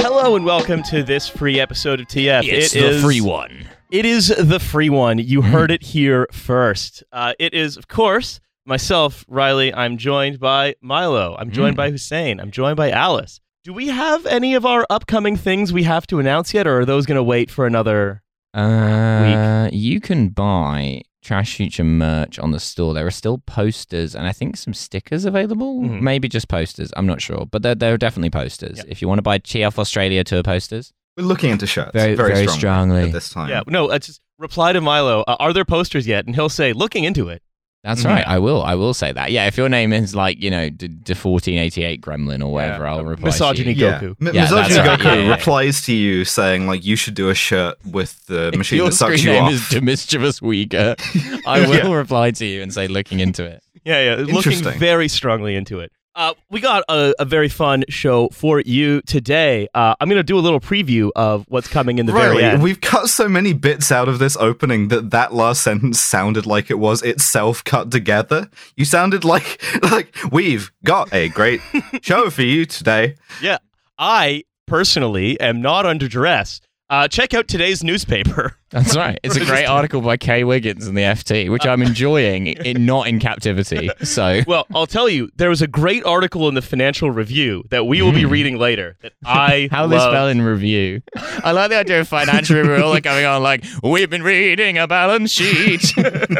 Hello 0.00 0.34
and 0.36 0.44
welcome 0.44 0.82
to 0.84 1.02
this 1.02 1.28
free 1.28 1.60
episode 1.60 2.00
of 2.00 2.06
TF. 2.06 2.42
It's 2.44 2.74
It 2.74 2.80
the 2.80 2.88
is- 2.88 3.02
free 3.02 3.20
one. 3.20 3.68
It 3.90 4.04
is 4.04 4.28
the 4.28 4.58
free 4.58 4.88
one. 4.90 5.18
You 5.18 5.42
heard 5.42 5.70
it 5.70 5.82
here 5.82 6.26
first. 6.32 7.04
Uh, 7.12 7.34
it 7.38 7.54
is, 7.54 7.76
of 7.76 7.86
course, 7.86 8.40
myself, 8.64 9.24
Riley. 9.28 9.72
I'm 9.72 9.96
joined 9.98 10.40
by 10.40 10.74
Milo. 10.80 11.36
I'm 11.38 11.50
joined 11.52 11.76
by 11.76 11.90
Hussein. 11.90 12.40
I'm 12.40 12.50
joined 12.50 12.76
by 12.76 12.90
Alice. 12.90 13.40
Do 13.66 13.72
we 13.72 13.88
have 13.88 14.24
any 14.26 14.54
of 14.54 14.64
our 14.64 14.86
upcoming 14.88 15.34
things 15.36 15.72
we 15.72 15.82
have 15.82 16.06
to 16.06 16.20
announce 16.20 16.54
yet, 16.54 16.68
or 16.68 16.78
are 16.78 16.84
those 16.84 17.04
going 17.04 17.16
to 17.16 17.22
wait 17.24 17.50
for 17.50 17.66
another? 17.66 18.22
Uh, 18.54 19.64
week? 19.68 19.74
you 19.76 20.00
can 20.00 20.28
buy 20.28 21.02
Trash 21.20 21.56
Future 21.56 21.82
merch 21.82 22.38
on 22.38 22.52
the 22.52 22.60
store. 22.60 22.94
There 22.94 23.04
are 23.08 23.10
still 23.10 23.38
posters 23.38 24.14
and 24.14 24.24
I 24.24 24.30
think 24.30 24.56
some 24.56 24.72
stickers 24.72 25.24
available. 25.24 25.80
Mhm. 25.82 26.00
Maybe 26.00 26.28
just 26.28 26.46
posters. 26.46 26.92
I'm 26.96 27.06
not 27.06 27.20
sure, 27.20 27.44
but 27.50 27.62
there, 27.62 27.74
there 27.74 27.92
are 27.92 27.98
definitely 27.98 28.30
posters. 28.30 28.78
Yeah. 28.78 28.84
If 28.86 29.02
you 29.02 29.08
want 29.08 29.18
to 29.18 29.22
buy 29.22 29.38
TF 29.38 29.80
Australia 29.80 30.22
tour 30.22 30.44
posters, 30.44 30.92
We're 31.16 31.24
looking 31.24 31.50
into 31.50 31.66
shirts 31.66 31.90
Very- 31.92 32.14
very, 32.14 32.34
very 32.34 32.46
strongly, 32.46 32.58
strongly. 32.60 33.02
at 33.02 33.12
this 33.12 33.30
time. 33.30 33.48
Yeah, 33.48 33.62
no. 33.66 33.88
Uh, 33.90 33.98
just 33.98 34.20
reply 34.38 34.74
to 34.74 34.80
Milo. 34.80 35.24
Uh, 35.26 35.34
are 35.40 35.52
there 35.52 35.64
posters 35.64 36.06
yet? 36.06 36.24
And 36.26 36.36
he'll 36.36 36.48
say, 36.50 36.72
looking 36.72 37.02
into 37.02 37.28
it. 37.30 37.42
That's 37.84 38.02
Mhm. 38.02 38.06
right. 38.06 38.26
I 38.26 38.38
will. 38.38 38.62
I 38.62 38.74
will 38.74 38.94
say 38.94 39.12
that. 39.12 39.30
Yeah, 39.30 39.46
if 39.46 39.56
your 39.56 39.68
name 39.68 39.92
is 39.92 40.14
like 40.14 40.42
you 40.42 40.50
know 40.50 40.68
D- 40.70 40.88
D- 40.88 41.14
1488 41.14 42.00
Gremlin 42.00 42.42
or 42.44 42.52
whatever, 42.52 42.84
Yeah. 42.84 42.94
I'll 42.94 43.04
reply. 43.04 43.26
Misogyny 43.26 43.74
To 43.74 43.80
you. 43.80 43.86
Yeah. 43.86 44.00
M- 44.02 44.16
Yeah, 44.20 44.42
Misogyny 44.42 44.74
that's 44.74 44.78
right. 44.88 44.98
Goku 44.98 45.04
Yeah, 45.04 45.14
yeah, 45.14 45.22
yeah. 45.24 45.30
replies 45.30 45.82
to 45.82 45.94
you 45.94 46.24
saying 46.24 46.66
like 46.66 46.84
you 46.84 46.96
should 46.96 47.14
do 47.14 47.28
a 47.28 47.34
shirt 47.34 47.76
with 47.84 48.24
the 48.26 48.48
If 48.48 48.56
machine 48.56 48.78
your 48.78 48.86
that 48.90 48.94
sucks 48.96 49.20
screen 49.20 49.26
you 49.34 49.40
name 49.40 49.44
off. 49.44 49.52
is 49.52 49.68
The 49.70 49.80
Mischievous 49.80 50.40
Uyghur, 50.40 51.42
I 51.46 51.60
will 51.66 51.76
Yeah. 51.76 51.92
reply 51.92 52.30
to 52.32 52.44
you 52.44 52.62
and 52.62 52.72
say 52.74 52.88
looking 52.88 53.20
into 53.20 53.44
it. 53.44 53.62
Yeah, 53.84 54.02
yeah. 54.02 54.14
Looking 54.16 54.34
Interesting. 54.36 54.78
very 54.80 55.06
strongly 55.08 55.54
into 55.54 55.78
it. 55.80 55.92
Uh, 56.16 56.32
we 56.50 56.60
got 56.60 56.82
a, 56.88 57.14
a 57.18 57.26
very 57.26 57.50
fun 57.50 57.84
show 57.90 58.30
for 58.32 58.60
you 58.60 59.02
today. 59.02 59.68
Uh, 59.74 59.94
I'm 60.00 60.08
going 60.08 60.18
to 60.18 60.22
do 60.22 60.38
a 60.38 60.40
little 60.40 60.60
preview 60.60 61.10
of 61.14 61.44
what's 61.48 61.68
coming 61.68 61.98
in 61.98 62.06
the 62.06 62.12
very 62.14 62.42
end. 62.42 62.62
we've 62.62 62.80
cut 62.80 63.10
so 63.10 63.28
many 63.28 63.52
bits 63.52 63.92
out 63.92 64.08
of 64.08 64.18
this 64.18 64.34
opening 64.38 64.88
that 64.88 65.10
that 65.10 65.34
last 65.34 65.62
sentence 65.62 66.00
sounded 66.00 66.46
like 66.46 66.70
it 66.70 66.78
was 66.78 67.02
itself 67.02 67.62
cut 67.64 67.90
together. 67.90 68.48
You 68.76 68.86
sounded 68.86 69.24
like 69.24 69.60
like 69.82 70.16
we've 70.32 70.72
got 70.84 71.12
a 71.12 71.28
great 71.28 71.60
show 72.00 72.30
for 72.30 72.42
you 72.42 72.64
today. 72.64 73.16
Yeah, 73.42 73.58
I 73.98 74.44
personally 74.66 75.38
am 75.38 75.60
not 75.60 75.84
under 75.84 76.08
duress. 76.08 76.62
Uh, 76.88 77.08
check 77.08 77.34
out 77.34 77.48
today's 77.48 77.82
newspaper. 77.82 78.56
That's 78.70 78.96
right. 78.96 79.18
It's 79.24 79.34
a 79.34 79.44
great 79.44 79.64
article 79.64 80.00
by 80.00 80.16
Kaye 80.16 80.44
Wiggins 80.44 80.86
in 80.86 80.94
the 80.94 81.02
FT, 81.02 81.50
which 81.50 81.66
I'm 81.66 81.82
enjoying, 81.90 82.46
it, 82.46 82.78
not 82.78 83.08
in 83.08 83.18
captivity. 83.18 83.90
So 84.04 84.42
Well, 84.46 84.66
I'll 84.72 84.86
tell 84.86 85.08
you, 85.08 85.28
there 85.34 85.48
was 85.48 85.62
a 85.62 85.66
great 85.66 86.04
article 86.04 86.48
in 86.48 86.54
the 86.54 86.62
Financial 86.62 87.10
Review 87.10 87.64
that 87.70 87.86
we 87.88 88.02
will 88.02 88.12
be 88.12 88.24
reading 88.24 88.56
later. 88.58 88.96
That 89.02 89.14
I 89.24 89.66
Hmm. 89.68 89.74
how 89.74 89.86
they 89.88 89.98
spell 89.98 90.28
in 90.28 90.42
review. 90.42 91.02
I 91.42 91.50
like 91.52 91.70
the 91.70 91.78
idea 91.78 92.00
of 92.00 92.06
financial 92.08 92.56
review 92.56 92.84
all 92.84 92.90
like 92.90 93.02
coming 93.04 93.24
on 93.24 93.42
like 93.42 93.64
we've 93.82 94.08
been 94.10 94.22
reading 94.22 94.78
a 94.78 94.86
balance 94.86 95.32
sheet, 95.32 95.92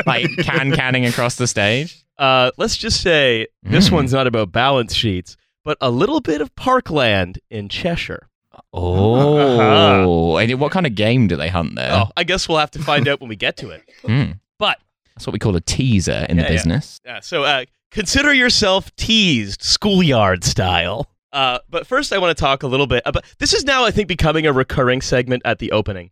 like 0.06 0.28
can 0.42 0.70
canning 0.72 1.06
across 1.06 1.34
the 1.34 1.46
stage. 1.48 2.04
Uh, 2.18 2.50
let's 2.56 2.76
just 2.76 3.00
say 3.02 3.48
this 3.64 3.88
Mm. 3.88 3.92
one's 3.92 4.12
not 4.12 4.26
about 4.28 4.52
balance 4.52 4.94
sheets, 4.94 5.36
but 5.64 5.76
a 5.80 5.90
little 5.90 6.20
bit 6.20 6.40
of 6.40 6.54
parkland 6.54 7.40
in 7.50 7.68
Cheshire. 7.68 8.28
Oh, 8.72 10.36
and 10.38 10.60
what 10.60 10.72
kind 10.72 10.86
of 10.86 10.94
game 10.94 11.26
do 11.28 11.36
they 11.36 11.48
hunt 11.48 11.74
there? 11.76 11.92
Oh, 11.92 12.10
I 12.16 12.24
guess 12.24 12.48
we'll 12.48 12.58
have 12.58 12.70
to 12.72 12.78
find 12.82 13.08
out 13.08 13.20
when 13.20 13.28
we 13.28 13.36
get 13.36 13.56
to 13.58 13.70
it. 13.70 13.82
Hmm. 14.06 14.32
But 14.58 14.78
That's 15.14 15.26
what 15.26 15.32
we 15.32 15.38
call 15.40 15.56
a 15.56 15.60
teaser 15.60 16.26
in 16.28 16.36
Yeah, 16.38 16.44
the 16.44 16.48
business. 16.48 17.00
Yeah, 17.04 17.18
so 17.20 17.42
uh, 17.44 17.64
consider 17.90 18.32
yourself 18.32 18.94
teased, 18.96 19.62
schoolyard 19.62 20.44
style. 20.44 21.10
Uh, 21.32 21.58
but 21.68 21.86
first, 21.86 22.12
I 22.12 22.18
want 22.18 22.36
to 22.36 22.40
talk 22.40 22.62
a 22.62 22.66
little 22.68 22.86
bit 22.86 23.02
about. 23.04 23.24
This 23.38 23.52
is 23.52 23.64
now, 23.64 23.84
I 23.84 23.90
think, 23.90 24.06
becoming 24.08 24.46
a 24.46 24.52
recurring 24.52 25.00
segment 25.00 25.42
at 25.44 25.58
the 25.58 25.72
opening. 25.72 26.10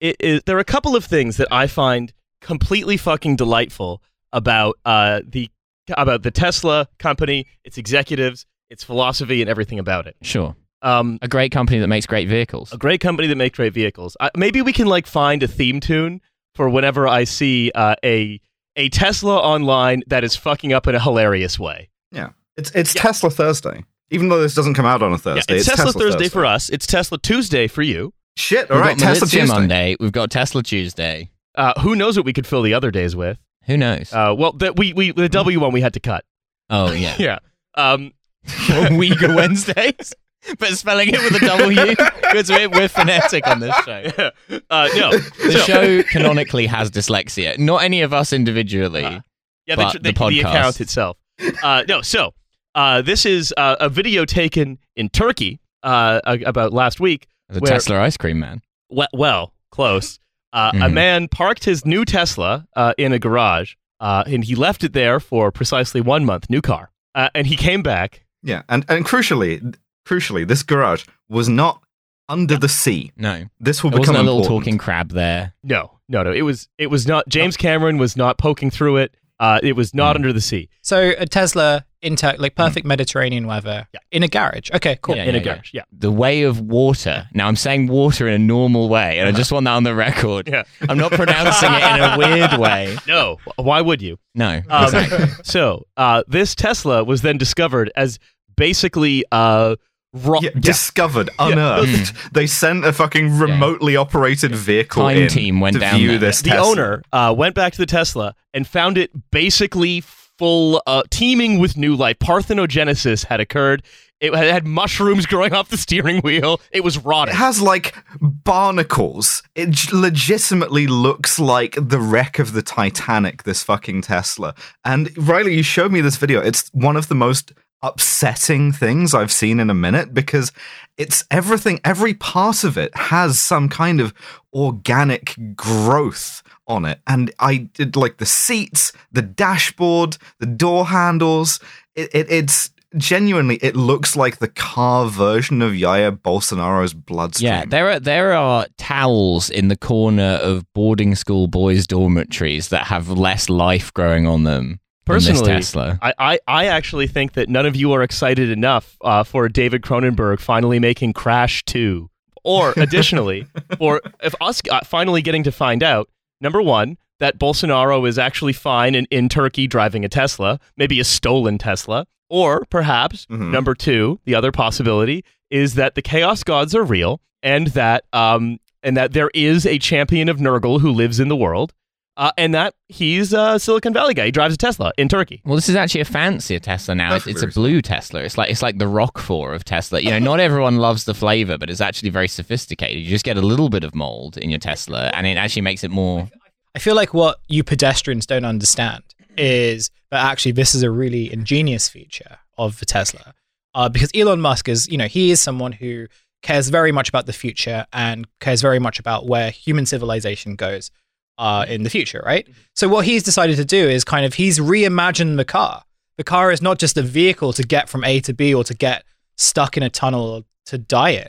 It 0.00 0.16
is- 0.20 0.42
there 0.46 0.56
are 0.56 0.60
a 0.60 0.64
couple 0.64 0.94
of 0.94 1.04
things 1.04 1.36
that 1.38 1.48
I 1.50 1.66
find 1.66 2.12
completely 2.40 2.96
fucking 2.96 3.36
delightful 3.36 4.02
about 4.32 4.78
uh, 4.84 5.20
the 5.26 5.50
about 5.96 6.22
the 6.22 6.30
Tesla 6.30 6.88
company, 6.98 7.46
its 7.64 7.76
executives, 7.76 8.46
its 8.70 8.84
philosophy, 8.84 9.40
and 9.42 9.50
everything 9.50 9.78
about 9.78 10.06
it. 10.06 10.16
Sure, 10.22 10.54
Um, 10.84 11.18
a 11.22 11.28
great 11.28 11.50
company 11.50 11.78
that 11.80 11.88
makes 11.88 12.06
great 12.06 12.28
vehicles. 12.28 12.72
a 12.72 12.76
great 12.78 13.00
company 13.00 13.26
that 13.28 13.36
makes 13.36 13.56
great 13.56 13.72
vehicles. 13.72 14.16
Uh, 14.20 14.30
maybe 14.36 14.60
we 14.62 14.72
can 14.72 14.86
like 14.86 15.06
find 15.06 15.42
a 15.42 15.48
theme 15.48 15.80
tune 15.80 16.20
for 16.54 16.68
whenever 16.68 17.08
I 17.08 17.24
see 17.24 17.72
uh, 17.74 17.96
a 18.04 18.40
a 18.76 18.88
Tesla 18.90 19.38
online 19.38 20.02
that 20.08 20.24
is 20.24 20.36
fucking 20.36 20.72
up 20.72 20.86
in 20.86 20.94
a 20.94 21.00
hilarious 21.00 21.58
way. 21.58 21.88
Yeah, 22.12 22.30
it's 22.56 22.70
it's 22.72 22.92
Tesla 22.94 23.30
Thursday. 23.30 23.84
Even 24.10 24.28
though 24.28 24.40
this 24.40 24.54
doesn't 24.54 24.74
come 24.74 24.84
out 24.86 25.02
on 25.02 25.10
a 25.10 25.14
Yeah, 25.14 25.18
Thursday, 25.18 25.56
it's, 25.56 25.66
Tesla, 25.66 25.92
Thursday, 25.92 26.28
for 26.28 26.44
us. 26.44 26.68
It's 26.68 26.86
Tesla 26.86 27.18
Tuesday 27.18 27.66
for 27.66 27.82
you. 27.82 28.12
Shit! 28.36 28.70
All 28.70 28.76
We've 28.76 28.84
right, 28.86 28.98
got 28.98 29.04
Tesla 29.06 29.20
Military 29.26 29.40
Tuesday. 29.42 29.54
Monday. 29.58 29.96
We've 29.98 30.12
got 30.12 30.30
Tesla 30.30 30.62
Tuesday. 30.62 31.30
Uh, 31.54 31.72
who 31.80 31.96
knows 31.96 32.16
what 32.16 32.26
we 32.26 32.32
could 32.34 32.46
fill 32.46 32.62
the 32.62 32.74
other 32.74 32.90
days 32.90 33.16
with? 33.16 33.38
Who 33.66 33.76
knows? 33.78 34.12
Uh, 34.12 34.34
well, 34.36 34.52
the, 34.52 34.72
we 34.74 34.92
we 34.92 35.12
the 35.12 35.28
W 35.30 35.58
one 35.60 35.72
we 35.72 35.80
had 35.80 35.94
to 35.94 36.00
cut. 36.00 36.24
oh 36.68 36.92
yeah, 36.92 37.16
Yeah. 37.18 37.38
Um, 37.76 38.12
Uyghur 38.46 39.34
Wednesdays, 39.34 40.12
but 40.58 40.68
spelling 40.74 41.08
it 41.08 41.20
with 41.22 41.42
a 41.42 41.46
W 41.46 41.86
because 41.96 42.50
we're, 42.50 42.68
we're 42.68 42.88
phonetic 42.88 43.46
on 43.46 43.60
this 43.60 43.74
show. 43.84 44.30
uh, 44.70 44.88
no. 44.96 45.10
The 45.12 45.52
So- 45.52 45.58
show 45.58 46.02
canonically 46.04 46.66
has 46.66 46.90
dyslexia. 46.90 47.58
Not 47.58 47.82
any 47.82 48.02
of 48.02 48.12
us 48.12 48.32
individually. 48.32 49.04
Uh, 49.04 49.20
Yeah, 49.66 49.76
but 49.76 49.92
the, 49.94 49.98
the 49.98 50.02
the, 50.02 50.12
the 50.12 50.18
podcast. 50.20 50.40
account 50.40 50.80
itself. 50.80 51.16
Uh, 51.62 51.84
no, 51.88 52.02
so 52.02 52.34
uh, 52.74 53.02
this 53.02 53.24
is 53.26 53.52
uh, 53.56 53.76
a 53.80 53.88
video 53.88 54.24
taken 54.24 54.78
in 54.96 55.08
Turkey 55.08 55.60
uh, 55.82 56.20
about 56.24 56.72
last 56.72 57.00
week. 57.00 57.26
The 57.48 57.60
where- 57.60 57.72
Tesla 57.72 58.00
ice 58.00 58.16
cream 58.16 58.38
man. 58.38 58.60
we- 58.90 59.06
well, 59.12 59.52
close. 59.70 60.18
Uh, 60.52 60.70
A 60.82 60.88
man 60.88 61.26
parked 61.26 61.64
his 61.64 61.84
new 61.84 62.04
Tesla 62.04 62.64
uh, 62.76 62.94
in 62.96 63.12
a 63.12 63.18
garage, 63.18 63.74
uh, 63.98 64.22
and 64.24 64.44
he 64.44 64.54
left 64.54 64.84
it 64.84 64.92
there 64.92 65.18
for 65.18 65.50
precisely 65.50 66.00
one 66.00 66.24
month. 66.24 66.48
New 66.48 66.60
car, 66.60 66.92
uh, 67.16 67.28
and 67.34 67.44
he 67.48 67.56
came 67.56 67.82
back. 67.82 68.24
Yeah, 68.44 68.62
and 68.68 68.84
and 68.88 69.04
crucially, 69.04 69.74
crucially, 70.06 70.46
this 70.46 70.62
garage 70.62 71.04
was 71.28 71.48
not 71.48 71.82
under 72.28 72.56
the 72.56 72.68
sea. 72.68 73.12
No, 73.16 73.44
This 73.60 73.82
will 73.84 73.90
there 73.90 74.00
become 74.00 74.14
wasn't 74.14 74.28
a 74.28 74.30
little 74.30 74.40
important. 74.42 74.64
talking 74.64 74.78
crab 74.78 75.10
there. 75.10 75.52
No, 75.62 75.98
no, 76.08 76.22
no. 76.22 76.32
It 76.32 76.42
was 76.42 76.68
it 76.78 76.86
was 76.88 77.06
not. 77.06 77.28
James 77.28 77.56
Cameron 77.56 77.98
was 77.98 78.16
not 78.16 78.38
poking 78.38 78.70
through 78.70 78.96
it. 78.98 79.16
Uh, 79.40 79.58
it 79.64 79.74
was 79.74 79.92
not 79.92 80.12
Mm. 80.14 80.20
under 80.20 80.32
the 80.32 80.40
sea. 80.40 80.68
So 80.80 81.12
a 81.18 81.26
Tesla 81.26 81.84
in 82.00 82.14
ter- 82.14 82.36
like 82.38 82.54
perfect 82.54 82.86
Mediterranean 82.86 83.46
weather 83.48 83.88
Yeah. 83.92 84.00
in 84.12 84.22
a 84.22 84.28
garage. 84.28 84.70
Okay, 84.72 84.96
cool. 85.02 85.16
Yeah, 85.16 85.24
in 85.24 85.34
a 85.34 85.40
garage. 85.40 85.70
Yeah. 85.74 85.82
The 85.92 86.12
way 86.12 86.42
of 86.44 86.60
water. 86.60 87.26
Now 87.34 87.48
I'm 87.48 87.56
saying 87.56 87.88
water 87.88 88.28
in 88.28 88.34
a 88.34 88.38
normal 88.38 88.88
way, 88.88 89.18
and 89.18 89.28
I 89.28 89.32
just 89.32 89.50
want 89.50 89.64
that 89.64 89.72
on 89.72 89.82
the 89.82 89.94
record. 89.94 90.48
Yeah. 90.48 90.62
I'm 90.88 90.96
not 90.98 91.10
pronouncing 91.12 91.68
it 91.72 91.82
in 91.82 92.00
a 92.00 92.16
weird 92.16 92.58
way. 92.60 92.96
No. 93.08 93.38
Why 93.56 93.80
would 93.80 94.00
you? 94.00 94.18
No, 94.36 94.62
Um, 94.70 94.84
exactly. 94.84 95.26
so 95.42 95.86
uh, 95.96 96.22
this 96.28 96.54
Tesla 96.54 97.02
was 97.02 97.22
then 97.22 97.36
discovered 97.36 97.90
as 97.96 98.18
basically 98.56 99.24
uh, 99.32 99.74
raw. 100.14 100.38
Yeah, 100.40 100.50
discovered, 100.58 101.28
unearthed. 101.38 102.32
They 102.32 102.46
sent 102.46 102.84
a 102.84 102.92
fucking 102.92 103.38
remotely 103.38 103.96
operated 103.96 104.54
vehicle 104.54 105.02
Time 105.02 105.16
in 105.18 105.28
team 105.28 105.60
went 105.60 105.74
to 105.74 105.80
down 105.80 105.98
view 105.98 106.10
there. 106.10 106.18
this. 106.18 106.40
the 106.42 106.50
Tesla. 106.50 106.70
owner 106.70 107.02
uh, 107.12 107.34
went 107.36 107.54
back 107.54 107.72
to 107.72 107.78
the 107.78 107.86
Tesla 107.86 108.34
and 108.54 108.66
found 108.66 108.96
it 108.96 109.10
basically 109.30 110.00
full, 110.38 110.82
uh, 110.86 111.02
teeming 111.10 111.58
with 111.58 111.76
new 111.76 111.94
life. 111.94 112.18
Parthenogenesis 112.18 113.26
had 113.26 113.40
occurred. 113.40 113.82
It 114.20 114.32
had, 114.34 114.46
had 114.46 114.66
mushrooms 114.66 115.26
growing 115.32 115.52
off 115.52 115.68
the 115.68 115.76
steering 115.76 116.20
wheel. 116.20 116.60
It 116.70 116.82
was 116.84 116.96
rotting. 116.98 117.34
It 117.34 117.36
has 117.36 117.60
like 117.60 117.94
barnacles. 118.20 119.42
It 119.54 119.70
j- 119.70 119.96
legitimately 119.96 120.86
looks 120.86 121.38
like 121.38 121.76
the 121.76 121.98
wreck 121.98 122.38
of 122.38 122.52
the 122.52 122.62
Titanic. 122.62 123.42
This 123.42 123.62
fucking 123.62 124.02
Tesla. 124.02 124.54
And 124.84 125.10
Riley, 125.18 125.54
you 125.56 125.62
showed 125.62 125.92
me 125.92 126.00
this 126.00 126.16
video. 126.16 126.40
It's 126.40 126.68
one 126.72 126.96
of 126.96 127.08
the 127.08 127.14
most 127.14 127.52
upsetting 127.84 128.72
things 128.72 129.12
I've 129.12 129.30
seen 129.30 129.60
in 129.60 129.68
a 129.68 129.74
minute 129.74 130.14
because 130.14 130.52
it's 130.96 131.22
everything. 131.30 131.80
Every 131.84 132.14
part 132.14 132.64
of 132.64 132.78
it 132.78 132.96
has 132.96 133.38
some 133.38 133.68
kind 133.68 134.00
of 134.00 134.14
organic 134.54 135.36
growth 135.54 136.42
on 136.66 136.86
it. 136.86 137.00
And 137.06 137.30
I 137.38 137.68
did 137.74 137.94
like 137.94 138.16
the 138.16 138.26
seats, 138.26 138.92
the 139.12 139.22
dashboard, 139.22 140.16
the 140.38 140.46
door 140.46 140.86
handles. 140.86 141.60
It, 141.94 142.10
it 142.14 142.30
it's 142.30 142.70
genuinely 142.96 143.56
it 143.56 143.76
looks 143.76 144.16
like 144.16 144.38
the 144.38 144.48
car 144.48 145.08
version 145.08 145.60
of 145.60 145.72
Jair 145.72 146.16
Bolsonaro's 146.16 146.94
bloodstream. 146.94 147.52
Yeah, 147.52 147.64
there 147.66 147.90
are 147.90 148.00
there 148.00 148.32
are 148.32 148.66
towels 148.78 149.50
in 149.50 149.68
the 149.68 149.76
corner 149.76 150.38
of 150.42 150.64
boarding 150.72 151.14
school 151.16 151.48
boys' 151.48 151.86
dormitories 151.86 152.68
that 152.68 152.86
have 152.86 153.10
less 153.10 153.50
life 153.50 153.92
growing 153.92 154.26
on 154.26 154.44
them. 154.44 154.80
Than 155.06 155.16
this 155.16 155.26
Personally, 155.28 155.52
Tesla. 155.52 155.98
I, 156.02 156.14
I, 156.18 156.38
I 156.46 156.66
actually 156.66 157.06
think 157.06 157.32
that 157.34 157.48
none 157.48 157.66
of 157.66 157.76
you 157.76 157.92
are 157.92 158.02
excited 158.02 158.50
enough 158.50 158.96
uh, 159.02 159.24
for 159.24 159.48
David 159.48 159.82
Cronenberg 159.82 160.40
finally 160.40 160.78
making 160.78 161.12
Crash 161.12 161.64
2. 161.66 162.08
or 162.44 162.74
additionally, 162.76 163.46
or 163.78 164.00
if 164.22 164.34
us 164.40 164.60
uh, 164.70 164.80
finally 164.84 165.22
getting 165.22 165.42
to 165.44 165.52
find 165.52 165.82
out, 165.82 166.08
number 166.40 166.60
one, 166.62 166.96
that 167.20 167.38
Bolsonaro 167.38 168.06
is 168.08 168.18
actually 168.18 168.52
fine 168.52 168.94
in, 168.94 169.06
in 169.10 169.28
Turkey 169.28 169.66
driving 169.66 170.04
a 170.04 170.08
Tesla, 170.08 170.58
maybe 170.76 170.98
a 171.00 171.04
stolen 171.04 171.58
Tesla, 171.58 172.06
or 172.28 172.64
perhaps 172.70 173.26
Mhm. 173.26 173.50
number 173.52 173.74
two, 173.74 174.18
the 174.24 174.34
other 174.34 174.50
possibility 174.52 175.24
is 175.50 175.74
that 175.74 175.94
the 175.94 176.02
chaos 176.02 176.42
gods 176.42 176.74
are 176.74 176.82
real 176.82 177.20
and 177.42 177.68
that 177.68 178.04
um 178.12 178.58
and 178.82 178.96
that 178.96 179.12
there 179.12 179.30
is 179.32 179.64
a 179.64 179.78
champion 179.78 180.28
of 180.28 180.38
Nurgle 180.38 180.80
who 180.80 180.90
lives 180.90 181.20
in 181.20 181.28
the 181.28 181.36
world, 181.36 181.72
uh, 182.16 182.32
and 182.36 182.54
that 182.54 182.74
he's 182.88 183.32
a 183.32 183.58
Silicon 183.58 183.92
Valley 183.92 184.14
guy. 184.14 184.26
He 184.26 184.30
drives 184.30 184.54
a 184.54 184.56
Tesla 184.56 184.92
in 184.96 185.08
Turkey. 185.08 185.42
Well, 185.44 185.56
this 185.56 185.68
is 185.68 185.76
actually 185.76 186.02
a 186.02 186.06
fancier 186.06 186.58
Tesla 186.58 186.94
now. 186.94 187.16
It's, 187.16 187.26
it's 187.26 187.42
a 187.42 187.48
blue 187.48 187.82
Tesla. 187.82 188.22
It's 188.22 188.38
like 188.38 188.50
it's 188.50 188.62
like 188.62 188.78
the 188.78 188.86
Roquefort 188.86 189.54
of 189.54 189.64
Tesla. 189.64 190.00
You 190.00 190.10
know, 190.10 190.18
not 190.18 190.40
everyone 190.40 190.76
loves 190.76 191.04
the 191.04 191.14
flavor, 191.14 191.58
but 191.58 191.70
it's 191.70 191.80
actually 191.80 192.10
very 192.10 192.28
sophisticated. 192.28 193.02
You 193.02 193.08
just 193.08 193.24
get 193.24 193.36
a 193.36 193.42
little 193.42 193.68
bit 193.68 193.84
of 193.84 193.94
mold 193.94 194.36
in 194.38 194.50
your 194.50 194.60
Tesla, 194.60 195.10
and 195.14 195.26
it 195.26 195.36
actually 195.36 195.62
makes 195.62 195.82
it 195.82 195.90
more. 195.90 196.28
I 196.74 196.78
feel 196.78 196.94
like 196.94 197.14
what 197.14 197.38
you 197.48 197.64
pedestrians 197.64 198.26
don't 198.26 198.44
understand 198.44 199.02
is 199.36 199.90
that 200.10 200.24
actually 200.24 200.52
this 200.52 200.74
is 200.74 200.82
a 200.82 200.90
really 200.90 201.32
ingenious 201.32 201.88
feature 201.88 202.38
of 202.56 202.78
the 202.78 202.86
Tesla. 202.86 203.34
Uh, 203.74 203.88
because 203.88 204.10
Elon 204.14 204.40
Musk 204.40 204.68
is, 204.68 204.86
you 204.88 204.96
know, 204.96 205.08
he 205.08 205.32
is 205.32 205.40
someone 205.40 205.72
who 205.72 206.06
cares 206.42 206.68
very 206.68 206.92
much 206.92 207.08
about 207.08 207.26
the 207.26 207.32
future 207.32 207.86
and 207.92 208.26
cares 208.38 208.60
very 208.60 208.78
much 208.78 209.00
about 209.00 209.26
where 209.26 209.50
human 209.50 209.86
civilization 209.86 210.54
goes 210.54 210.92
uh, 211.38 211.66
in 211.68 211.82
the 211.82 211.90
future, 211.90 212.22
right? 212.24 212.46
So 212.74 212.88
what 212.88 213.04
he's 213.04 213.22
decided 213.22 213.56
to 213.56 213.64
do 213.64 213.88
is 213.88 214.04
kind 214.04 214.24
of 214.26 214.34
he's 214.34 214.58
reimagined 214.58 215.36
the 215.36 215.44
car. 215.44 215.82
The 216.16 216.24
car 216.24 216.52
is 216.52 216.62
not 216.62 216.78
just 216.78 216.96
a 216.96 217.02
vehicle 217.02 217.52
to 217.54 217.62
get 217.64 217.88
from 217.88 218.04
A 218.04 218.20
to 218.20 218.32
B 218.32 218.54
or 218.54 218.62
to 218.64 218.74
get 218.74 219.04
stuck 219.36 219.76
in 219.76 219.82
a 219.82 219.90
tunnel 219.90 220.44
to 220.66 220.78
die 220.78 221.10
in. 221.10 221.28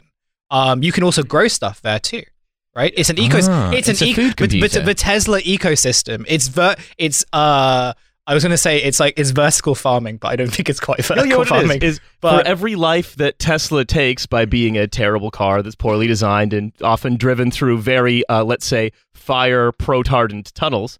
Um, 0.51 0.83
you 0.83 0.91
can 0.91 1.03
also 1.03 1.23
grow 1.23 1.47
stuff 1.47 1.81
there 1.81 1.99
too, 1.99 2.23
right? 2.75 2.93
It's 2.95 3.09
an 3.09 3.15
ecosystem. 3.15 3.47
Ah, 3.49 3.71
it's, 3.71 3.89
it's 3.89 4.01
an 4.01 4.07
a 4.07 4.11
eco- 4.11 4.21
food 4.21 4.35
but- 4.37 4.51
but 4.61 4.71
the 4.85 4.93
Tesla 4.93 5.41
ecosystem. 5.41 6.23
It's 6.27 6.47
ver- 6.47 6.75
It's 6.97 7.25
uh. 7.33 7.93
I 8.27 8.33
was 8.33 8.43
going 8.43 8.51
to 8.51 8.57
say 8.57 8.81
it's 8.81 8.99
like 8.99 9.13
it's 9.17 9.29
vertical 9.31 9.75
farming, 9.75 10.17
but 10.17 10.29
I 10.29 10.35
don't 10.35 10.51
think 10.51 10.67
it's 10.69 10.79
quite 10.79 10.97
You 10.99 11.03
vertical 11.03 11.29
know 11.29 11.37
what 11.39 11.47
it 11.47 11.49
farming. 11.49 11.81
is, 11.83 11.95
is 11.95 12.01
but- 12.21 12.41
for 12.43 12.47
every 12.47 12.75
life 12.75 13.15
that 13.17 13.37
Tesla 13.39 13.85
takes 13.85 14.25
by 14.25 14.45
being 14.45 14.77
a 14.77 14.87
terrible 14.87 15.29
car 15.31 15.61
that's 15.61 15.75
poorly 15.75 16.07
designed 16.07 16.53
and 16.53 16.71
often 16.81 17.17
driven 17.17 17.51
through 17.51 17.79
very, 17.81 18.27
uh, 18.27 18.43
let's 18.43 18.65
say, 18.65 18.91
fire 19.13 19.71
protardant 19.71 20.51
tunnels, 20.53 20.97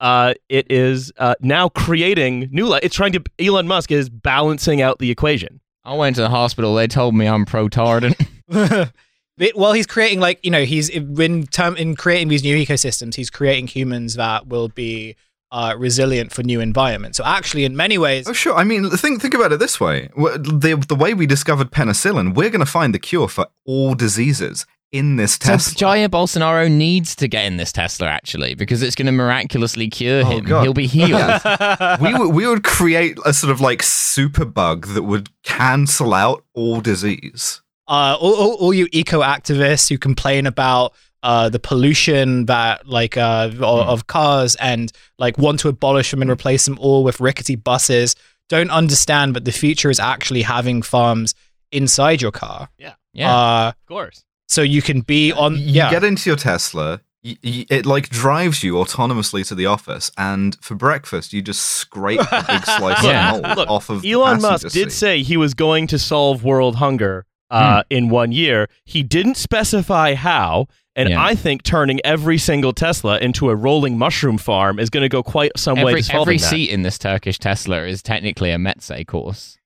uh, 0.00 0.34
it 0.50 0.70
is 0.70 1.10
uh, 1.18 1.34
now 1.40 1.70
creating 1.70 2.48
new 2.52 2.66
life. 2.66 2.80
It's 2.82 2.94
trying 2.94 3.12
to. 3.12 3.22
Elon 3.38 3.66
Musk 3.66 3.90
is 3.90 4.10
balancing 4.10 4.82
out 4.82 4.98
the 4.98 5.10
equation. 5.10 5.60
I 5.84 5.94
went 5.94 6.16
to 6.16 6.22
the 6.22 6.28
hospital. 6.28 6.74
They 6.74 6.86
told 6.88 7.14
me 7.14 7.26
I'm 7.26 7.46
protardant. 7.46 8.16
It- 9.38 9.54
well, 9.54 9.74
he's 9.74 9.86
creating 9.86 10.18
like 10.20 10.40
you 10.42 10.50
know 10.50 10.64
he's 10.64 10.88
in 10.88 11.46
term 11.46 11.76
in 11.76 11.94
creating 11.94 12.28
these 12.28 12.42
new 12.42 12.56
ecosystems. 12.56 13.16
He's 13.16 13.28
creating 13.28 13.66
humans 13.66 14.14
that 14.14 14.46
will 14.46 14.68
be 14.68 15.14
uh, 15.52 15.74
resilient 15.78 16.32
for 16.32 16.42
new 16.42 16.60
environments. 16.60 17.18
So 17.18 17.24
actually, 17.24 17.64
in 17.64 17.76
many 17.76 17.98
ways, 17.98 18.28
Oh, 18.28 18.32
sure. 18.32 18.54
I 18.54 18.64
mean, 18.64 18.90
think 18.90 19.22
think 19.22 19.34
about 19.34 19.52
it 19.52 19.58
this 19.58 19.78
way: 19.80 20.08
the 20.16 20.84
the 20.88 20.94
way 20.96 21.14
we 21.14 21.26
discovered 21.26 21.70
penicillin, 21.70 22.34
we're 22.34 22.50
going 22.50 22.64
to 22.64 22.70
find 22.70 22.92
the 22.94 22.98
cure 22.98 23.28
for 23.28 23.46
all 23.64 23.94
diseases 23.94 24.66
in 24.92 25.16
this 25.16 25.32
so 25.34 25.50
Tesla. 25.52 25.74
Jair 25.74 26.08
Bolsonaro 26.08 26.70
needs 26.70 27.16
to 27.16 27.26
get 27.28 27.44
in 27.44 27.56
this 27.56 27.72
Tesla 27.72 28.06
actually 28.06 28.54
because 28.54 28.82
it's 28.82 28.94
going 28.94 29.06
to 29.06 29.12
miraculously 29.12 29.88
cure 29.88 30.22
Oh, 30.24 30.30
him. 30.30 30.44
God. 30.44 30.62
He'll 30.62 30.74
be 30.74 30.86
healed. 30.86 31.10
we 32.00 32.14
would 32.14 32.34
we 32.34 32.46
would 32.46 32.62
create 32.64 33.18
a 33.24 33.32
sort 33.32 33.50
of 33.50 33.60
like 33.60 33.82
super 33.82 34.44
bug 34.44 34.86
that 34.88 35.02
would 35.02 35.28
cancel 35.42 36.14
out 36.14 36.44
all 36.54 36.80
disease. 36.80 37.62
uh, 37.88 38.16
all, 38.20 38.34
all, 38.34 38.54
all 38.54 38.74
you 38.74 38.88
eco 38.92 39.20
activists 39.22 39.88
who 39.88 39.96
complain 39.98 40.46
about 40.46 40.92
uh, 41.22 41.48
the 41.48 41.58
pollution 41.58 42.46
that 42.46 42.86
like 42.88 43.16
uh, 43.16 43.50
o- 43.60 43.82
of 43.84 44.06
cars 44.06 44.54
and 44.56 44.92
like 45.18 45.38
want 45.38 45.60
to 45.60 45.68
abolish 45.68 46.10
them 46.10 46.22
and 46.22 46.30
replace 46.30 46.64
them 46.66 46.78
all 46.80 47.02
with 47.04 47.20
rickety 47.20 47.56
buses 47.56 48.14
don't 48.48 48.70
understand 48.70 49.34
that 49.34 49.44
the 49.44 49.52
future 49.52 49.90
is 49.90 49.98
actually 49.98 50.42
having 50.42 50.80
farms 50.82 51.34
inside 51.72 52.22
your 52.22 52.30
car. 52.30 52.68
yeah. 52.78 52.94
Uh, 53.18 53.68
Of 53.70 53.86
course. 53.86 54.24
so 54.48 54.62
you 54.62 54.82
can 54.82 55.00
be 55.00 55.32
on. 55.32 55.54
You 55.56 55.64
Yeah. 55.64 55.90
get 55.90 56.04
into 56.04 56.30
your 56.30 56.36
Tesla. 56.36 57.00
y- 57.24 57.36
y- 57.42 57.66
It 57.70 57.86
like 57.86 58.08
drives 58.08 58.62
you 58.62 58.74
autonomously 58.74 59.44
to 59.48 59.54
the 59.56 59.66
office, 59.66 60.12
and 60.16 60.56
for 60.60 60.76
breakfast 60.76 61.32
you 61.32 61.42
just 61.42 61.60
scrape 61.62 62.20
a 62.20 62.44
big 62.46 62.64
slice 62.76 63.02
Yeah. 63.02 63.34
of 63.34 63.42
mold 63.42 63.56
Look, 63.56 63.68
off 63.70 63.90
of 63.90 64.04
Elon 64.04 64.40
Musk 64.40 64.68
did 64.68 64.92
seat. 64.92 64.92
say 64.92 65.22
he 65.24 65.36
was 65.36 65.54
going 65.54 65.88
to 65.88 65.98
solve 65.98 66.44
world 66.44 66.76
hunger 66.76 67.26
uh, 67.50 67.82
in 67.90 68.08
one 68.08 68.32
year. 68.32 68.68
He 68.84 69.02
didn't 69.02 69.36
specify 69.36 70.14
how. 70.14 70.66
And 70.94 71.10
Yeah. 71.10 71.22
I 71.22 71.34
think 71.34 71.62
turning 71.62 72.00
every 72.04 72.38
single 72.38 72.72
Tesla 72.72 73.18
into 73.18 73.50
a 73.50 73.54
rolling 73.54 73.98
mushroom 73.98 74.38
farm 74.38 74.78
is 74.78 74.88
going 74.88 75.02
to 75.02 75.10
go 75.10 75.22
quite 75.22 75.52
some 75.56 75.76
way 75.76 75.90
Every, 75.92 76.00
to 76.02 76.06
solving 76.06 76.20
every 76.22 76.38
that. 76.38 76.48
seat 76.48 76.70
in 76.70 76.82
this 76.82 76.96
Turkish 76.98 77.38
Tesla 77.38 77.84
is 77.84 78.02
technically 78.02 78.50
a 78.50 78.56
meze 78.56 79.06
course. 79.06 79.58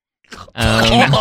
Um, 0.54 0.84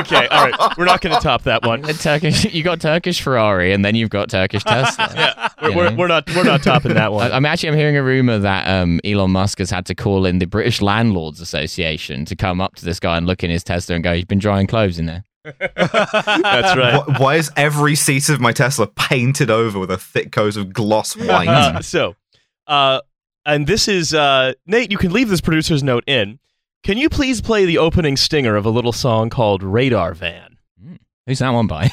okay, 0.00 0.26
all 0.28 0.46
right. 0.46 0.54
We're 0.76 0.84
not 0.84 1.00
going 1.00 1.14
to 1.14 1.20
top 1.20 1.42
that 1.44 1.64
one. 1.64 1.82
the 1.82 1.92
Turkish, 1.94 2.44
you 2.52 2.62
got 2.62 2.80
Turkish 2.80 3.20
Ferrari, 3.20 3.72
and 3.72 3.84
then 3.84 3.94
you've 3.94 4.10
got 4.10 4.30
Turkish 4.30 4.64
Tesla. 4.64 5.08
Yeah, 5.14 5.48
we're, 5.62 5.70
You 5.70 5.76
we're, 5.76 5.90
know? 5.90 5.96
we're 5.96 6.06
not 6.08 6.30
we're 6.34 6.42
not 6.44 6.62
topping 6.62 6.94
that 6.94 7.12
one. 7.12 7.30
I'm 7.32 7.44
actually 7.46 7.68
I'm 7.70 7.76
hearing 7.76 7.96
a 7.96 8.02
rumor 8.02 8.38
that 8.38 8.66
um, 8.68 9.00
Elon 9.04 9.30
Musk 9.30 9.58
has 9.58 9.70
had 9.70 9.86
to 9.86 9.94
call 9.94 10.26
in 10.26 10.38
the 10.38 10.46
British 10.46 10.80
Landlords 10.82 11.40
Association 11.40 12.24
to 12.24 12.34
come 12.36 12.60
up 12.60 12.74
to 12.76 12.84
this 12.84 12.98
guy 12.98 13.16
and 13.16 13.26
look 13.26 13.44
in 13.44 13.50
his 13.50 13.62
Tesla 13.62 13.94
and 13.94 14.02
go, 14.04 14.12
"You've 14.12 14.28
been 14.28 14.38
drying 14.40 14.66
clothes 14.66 14.98
in 14.98 15.06
there." 15.06 15.24
That's 15.76 16.76
right. 16.76 16.94
Wh- 17.02 17.20
Why 17.20 17.36
is 17.36 17.50
every 17.56 17.94
seat 17.94 18.28
of 18.28 18.40
my 18.40 18.52
Tesla 18.52 18.86
painted 18.86 19.50
over 19.50 19.78
with 19.78 19.90
a 19.90 19.98
thick 19.98 20.32
coat 20.32 20.56
of 20.56 20.72
gloss 20.72 21.16
white? 21.16 21.48
Uh, 21.48 21.80
so, 21.82 22.16
uh, 22.66 23.00
and 23.46 23.66
this 23.66 23.88
is 23.88 24.14
uh, 24.14 24.52
Nate. 24.66 24.90
You 24.90 24.98
can 24.98 25.12
leave 25.12 25.28
this 25.28 25.40
producer's 25.40 25.82
note 25.82 26.04
in. 26.06 26.38
Can 26.82 26.98
you 26.98 27.08
please 27.08 27.40
play 27.40 27.64
the 27.64 27.78
opening 27.78 28.16
stinger 28.16 28.56
of 28.56 28.66
a 28.66 28.70
little 28.70 28.92
song 28.92 29.30
called 29.30 29.62
Radar 29.62 30.14
Van? 30.14 30.58
Who's 31.26 31.38
that 31.38 31.50
one 31.50 31.68
by? 31.68 31.90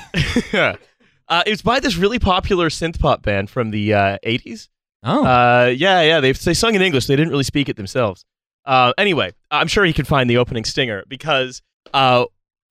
uh, 0.53 1.43
it's 1.45 1.61
by 1.61 1.79
this 1.79 1.95
really 1.95 2.17
popular 2.17 2.69
synth 2.69 2.99
pop 2.99 3.21
band 3.21 3.51
from 3.51 3.69
the 3.69 3.93
uh, 3.93 4.17
80s. 4.25 4.67
Oh, 5.03 5.23
Uh, 5.23 5.65
yeah, 5.67 6.01
yeah. 6.01 6.19
They 6.19 6.31
they 6.31 6.55
sung 6.55 6.73
in 6.73 6.81
English. 6.81 7.05
They 7.05 7.15
didn't 7.15 7.29
really 7.29 7.43
speak 7.43 7.69
it 7.69 7.77
themselves. 7.77 8.25
Uh, 8.65 8.91
anyway, 8.97 9.31
I'm 9.51 9.67
sure 9.67 9.85
he 9.85 9.93
can 9.93 10.05
find 10.05 10.27
the 10.29 10.37
opening 10.37 10.65
stinger 10.65 11.03
because 11.07 11.61
uh, 11.93 12.25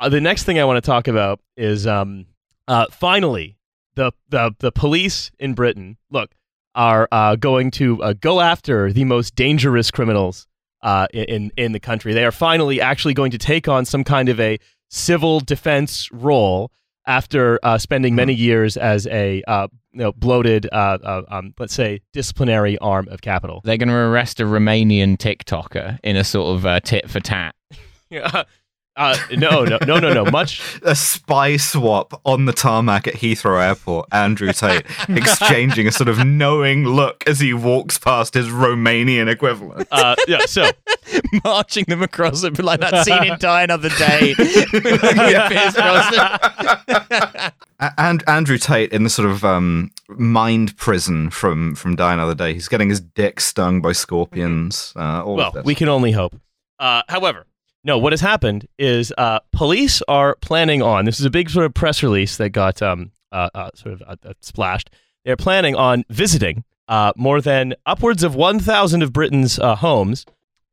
the 0.07 0.21
next 0.21 0.43
thing 0.43 0.59
I 0.59 0.65
want 0.65 0.77
to 0.77 0.87
talk 0.87 1.07
about 1.07 1.41
is 1.57 1.87
um, 1.87 2.27
uh, 2.67 2.87
finally 2.91 3.57
the, 3.95 4.11
the 4.29 4.55
the 4.59 4.73
police 4.73 5.31
in 5.39 5.55
Britain 5.55 5.97
look 6.11 6.33
are 6.75 7.09
uh, 7.13 7.37
going 7.37 7.71
to 7.73 8.03
uh, 8.03 8.13
go 8.13 8.41
after 8.41 8.93
the 8.93 9.05
most 9.05 9.37
dangerous 9.37 9.91
criminals 9.93 10.47
uh, 10.83 11.07
in 11.13 11.51
in 11.57 11.73
the 11.73 11.81
country. 11.81 12.13
They 12.15 12.25
are 12.25 12.33
finally 12.33 12.81
actually 12.81 13.15
going 13.15 13.31
to 13.33 13.39
take 13.39 13.69
on 13.69 13.85
some 13.85 14.05
kind 14.05 14.29
of 14.29 14.39
a 14.41 14.59
civil 14.91 15.41
defense 15.41 16.09
role 16.13 16.71
after 17.07 17.59
uh, 17.63 17.79
spending 17.79 18.15
many 18.15 18.35
years 18.35 18.77
as 18.77 19.07
a 19.07 19.43
uh, 19.49 19.69
you 19.93 20.01
know, 20.01 20.13
bloated, 20.13 20.69
uh, 20.71 20.99
uh, 21.03 21.23
um, 21.29 21.55
let's 21.59 21.75
say, 21.75 22.01
disciplinary 22.13 22.79
arm 22.79 23.09
of 23.09 23.21
capital. 23.21 23.61
they're 23.65 23.79
going 23.79 23.89
to 23.89 23.95
arrest 23.95 24.39
a 24.41 24.45
Romanian 24.45 25.17
TikToker 25.17 25.99
in 26.05 26.17
a 26.17 26.23
sort 26.23 26.57
of 26.57 26.67
uh, 26.67 26.81
tit 26.81 27.09
for 27.11 27.21
tat. 27.21 27.55
Yeah. 28.11 28.45
Uh, 28.99 29.17
no, 29.31 29.65
no, 29.65 29.79
no, 29.87 30.01
no, 30.01 30.13
no. 30.13 30.25
Much. 30.25 30.61
a 30.83 30.97
spy 30.97 31.57
swap 31.57 32.21
on 32.27 32.47
the 32.47 32.53
tarmac 32.53 33.07
at 33.07 33.15
Heathrow 33.15 33.65
Airport. 33.65 34.09
Andrew 34.11 34.53
Tate 34.53 34.85
exchanging 35.09 35.87
a 35.87 35.93
sort 35.93 36.09
of 36.09 36.27
knowing 36.27 36.85
look 36.85 37.23
as 37.29 37.39
he 37.39 37.55
walks 37.55 37.97
past 37.97 38.35
his 38.35 38.49
Romanian 38.49 39.29
equivalent. 39.31 39.87
Uh, 39.93 40.17
yeah. 40.27 40.41
So 40.47 40.69
marching 41.45 41.85
them 41.87 42.03
across 42.03 42.43
it 42.43 42.59
like 42.59 42.81
that 42.81 43.05
scene 43.05 43.23
in 43.23 43.39
Die 43.39 43.63
Another 43.63 43.89
Day. 43.91 44.35
Pierce 44.35 45.75
Brosnan. 45.75 46.39
A- 47.79 47.93
and 47.99 48.29
Andrew 48.29 48.59
Tate 48.59 48.93
in 48.93 49.05
the 49.05 49.11
sort 49.11 49.31
of 49.31 49.45
um, 49.45 49.93
mind 50.09 50.77
prison 50.77 51.31
from 51.31 51.77
from 51.77 51.95
Die 51.95 52.13
Another 52.13 52.35
Day. 52.35 52.53
He's 52.53 52.67
getting 52.67 52.89
his 52.89 53.01
dick 53.01 53.41
stung 53.41 53.81
by 53.81 53.93
scorpions. 53.93 54.93
Uh, 54.97 55.23
all 55.25 55.37
well, 55.37 55.49
of 55.49 55.55
this. 55.55 55.65
we 55.65 55.77
can 55.77 55.89
only 55.89 56.11
hope. 56.11 56.35
Uh, 56.81 57.03
however, 57.09 57.47
no. 57.85 57.99
What 57.99 58.13
has 58.13 58.21
happened 58.21 58.67
is 58.79 59.13
uh, 59.19 59.41
police 59.53 60.03
are 60.09 60.37
planning 60.41 60.83
on. 60.83 61.05
This 61.05 61.21
is 61.21 61.27
a 61.27 61.31
big 61.31 61.51
sort 61.51 61.67
of 61.67 61.75
press 61.75 62.03
release 62.03 62.37
that 62.37 62.51
got 62.51 62.83
um, 62.83 63.13
uh, 63.33 63.49
uh, 63.55 63.71
sort 63.75 63.95
of 63.95 64.03
uh, 64.03 64.17
uh, 64.29 64.33
splashed. 64.41 64.91
They're 65.25 65.37
planning 65.37 65.75
on 65.75 66.05
visiting 66.09 66.65
uh, 66.89 67.13
more 67.17 67.41
than 67.41 67.75
upwards 67.87 68.23
of 68.23 68.35
1,000 68.35 69.03
of 69.03 69.13
Britain's 69.13 69.59
uh, 69.59 69.75
homes, 69.77 70.25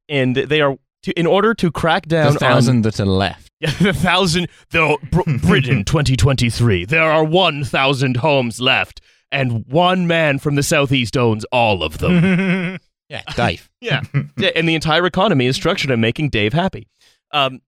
and 0.07 0.35
they 0.35 0.61
are 0.61 0.77
to, 1.03 1.19
in 1.19 1.27
order 1.27 1.53
to 1.55 1.71
crack 1.71 2.07
down 2.07 2.33
The 2.33 2.39
thousand 2.39 2.81
that 2.83 2.99
are 2.99 3.05
left. 3.05 3.51
Yeah, 3.59 3.71
the 3.81 3.93
thousand. 3.93 4.47
The 4.71 4.97
Br- 5.11 5.37
Britain 5.45 5.83
2023. 5.83 6.85
There 6.85 7.03
are 7.03 7.23
1,000 7.23 8.17
homes 8.17 8.59
left, 8.61 9.01
and 9.31 9.65
one 9.67 10.07
man 10.07 10.39
from 10.39 10.55
the 10.55 10.63
southeast 10.63 11.17
owns 11.17 11.45
all 11.51 11.83
of 11.83 11.97
them. 11.99 12.79
Yeah, 13.07 13.21
Dave. 13.35 13.69
yeah. 13.81 14.01
yeah, 14.35 14.49
and 14.55 14.67
the 14.67 14.73
entire 14.73 15.05
economy 15.05 15.45
is 15.45 15.55
structured 15.55 15.91
on 15.91 16.01
making 16.01 16.29
Dave 16.31 16.53
happy. 16.53 16.87
Um, 17.35 17.61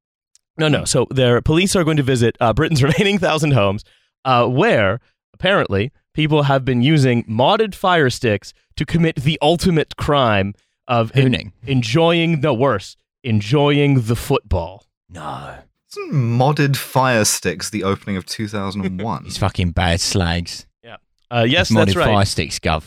no, 0.57 0.67
no. 0.67 0.85
So 0.85 1.05
their 1.11 1.41
police 1.41 1.75
are 1.75 1.83
going 1.83 1.97
to 1.97 2.03
visit 2.03 2.35
uh, 2.39 2.53
Britain's 2.53 2.81
remaining 2.89 3.17
thousand 3.19 3.51
homes. 3.51 3.83
uh, 4.25 4.47
where 4.47 4.99
apparently 5.33 5.91
people 6.13 6.43
have 6.43 6.65
been 6.65 6.81
using 6.81 7.23
modded 7.25 7.75
fire 7.75 8.09
sticks 8.09 8.53
to 8.75 8.85
commit 8.85 9.15
the 9.17 9.37
ultimate 9.41 9.95
crime 9.97 10.53
of 10.87 11.11
en- 11.15 11.51
enjoying 11.65 12.41
the 12.41 12.53
worst, 12.53 12.97
enjoying 13.23 14.01
the 14.01 14.15
football. 14.15 14.85
No. 15.09 15.57
Isn't 15.91 16.11
modded 16.13 16.75
fire 16.75 17.23
sticks 17.25 17.69
the 17.69 17.83
opening 17.83 18.17
of 18.17 18.25
2001? 18.25 19.23
These 19.25 19.37
fucking 19.37 19.71
bad 19.71 20.01
slags. 20.01 20.65
Yeah. 20.83 20.97
Uh, 21.31 21.45
yes, 21.47 21.69
It's 21.69 21.77
modded 21.77 21.85
that's 21.87 21.95
right. 21.97 22.05
fire 22.07 22.25
sticks, 22.25 22.59
Gov. 22.59 22.83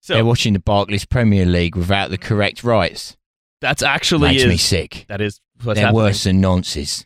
So, 0.00 0.14
They're 0.14 0.24
watching 0.24 0.54
the 0.54 0.58
Barclays 0.60 1.04
Premier 1.04 1.44
League 1.44 1.76
without 1.76 2.10
the 2.10 2.18
correct 2.18 2.64
rights. 2.64 3.16
that's 3.60 3.82
actually 3.82 4.30
Makes 4.32 4.46
me 4.46 4.56
sick. 4.56 5.04
that 5.08 5.20
is 5.20 5.40
what's 5.49 5.49
They're 5.62 5.76
happening. 5.76 5.94
worse 5.94 6.24
than 6.24 6.42
nonces. 6.42 7.04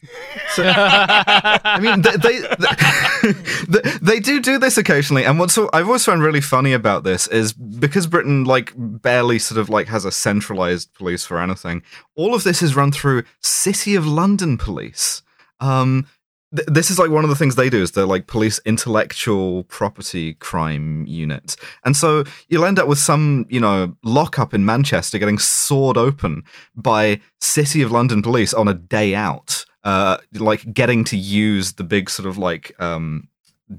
I 0.58 1.80
mean, 1.80 2.02
they 2.02 2.16
they, 2.16 3.80
they 3.80 3.98
they 4.00 4.20
do 4.20 4.40
do 4.40 4.58
this 4.58 4.78
occasionally, 4.78 5.24
and 5.24 5.38
what's 5.38 5.58
I've 5.58 5.86
always 5.86 6.04
found 6.04 6.22
really 6.22 6.40
funny 6.40 6.72
about 6.72 7.04
this 7.04 7.26
is 7.26 7.52
because 7.52 8.06
Britain 8.06 8.44
like 8.44 8.72
barely 8.76 9.38
sort 9.38 9.58
of 9.58 9.68
like 9.68 9.88
has 9.88 10.04
a 10.04 10.12
centralized 10.12 10.92
police 10.94 11.24
for 11.24 11.38
anything. 11.38 11.82
All 12.14 12.34
of 12.34 12.44
this 12.44 12.62
is 12.62 12.76
run 12.76 12.92
through 12.92 13.24
City 13.40 13.94
of 13.94 14.06
London 14.06 14.56
police. 14.56 15.22
Um, 15.60 16.06
th- 16.54 16.68
this 16.68 16.90
is 16.90 16.98
like 16.98 17.10
one 17.10 17.24
of 17.24 17.30
the 17.30 17.36
things 17.36 17.56
they 17.56 17.70
do 17.70 17.82
is 17.82 17.92
they're 17.92 18.06
like 18.06 18.26
police 18.26 18.60
intellectual 18.64 19.64
property 19.64 20.34
crime 20.34 21.06
unit, 21.06 21.56
and 21.84 21.96
so 21.96 22.24
you'll 22.48 22.64
end 22.64 22.78
up 22.78 22.88
with 22.88 22.98
some 22.98 23.46
you 23.48 23.60
know 23.60 23.96
lockup 24.02 24.54
in 24.54 24.64
Manchester 24.64 25.18
getting 25.18 25.38
sawed 25.38 25.96
open 25.96 26.42
by 26.74 27.20
City 27.40 27.82
of 27.82 27.92
London 27.92 28.22
police 28.22 28.54
on 28.54 28.68
a 28.68 28.74
day 28.74 29.14
out, 29.14 29.64
uh, 29.84 30.18
like 30.34 30.72
getting 30.72 31.04
to 31.04 31.16
use 31.16 31.74
the 31.74 31.84
big 31.84 32.10
sort 32.10 32.28
of 32.28 32.38
like 32.38 32.78
um, 32.80 33.28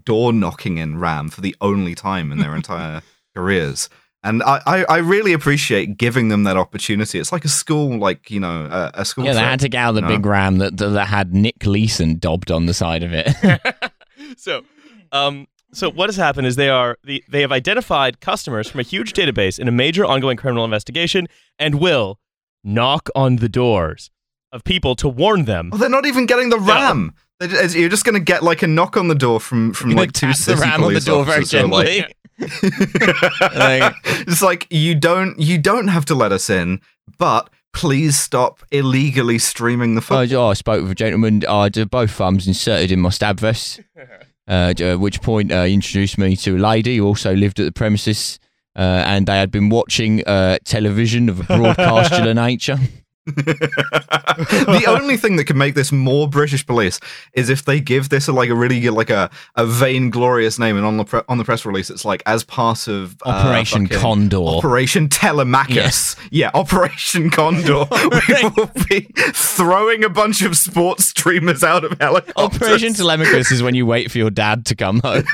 door 0.04 0.34
knocking 0.34 0.78
in 0.78 1.00
RAM 1.00 1.30
for 1.30 1.42
the 1.42 1.56
only 1.62 1.96
time 1.96 2.32
in 2.32 2.40
their 2.40 2.56
entire 2.62 3.02
careers. 3.36 3.90
And 4.26 4.42
I, 4.44 4.62
I, 4.66 4.84
I 4.86 4.98
really 4.98 5.34
appreciate 5.34 5.98
giving 5.98 6.30
them 6.30 6.44
that 6.44 6.58
opportunity. 6.58 7.20
It's 7.20 7.32
like 7.32 7.46
a 7.46 7.50
school, 7.50 7.98
like 8.00 8.32
you 8.32 8.40
know, 8.40 8.66
a, 8.72 8.92
a 9.02 9.06
school. 9.06 9.24
Yeah, 9.24 9.34
they 9.34 9.40
had 9.40 9.60
to 9.62 9.70
get 9.70 9.80
out 9.80 9.92
the 9.94 10.02
No. 10.02 10.08
big 10.08 10.26
ram 10.26 10.58
that, 10.58 10.76
that, 10.78 10.90
that 10.90 11.06
had 11.08 11.34
Nick 11.34 11.66
Leeson 11.66 12.18
dobbed 12.18 12.50
on 12.52 12.66
the 12.66 12.74
side 12.74 13.04
of 13.04 13.12
it. 13.14 13.30
so, 14.38 14.64
um, 15.12 15.48
so 15.72 15.92
what 15.92 16.10
has 16.10 16.16
happened 16.18 16.48
is 16.48 16.56
they 16.56 16.70
are 16.70 16.98
the, 17.04 17.24
they 17.30 17.42
have 17.42 17.52
identified 17.52 18.20
customers 18.20 18.68
from 18.68 18.80
a 18.80 18.84
huge 18.84 19.14
database 19.14 19.60
in 19.60 19.68
a 19.68 19.72
major 19.72 20.04
ongoing 20.06 20.38
criminal 20.38 20.66
investigation 20.66 21.28
and 21.60 21.76
will 21.80 22.20
knock 22.64 23.10
on 23.16 23.36
the 23.38 23.48
doors 23.50 24.10
of 24.52 24.64
people 24.64 24.96
to 24.96 25.08
warn 25.08 25.46
them. 25.46 25.70
Oh, 25.72 25.78
they're 25.78 25.88
not 25.90 26.06
even 26.08 26.26
getting 26.26 26.50
the 26.50 26.60
RAM. 26.60 27.14
They 27.40 27.48
ju- 27.48 27.80
You're 27.80 27.90
just 27.90 28.06
going 28.06 28.16
to 28.16 28.20
get 28.24 28.42
like 28.42 28.64
a 28.64 28.68
knock 28.68 28.98
on 28.98 29.08
the 29.10 29.16
door 29.16 29.40
from 29.40 29.74
from 29.74 29.90
Gonna 29.92 30.02
like 30.02 30.14
two 30.14 30.28
tap 30.28 30.38
the 30.38 30.42
city 30.42 30.62
ram 30.62 30.74
on 30.76 30.80
the 30.82 30.86
police 30.88 31.06
door 31.06 31.26
very 31.26 31.38
officers 31.42 31.62
who 31.62 31.68
like- 31.68 31.88
gently. 31.88 32.16
Like- 33.56 33.94
it's 34.06 34.42
like 34.42 34.68
you 34.70 34.96
don't 34.96 35.40
you 35.40 35.58
don't 35.58 35.88
have 35.88 36.06
to 36.06 36.16
let 36.16 36.32
us 36.32 36.50
in, 36.50 36.82
but 37.18 37.50
please 37.74 38.18
stop 38.18 38.62
illegally 38.72 39.38
streaming 39.38 39.96
the 39.96 40.02
Oh. 40.10 40.48
I 40.50 40.54
spoke 40.54 40.82
with 40.82 40.92
a 40.92 40.96
gentleman. 40.96 41.44
I 41.48 41.64
had 41.74 41.90
both 41.90 42.12
thumbs 42.12 42.48
inserted 42.48 42.92
in 42.92 43.02
my 43.02 43.10
stab 43.10 43.40
vest. 43.40 43.80
Uh, 44.48 44.76
at 44.80 45.00
which 45.00 45.24
point, 45.24 45.52
uh, 45.52 45.64
he 45.64 45.74
introduced 45.74 46.20
me 46.20 46.36
to 46.36 46.56
a 46.56 46.60
lady 46.60 46.98
who 46.98 47.04
also 47.08 47.34
lived 47.34 47.60
at 47.60 47.66
the 47.66 47.72
premises, 47.72 48.38
uh, 48.76 48.80
and 49.08 49.26
they 49.26 49.38
had 49.40 49.50
been 49.50 49.70
watching 49.70 50.24
uh, 50.28 50.60
television 50.64 51.30
of 51.30 51.40
a 51.40 51.44
broadcastular 51.46 52.36
nature. 52.48 52.78
The 53.26 54.86
only 54.88 55.18
thing 55.18 55.36
that 55.38 55.46
could 55.46 55.56
make 55.56 55.74
this 55.74 55.92
more 55.92 56.28
British 56.28 56.66
police 56.66 57.00
is 57.34 57.50
if 57.50 57.66
they 57.66 57.80
give 57.80 58.10
this 58.10 58.28
a, 58.28 58.34
like 58.34 58.50
a 58.50 58.56
really 58.56 58.88
like 58.90 59.10
a, 59.10 59.30
a 59.56 59.66
vainglorious 59.66 60.60
name, 60.60 60.78
and 60.78 60.86
on 60.86 60.98
the 60.98 61.06
pre- 61.06 61.22
on 61.28 61.38
the 61.38 61.44
press 61.44 61.66
release, 61.66 61.90
it's 61.90 62.06
like 62.06 62.22
as 62.26 62.44
part 62.44 62.88
of 62.88 63.16
uh, 63.26 63.30
Operation 63.30 63.88
fucking 63.88 64.00
Condor. 64.00 64.38
Operation 64.38 65.10
Telemachus. 65.10 66.16
Yeah, 66.30 66.52
Operation 66.54 67.30
Condor. 67.32 67.86
we 68.30 68.50
will 68.56 68.72
be 68.90 69.08
throwing 69.34 70.04
a 70.04 70.10
bunch 70.10 70.44
of 70.44 70.56
sports 70.56 71.06
streamers 71.06 71.64
out 71.64 71.84
of 71.84 71.98
helicopters. 72.00 72.62
Operation 72.62 72.94
Telemachus 72.94 73.52
is 73.52 73.64
when 73.64 73.74
you 73.74 73.86
wait 73.86 74.12
for 74.12 74.20
your 74.20 74.30
dad 74.30 74.66
to 74.68 74.76
come 74.76 75.00
home. 75.00 75.24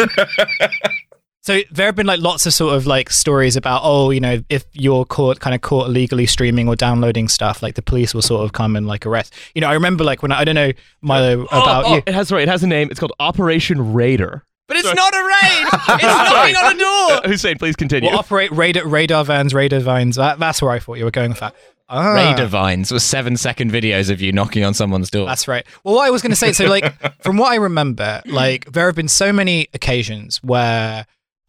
So 1.41 1.61
there 1.71 1.87
have 1.87 1.95
been 1.95 2.05
like 2.05 2.21
lots 2.21 2.45
of 2.45 2.53
sort 2.53 2.75
of 2.75 2.85
like 2.85 3.09
stories 3.09 3.55
about 3.55 3.81
oh 3.83 4.11
you 4.11 4.19
know 4.19 4.43
if 4.49 4.65
you're 4.73 5.05
caught 5.05 5.39
kind 5.39 5.55
of 5.55 5.61
caught 5.61 5.87
illegally 5.87 6.27
streaming 6.27 6.67
or 6.67 6.75
downloading 6.75 7.27
stuff 7.27 7.63
like 7.63 7.75
the 7.75 7.81
police 7.81 8.13
will 8.13 8.21
sort 8.21 8.43
of 8.45 8.53
come 8.53 8.75
and 8.75 8.85
like 8.87 9.05
arrest 9.05 9.33
you 9.55 9.61
know 9.61 9.67
I 9.67 9.73
remember 9.73 10.03
like 10.03 10.21
when 10.21 10.31
I, 10.31 10.41
I 10.41 10.43
don't 10.43 10.55
know 10.55 10.71
Milo 11.01 11.43
about 11.45 11.85
oh, 11.85 11.87
oh, 11.87 11.95
you 11.95 12.03
It 12.05 12.13
has 12.13 12.31
right. 12.31 12.43
It 12.43 12.47
has 12.49 12.63
a 12.63 12.67
name. 12.67 12.89
It's 12.91 12.99
called 12.99 13.13
Operation 13.19 13.93
Raider. 13.93 14.43
But 14.67 14.77
it's 14.77 14.93
not 14.93 15.13
a 15.13 15.17
raid. 15.17 15.67
It's 15.73 16.03
knocking 16.03 16.55
on 16.55 16.75
a 16.75 16.79
door. 16.79 17.25
Uh, 17.25 17.27
Hussein, 17.27 17.57
please 17.57 17.75
continue. 17.75 18.09
well 18.09 18.19
operate 18.19 18.51
radar 18.51 18.87
radar 18.87 19.25
vans 19.25 19.53
radar 19.53 19.81
vines 19.81 20.15
that, 20.15 20.39
that's 20.39 20.61
where 20.61 20.71
I 20.71 20.79
thought 20.79 20.97
you 20.97 21.03
were 21.03 21.11
going 21.11 21.31
with 21.31 21.39
that 21.39 21.55
ah, 21.91 22.13
Raider 22.13 22.45
vines 22.45 22.91
was 22.91 23.03
seven 23.03 23.37
second 23.37 23.71
videos 23.71 24.09
of 24.09 24.21
you 24.21 24.31
knocking 24.31 24.63
on 24.63 24.73
someone's 24.73 25.09
door. 25.09 25.27
That's 25.27 25.47
right. 25.47 25.65
Well, 25.83 25.95
what 25.95 26.07
I 26.07 26.09
was 26.09 26.21
going 26.21 26.31
to 26.31 26.35
say, 26.35 26.53
so 26.53 26.65
like 26.65 26.93
from 27.23 27.37
what 27.37 27.51
I 27.51 27.55
remember, 27.55 28.21
like 28.25 28.71
there 28.71 28.85
have 28.87 28.95
been 28.95 29.07
so 29.07 29.31
many 29.33 29.67
occasions 29.73 30.41
where, 30.43 31.05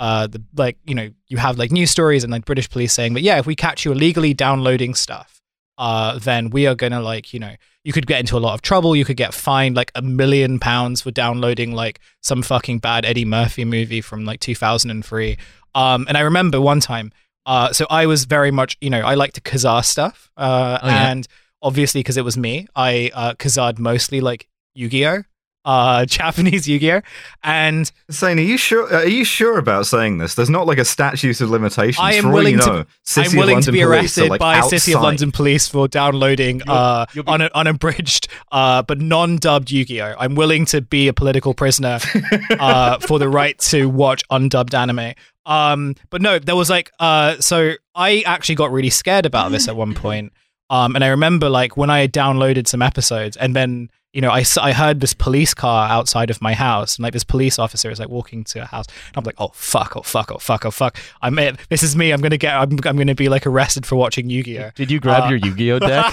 uh, 0.06 0.26
the 0.26 0.40
like 0.56 0.76
you 0.84 0.94
know 0.98 1.08
you 1.28 1.36
have 1.38 1.54
like 1.62 1.70
news 1.78 1.90
stories 1.90 2.22
and 2.24 2.32
like 2.32 2.44
British 2.44 2.68
police 2.68 2.92
saying, 2.92 3.12
but 3.14 3.22
yeah, 3.22 3.38
if 3.38 3.46
we 3.46 3.54
catch 3.54 3.84
you 3.84 3.92
illegally 3.92 4.34
downloading 4.34 4.94
stuff, 4.94 5.40
uh, 5.78 6.18
then 6.18 6.50
we 6.50 6.66
are 6.66 6.74
gonna 6.74 7.00
like 7.00 7.32
you 7.34 7.40
know 7.40 7.54
you 7.84 7.92
could 7.92 8.06
get 8.06 8.20
into 8.20 8.36
a 8.36 8.42
lot 8.46 8.54
of 8.54 8.62
trouble. 8.62 8.94
You 8.96 9.04
could 9.04 9.16
get 9.16 9.32
fined 9.34 9.74
like 9.76 9.90
a 9.94 10.02
million 10.02 10.58
pounds 10.58 11.02
for 11.02 11.10
downloading 11.12 11.72
like 11.72 12.00
some 12.20 12.42
fucking 12.42 12.78
bad 12.80 13.04
Eddie 13.04 13.24
Murphy 13.24 13.64
movie 13.64 14.00
from 14.00 14.24
like 14.24 14.40
2003. 14.40 15.36
Um, 15.74 16.04
and 16.08 16.16
I 16.16 16.20
remember 16.20 16.60
one 16.60 16.80
time. 16.80 17.10
Uh, 17.44 17.72
so 17.72 17.86
I 17.90 18.06
was 18.06 18.24
very 18.24 18.52
much, 18.52 18.76
you 18.80 18.88
know, 18.90 19.00
I 19.00 19.14
liked 19.14 19.34
to 19.34 19.40
kazaa 19.40 19.84
stuff. 19.84 20.30
Uh, 20.36 20.78
Oh, 20.82 20.86
yeah. 20.86 21.10
and 21.10 21.26
obviously 21.60 22.00
because 22.00 22.16
it 22.16 22.24
was 22.24 22.36
me, 22.36 22.68
I 22.76 23.10
uh, 23.14 23.34
kazaaed 23.34 23.78
mostly 23.80 24.20
like 24.20 24.46
Yu-Gi-Oh, 24.76 25.22
uh, 25.64 26.04
Japanese 26.06 26.66
Yu-Gi-Oh, 26.68 27.00
and 27.42 27.90
Saying, 28.10 28.38
are 28.38 28.42
you 28.42 28.56
sure? 28.56 28.92
Are 28.94 29.06
you 29.06 29.24
sure 29.24 29.58
about 29.58 29.86
saying 29.86 30.18
this? 30.18 30.34
There's 30.34 30.50
not 30.50 30.66
like 30.66 30.78
a 30.78 30.84
statute 30.84 31.40
of 31.40 31.50
limitations. 31.50 31.98
I 32.00 32.14
am 32.14 32.22
For 32.24 32.28
all 32.28 32.34
willing 32.34 32.54
you 32.54 32.60
to- 32.62 32.66
know, 32.66 32.84
City 33.04 33.30
I'm 33.30 33.36
willing 33.36 33.60
to 33.62 33.72
be 33.72 33.82
arrested 33.82 34.28
like, 34.30 34.40
by 34.40 34.60
City 34.62 34.94
of. 34.94 35.02
London 35.02 35.30
Police 35.32 35.68
for 35.68 35.88
downloading 35.88 36.62
uh, 36.68 37.06
you'll 37.14 37.24
be- 37.24 37.32
un- 37.32 37.48
unabridged 37.54 38.28
uh, 38.50 38.82
but 38.82 39.00
non-dubbed 39.00 39.70
Yu-Gi-Oh. 39.70 40.14
I'm 40.18 40.34
willing 40.34 40.64
to 40.66 40.80
be 40.80 41.08
a 41.08 41.12
political 41.12 41.54
prisoner 41.54 41.98
uh, 42.58 42.98
for 42.98 43.18
the 43.18 43.28
right 43.28 43.58
to 43.60 43.86
watch 43.88 44.22
undubbed 44.30 44.74
anime. 44.74 45.12
Um, 45.46 45.94
but 46.10 46.22
no, 46.22 46.38
there 46.38 46.54
was 46.56 46.70
like, 46.70 46.90
uh, 47.00 47.36
so 47.40 47.72
I 47.94 48.22
actually 48.26 48.54
got 48.54 48.70
really 48.70 48.90
scared 48.90 49.26
about 49.26 49.50
this 49.52 49.68
at 49.68 49.76
one 49.76 49.94
point. 49.94 50.32
Um, 50.70 50.94
and 50.94 51.04
I 51.04 51.08
remember 51.08 51.48
like 51.48 51.76
when 51.76 51.90
I 51.90 52.00
had 52.00 52.12
downloaded 52.12 52.66
some 52.68 52.80
episodes 52.82 53.36
and 53.36 53.54
then, 53.54 53.90
you 54.12 54.20
know, 54.20 54.30
I, 54.30 54.44
I 54.60 54.72
heard 54.72 55.00
this 55.00 55.14
police 55.14 55.54
car 55.54 55.88
outside 55.88 56.28
of 56.28 56.42
my 56.42 56.52
house 56.52 56.96
and 56.96 57.02
like 57.02 57.14
this 57.14 57.24
police 57.24 57.58
officer 57.58 57.90
is 57.90 57.98
like 57.98 58.10
walking 58.10 58.44
to 58.44 58.60
a 58.62 58.66
house. 58.66 58.84
And 59.08 59.16
I'm 59.16 59.24
like, 59.24 59.36
oh 59.38 59.52
fuck, 59.54 59.96
oh 59.96 60.02
fuck, 60.02 60.30
oh 60.30 60.36
fuck, 60.38 60.66
oh 60.66 60.70
fuck. 60.70 60.98
I'm 61.22 61.38
it. 61.38 61.56
This 61.70 61.82
is 61.82 61.96
me. 61.96 62.12
I'm 62.12 62.20
going 62.20 62.30
to 62.30 62.36
get, 62.38 62.54
I'm, 62.54 62.72
I'm 62.84 62.96
going 62.96 63.06
to 63.06 63.14
be 63.14 63.30
like 63.30 63.46
arrested 63.46 63.86
for 63.86 63.96
watching 63.96 64.28
Yu-Gi-Oh. 64.28 64.70
Did 64.74 64.90
you 64.90 65.00
grab 65.00 65.24
Uh, 65.24 65.28
your 65.28 65.38
Yu-Gi-Oh 65.38 65.78
deck? 65.78 66.12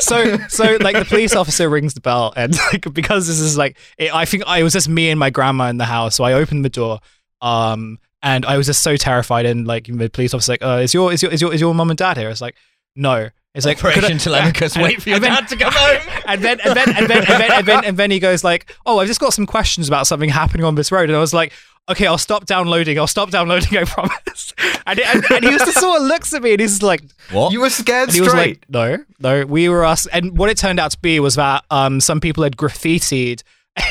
so 0.00 0.36
so 0.48 0.76
like 0.80 0.96
the 0.96 1.06
police 1.08 1.34
officer 1.34 1.68
rings 1.70 1.94
the 1.94 2.00
bell 2.00 2.32
and 2.36 2.54
like 2.72 2.92
because 2.92 3.26
this 3.26 3.38
is 3.40 3.56
like 3.56 3.76
it, 3.98 4.14
i 4.14 4.24
think 4.24 4.42
i 4.46 4.62
was 4.62 4.72
just 4.72 4.88
me 4.88 5.08
and 5.10 5.18
my 5.18 5.30
grandma 5.30 5.68
in 5.68 5.78
the 5.78 5.84
house 5.84 6.16
so 6.16 6.24
i 6.24 6.32
opened 6.34 6.64
the 6.64 6.68
door 6.70 7.00
um 7.40 7.98
and 8.22 8.44
i 8.46 8.56
was 8.56 8.66
just 8.66 8.82
so 8.82 8.96
terrified 8.96 9.46
and 9.46 9.66
like 9.66 9.84
the 9.86 10.08
police 10.10 10.34
officer 10.34 10.52
like 10.52 10.62
uh 10.62 10.80
is 10.82 10.92
your 10.92 11.12
is 11.12 11.22
your 11.22 11.32
is 11.32 11.40
your 11.40 11.52
is 11.54 11.60
your 11.60 11.74
mom 11.74 11.90
and 11.90 11.98
dad 11.98 12.16
here 12.16 12.28
it's 12.30 12.40
like 12.40 12.54
no 12.96 13.28
it's 13.54 13.66
like 13.66 13.78
Operation 13.84 14.18
Telemachus, 14.18 14.74
and- 14.74 14.82
wait 14.84 15.02
for 15.02 15.10
your 15.10 15.18
then- 15.20 15.30
dad 15.32 15.48
to 15.48 15.56
come 15.56 15.72
home. 15.74 16.22
and 16.26 16.42
then 16.42 16.60
and 16.60 16.74
then 16.76 16.88
and 16.96 17.06
then 17.08 17.18
and 17.18 17.26
then, 17.40 17.52
and 17.52 17.66
then 17.66 17.84
and 17.84 17.96
then 17.98 18.10
he 18.10 18.18
goes 18.18 18.42
like 18.44 18.74
oh 18.86 18.98
i've 18.98 19.08
just 19.08 19.20
got 19.20 19.32
some 19.34 19.46
questions 19.46 19.88
about 19.88 20.06
something 20.06 20.28
happening 20.30 20.64
on 20.64 20.74
this 20.74 20.90
road 20.92 21.08
and 21.10 21.16
i 21.16 21.20
was 21.20 21.34
like 21.34 21.52
okay 21.90 22.06
i'll 22.06 22.16
stop 22.16 22.46
downloading 22.46 22.98
i'll 22.98 23.06
stop 23.06 23.30
downloading 23.30 23.76
i 23.76 23.84
promise 23.84 24.52
and, 24.86 25.00
and, 25.00 25.24
and 25.30 25.44
he 25.44 25.50
just 25.50 25.78
sort 25.78 26.00
of 26.00 26.06
looks 26.06 26.32
at 26.32 26.42
me 26.42 26.52
and 26.52 26.60
he's 26.60 26.82
like 26.82 27.02
What? 27.30 27.52
You 27.52 27.60
were 27.60 27.70
scared 27.70 28.08
and 28.08 28.14
he 28.14 28.20
was 28.20 28.30
straight. 28.30 28.64
like, 28.68 28.70
no, 28.70 29.04
no, 29.40 29.46
we 29.46 29.68
were 29.68 29.84
us. 29.84 30.06
And 30.06 30.38
what 30.38 30.48
it 30.48 30.56
turned 30.56 30.78
out 30.80 30.90
to 30.92 30.98
be 31.00 31.18
was 31.20 31.34
that 31.36 31.64
um, 31.70 32.00
some 32.00 32.20
people 32.20 32.44
had 32.44 32.56
graffitied, 32.56 33.42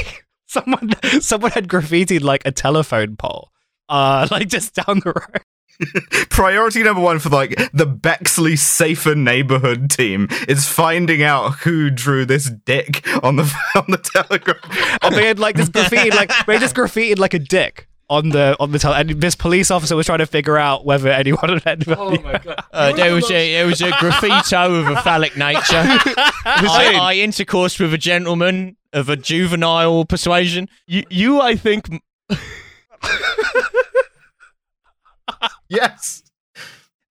someone, 0.48 0.92
someone 1.22 1.52
had 1.52 1.68
graffitied 1.68 2.22
like 2.22 2.44
a 2.46 2.52
telephone 2.52 3.16
pole, 3.16 3.52
uh, 3.90 4.28
like 4.32 4.48
just 4.48 4.74
down 4.76 5.00
the 5.04 5.14
road. 5.16 5.42
Priority 6.30 6.84
number 6.84 7.02
one 7.02 7.20
for 7.20 7.30
like 7.30 7.56
the 7.74 7.86
Bexley 7.86 8.56
Safer 8.56 9.16
Neighborhood 9.16 9.90
team 9.90 10.28
is 10.48 10.68
finding 10.68 11.24
out 11.24 11.60
who 11.60 11.90
drew 11.90 12.26
this 12.26 12.50
dick 12.50 13.06
on 13.24 13.36
the 13.36 13.44
on 13.76 13.86
the 13.88 13.98
telegram. 13.98 14.60
And 15.02 15.16
they 15.16 15.28
had 15.28 15.40
like 15.40 15.56
this 15.56 15.70
graffiti, 15.70 16.12
like 16.12 16.32
they 16.46 16.58
just 16.60 16.76
graffitied 16.76 17.20
like 17.20 17.34
a 17.34 17.40
dick 17.40 17.88
on 18.10 18.30
the 18.30 18.56
on 18.60 18.72
the 18.72 18.80
tele. 18.80 18.96
And 18.96 19.10
this 19.22 19.36
police 19.36 19.72
officer 19.72 19.96
was 19.96 20.06
trying 20.06 20.20
to 20.20 20.26
figure 20.26 20.58
out 20.58 20.86
whether 20.86 21.10
anyone 21.10 21.60
had. 21.66 21.88
Oh 21.88 22.12
my 22.22 22.38
god! 22.38 22.64
Uh, 22.74 22.94
there 22.94 23.14
was 23.14 23.30
a 23.30 23.52
there 23.54 23.66
was 23.66 23.82
a 23.82 23.90
graffito 23.92 24.80
of 24.80 24.88
a 24.88 25.02
phallic 25.02 25.36
nature. 25.36 25.62
I, 25.76 26.98
I 27.02 27.16
intercoursed 27.16 27.80
with 27.80 27.94
a 27.94 27.98
gentleman. 27.98 28.78
of 28.94 29.10
a 29.10 29.16
juvenile 29.16 30.06
persuasion. 30.06 30.68
You, 30.86 31.04
you 31.10 31.40
I 31.42 31.56
think, 31.56 31.88
Yes. 35.82 36.24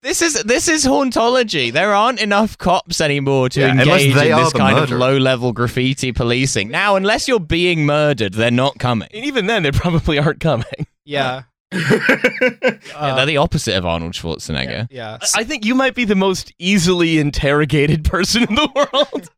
This 0.02 0.22
is 0.22 0.42
this 0.44 0.66
is 0.68 0.86
hauntology. 0.86 1.70
There 1.70 1.92
aren't 1.94 2.20
enough 2.20 2.56
cops 2.56 3.02
anymore 3.02 3.50
to 3.50 3.60
Yeah, 3.60 3.72
engage 3.72 4.16
in 4.16 4.36
this 4.36 4.52
kind 4.54 4.74
murderer. 4.76 4.96
of 4.96 5.00
low-level 5.00 5.52
graffiti 5.52 6.10
policing. 6.12 6.70
Now, 6.70 6.96
unless 6.96 7.28
you're 7.28 7.38
being 7.38 7.84
murdered, 7.84 8.32
they're 8.32 8.50
not 8.50 8.78
coming. 8.78 9.08
and 9.12 9.24
even 9.26 9.44
then, 9.46 9.62
they 9.62 9.72
probably 9.72 10.18
aren't 10.18 10.40
coming. 10.40 10.64
Yeah. 11.04 11.42
Yeah, 11.72 13.14
they're 13.16 13.26
the 13.26 13.36
opposite 13.38 13.76
of 13.76 13.84
Arnold 13.86 14.12
Schwarzenegger. 14.12 14.86
yeah. 14.90 15.18
I 15.34 15.44
think 15.44 15.64
you 15.64 15.74
might 15.74 15.94
be 15.94 16.04
the 16.04 16.14
most 16.14 16.52
easily 16.58 17.18
interrogated 17.18 18.04
person 18.14 18.42
in 18.44 18.54
the 18.54 18.68
world. 18.74 19.28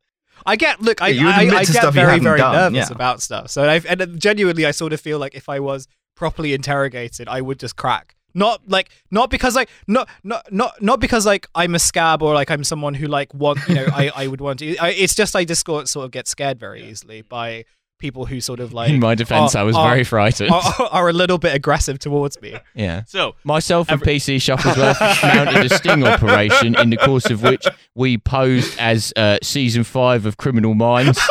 I 0.45 0.55
get 0.55 0.81
look. 0.81 1.01
I 1.01 1.09
Yeah, 1.09 1.41
you 1.41 1.51
I, 1.53 1.59
I 1.59 1.63
get 1.65 1.93
very 1.93 2.19
very 2.19 2.37
done, 2.37 2.73
nervous 2.73 2.89
yeah. 2.89 2.95
about 2.95 3.21
stuff. 3.21 3.49
So 3.49 3.63
I 3.63 3.81
and 3.89 4.19
genuinely, 4.19 4.65
I 4.65 4.71
sort 4.71 4.93
of 4.93 4.99
feel 5.01 5.17
like 5.19 5.35
if 5.35 5.47
I 5.49 5.59
was 5.59 5.87
properly 6.15 6.53
interrogated, 6.53 7.27
I 7.27 7.41
would 7.41 7.59
just 7.59 7.75
crack. 7.75 8.15
Not 8.33 8.61
like 8.67 8.89
not 9.11 9.29
because 9.29 9.55
like 9.55 9.69
not 9.87 10.09
not 10.23 10.51
not 10.51 10.81
not 10.81 10.99
because 10.99 11.25
like 11.25 11.47
I'm 11.53 11.75
a 11.75 11.79
scab 11.79 12.21
or 12.23 12.33
like 12.33 12.49
I'm 12.49 12.63
someone 12.63 12.93
who 12.95 13.05
like 13.07 13.33
want 13.33 13.59
you 13.67 13.75
know 13.75 13.85
I 13.93 14.11
I 14.15 14.27
would 14.27 14.41
want 14.41 14.59
to. 14.59 14.75
I, 14.77 14.89
it's 14.89 15.13
just 15.15 15.35
I 15.35 15.45
just 15.45 15.65
sort 15.65 15.95
of 15.97 16.11
get 16.11 16.27
scared 16.27 16.59
very 16.59 16.83
easily 16.89 17.21
by 17.21 17.65
people 17.99 18.25
who 18.25 18.41
sort 18.41 18.59
of 18.59 18.73
like 18.73 18.89
In 18.89 18.99
my 18.99 19.15
defense, 19.15 19.55
are- 19.55 19.59
I 19.59 19.63
was 19.63 19.77
are- 19.77 19.87
very 19.89 20.03
frightened. 20.03 20.51
are, 20.51 20.73
are 20.91 21.07
a 21.09 21.13
little 21.13 21.37
bit 21.37 21.55
aggressive 21.55 21.99
towards 21.99 22.41
me. 22.41 22.53
yeah. 22.75 23.03
So, 23.07 23.35
Myself 23.45 23.87
and 23.89 24.01
Every- 24.01 24.15
PC 24.15 24.37
Shufflesworth 24.37 25.23
mounted 25.35 25.71
a 25.71 25.77
sting 25.77 26.03
operation 26.05 26.75
in 26.77 26.89
the 26.89 26.97
course 26.97 27.29
of 27.29 27.43
which 27.43 27.65
we 27.95 28.17
posed 28.17 28.77
as 28.77 29.13
uh, 29.15 29.37
season 29.41 29.85
five 29.85 30.25
of 30.25 30.35
Criminal 30.35 30.73
Minds. 30.73 31.17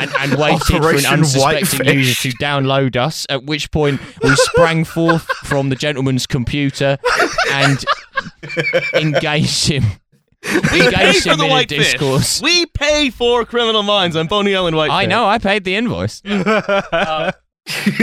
And, 0.00 0.10
and 0.18 0.34
waited 0.40 0.62
for 0.66 0.90
an 0.90 1.04
unsuspecting 1.06 1.40
Whitefish. 1.80 1.94
user 1.94 2.30
to 2.30 2.36
download 2.38 2.96
us. 2.96 3.26
At 3.28 3.44
which 3.44 3.70
point 3.70 4.00
we 4.22 4.34
sprang 4.36 4.84
forth 4.84 5.24
from 5.44 5.68
the 5.68 5.76
gentleman's 5.76 6.26
computer 6.26 6.98
and 7.52 7.84
engaged 8.94 9.66
him. 9.68 9.84
we 10.42 10.60
pay 10.70 10.84
engaged 10.86 11.26
him 11.26 11.38
the 11.38 11.44
in 11.44 11.50
a 11.50 11.52
Whitefish. 11.52 11.92
discourse. 11.92 12.40
We 12.42 12.66
pay 12.66 13.10
for 13.10 13.44
Criminal 13.44 13.82
Minds 13.82 14.16
I'm 14.16 14.26
Boney 14.26 14.54
Island 14.54 14.76
Whitefish. 14.76 14.94
I 14.96 15.06
know. 15.06 15.26
I 15.26 15.38
paid 15.38 15.64
the 15.64 15.74
invoice. 15.76 16.22
Uh, 16.24 17.32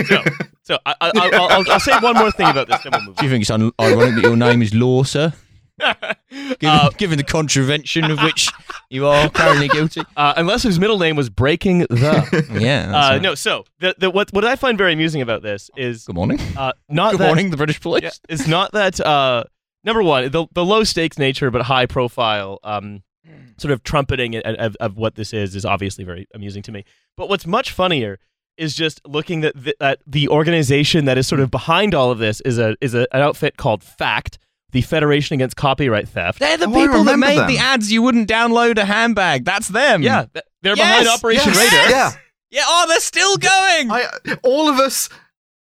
so, 0.05 0.23
so 0.63 0.77
I, 0.85 0.95
I, 1.01 1.11
I'll, 1.15 1.33
I'll, 1.49 1.71
I'll 1.71 1.79
say 1.79 1.97
one 1.99 2.15
more 2.15 2.31
thing 2.31 2.47
about 2.49 2.67
this, 2.67 2.81
then 2.83 2.91
we'll 2.93 3.01
move 3.05 3.15
Do 3.17 3.25
you 3.25 3.31
think 3.31 3.41
it's 3.41 3.49
un- 3.51 3.71
ironic 3.81 4.15
that 4.15 4.23
your 4.23 4.37
name 4.37 4.61
is 4.61 4.73
Law, 4.73 5.03
sir? 5.03 5.33
Given, 6.29 6.55
Uh, 6.63 6.89
given 6.97 7.17
the 7.17 7.23
contravention 7.23 8.05
of 8.05 8.19
which 8.21 8.49
you 8.89 9.05
are 9.07 9.29
currently 9.29 9.67
guilty. 9.67 10.01
uh, 10.17 10.33
unless 10.37 10.63
his 10.63 10.79
middle 10.79 10.97
name 10.99 11.15
was 11.15 11.29
Breaking 11.29 11.79
the. 11.79 12.47
Yeah. 12.59 12.87
Uh, 12.89 13.09
right. 13.11 13.21
no, 13.21 13.35
so 13.35 13.65
the, 13.79 13.95
the, 13.97 14.09
what 14.09 14.33
what 14.33 14.43
I 14.45 14.55
find 14.55 14.77
very 14.77 14.93
amusing 14.93 15.21
about 15.21 15.41
this 15.43 15.69
is 15.77 16.05
Good 16.05 16.15
morning. 16.15 16.39
uh, 16.57 16.73
not 16.89 17.11
Good 17.11 17.19
that 17.21 17.27
morning, 17.27 17.49
the 17.51 17.57
British 17.57 17.79
police. 17.79 18.03
yeah, 18.03 18.09
it's 18.29 18.47
not 18.47 18.71
that 18.73 18.99
uh, 18.99 19.43
number 19.83 20.03
one 20.03 20.31
the 20.31 20.47
the 20.53 20.65
low 20.65 20.83
stakes 20.83 21.17
nature 21.17 21.51
but 21.51 21.63
high 21.63 21.85
profile 21.85 22.59
um, 22.63 23.03
sort 23.57 23.71
of 23.71 23.83
trumpeting 23.83 24.35
of, 24.35 24.43
of, 24.55 24.75
of 24.79 24.97
what 24.97 25.15
this 25.15 25.33
is 25.33 25.55
is 25.55 25.65
obviously 25.65 26.03
very 26.03 26.27
amusing 26.33 26.63
to 26.63 26.71
me. 26.71 26.83
But 27.15 27.29
what's 27.29 27.45
much 27.47 27.71
funnier 27.71 28.19
is 28.57 28.73
just 28.73 28.99
looking 29.05 29.43
at 29.43 29.53
the, 29.55 29.75
at 29.79 29.99
the 30.07 30.27
organization 30.29 31.05
that 31.05 31.17
is 31.17 31.27
sort 31.27 31.39
of 31.41 31.51
behind 31.51 31.93
all 31.93 32.09
of 32.11 32.17
this 32.17 32.41
is 32.41 32.57
a 32.57 32.75
is 32.81 32.93
a, 32.95 33.07
an 33.13 33.21
outfit 33.21 33.57
called 33.57 33.83
Fact, 33.83 34.39
the 34.71 34.81
Federation 34.81 35.35
Against 35.35 35.55
Copyright 35.55 36.07
Theft. 36.09 36.39
They're 36.39 36.57
the 36.57 36.65
Oh, 36.67 36.71
I 36.71 36.73
people 36.85 37.03
that 37.05 37.11
remember 37.13 37.25
made 37.27 37.37
them. 37.39 37.47
the 37.47 37.57
ads 37.57 37.91
you 37.91 38.01
wouldn't 38.01 38.29
download 38.29 38.77
a 38.77 38.85
handbag. 38.85 39.45
That's 39.45 39.67
them. 39.69 40.01
Yeah, 40.03 40.25
th- 40.33 40.45
they're 40.61 40.75
Yes, 40.75 40.99
behind 41.03 41.07
Operation 41.07 41.53
yes. 41.53 41.57
Raider. 41.73 41.89
Yeah. 41.89 42.11
Yeah, 42.49 42.61
oh, 42.65 42.85
they're 42.87 42.99
still 42.99 43.37
going. 43.37 43.91
I, 43.91 44.05
all 44.43 44.69
of 44.69 44.79
us 44.79 45.09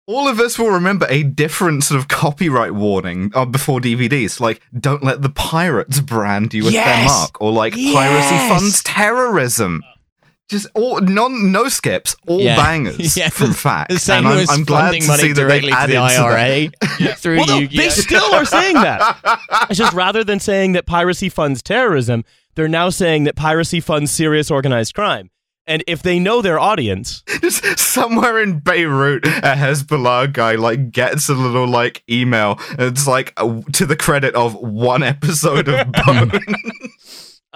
all 0.09 0.29
of 0.29 0.39
us 0.39 0.57
will 0.57 0.69
remember 0.71 1.05
a 1.09 1.21
different 1.23 1.83
sort 1.83 1.99
of 1.99 2.07
copyright 2.07 2.73
warning 2.73 3.29
uh, 3.35 3.43
before 3.45 3.81
DVDs, 3.81 4.39
like 4.39 4.61
"Don't 4.77 5.03
let 5.03 5.21
the 5.21 5.29
pirates 5.29 5.99
brand 5.99 6.53
you 6.53 6.63
with 6.63 6.71
their 6.73 6.83
Yes! 6.85 7.09
mark," 7.09 7.41
or 7.41 7.51
like 7.51 7.73
Yes! 7.75 7.93
"Piracy 7.93 8.49
funds 8.49 8.83
terrorism." 8.83 9.83
Just 10.49 10.67
all 10.75 11.01
non 11.01 11.51
no 11.51 11.67
skips, 11.67 12.15
all 12.25 12.39
Yeah. 12.39 12.55
bangers 12.55 13.17
Yeah, 13.17 13.29
from 13.29 13.49
the- 13.49 13.53
fact. 13.53 13.89
the 13.91 13.99
same 13.99 14.19
and 14.19 14.27
I'm, 14.27 14.37
was 14.37 14.49
I'm 14.49 14.63
glad 14.63 14.81
funding 14.85 15.01
to 15.01 15.07
money 15.09 15.21
see 15.23 15.27
that 15.33 15.41
directly 15.41 15.71
they 15.71 15.81
to 15.81 15.87
the 15.87 15.97
added 15.97 16.15
to 16.15 16.99
IRA 17.01 17.15
through 17.15 17.37
Well, 17.37 17.47
no, 17.47 17.57
Yu-Gi-Oh. 17.59 17.81
they 17.81 17.89
still 17.89 18.33
are 18.33 18.45
saying 18.45 18.75
that. 18.75 19.39
It's 19.69 19.77
just 19.77 19.93
rather 19.93 20.23
than 20.23 20.39
saying 20.39 20.71
that 20.73 20.85
piracy 20.85 21.27
funds 21.29 21.61
terrorism, 21.61 22.23
they're 22.55 22.69
now 22.69 22.89
saying 22.89 23.25
that 23.25 23.35
piracy 23.35 23.79
funds 23.81 24.11
serious 24.11 24.49
organized 24.49 24.93
crime. 24.95 25.29
And 25.69 25.83
if 25.85 26.01
they 26.01 26.17
know 26.17 26.41
their 26.41 26.57
audience, 26.57 27.23
Just 27.41 27.77
somewhere 27.77 28.41
in 28.41 28.59
Beirut, 28.59 29.25
a 29.25 29.53
Hezbollah 29.57 30.31
guy 30.31 30.55
like 30.55 30.91
gets 30.91 31.27
a 31.27 31.33
little 31.33 31.67
like 31.67 32.03
email. 32.09 32.57
And 32.71 32.83
it's 32.83 33.05
like 33.05 33.33
uh, 33.35 33.59
to 33.73 33.85
the 33.85 33.97
credit 33.97 34.33
of 34.33 34.53
one 34.55 35.03
episode 35.03 35.67
of 35.67 35.91
Bone. 35.91 36.31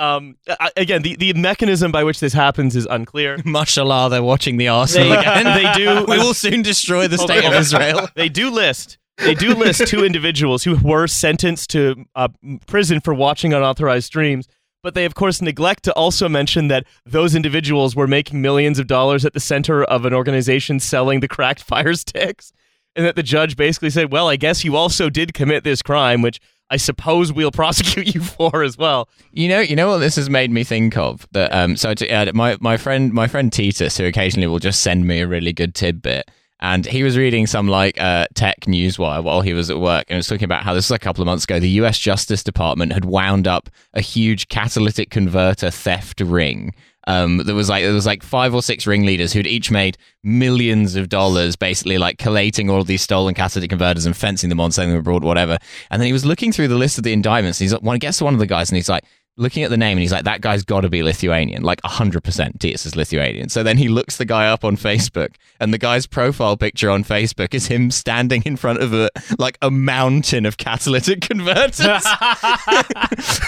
Um, 0.02 0.36
again, 0.76 1.04
the, 1.04 1.16
the 1.16 1.34
mechanism 1.34 1.92
by 1.92 2.04
which 2.04 2.20
this 2.20 2.34
happens 2.34 2.76
is 2.76 2.88
unclear. 2.90 3.38
Mashallah, 3.46 4.10
they're 4.10 4.24
watching 4.24 4.58
the 4.58 4.68
Arsenal 4.68 5.10
They- 5.10 5.18
again. 5.18 5.46
they 5.64 5.74
do- 5.74 6.06
We 6.08 6.18
will 6.18 6.34
soon 6.34 6.62
destroy 6.62 7.08
the 7.08 7.18
state 7.18 7.46
of 7.46 7.54
Israel. 7.54 8.08
They 8.16 8.28
do 8.30 8.50
list. 8.50 8.98
They 9.18 9.36
do 9.36 9.54
list 9.54 9.86
two 9.88 10.04
individuals 10.04 10.64
who 10.64 10.76
were 10.78 11.06
sentenced 11.06 11.70
to 11.72 12.06
uh, 12.16 12.30
prison 12.66 13.00
for 13.02 13.14
watching 13.14 13.54
unauthorized 13.54 14.08
streams, 14.08 14.48
but 14.82 14.96
they 14.96 15.06
of 15.06 15.14
course 15.14 15.42
neglect 15.44 15.84
to 15.84 15.94
also 15.94 16.28
mention 16.28 16.70
that 16.70 16.86
those 17.06 17.36
individuals 17.36 17.96
were 17.96 18.08
making 18.08 18.42
millions 18.42 18.80
of 18.80 18.88
dollars 18.88 19.24
at 19.24 19.34
the 19.34 19.40
center 19.40 19.84
of 19.84 20.06
an 20.06 20.14
organization 20.14 20.80
selling 20.80 21.20
the 21.20 21.28
cracked 21.28 21.62
fire 21.62 21.94
sticks, 21.94 22.52
and 22.96 23.06
that 23.06 23.16
the 23.16 23.22
judge 23.22 23.56
basically 23.56 23.92
said, 23.92 24.12
"Well, 24.12 24.28
I 24.28 24.38
guess 24.38 24.64
you 24.64 24.76
also 24.76 25.08
did 25.12 25.36
commit 25.36 25.64
this 25.64 25.84
crime, 25.84 26.24
which 26.24 26.40
I 26.72 26.78
suppose 26.78 27.32
we'll 27.32 27.52
prosecute 27.64 28.16
you 28.16 28.22
for 28.22 28.64
as 28.64 28.78
well." 28.78 29.10
You 29.32 29.48
know, 29.48 29.60
you 29.60 29.76
know 29.76 29.90
what 29.90 30.00
this 30.00 30.16
has 30.16 30.30
made 30.30 30.50
me 30.50 30.64
think 30.64 30.98
of. 30.98 31.28
That 31.32 31.54
um, 31.54 31.76
so 31.76 31.94
to, 31.94 32.10
uh, 32.10 32.32
my 32.34 32.58
my 32.60 32.78
friend 32.78 33.14
my 33.14 33.28
friend 33.28 33.54
Titus, 33.54 33.98
who 33.98 34.06
occasionally 34.06 34.48
will 34.48 34.60
just 34.60 34.82
send 34.82 35.06
me 35.06 35.20
a 35.20 35.28
really 35.28 35.54
good 35.54 35.76
tidbit, 35.76 36.32
and 36.62 36.86
he 36.86 37.04
was 37.04 37.18
reading 37.18 37.48
some 37.48 37.68
like 37.68 38.00
uh, 38.00 38.28
tech 38.36 38.62
newswire 38.62 39.24
while 39.24 39.42
he 39.42 39.54
was 39.54 39.70
at 39.70 39.80
work, 39.80 40.06
and 40.10 40.16
it 40.16 40.20
was 40.20 40.28
talking 40.28 40.46
about 40.46 40.64
how 40.64 40.74
this 40.74 40.90
was 40.90 40.96
a 40.96 41.00
couple 41.00 41.22
of 41.22 41.26
months 41.26 41.44
ago. 41.44 41.60
The 41.60 41.70
U.S. 41.70 41.98
Justice 41.98 42.44
Department 42.44 42.94
had 42.94 43.06
wound 43.06 43.48
up 43.48 43.70
a 43.94 44.02
huge 44.02 44.48
catalytic 44.48 45.10
converter 45.10 45.72
theft 45.72 46.22
ring. 46.22 46.74
Um, 47.08 47.38
there 47.38 47.56
was 47.56 47.70
like 47.70 47.84
there 47.84 47.94
was 47.94 48.06
like 48.06 48.22
five 48.24 48.54
or 48.54 48.62
six 48.62 48.86
ringleaders 48.86 49.34
who'd 49.34 49.48
each 49.48 49.72
made 49.72 49.98
millions 50.24 50.96
of 50.96 51.10
dollars, 51.10 51.56
basically 51.56 51.98
like 51.98 52.18
collating 52.18 52.70
all 52.70 52.84
these 52.84 53.02
stolen 53.02 53.34
catalytic 53.34 53.70
converters 53.70 54.06
and 54.06 54.16
fencing 54.16 54.50
them 54.50 54.60
on, 54.60 54.72
sending 54.72 54.94
them 54.94 55.00
abroad, 55.00 55.24
whatever. 55.24 55.58
And 55.90 56.00
then 56.00 56.08
he 56.08 56.14
was 56.14 56.26
looking 56.26 56.52
through 56.52 56.68
the 56.68 56.76
list 56.76 56.98
of 56.98 57.04
the 57.04 57.14
indictments. 57.14 57.60
And 57.60 57.66
he's 57.66 57.74
like, 57.74 57.94
he 57.94 58.00
gets 58.00 58.20
to 58.20 58.26
one 58.26 58.34
of 58.34 58.40
the 58.40 58.46
guys, 58.46 58.70
and 58.70 58.76
he's 58.76 58.90
like, 58.90 59.04
looking 59.38 59.64
at 59.64 59.70
the 59.70 59.78
name 59.78 59.92
and 59.98 60.02
he's 60.02 60.12
like, 60.12 60.26
that 60.26 60.42
guy's 60.42 60.64
got 60.64 60.82
to 60.82 60.90
be 60.90 61.02
Lithuanian, 61.04 61.64
like 61.64 61.82
100% 61.84 62.60
Titus 62.60 62.86
is 62.86 62.96
Lithuanian. 62.96 63.50
So 63.50 63.64
then 63.64 63.78
he 63.78 63.88
looks 63.88 64.18
the 64.18 64.26
guy 64.26 64.48
up 64.48 64.64
on 64.64 64.76
Facebook, 64.78 65.36
and 65.60 65.74
the 65.74 65.78
guy's 65.78 66.06
profile 66.06 66.58
picture 66.58 66.90
on 66.90 67.04
Facebook 67.04 67.54
is 67.54 67.68
him 67.68 67.92
standing 67.92 68.44
in 68.46 68.58
front 68.58 68.80
of 68.82 68.94
a 68.94 69.10
like 69.40 69.58
a 69.62 69.72
mountain 69.72 70.46
of 70.46 70.58
catalytic 70.58 71.22
converters. 71.30 71.78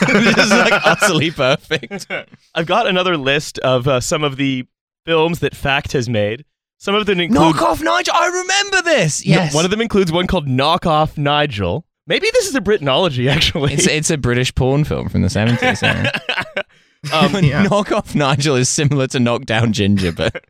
this 0.08 0.38
is 0.38 0.50
like 0.52 0.74
utterly 0.86 1.32
perfect. 1.32 2.08
I've 2.56 2.66
got 2.68 2.88
another 2.88 3.18
list 3.18 3.60
of 3.60 3.88
uh, 3.88 4.00
some 4.00 4.24
of 4.24 4.38
the 4.38 4.66
films 5.06 5.40
that 5.40 5.56
Fact 5.56 5.92
has 5.94 6.08
made. 6.10 6.46
Some 6.78 6.96
of 6.96 7.06
them 7.06 7.20
include 7.20 7.56
Knock 7.56 7.62
off 7.62 7.82
Nigel. 7.82 8.14
I 8.16 8.28
remember 8.28 8.82
this. 8.90 9.26
No, 9.26 9.36
Yes. 9.36 9.54
one 9.56 9.64
of 9.66 9.72
them 9.72 9.80
includes 9.82 10.12
one 10.12 10.28
called 10.28 10.48
Knock 10.48 10.86
Off 10.86 11.18
Nigel. 11.18 11.86
Maybe 12.08 12.28
this 12.34 12.48
is 12.48 12.56
a 12.56 12.62
Britainology, 12.62 13.30
actually. 13.32 13.74
It's 13.74 13.88
it's 13.88 14.10
a 14.10 14.18
British 14.18 14.54
porn 14.56 14.84
film 14.84 15.10
from 15.10 15.22
the 15.22 15.30
seventies. 15.30 15.82
um, 17.14 17.36
Yeah. 17.44 17.64
Knock 17.64 17.92
off 17.92 18.16
Nigel 18.16 18.56
is 18.56 18.70
similar 18.70 19.08
to 19.08 19.20
Knock 19.20 19.46
Down 19.46 19.74
Ginger, 19.74 20.12
but 20.12 20.46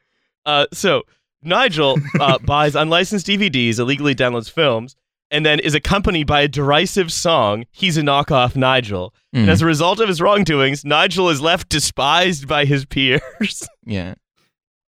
uh, 0.45 0.65
so 0.73 1.03
Nigel 1.41 1.97
uh, 2.19 2.37
buys 2.39 2.75
unlicensed 2.75 3.27
DVDs, 3.27 3.79
illegally 3.79 4.13
downloads 4.15 4.49
films, 4.51 4.95
and 5.31 5.45
then 5.45 5.59
is 5.59 5.73
accompanied 5.75 6.25
by 6.27 6.41
a 6.41 6.47
derisive 6.47 7.11
song. 7.11 7.65
He's 7.71 7.97
a 7.97 8.01
knockoff 8.01 8.55
Nigel. 8.55 9.13
And 9.33 9.47
Mm. 9.47 9.49
as 9.51 9.63
a 9.63 9.65
result 9.65 9.99
of 9.99 10.07
his 10.07 10.21
wrongdoings, 10.21 10.85
Nigel 10.85 11.27
is 11.29 11.41
left 11.41 11.67
despised 11.69 12.47
by 12.47 12.65
his 12.65 12.85
peers. 12.85 13.67
yeah. 13.83 14.13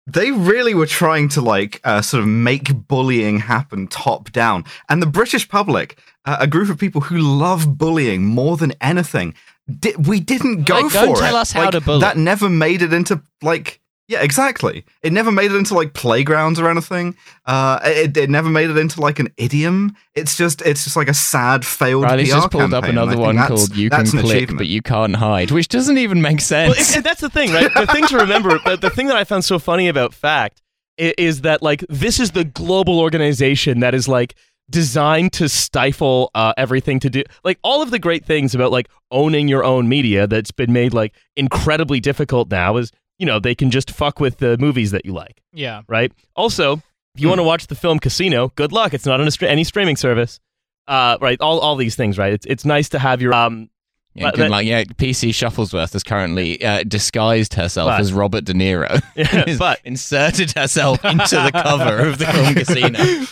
They 0.08 0.32
really 0.32 0.74
were 0.76 0.86
trying 0.86 1.28
to 1.30 1.42
like 1.42 1.82
uh, 1.84 2.02
sort 2.02 2.22
of 2.22 2.28
make 2.30 2.88
bullying 2.88 3.40
happen 3.40 3.88
top 3.88 4.32
down 4.32 4.64
and 4.90 5.02
the 5.02 5.08
british 5.08 5.48
public 5.50 5.98
uh, 6.26 6.38
a 6.40 6.48
group 6.48 6.70
of 6.70 6.78
people 6.78 7.02
who 7.02 7.18
love 7.18 7.78
bullying 7.78 8.26
more 8.26 8.56
than 8.58 8.72
anything 8.82 9.34
di- 9.80 9.96
we 9.98 10.20
didn't 10.20 10.64
go 10.66 10.76
Like, 10.82 10.92
for 10.92 11.06
don't 11.06 11.18
it 11.18 11.20
tell 11.22 11.36
us 11.36 11.52
how 11.52 11.64
Like, 11.64 11.72
to 11.72 11.82
bully. 11.82 12.02
that 12.02 12.18
never 12.18 12.50
made 12.50 12.82
it 12.82 12.94
into 12.94 13.22
like 13.42 13.80
Yeah, 14.08 14.22
exactly. 14.22 14.86
It 15.02 15.12
never 15.12 15.32
made 15.32 15.52
it 15.52 15.56
into 15.56 15.74
like 15.74 15.94
playgrounds 15.94 16.60
or 16.60 16.70
anything. 16.70 17.16
Uh, 17.46 17.80
it, 17.84 18.16
it 18.16 18.30
never 18.30 18.50
made 18.50 18.70
it 18.70 18.78
into 18.78 19.02
like 19.02 19.18
an 19.18 19.30
idiom. 19.38 19.96
It's 20.14 20.38
just 20.38 20.62
it's 20.62 20.84
just 20.84 20.96
like 20.96 21.08
a 21.08 21.14
sad 21.14 21.66
failed 21.66 22.04
Riley's 22.04 22.30
PR 22.30 22.36
just 22.36 22.52
pulled 22.52 22.64
up 22.66 22.84
campaign, 22.84 22.90
and 22.92 23.00
I 23.00 23.04
another 23.04 23.20
one 23.20 23.38
called 23.48 23.76
"You 23.76 23.90
Can 23.90 24.06
Click, 24.06 24.56
but 24.58 24.68
You 24.68 24.84
Can't 24.84 25.16
Hide," 25.16 25.50
which 25.50 25.70
doesn't 25.70 25.98
even 25.98 26.22
make 26.22 26.40
sense. 26.42 26.76
Well, 26.76 26.86
and- 26.88 26.96
and 26.98 27.04
that's 27.04 27.22
the 27.22 27.30
thing, 27.32 27.52
right? 27.52 27.74
The 27.74 27.88
thing 27.88 28.06
to 28.08 28.18
remember, 28.18 28.60
the, 28.64 28.78
the 28.78 28.92
thing 28.92 29.08
that 29.08 29.16
I 29.16 29.24
found 29.24 29.44
so 29.44 29.58
funny 29.58 29.88
about 29.88 30.14
Fact 30.14 30.62
is, 30.98 31.14
is 31.18 31.42
that 31.42 31.64
like 31.64 31.84
this 31.90 32.20
is 32.20 32.32
the 32.32 32.44
global 32.44 33.00
organization 33.00 33.80
that 33.80 33.96
is 33.96 34.08
like 34.08 34.36
designed 34.70 35.32
to 35.34 35.48
stifle 35.50 36.30
uh, 36.36 36.54
everything 36.58 37.00
to 37.00 37.10
do 37.10 37.24
like 37.44 37.60
all 37.64 37.82
of 37.84 37.92
the 37.92 38.00
great 38.00 38.26
things 38.26 38.56
about 38.56 38.72
like 38.72 38.88
owning 39.12 39.48
your 39.48 39.64
own 39.64 39.88
media 39.88 40.26
that's 40.26 40.52
been 40.52 40.74
made 40.74 40.92
like 40.92 41.14
incredibly 41.36 42.00
difficult 42.00 42.50
now 42.50 42.76
is 42.78 42.92
you 43.20 43.26
know 43.26 43.40
they 43.40 43.56
can 43.56 43.72
just 43.72 43.92
fuck 43.92 44.20
with 44.20 44.38
the 44.38 44.58
movies 44.58 44.92
that 44.92 45.06
you 45.06 45.14
like 45.14 45.42
Yeah. 45.54 45.82
right 45.88 46.12
also 46.36 46.74
if 47.16 47.22
you 47.22 47.28
want 47.30 47.40
to 47.40 47.44
watch 47.44 47.68
the 47.68 47.76
film 47.76 48.00
casino 48.00 48.52
good 48.56 48.72
luck 48.72 48.94
it's 48.94 49.06
not 49.06 49.22
on 49.22 49.28
a 49.28 49.32
stra- 49.32 49.50
any 49.50 49.64
streaming 49.64 49.96
service 49.96 50.40
uh, 50.88 51.18
right 51.22 51.40
all, 51.42 51.60
all 51.60 51.76
these 51.76 51.96
things 51.96 52.18
right 52.18 52.34
it's, 52.34 52.46
it's 52.46 52.66
nice 52.66 52.90
to 52.90 53.00
have 53.00 53.22
your 53.22 53.34
um 53.34 53.70
yeah, 54.18 54.28
but 54.28 54.36
good 54.36 54.44
that- 54.44 54.52
luck. 54.52 54.64
Yeah, 54.64 54.84
PC 54.86 55.32
Shufflesworth 55.32 55.92
has 55.92 56.02
currently 56.02 56.64
uh, 56.64 56.84
disguised 56.88 57.54
herself 57.56 57.90
But- 57.90 58.00
as 58.00 58.14
Robert 58.14 58.46
De 58.46 58.54
Niro. 58.54 59.02
Yeah, 59.16 59.56
but- 59.60 59.82
inserted 59.84 60.54
herself 60.54 61.04
into 61.04 61.36
the 61.36 61.52
cover 61.52 62.08
of 62.08 62.18
the 62.20 62.26
film 62.26 62.54
Casino. 62.56 63.26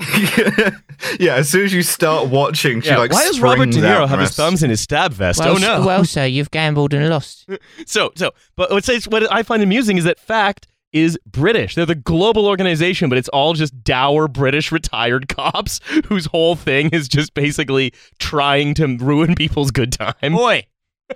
yeah, 1.20 1.34
as 1.36 1.50
soon 1.50 1.64
as 1.64 1.72
you 1.72 1.82
start 1.82 2.28
watching, 2.28 2.80
she 2.80 2.88
yeah, 2.88 2.98
like 2.98 3.12
why 3.12 3.24
does 3.24 3.40
Robert 3.40 3.70
De 3.70 3.78
Niro 3.80 4.02
out 4.02 4.08
have 4.08 4.20
his 4.20 4.34
thumbs 4.34 4.62
in 4.62 4.70
his 4.70 4.80
stab 4.80 5.12
vest 5.12 5.38
Well, 5.38 5.56
oh 5.56 5.58
no 5.58 5.86
well, 5.86 6.04
sir, 6.04 6.24
you've 6.24 6.50
gambled 6.50 6.94
and 6.94 7.08
lost. 7.08 7.48
So, 7.86 8.12
so, 8.14 8.32
but 8.56 8.70
what, 8.70 8.84
says, 8.84 9.08
what 9.08 9.30
I 9.32 9.42
find 9.42 9.62
amusing 9.62 9.98
is 9.98 10.04
that 10.04 10.18
Fact 10.18 10.66
is 10.92 11.18
British. 11.26 11.74
They're 11.74 11.86
the 11.86 11.94
global 11.94 12.46
organization, 12.46 13.08
but 13.08 13.18
it's 13.18 13.28
all 13.28 13.54
just 13.54 13.84
dour 13.84 14.28
British 14.28 14.72
retired 14.72 15.28
cops 15.34 15.80
whose 16.06 16.26
whole 16.26 16.56
thing 16.56 16.90
is 16.90 17.08
just 17.08 17.34
basically 17.34 17.92
trying 18.18 18.74
to 18.74 18.96
ruin 18.96 19.34
people's 19.34 19.70
good 19.70 19.92
time. 19.92 20.32
Boy, 20.32 20.66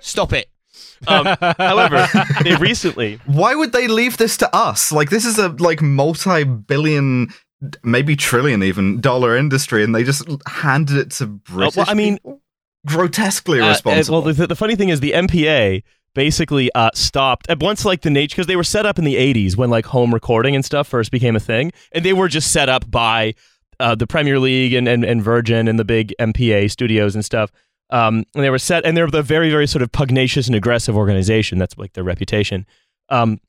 stop 0.01 0.33
it. 0.33 0.49
Um, 1.07 1.25
however, 1.57 2.07
they 2.43 2.55
recently, 2.55 3.19
Why 3.25 3.55
would 3.55 3.71
they 3.71 3.87
leave 3.87 4.17
this 4.17 4.37
to 4.37 4.55
us? 4.55 4.91
Like 4.91 5.09
this 5.09 5.25
is 5.25 5.37
a 5.37 5.49
like 5.49 5.81
multi-billion, 5.81 7.29
maybe 7.83 8.15
trillion 8.15 8.63
even 8.63 9.01
dollar 9.01 9.35
industry, 9.35 9.83
and 9.83 9.93
they 9.93 10.03
just 10.03 10.27
handed 10.47 10.97
it 10.97 11.11
to 11.11 11.27
British. 11.27 11.77
Uh, 11.77 11.85
I 11.87 11.93
mean- 11.93 12.19
grotesquely 12.85 13.59
uh, 13.59 13.73
uh, 13.83 14.03
well, 14.09 14.21
the, 14.21 14.47
the 14.47 14.55
funny 14.55 14.75
thing 14.75 14.89
is 14.89 14.99
the 14.99 15.13
MPA 15.13 15.81
basically 16.13 16.71
uh, 16.75 16.91
stopped 16.93 17.49
at 17.49 17.59
once 17.59 17.83
like 17.83 18.01
the 18.01 18.09
nature 18.09 18.35
because 18.35 18.47
they 18.47 18.55
were 18.55 18.63
set 18.63 18.85
up 18.85 18.97
in 18.97 19.05
the 19.05 19.15
80s 19.15 19.57
when 19.57 19.69
like 19.69 19.85
home 19.87 20.13
recording 20.13 20.55
and 20.55 20.63
stuff 20.63 20.87
first 20.87 21.11
became 21.11 21.35
a 21.35 21.39
thing 21.39 21.71
and 21.91 22.05
they 22.05 22.13
were 22.13 22.27
just 22.27 22.51
set 22.51 22.69
up 22.69 22.89
by 22.89 23.33
uh, 23.79 23.95
the 23.95 24.07
premier 24.07 24.39
league 24.39 24.73
and, 24.73 24.87
and, 24.87 25.03
and 25.03 25.21
virgin 25.21 25.67
and 25.67 25.77
the 25.77 25.83
big 25.83 26.13
mpa 26.19 26.71
studios 26.71 27.15
and 27.15 27.25
stuff. 27.25 27.51
Um, 27.89 28.23
and 28.33 28.43
they 28.43 28.49
were 28.49 28.59
set 28.59 28.85
and 28.85 28.95
they're 28.95 29.07
the 29.07 29.21
very 29.21 29.51
very 29.51 29.67
sort 29.67 29.81
of 29.81 29.91
pugnacious 29.91 30.47
and 30.47 30.55
aggressive 30.55 30.95
organization. 30.95 31.57
That's 31.59 31.77
like 31.77 31.93
their 31.93 32.03
reputation. 32.03 32.65
Um, 33.09 33.39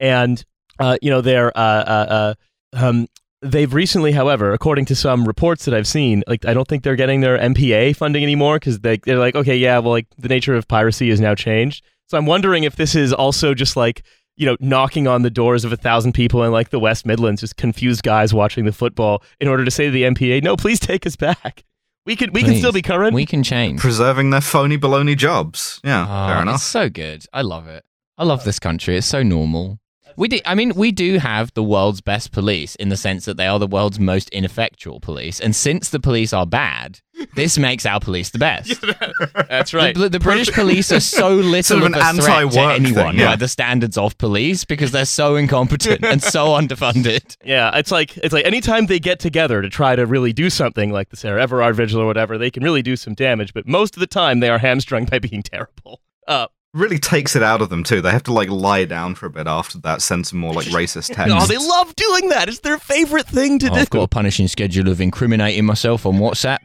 and 0.00 0.44
uh, 0.78 0.98
you 1.00 1.10
know 1.10 1.20
they're 1.20 1.56
uh, 1.56 1.60
uh, 1.60 2.06
uh, 2.08 2.34
um, 2.74 3.06
they've 3.42 3.72
recently 3.72 4.12
however 4.12 4.52
according 4.52 4.84
to 4.84 4.94
some 4.96 5.24
reports 5.24 5.64
that 5.64 5.72
i've 5.74 5.86
seen 5.86 6.24
like 6.26 6.44
i 6.44 6.52
don't 6.52 6.66
think 6.66 6.82
they're 6.82 6.96
getting 6.96 7.20
their 7.20 7.38
mpa 7.38 7.94
funding 7.94 8.22
anymore 8.22 8.56
because 8.56 8.80
they, 8.80 8.96
they're 8.98 9.18
like 9.18 9.34
okay 9.36 9.56
yeah 9.56 9.78
well 9.78 9.92
like 9.92 10.06
the 10.18 10.28
nature 10.28 10.54
of 10.54 10.66
piracy 10.66 11.08
has 11.10 11.20
now 11.20 11.34
changed 11.34 11.84
so 12.06 12.18
i'm 12.18 12.26
wondering 12.26 12.64
if 12.64 12.74
this 12.76 12.94
is 12.96 13.12
also 13.12 13.54
just 13.54 13.76
like 13.76 14.02
you 14.36 14.44
know 14.46 14.56
knocking 14.58 15.06
on 15.06 15.22
the 15.22 15.30
doors 15.30 15.64
of 15.64 15.72
a 15.72 15.76
thousand 15.76 16.12
people 16.14 16.42
in 16.42 16.50
like 16.50 16.70
the 16.70 16.80
west 16.80 17.06
midlands 17.06 17.40
just 17.40 17.56
confused 17.56 18.02
guys 18.02 18.34
watching 18.34 18.64
the 18.64 18.72
football 18.72 19.22
in 19.40 19.46
order 19.46 19.64
to 19.64 19.70
say 19.70 19.84
to 19.86 19.90
the 19.92 20.02
mpa 20.02 20.42
no 20.42 20.56
please 20.56 20.80
take 20.80 21.06
us 21.06 21.14
back 21.14 21.64
we 22.06 22.16
can 22.16 22.32
we 22.32 22.42
can 22.42 22.56
still 22.56 22.72
be 22.72 22.80
current 22.82 23.14
We 23.14 23.26
can 23.26 23.42
change. 23.42 23.80
preserving 23.80 24.30
their 24.30 24.40
phony 24.40 24.78
baloney 24.78 25.14
jobs. 25.14 25.78
Yeah, 25.84 26.06
Oh, 26.08 26.26
fair 26.28 26.36
It's 26.36 26.42
enough. 26.42 26.60
so 26.62 26.88
good. 26.88 27.26
I 27.34 27.42
love 27.42 27.68
it. 27.68 27.84
I 28.16 28.24
love 28.24 28.44
this 28.44 28.58
country. 28.58 28.96
It's 28.96 29.06
so 29.06 29.22
normal. 29.22 29.78
We 30.18 30.26
do, 30.26 30.40
I 30.44 30.56
mean, 30.56 30.72
we 30.74 30.90
do 30.90 31.18
have 31.18 31.54
the 31.54 31.62
world's 31.62 32.00
best 32.00 32.32
police 32.32 32.74
in 32.74 32.88
the 32.88 32.96
sense 32.96 33.24
that 33.26 33.36
they 33.36 33.46
are 33.46 33.60
the 33.60 33.68
world's 33.68 34.00
most 34.00 34.28
ineffectual 34.30 34.98
police. 34.98 35.38
And 35.38 35.54
since 35.54 35.90
the 35.90 36.00
police 36.00 36.32
are 36.32 36.44
bad, 36.44 36.98
this 37.36 37.56
makes 37.56 37.86
our 37.86 38.00
police 38.00 38.30
the 38.30 38.38
best. 38.38 38.82
that's 39.48 39.72
right 39.72 39.94
The, 39.94 40.08
the 40.08 40.18
British 40.18 40.50
police 40.52 40.90
are 40.90 40.98
so 40.98 41.34
little 41.36 41.78
Sort 41.78 41.94
of 41.94 41.96
of, 41.96 42.18
a 42.18 42.20
threat 42.20 42.50
to 42.50 42.60
anyone 42.60 43.12
thing, 43.12 43.20
yeah. 43.20 43.26
by 43.26 43.36
the 43.36 43.46
standards 43.46 43.96
of 43.96 44.18
police 44.18 44.64
because 44.64 44.90
they're 44.90 45.04
so 45.04 45.36
incompetent 45.36 46.04
and 46.04 46.20
so 46.20 46.46
underfunded. 46.60 47.36
Yeah, 47.44 47.78
it's 47.78 47.92
like 47.92 48.16
it's 48.16 48.34
like 48.34 48.44
anytime 48.44 48.86
they 48.86 48.98
get 48.98 49.20
together 49.20 49.62
to 49.62 49.70
try 49.70 49.94
to 49.94 50.04
really 50.04 50.32
do 50.32 50.50
something 50.50 50.90
like 50.90 51.10
the 51.10 51.16
Sarah 51.16 51.40
Everard 51.40 51.76
Vigil 51.76 52.00
or 52.00 52.06
whatever, 52.06 52.36
they 52.38 52.50
can 52.50 52.64
really 52.64 52.82
do 52.82 52.96
some 52.96 53.14
damage. 53.14 53.54
But 53.54 53.68
most 53.68 53.96
of 53.96 54.00
the 54.00 54.08
time, 54.08 54.40
they 54.40 54.48
are 54.48 54.58
hamstrung 54.58 55.04
by 55.04 55.20
being 55.20 55.44
terrible. 55.44 56.00
Uh, 56.26 56.48
Really 56.74 56.98
takes 56.98 57.34
it 57.34 57.42
out 57.42 57.62
of 57.62 57.70
them 57.70 57.82
too. 57.82 58.00
They 58.02 58.10
have 58.10 58.24
to 58.24 58.32
like 58.32 58.50
lie 58.50 58.84
down 58.84 59.14
for 59.14 59.26
a 59.26 59.30
bit 59.30 59.46
after 59.46 59.78
that, 59.78 60.02
send 60.02 60.26
some 60.26 60.38
more 60.38 60.52
like 60.52 60.66
racist 60.66 61.14
text. 61.14 61.34
oh, 61.36 61.46
they 61.46 61.56
love 61.56 61.96
doing 61.96 62.28
that. 62.28 62.48
It's 62.48 62.60
their 62.60 62.78
favorite 62.78 63.26
thing 63.26 63.58
to 63.60 63.66
Oh, 63.70 63.74
do. 63.74 63.80
I've 63.80 63.90
got 63.90 64.02
a 64.02 64.08
punishing 64.08 64.48
schedule 64.48 64.88
of 64.88 65.00
incriminating 65.00 65.64
myself 65.64 66.04
on 66.04 66.14
WhatsApp. 66.14 66.58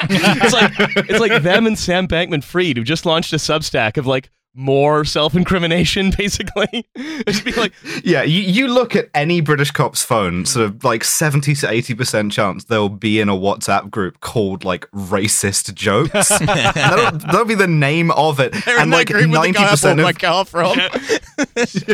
it's 0.10 0.52
like 0.52 0.72
it's 1.08 1.20
like 1.20 1.42
them 1.42 1.66
and 1.66 1.78
Sam 1.78 2.06
Bankman 2.06 2.44
Fried 2.44 2.76
who 2.76 2.84
just 2.84 3.06
launched 3.06 3.32
a 3.32 3.36
Substack 3.36 3.96
of 3.96 4.06
like 4.06 4.30
more 4.54 5.04
self-incrimination, 5.04 6.12
basically. 6.18 6.86
just 7.26 7.44
be 7.44 7.52
like, 7.52 7.72
Yeah, 8.04 8.22
you, 8.22 8.40
you 8.40 8.68
look 8.68 8.96
at 8.96 9.08
any 9.14 9.40
British 9.40 9.70
cop's 9.70 10.02
phone, 10.02 10.44
sort 10.44 10.66
of 10.66 10.84
like 10.84 11.04
70 11.04 11.54
to 11.56 11.66
80% 11.66 12.32
chance 12.32 12.64
they'll 12.64 12.88
be 12.88 13.20
in 13.20 13.28
a 13.28 13.34
WhatsApp 13.34 13.90
group 13.90 14.20
called 14.20 14.64
like 14.64 14.90
racist 14.90 15.72
jokes. 15.74 16.28
that'll, 16.38 17.18
that'll 17.18 17.44
be 17.44 17.54
the 17.54 17.68
name 17.68 18.10
of 18.12 18.40
it. 18.40 18.52
They're 18.64 18.78
and 18.78 18.90
like 18.90 19.08
90% 19.08 20.08
of. 20.08 20.18
car 20.18 20.44
from. 20.44 20.78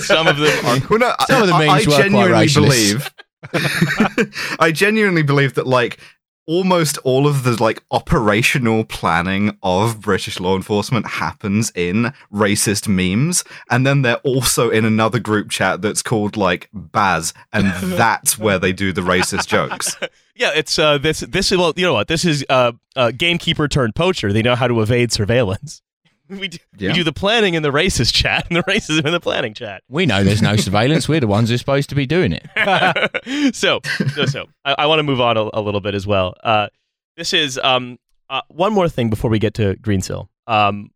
some 0.01 0.27
of 0.27 0.39
them 0.39 0.67
are. 0.67 0.79
Well, 0.89 0.99
no, 0.99 1.15
Some 1.27 1.43
of 1.43 1.49
the 1.49 1.55
I, 1.55 1.67
memes 1.67 1.87
I 1.87 1.91
were 1.91 1.97
quite 1.97 2.03
genuinely 2.03 2.49
believe. 2.53 3.15
I 4.59 4.73
genuinely 4.73 5.23
believe 5.23 5.55
that 5.55 5.67
like 5.67 5.99
almost 6.47 6.99
all 6.99 7.27
of 7.27 7.43
the 7.43 7.63
like 7.63 7.83
operational 7.91 8.85
planning 8.85 9.57
of 9.63 10.01
British 10.01 10.41
law 10.41 10.57
enforcement 10.57 11.07
happens 11.07 11.73
in 11.75 12.13
racist 12.33 12.89
memes, 12.89 13.45
and 13.71 13.87
then 13.87 14.03
they're 14.03 14.17
also 14.17 14.71
in 14.71 14.85
another 14.85 15.19
group 15.19 15.51
chat 15.51 15.83
that's 15.83 16.03
called 16.03 16.37
like 16.37 16.69
Baz, 16.73 17.35
and 17.53 17.67
that's 17.99 18.39
where 18.39 18.59
they 18.59 18.73
do 18.73 18.93
the 18.93 19.03
racist 19.03 19.47
jokes. 19.47 19.97
Yeah, 20.39 20.51
it's 20.55 20.79
uh, 20.79 20.99
this. 20.99 21.21
This 21.21 21.51
is 21.51 21.57
well, 21.57 21.73
you 21.77 21.87
know 21.87 21.95
what? 21.95 22.09
This 22.09 22.27
is 22.27 22.45
uh, 22.51 22.73
uh, 22.95 23.11
gamekeeper 23.11 23.69
turned 23.69 23.95
poacher. 23.95 24.35
They 24.35 24.43
know 24.43 24.55
how 24.55 24.69
to 24.69 24.83
evade 24.83 25.11
surveillance. 25.11 25.81
We 26.41 26.49
do, 26.49 26.59
Yeah. 26.77 26.89
we 26.91 26.95
do 26.95 27.05
the 27.05 27.13
planning 27.13 27.55
in 27.55 27.63
the 27.63 27.71
racist 27.71 28.13
chat 28.13 28.47
and 28.49 28.57
the 28.57 28.63
racism 28.65 29.05
in 29.07 29.13
the 29.13 29.21
planning 29.21 29.55
chat. 29.55 29.83
We 29.89 30.07
know 30.07 30.25
there's 30.25 30.43
no 30.43 30.57
surveillance. 30.57 31.09
We're 31.09 31.21
the 31.21 31.27
ones 31.29 31.49
who 31.51 31.55
are 31.55 31.59
supposed 31.59 31.89
to 31.91 31.95
be 31.95 32.07
doing 32.07 32.33
it. 32.33 33.55
so, 33.55 33.81
so, 34.15 34.27
so 34.27 34.47
I, 34.65 34.75
I 34.81 34.87
want 34.87 34.99
to 34.99 35.03
move 35.05 35.21
on 35.21 35.37
a, 35.37 35.49
a 35.53 35.61
little 35.61 35.81
bit 35.81 35.95
as 35.95 36.07
well. 36.07 36.35
Uh, 36.43 36.69
this 37.17 37.33
is 37.33 37.59
um, 37.63 37.99
uh, 38.29 38.41
one 38.49 38.73
more 38.73 38.89
thing 38.89 39.09
before 39.11 39.31
we 39.31 39.39
get 39.39 39.55
to 39.55 39.77
Greensill, 39.77 40.29
um, 40.47 40.91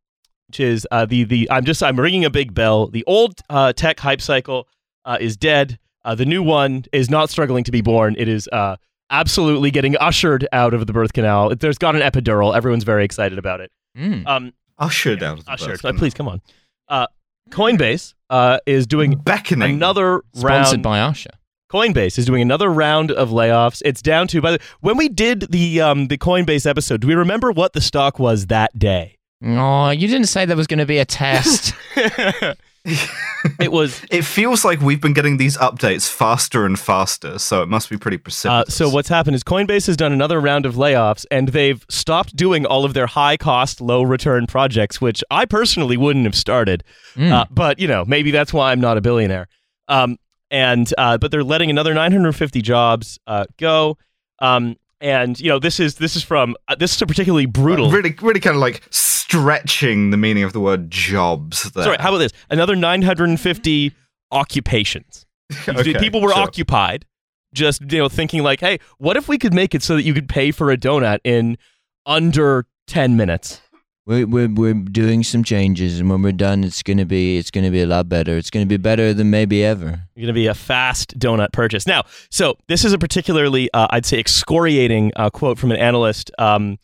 which 0.49 0.61
is 0.61 0.87
uh, 0.91 1.07
the 1.07 1.25
the 1.25 1.49
I'm 1.51 1.65
just 1.65 1.83
I'm 1.83 1.99
ringing 1.99 2.25
a 2.25 2.31
big 2.31 2.53
bell. 2.53 2.89
The 2.89 3.05
old 3.07 3.41
uh, 3.49 3.73
tech 3.73 4.01
hype 4.01 4.21
cycle 4.21 4.67
uh, 5.05 5.17
is 5.21 5.37
dead. 5.37 5.79
Uh, 6.05 6.15
the 6.17 6.27
new 6.27 6.43
one 6.43 6.85
is 6.93 7.09
not 7.09 7.31
struggling 7.31 7.63
to 7.65 7.71
be 7.71 7.83
born. 7.83 8.17
It 8.19 8.27
is 8.29 8.49
uh, 8.53 8.77
absolutely 9.11 9.71
getting 9.71 9.97
ushered 9.99 10.47
out 10.53 10.75
of 10.75 10.87
the 10.87 10.93
birth 10.93 11.13
canal. 11.13 11.55
There's 11.55 11.79
got 11.79 11.95
an 11.95 12.03
epidural. 12.03 12.55
Everyone's 12.57 12.85
very 12.85 13.05
excited 13.05 13.39
about 13.39 13.61
it. 13.61 13.71
Mm. 13.97 14.27
Um, 14.27 14.53
Ushered 14.81 15.23
out 15.23 15.39
of 15.39 15.45
the 15.45 15.53
ushered. 15.53 15.69
birth 15.69 15.85
Uh, 15.85 15.89
canal. 15.89 15.99
please 15.99 16.15
come 16.15 16.27
on. 16.29 16.41
Uh, 16.89 17.07
Coinbase 17.51 18.15
uh, 18.31 18.59
is 18.67 18.87
doing 18.87 19.17
beckoning. 19.17 19.77
another 19.77 20.23
Sponsored 20.35 20.73
round. 20.79 20.83
by 20.83 21.01
Usher. 21.01 21.31
Coinbase 21.71 22.19
is 22.19 22.27
doing 22.27 22.43
another 22.43 22.69
round 22.69 23.13
of 23.13 23.29
layoffs. 23.31 23.81
It's 23.85 24.03
down 24.03 24.27
to 24.29 24.41
by 24.41 24.53
the 24.53 24.59
when 24.81 24.97
we 24.97 25.09
did 25.09 25.43
the 25.53 25.81
um 25.81 26.09
the 26.09 26.19
Coinbase 26.19 26.67
episode. 26.69 27.01
Do 27.03 27.07
we 27.07 27.15
remember 27.15 27.53
what 27.53 27.75
the 27.75 27.81
stock 27.81 28.19
was 28.19 28.47
that 28.47 28.77
day? 28.79 29.19
Oh, 29.45 29.91
you 29.91 30.09
didn't 30.09 30.27
say 30.27 30.45
there 30.47 30.57
was 30.57 30.67
going 30.67 30.79
to 30.81 30.87
be 30.87 30.99
a 30.99 31.05
test. 31.05 31.73
It 33.59 33.73
was 33.73 34.03
It 34.11 34.25
feels 34.25 34.65
like 34.65 34.81
we've 34.81 35.01
been 35.01 35.15
getting 35.15 35.39
these 35.39 35.57
updates 35.57 36.09
faster 36.09 36.67
and 36.67 36.79
faster, 36.79 37.39
so 37.39 37.63
it 37.63 37.69
must 37.69 37.89
be 37.89 37.97
pretty 37.97 38.19
uh, 38.19 38.21
precipitous. 38.21 38.75
so. 38.75 38.91
What's 38.91 39.09
happened 39.09 39.35
is 39.35 39.43
Coinbase 39.43 39.87
has 39.87 39.97
done 39.97 40.13
another 40.13 40.41
round 40.41 40.67
of 40.67 40.75
layoffs, 40.75 41.25
and 41.31 41.49
they've 41.49 41.85
stopped 41.89 42.37
doing 42.37 42.67
all 42.67 42.85
of 42.85 42.93
their 42.93 43.07
high 43.07 43.37
cost, 43.37 43.81
low 43.81 44.03
return 44.03 44.47
projects, 44.47 45.01
which 45.01 45.25
I 45.31 45.47
personally 45.47 45.97
wouldn't 45.97 46.27
have 46.27 46.35
started. 46.35 46.85
Mm. 47.15 47.33
Uh, 47.33 47.47
but 47.51 47.79
you 47.79 47.89
know, 47.89 48.05
maybe 48.05 48.31
that's 48.31 48.53
why 48.53 48.73
I'm 48.73 48.81
not 48.81 48.99
a 48.99 49.01
billionaire. 49.01 49.49
Um, 49.89 50.19
and 50.51 50.93
uh, 50.99 51.17
but 51.19 51.31
they're 51.31 51.45
letting 51.45 51.71
another 51.71 51.95
950 51.95 52.61
jobs 52.61 53.19
uh, 53.27 53.47
go. 53.59 53.97
Um, 54.41 54.77
and 55.01 55.39
you 55.41 55.49
know, 55.49 55.59
this 55.59 55.81
is 55.81 55.97
this 55.97 56.17
is 56.17 56.23
from 56.23 56.57
uh, 56.69 56.75
this 56.75 56.95
is 56.95 57.03
a 57.03 57.07
particularly 57.07 57.47
brutal. 57.47 57.91
Really, 57.91 58.15
really 58.21 58.41
kind 58.41 58.57
of 58.57 58.61
like 58.61 58.83
stretching 58.91 60.11
the 60.11 60.17
meaning 60.17 60.43
of 60.43 60.53
the 60.53 60.61
word 60.61 60.91
jobs 60.91 61.71
there. 61.73 61.85
Sorry, 61.85 61.97
how 62.01 62.11
about 62.11 62.19
this? 62.19 62.33
Another 62.51 62.77
950 62.77 63.93
occupations. 64.33 65.27
Okay, 65.69 65.95
People 65.99 66.21
were 66.21 66.31
sure. 66.33 66.43
occupied, 66.43 67.07
just 67.53 67.83
you 67.91 67.99
know, 67.99 68.09
thinking 68.09 68.43
like, 68.45 68.61
"Hey, 68.61 68.79
what 68.99 69.17
if 69.17 69.27
we 69.27 69.37
could 69.37 69.53
make 69.53 69.75
it 69.75 69.83
so 69.83 69.97
that 69.97 70.05
you 70.05 70.15
could 70.15 70.29
pay 70.29 70.53
for 70.53 70.71
a 70.71 70.77
donut 70.77 71.19
in 71.25 71.59
under 72.07 72.67
ten 72.87 73.17
minutes?" 73.17 73.61
We're, 74.07 74.27
we're, 74.27 74.49
we're 74.49 74.75
doing 74.75 75.23
some 75.23 75.45
changes, 75.45 76.01
and 76.01 76.09
when 76.11 76.23
we're 76.23 76.33
done, 76.33 76.65
it's 76.65 76.83
gonna 76.83 77.05
be 77.05 77.37
it's 77.39 77.51
gonna 77.51 77.71
be 77.71 77.83
a 77.83 77.87
lot 77.87 78.09
better. 78.09 78.37
It's 78.37 78.51
gonna 78.51 78.67
be 78.67 78.79
better 78.79 79.13
than 79.13 79.31
maybe 79.31 79.65
ever. 79.65 80.03
You're 80.17 80.29
to 80.29 80.33
be 80.33 80.47
a 80.47 80.55
fast 80.55 81.19
donut 81.19 81.53
purchase. 81.53 81.87
Now, 81.87 82.05
so 82.31 82.57
this 82.67 82.85
is 82.85 82.93
a 82.93 82.99
particularly, 82.99 83.71
uh, 83.73 83.89
I'd 83.91 84.07
say, 84.07 84.19
excoriating 84.19 85.13
uh, 85.17 85.31
quote 85.31 85.59
from 85.59 85.71
an 85.71 85.77
analyst 85.77 86.31
um, 86.39 86.79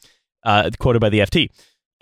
uh, 0.45 0.71
quoted 0.79 1.01
by 1.01 1.09
the 1.09 1.21
FT. 1.21 1.49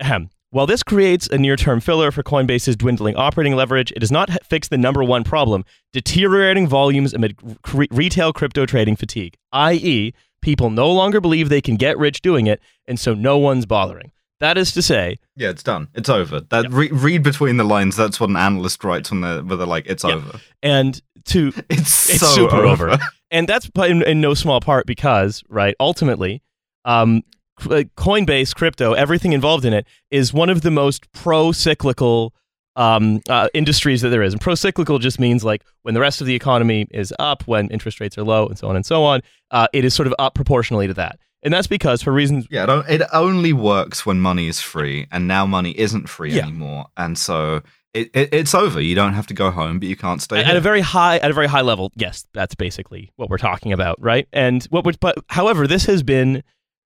Ahem. 0.01 0.29
While 0.51 0.67
this 0.67 0.83
creates 0.83 1.27
a 1.27 1.37
near 1.37 1.55
term 1.55 1.81
filler 1.81 2.11
for 2.11 2.23
Coinbase's 2.23 2.75
dwindling 2.77 3.15
operating 3.15 3.55
leverage, 3.55 3.91
it 3.91 3.99
does 3.99 4.11
not 4.11 4.29
fix 4.45 4.67
the 4.69 4.77
number 4.77 5.03
one 5.03 5.23
problem 5.23 5.65
deteriorating 5.91 6.67
volumes 6.67 7.13
amid 7.13 7.35
cre- 7.61 7.85
retail 7.91 8.31
crypto 8.31 8.65
trading 8.65 8.95
fatigue, 8.95 9.35
i.e., 9.51 10.13
people 10.41 10.69
no 10.69 10.89
longer 10.91 11.19
believe 11.19 11.49
they 11.49 11.61
can 11.61 11.75
get 11.75 11.97
rich 11.97 12.21
doing 12.21 12.47
it, 12.47 12.61
and 12.85 12.99
so 12.99 13.13
no 13.13 13.37
one's 13.37 13.65
bothering. 13.65 14.11
That 14.41 14.57
is 14.57 14.71
to 14.73 14.81
say, 14.81 15.17
Yeah, 15.35 15.49
it's 15.49 15.63
done. 15.63 15.87
It's 15.95 16.09
over. 16.09 16.41
That 16.41 16.69
re- 16.71 16.91
read 16.91 17.23
between 17.23 17.57
the 17.57 17.63
lines. 17.63 17.95
That's 17.95 18.19
what 18.19 18.29
an 18.29 18.35
analyst 18.37 18.83
writes 18.83 19.09
when 19.11 19.21
they're, 19.21 19.41
where 19.43 19.57
they're 19.57 19.65
like, 19.67 19.85
"It's 19.87 20.03
Yeah. 20.03 20.15
over." 20.15 20.39
and 20.61 21.01
to 21.25 21.53
It's, 21.69 22.09
It's 22.09 22.19
so 22.19 22.27
super 22.27 22.57
over. 22.57 22.89
over. 22.89 23.03
and 23.31 23.47
that's 23.47 23.69
in, 23.77 24.03
in 24.03 24.21
no 24.21 24.33
small 24.33 24.59
part 24.59 24.85
because 24.85 25.43
right 25.49 25.73
ultimately 25.79 26.43
um, 26.85 27.23
coinbase 27.59 28.53
crypto 28.53 28.93
everything 28.93 29.33
involved 29.33 29.65
in 29.65 29.73
it 29.73 29.87
is 30.11 30.33
one 30.33 30.49
of 30.49 30.61
the 30.61 30.69
most 30.71 31.11
pro-cyclical 31.13 32.33
um, 32.75 33.21
uh, 33.29 33.47
industries 33.53 34.01
that 34.01 34.09
there 34.09 34.21
is 34.21 34.33
and 34.33 34.41
pro-cyclical 34.41 34.99
just 34.99 35.19
means 35.19 35.43
like 35.45 35.63
when 35.83 35.93
the 35.93 36.01
rest 36.01 36.19
of 36.21 36.27
the 36.27 36.35
economy 36.35 36.85
is 36.91 37.13
up 37.19 37.43
when 37.47 37.69
interest 37.69 37.99
rates 38.01 38.17
are 38.17 38.23
low 38.23 38.45
and 38.47 38.57
so 38.57 38.67
on 38.67 38.75
and 38.75 38.85
so 38.85 39.03
on 39.03 39.21
uh, 39.51 39.67
it 39.73 39.85
is 39.85 39.93
sort 39.93 40.07
of 40.07 40.13
up 40.19 40.35
proportionally 40.35 40.85
to 40.85 40.93
that 40.93 41.17
and 41.45 41.53
that's 41.53 41.67
because 41.67 42.01
for 42.01 42.11
reasons 42.11 42.45
Yeah, 42.49 42.83
it, 42.89 43.01
only 43.13 43.53
works 43.53 44.05
when 44.05 44.19
money 44.19 44.47
is 44.47 44.59
free, 44.59 45.07
and 45.11 45.27
now 45.27 45.45
money 45.45 45.71
isn't 45.79 46.09
free 46.09 46.33
Yeah. 46.33 46.43
anymore, 46.43 46.87
and 46.97 47.17
so 47.17 47.61
it, 47.93 48.09
it, 48.13 48.33
it's 48.33 48.53
over. 48.53 48.81
You 48.81 48.93
don't 48.95 49.13
have 49.13 49.27
to 49.27 49.33
go 49.33 49.51
home, 49.51 49.79
but 49.79 49.87
you 49.87 49.95
can't 49.95 50.21
stay 50.21 50.39
at 50.39 50.47
here. 50.47 50.57
a 50.57 50.59
very 50.59 50.81
high 50.81 51.15
at 51.19 51.31
a 51.31 51.33
very 51.33 51.47
high 51.47 51.61
level 51.61 51.93
yes 51.95 52.25
that's 52.33 52.53
basically 52.55 53.09
what 53.15 53.29
we're 53.29 53.37
talking 53.37 53.71
about 53.71 53.95
right 54.01 54.27
and 54.33 54.65
what 54.65 54.83
would 54.83 54.99
but 54.99 55.15
however 55.29 55.65
this 55.65 55.85
has 55.85 56.03
been 56.03 56.43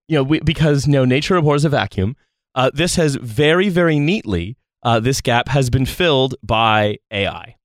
you 0.08 0.15
know 0.17 0.24
we, 0.24 0.39
because 0.41 0.86
you 0.86 0.93
know 0.93 1.06
nature 1.06 1.36
abhors 1.36 1.65
a 1.65 1.69
vacuum 1.69 2.15
uh, 2.54 2.69
this 2.74 2.95
has 2.95 3.15
very 3.15 3.69
very 3.69 3.98
neatly 3.98 4.56
uh, 4.84 5.00
this 5.00 5.19
gap 5.22 5.48
has 5.48 5.69
been 5.72 5.86
filled 5.86 6.36
by 6.43 6.98
ai 7.12 7.56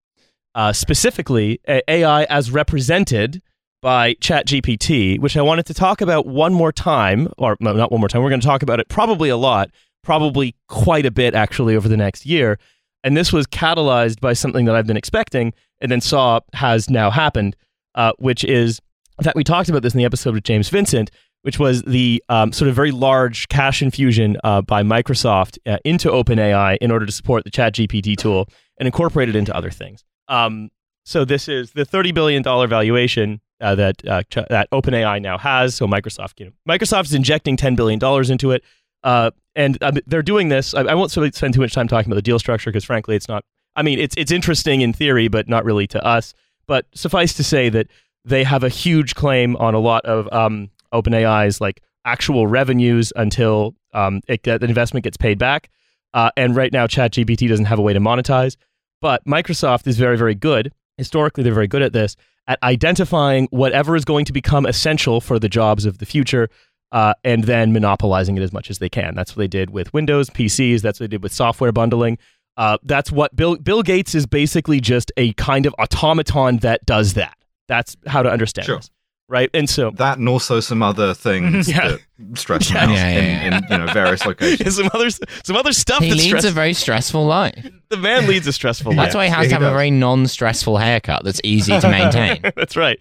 uh, 0.54 0.72
specifically 0.72 1.60
ai 1.68 2.24
as 2.24 2.50
represented 2.50 3.42
by 3.84 4.14
ChatGPT, 4.14 5.20
which 5.20 5.36
I 5.36 5.42
wanted 5.42 5.66
to 5.66 5.74
talk 5.74 6.00
about 6.00 6.24
one 6.24 6.54
more 6.54 6.72
time, 6.72 7.28
or 7.36 7.54
no, 7.60 7.74
not 7.74 7.92
one 7.92 8.00
more 8.00 8.08
time. 8.08 8.22
We're 8.22 8.30
going 8.30 8.40
to 8.40 8.46
talk 8.46 8.62
about 8.62 8.80
it 8.80 8.88
probably 8.88 9.28
a 9.28 9.36
lot, 9.36 9.70
probably 10.02 10.56
quite 10.68 11.04
a 11.04 11.10
bit 11.10 11.34
actually 11.34 11.76
over 11.76 11.86
the 11.86 11.96
next 11.98 12.24
year. 12.24 12.58
And 13.04 13.14
this 13.14 13.30
was 13.30 13.46
catalyzed 13.46 14.20
by 14.20 14.32
something 14.32 14.64
that 14.64 14.74
I've 14.74 14.86
been 14.86 14.96
expecting 14.96 15.52
and 15.82 15.92
then 15.92 16.00
saw 16.00 16.40
has 16.54 16.88
now 16.88 17.10
happened, 17.10 17.56
uh, 17.94 18.12
which 18.18 18.42
is, 18.42 18.80
that 19.18 19.36
we 19.36 19.44
talked 19.44 19.68
about 19.68 19.82
this 19.82 19.92
in 19.92 19.98
the 19.98 20.06
episode 20.06 20.32
with 20.32 20.44
James 20.44 20.70
Vincent, 20.70 21.10
which 21.42 21.58
was 21.58 21.82
the 21.82 22.24
um, 22.30 22.54
sort 22.54 22.70
of 22.70 22.74
very 22.74 22.90
large 22.90 23.48
cash 23.48 23.82
infusion 23.82 24.38
uh, 24.44 24.62
by 24.62 24.82
Microsoft 24.82 25.58
uh, 25.66 25.76
into 25.84 26.08
OpenAI 26.08 26.78
in 26.80 26.90
order 26.90 27.04
to 27.04 27.12
support 27.12 27.44
the 27.44 27.50
ChatGPT 27.50 28.16
tool 28.16 28.48
and 28.78 28.86
incorporate 28.86 29.28
it 29.28 29.36
into 29.36 29.54
other 29.54 29.70
things. 29.70 30.02
Um, 30.28 30.70
so 31.04 31.26
this 31.26 31.50
is 31.50 31.72
the 31.72 31.84
thirty 31.84 32.12
billion 32.12 32.42
dollar 32.42 32.66
valuation 32.66 33.42
uh, 33.60 33.74
that 33.74 34.06
uh, 34.06 34.22
that 34.48 34.70
OpenAI 34.70 35.20
now 35.20 35.38
has. 35.38 35.74
So 35.74 35.86
Microsoft, 35.86 36.40
you 36.40 36.46
know, 36.46 36.52
Microsoft 36.68 37.04
is 37.04 37.14
injecting 37.14 37.56
ten 37.56 37.74
billion 37.74 37.98
dollars 37.98 38.30
into 38.30 38.50
it, 38.50 38.62
uh, 39.02 39.30
and 39.54 39.80
um, 39.82 39.98
they're 40.06 40.22
doing 40.22 40.48
this. 40.48 40.74
I, 40.74 40.82
I 40.82 40.94
won't 40.94 41.16
of 41.16 41.34
spend 41.34 41.54
too 41.54 41.60
much 41.60 41.72
time 41.72 41.88
talking 41.88 42.10
about 42.10 42.16
the 42.16 42.22
deal 42.22 42.38
structure 42.38 42.70
because, 42.70 42.84
frankly, 42.84 43.16
it's 43.16 43.28
not. 43.28 43.44
I 43.76 43.82
mean, 43.82 43.98
it's 43.98 44.14
it's 44.16 44.32
interesting 44.32 44.80
in 44.80 44.92
theory, 44.92 45.28
but 45.28 45.48
not 45.48 45.64
really 45.64 45.86
to 45.88 46.04
us. 46.04 46.34
But 46.66 46.86
suffice 46.94 47.34
to 47.34 47.44
say 47.44 47.68
that 47.68 47.88
they 48.24 48.44
have 48.44 48.64
a 48.64 48.68
huge 48.68 49.14
claim 49.14 49.56
on 49.56 49.74
a 49.74 49.78
lot 49.78 50.04
of 50.06 50.32
um, 50.32 50.70
OpenAI's 50.92 51.60
like 51.60 51.82
actual 52.04 52.46
revenues 52.46 53.12
until 53.16 53.74
um, 53.92 54.20
it, 54.28 54.42
the 54.44 54.64
investment 54.64 55.04
gets 55.04 55.16
paid 55.16 55.38
back. 55.38 55.70
Uh, 56.14 56.30
and 56.36 56.54
right 56.54 56.72
now, 56.72 56.86
ChatGPT 56.86 57.48
doesn't 57.48 57.64
have 57.64 57.78
a 57.78 57.82
way 57.82 57.92
to 57.92 58.00
monetize. 58.00 58.56
But 59.00 59.24
Microsoft 59.26 59.86
is 59.86 59.98
very, 59.98 60.16
very 60.16 60.34
good. 60.34 60.72
Historically, 60.96 61.42
they're 61.42 61.52
very 61.52 61.66
good 61.66 61.82
at 61.82 61.92
this 61.92 62.16
at 62.46 62.58
identifying 62.62 63.48
whatever 63.50 63.96
is 63.96 64.04
going 64.04 64.24
to 64.26 64.32
become 64.32 64.66
essential 64.66 65.20
for 65.20 65.38
the 65.38 65.48
jobs 65.48 65.84
of 65.86 65.98
the 65.98 66.06
future 66.06 66.48
uh, 66.92 67.14
and 67.24 67.44
then 67.44 67.72
monopolizing 67.72 68.36
it 68.36 68.42
as 68.42 68.52
much 68.52 68.70
as 68.70 68.78
they 68.78 68.88
can. 68.88 69.14
That's 69.14 69.34
what 69.34 69.40
they 69.40 69.48
did 69.48 69.70
with 69.70 69.92
Windows, 69.92 70.30
PCs. 70.30 70.80
That's 70.82 71.00
what 71.00 71.04
they 71.10 71.14
did 71.16 71.22
with 71.22 71.32
software 71.32 71.72
bundling. 71.72 72.18
Uh, 72.56 72.78
that's 72.84 73.10
what 73.10 73.34
Bill, 73.34 73.56
Bill 73.56 73.82
Gates 73.82 74.14
is 74.14 74.26
basically 74.26 74.80
just 74.80 75.10
a 75.16 75.32
kind 75.32 75.66
of 75.66 75.74
automaton 75.78 76.58
that 76.58 76.84
does 76.86 77.14
that. 77.14 77.36
That's 77.66 77.96
how 78.06 78.22
to 78.22 78.30
understand 78.30 78.66
Sure. 78.66 78.76
this. 78.76 78.90
Right. 79.26 79.48
And 79.54 79.70
so 79.70 79.90
that 79.92 80.18
and 80.18 80.28
also 80.28 80.60
some 80.60 80.82
other 80.82 81.14
things 81.14 81.66
Yeah. 81.74 81.96
that 81.96 82.00
stress 82.38 82.70
me 82.70 82.76
out 82.80 82.90
Yeah, 82.90 83.10
yeah, 83.10 83.46
in, 83.46 83.52
in 83.54 83.62
you 83.70 83.78
know 83.78 83.86
various 83.92 84.24
locations. 84.26 84.76
some 84.76 84.90
other 84.92 85.08
some 85.10 85.56
other 85.56 85.72
stuff 85.72 86.02
He 86.02 86.10
that's 86.10 86.18
leads 86.20 86.28
stress- 86.28 86.44
a 86.44 86.50
very 86.50 86.74
stressful 86.74 87.24
life. 87.24 87.66
the 87.88 87.96
man 87.96 88.26
leads 88.26 88.46
a 88.46 88.52
stressful 88.52 88.92
life. 88.92 89.06
That's 89.06 89.14
why 89.14 89.24
he 89.24 89.30
has 89.30 89.44
Yeah, 89.44 89.56
to 89.56 89.58
he 89.60 89.64
have 89.64 89.72
a 89.72 89.74
very 89.74 89.90
non-stressful 89.90 90.76
haircut 90.76 91.24
that's 91.24 91.40
easy 91.42 91.78
to 91.80 91.88
maintain. 91.88 92.42
That's 92.54 92.76
right. 92.76 92.98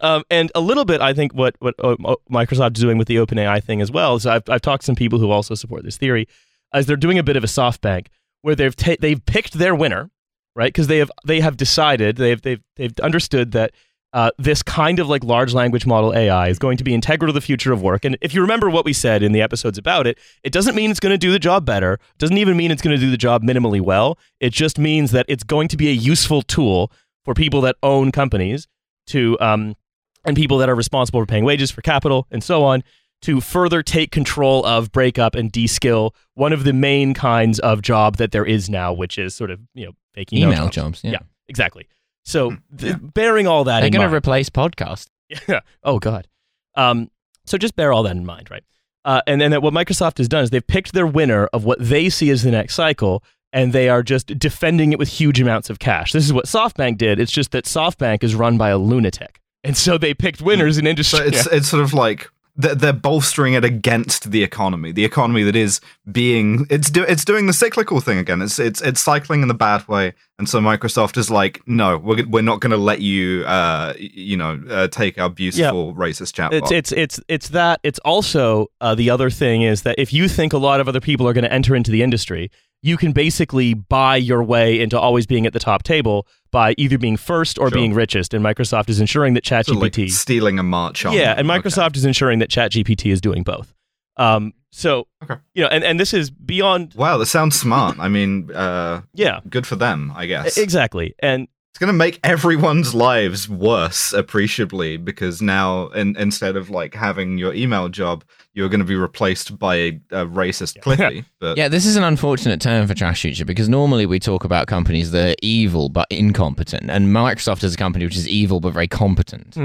Um, 0.00 0.24
and 0.30 0.52
a 0.54 0.60
little 0.60 0.84
bit, 0.84 1.00
I 1.00 1.14
think 1.14 1.32
what 1.32 1.56
what 1.60 1.74
uh, 1.82 1.96
Microsoft 2.30 2.76
is 2.76 2.82
doing 2.82 2.98
with 2.98 3.08
the 3.08 3.16
OpenAI 3.16 3.64
thing 3.64 3.80
as 3.80 3.90
well. 3.90 4.18
So 4.18 4.30
I've 4.30 4.42
I've 4.50 4.60
talked 4.62 4.82
to 4.82 4.86
some 4.86 4.94
people 4.94 5.18
who 5.20 5.30
also 5.30 5.54
support 5.54 5.84
this 5.84 5.96
theory, 5.96 6.28
as 6.74 6.84
they're 6.84 6.96
doing 6.96 7.18
a 7.18 7.22
bit 7.22 7.36
of 7.36 7.44
a 7.44 7.48
SoftBank 7.48 8.08
where 8.42 8.54
they've 8.54 8.76
ta- 8.76 8.96
they've 9.00 9.24
picked 9.24 9.54
their 9.54 9.74
winner, 9.74 10.10
right? 10.54 10.68
Because 10.68 10.88
they 10.88 10.98
have 10.98 11.10
they 11.24 11.40
have 11.40 11.56
decided 11.56 12.16
they've 12.16 12.42
they've 12.42 12.60
they've 12.76 12.92
understood 13.02 13.52
that. 13.52 13.72
Uh, 14.12 14.30
this 14.36 14.62
kind 14.62 14.98
of 14.98 15.08
like 15.08 15.24
large 15.24 15.54
language 15.54 15.86
model 15.86 16.14
AI 16.14 16.48
is 16.48 16.58
going 16.58 16.76
to 16.76 16.84
be 16.84 16.92
integral 16.92 17.28
to 17.28 17.32
the 17.32 17.40
future 17.40 17.72
of 17.72 17.80
work. 17.80 18.04
And 18.04 18.18
if 18.20 18.34
you 18.34 18.42
remember 18.42 18.68
what 18.68 18.84
we 18.84 18.92
said 18.92 19.22
in 19.22 19.32
the 19.32 19.40
episodes 19.40 19.78
about 19.78 20.06
it, 20.06 20.18
it 20.42 20.52
doesn't 20.52 20.74
mean 20.74 20.90
it's 20.90 21.00
going 21.00 21.14
to 21.14 21.18
do 21.18 21.32
the 21.32 21.38
job 21.38 21.64
better. 21.64 21.94
It 21.94 22.18
doesn't 22.18 22.36
even 22.36 22.56
mean 22.56 22.70
it's 22.70 22.82
going 22.82 22.94
to 22.94 23.00
do 23.00 23.10
the 23.10 23.16
job 23.16 23.42
minimally 23.42 23.80
well. 23.80 24.18
It 24.38 24.52
just 24.52 24.78
means 24.78 25.12
that 25.12 25.24
it's 25.28 25.44
going 25.44 25.68
to 25.68 25.78
be 25.78 25.88
a 25.88 25.92
useful 25.92 26.42
tool 26.42 26.92
for 27.24 27.32
people 27.32 27.62
that 27.62 27.76
own 27.82 28.12
companies 28.12 28.68
to 29.08 29.38
um, 29.40 29.76
and 30.24 30.36
people 30.36 30.58
that 30.58 30.68
are 30.68 30.74
responsible 30.74 31.20
for 31.20 31.26
paying 31.26 31.44
wages 31.44 31.70
for 31.70 31.82
capital 31.82 32.26
and 32.30 32.42
so 32.42 32.62
on 32.64 32.84
to 33.22 33.40
further 33.40 33.82
take 33.82 34.10
control 34.10 34.64
of 34.66 34.90
break 34.92 35.18
up 35.18 35.34
and 35.34 35.52
de-skill 35.52 36.14
one 36.34 36.52
of 36.52 36.64
the 36.64 36.72
main 36.72 37.14
kinds 37.14 37.58
of 37.60 37.82
job 37.82 38.16
that 38.16 38.32
there 38.32 38.44
is 38.44 38.68
now 38.68 38.92
which 38.92 39.18
is 39.18 39.34
sort 39.34 39.50
of 39.50 39.60
you 39.74 39.86
know 39.86 39.92
making 40.16 40.38
Email 40.38 40.64
jobs. 40.64 40.74
jobs. 40.74 41.04
Yeah. 41.04 41.10
Yeah. 41.12 41.18
exactly 41.48 41.88
so 42.24 42.50
Hmm, 42.50 42.56
th- 42.76 42.92
yeah. 42.92 42.98
bearing 43.00 43.46
all 43.46 43.64
that 43.64 43.80
They're 43.80 43.86
in 43.86 43.92
going 43.92 44.02
to 44.02 44.08
mind 44.08 44.16
replace 44.16 44.48
podcast. 44.50 45.08
yeah. 45.48 45.60
Oh 45.84 45.98
God. 45.98 46.28
Um, 46.74 47.10
so 47.44 47.58
just 47.58 47.76
bear 47.76 47.92
all 47.92 48.02
that 48.04 48.16
in 48.16 48.24
mind, 48.24 48.50
right? 48.50 48.64
Uh, 49.04 49.20
and 49.26 49.40
then 49.40 49.50
that 49.50 49.62
what 49.62 49.74
Microsoft 49.74 50.18
has 50.18 50.28
done 50.28 50.44
is 50.44 50.50
they've 50.50 50.66
picked 50.66 50.92
their 50.92 51.06
winner 51.06 51.46
of 51.52 51.64
what 51.64 51.78
they 51.80 52.08
see 52.08 52.30
as 52.30 52.42
the 52.44 52.50
next 52.52 52.74
cycle, 52.74 53.22
and 53.52 53.72
they 53.72 53.88
are 53.88 54.02
just 54.02 54.28
defending 54.38 54.92
it 54.92 54.98
with 54.98 55.08
huge 55.08 55.40
amounts 55.40 55.68
of 55.68 55.78
cash. 55.80 56.12
This 56.12 56.24
is 56.24 56.32
what 56.32 56.46
SoftBank 56.46 56.98
did. 56.98 57.18
It's 57.18 57.32
just 57.32 57.50
that 57.50 57.64
SoftBank 57.64 58.22
is 58.22 58.34
run 58.36 58.56
by 58.58 58.68
a 58.70 58.78
lunatic, 58.78 59.40
and 59.64 59.76
so 59.76 59.98
they 59.98 60.14
picked 60.14 60.40
winners 60.40 60.78
in 60.78 60.86
industry. 60.86 61.18
So 61.18 61.24
it's 61.26 61.46
it's 61.52 61.68
sort 61.68 61.82
of 61.82 61.92
like 61.92 62.30
they're, 62.54 62.74
they're 62.74 62.92
bolstering 62.92 63.54
it 63.54 63.64
against 63.64 64.30
the 64.30 64.42
economy, 64.42 64.92
the 64.92 65.04
economy 65.04 65.42
that 65.42 65.56
is 65.56 65.80
being 66.10 66.66
it's 66.68 66.90
do, 66.90 67.02
it's 67.04 67.24
doing 67.24 67.46
the 67.46 67.52
cyclical 67.52 68.00
thing 68.00 68.18
again. 68.18 68.42
It's 68.42 68.58
it's 68.58 68.82
it's 68.82 69.00
cycling 69.00 69.42
in 69.42 69.48
the 69.48 69.54
bad 69.54 69.86
way, 69.88 70.12
and 70.38 70.48
so 70.48 70.60
Microsoft 70.60 71.16
is 71.16 71.30
like, 71.30 71.62
no, 71.66 71.96
we're 71.96 72.26
we're 72.28 72.42
not 72.42 72.60
going 72.60 72.72
to 72.72 72.76
let 72.76 73.00
you, 73.00 73.44
uh, 73.46 73.94
you 73.98 74.36
know, 74.36 74.62
uh, 74.68 74.88
take 74.88 75.18
our 75.18 75.30
beautiful 75.30 75.94
racist 75.94 76.34
chatbot. 76.34 76.70
It's 76.70 76.70
it's 76.70 76.92
it's 76.92 77.20
it's 77.28 77.48
that. 77.48 77.80
It's 77.82 77.98
also 78.00 78.66
uh, 78.80 78.94
the 78.94 79.08
other 79.08 79.30
thing 79.30 79.62
is 79.62 79.82
that 79.82 79.98
if 79.98 80.12
you 80.12 80.28
think 80.28 80.52
a 80.52 80.58
lot 80.58 80.80
of 80.80 80.88
other 80.88 81.00
people 81.00 81.26
are 81.26 81.32
going 81.32 81.44
to 81.44 81.52
enter 81.52 81.74
into 81.74 81.90
the 81.90 82.02
industry, 82.02 82.50
you 82.82 82.96
can 82.96 83.12
basically 83.12 83.74
buy 83.74 84.16
your 84.16 84.42
way 84.42 84.80
into 84.80 84.98
always 84.98 85.24
being 85.26 85.46
at 85.46 85.52
the 85.52 85.60
top 85.60 85.82
table 85.84 86.26
by 86.50 86.74
either 86.76 86.98
being 86.98 87.16
first 87.16 87.58
or 87.58 87.68
Sure. 87.68 87.76
being 87.76 87.94
richest. 87.94 88.34
And 88.34 88.44
Microsoft 88.44 88.88
is 88.90 89.00
ensuring 89.00 89.34
that 89.34 89.46
Sort 89.46 89.68
of 89.68 89.76
like 89.76 89.92
ChatGPT, 89.92 90.10
stealing 90.10 90.58
a 90.58 90.62
march 90.62 91.04
on. 91.06 91.12
yeah, 91.14 91.34
and 91.36 91.48
Okay. 91.50 91.60
Microsoft 91.60 91.96
is 91.96 92.04
ensuring 92.04 92.40
that 92.40 92.50
ChatGPT 92.50 93.12
is 93.12 93.20
doing 93.20 93.42
both. 93.44 93.72
Um, 94.16 94.52
so 94.72 95.06
Okay. 95.22 95.36
you 95.54 95.62
know, 95.62 95.68
and 95.68 95.84
and 95.84 95.98
this 96.00 96.12
is 96.12 96.30
beyond. 96.30 96.94
Wow, 96.94 97.18
that 97.18 97.26
sounds 97.26 97.58
smart. 97.58 97.96
I 97.98 98.08
mean, 98.08 98.50
uh, 98.52 99.02
Yeah, 99.14 99.40
good 99.48 99.66
for 99.66 99.76
them, 99.76 100.12
I 100.16 100.26
guess. 100.26 100.58
exactly. 100.58 101.14
And 101.20 101.46
It's 101.72 101.78
going 101.78 101.88
to 101.88 101.94
make 101.94 102.20
everyone's 102.22 102.94
lives 102.94 103.48
worse 103.48 104.12
appreciably 104.12 104.98
because 104.98 105.40
now, 105.40 105.86
in, 105.88 106.14
instead 106.18 106.54
of 106.54 106.68
like 106.68 106.92
having 106.92 107.38
your 107.38 107.54
email 107.54 107.88
job, 107.88 108.24
you're 108.52 108.68
going 108.68 108.80
to 108.80 108.86
be 108.86 108.94
replaced 108.94 109.58
by 109.58 109.76
a, 109.76 109.88
a 110.10 110.26
racist 110.26 110.78
Clippy. 110.82 111.24
But 111.40 111.56
Yeah, 111.56 111.68
this 111.68 111.86
is 111.86 111.96
an 111.96 112.04
unfortunate 112.04 112.60
term 112.60 112.86
for 112.86 112.92
Trash 112.92 113.22
Future 113.22 113.46
because 113.46 113.70
normally 113.70 114.04
we 114.04 114.20
talk 114.20 114.44
about 114.44 114.66
companies 114.66 115.12
that 115.12 115.30
are 115.30 115.34
evil 115.40 115.88
but 115.88 116.06
incompetent, 116.10 116.90
and 116.90 117.06
Microsoft 117.06 117.64
is 117.64 117.72
a 117.72 117.78
company 117.78 118.04
which 118.04 118.18
is 118.18 118.28
evil 118.28 118.60
but 118.60 118.74
very 118.74 118.86
competent. 118.86 119.56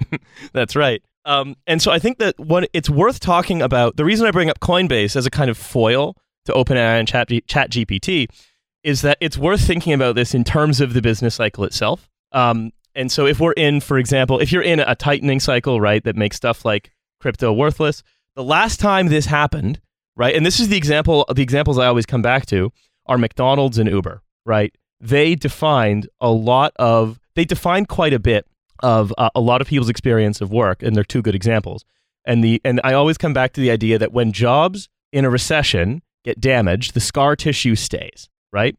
That's 0.54 0.74
right. 0.74 1.02
Um, 1.26 1.56
and 1.66 1.82
so 1.82 1.92
I 1.92 1.98
think 1.98 2.20
that 2.20 2.40
what 2.40 2.70
it's 2.72 2.88
worth 2.88 3.20
talking 3.20 3.60
about. 3.60 3.98
The 3.98 4.06
reason 4.06 4.26
I 4.26 4.30
bring 4.30 4.48
up 4.48 4.60
Coinbase 4.60 5.14
as 5.14 5.26
a 5.26 5.30
kind 5.30 5.50
of 5.50 5.58
foil 5.58 6.16
to 6.46 6.52
OpenAI 6.52 6.98
and 6.98 7.06
Chat, 7.06 7.28
Chat 7.46 7.70
GPT 7.70 8.28
is 8.82 9.02
that 9.02 9.18
it's 9.20 9.36
worth 9.38 9.60
thinking 9.60 9.92
about 9.92 10.14
this 10.14 10.34
in 10.34 10.44
terms 10.44 10.80
of 10.80 10.94
the 10.94 11.02
business 11.02 11.34
cycle 11.34 11.64
itself. 11.64 12.08
Um, 12.32 12.72
and 12.94 13.10
so 13.10 13.26
if 13.26 13.40
we're 13.40 13.52
in, 13.52 13.80
for 13.80 13.98
example, 13.98 14.40
if 14.40 14.52
you're 14.52 14.62
in 14.62 14.80
a 14.80 14.94
tightening 14.94 15.40
cycle, 15.40 15.80
right, 15.80 16.02
that 16.04 16.16
makes 16.16 16.36
stuff 16.36 16.64
like 16.64 16.90
crypto 17.20 17.52
worthless, 17.52 18.02
the 18.36 18.44
last 18.44 18.80
time 18.80 19.08
this 19.08 19.26
happened, 19.26 19.80
right, 20.16 20.34
and 20.34 20.44
this 20.44 20.60
is 20.60 20.68
the 20.68 20.76
example, 20.76 21.26
the 21.34 21.42
examples 21.42 21.78
I 21.78 21.86
always 21.86 22.06
come 22.06 22.22
back 22.22 22.46
to 22.46 22.72
are 23.06 23.18
McDonald's 23.18 23.78
and 23.78 23.88
Uber, 23.88 24.22
right? 24.46 24.74
They 25.00 25.34
defined 25.34 26.08
a 26.20 26.30
lot 26.30 26.72
of, 26.76 27.20
they 27.34 27.44
defined 27.44 27.88
quite 27.88 28.12
a 28.12 28.18
bit 28.18 28.46
of 28.82 29.12
uh, 29.18 29.30
a 29.34 29.40
lot 29.40 29.60
of 29.60 29.66
people's 29.66 29.88
experience 29.88 30.40
of 30.40 30.50
work, 30.50 30.82
and 30.82 30.96
they're 30.96 31.04
two 31.04 31.22
good 31.22 31.34
examples. 31.34 31.84
And 32.24 32.44
the 32.44 32.60
and 32.64 32.80
I 32.84 32.92
always 32.92 33.18
come 33.18 33.32
back 33.32 33.52
to 33.54 33.60
the 33.60 33.70
idea 33.70 33.98
that 33.98 34.12
when 34.12 34.32
jobs 34.32 34.88
in 35.12 35.24
a 35.24 35.30
recession 35.30 36.02
get 36.24 36.40
damaged, 36.40 36.94
the 36.94 37.00
scar 37.00 37.36
tissue 37.36 37.74
stays, 37.74 38.28
right? 38.52 38.76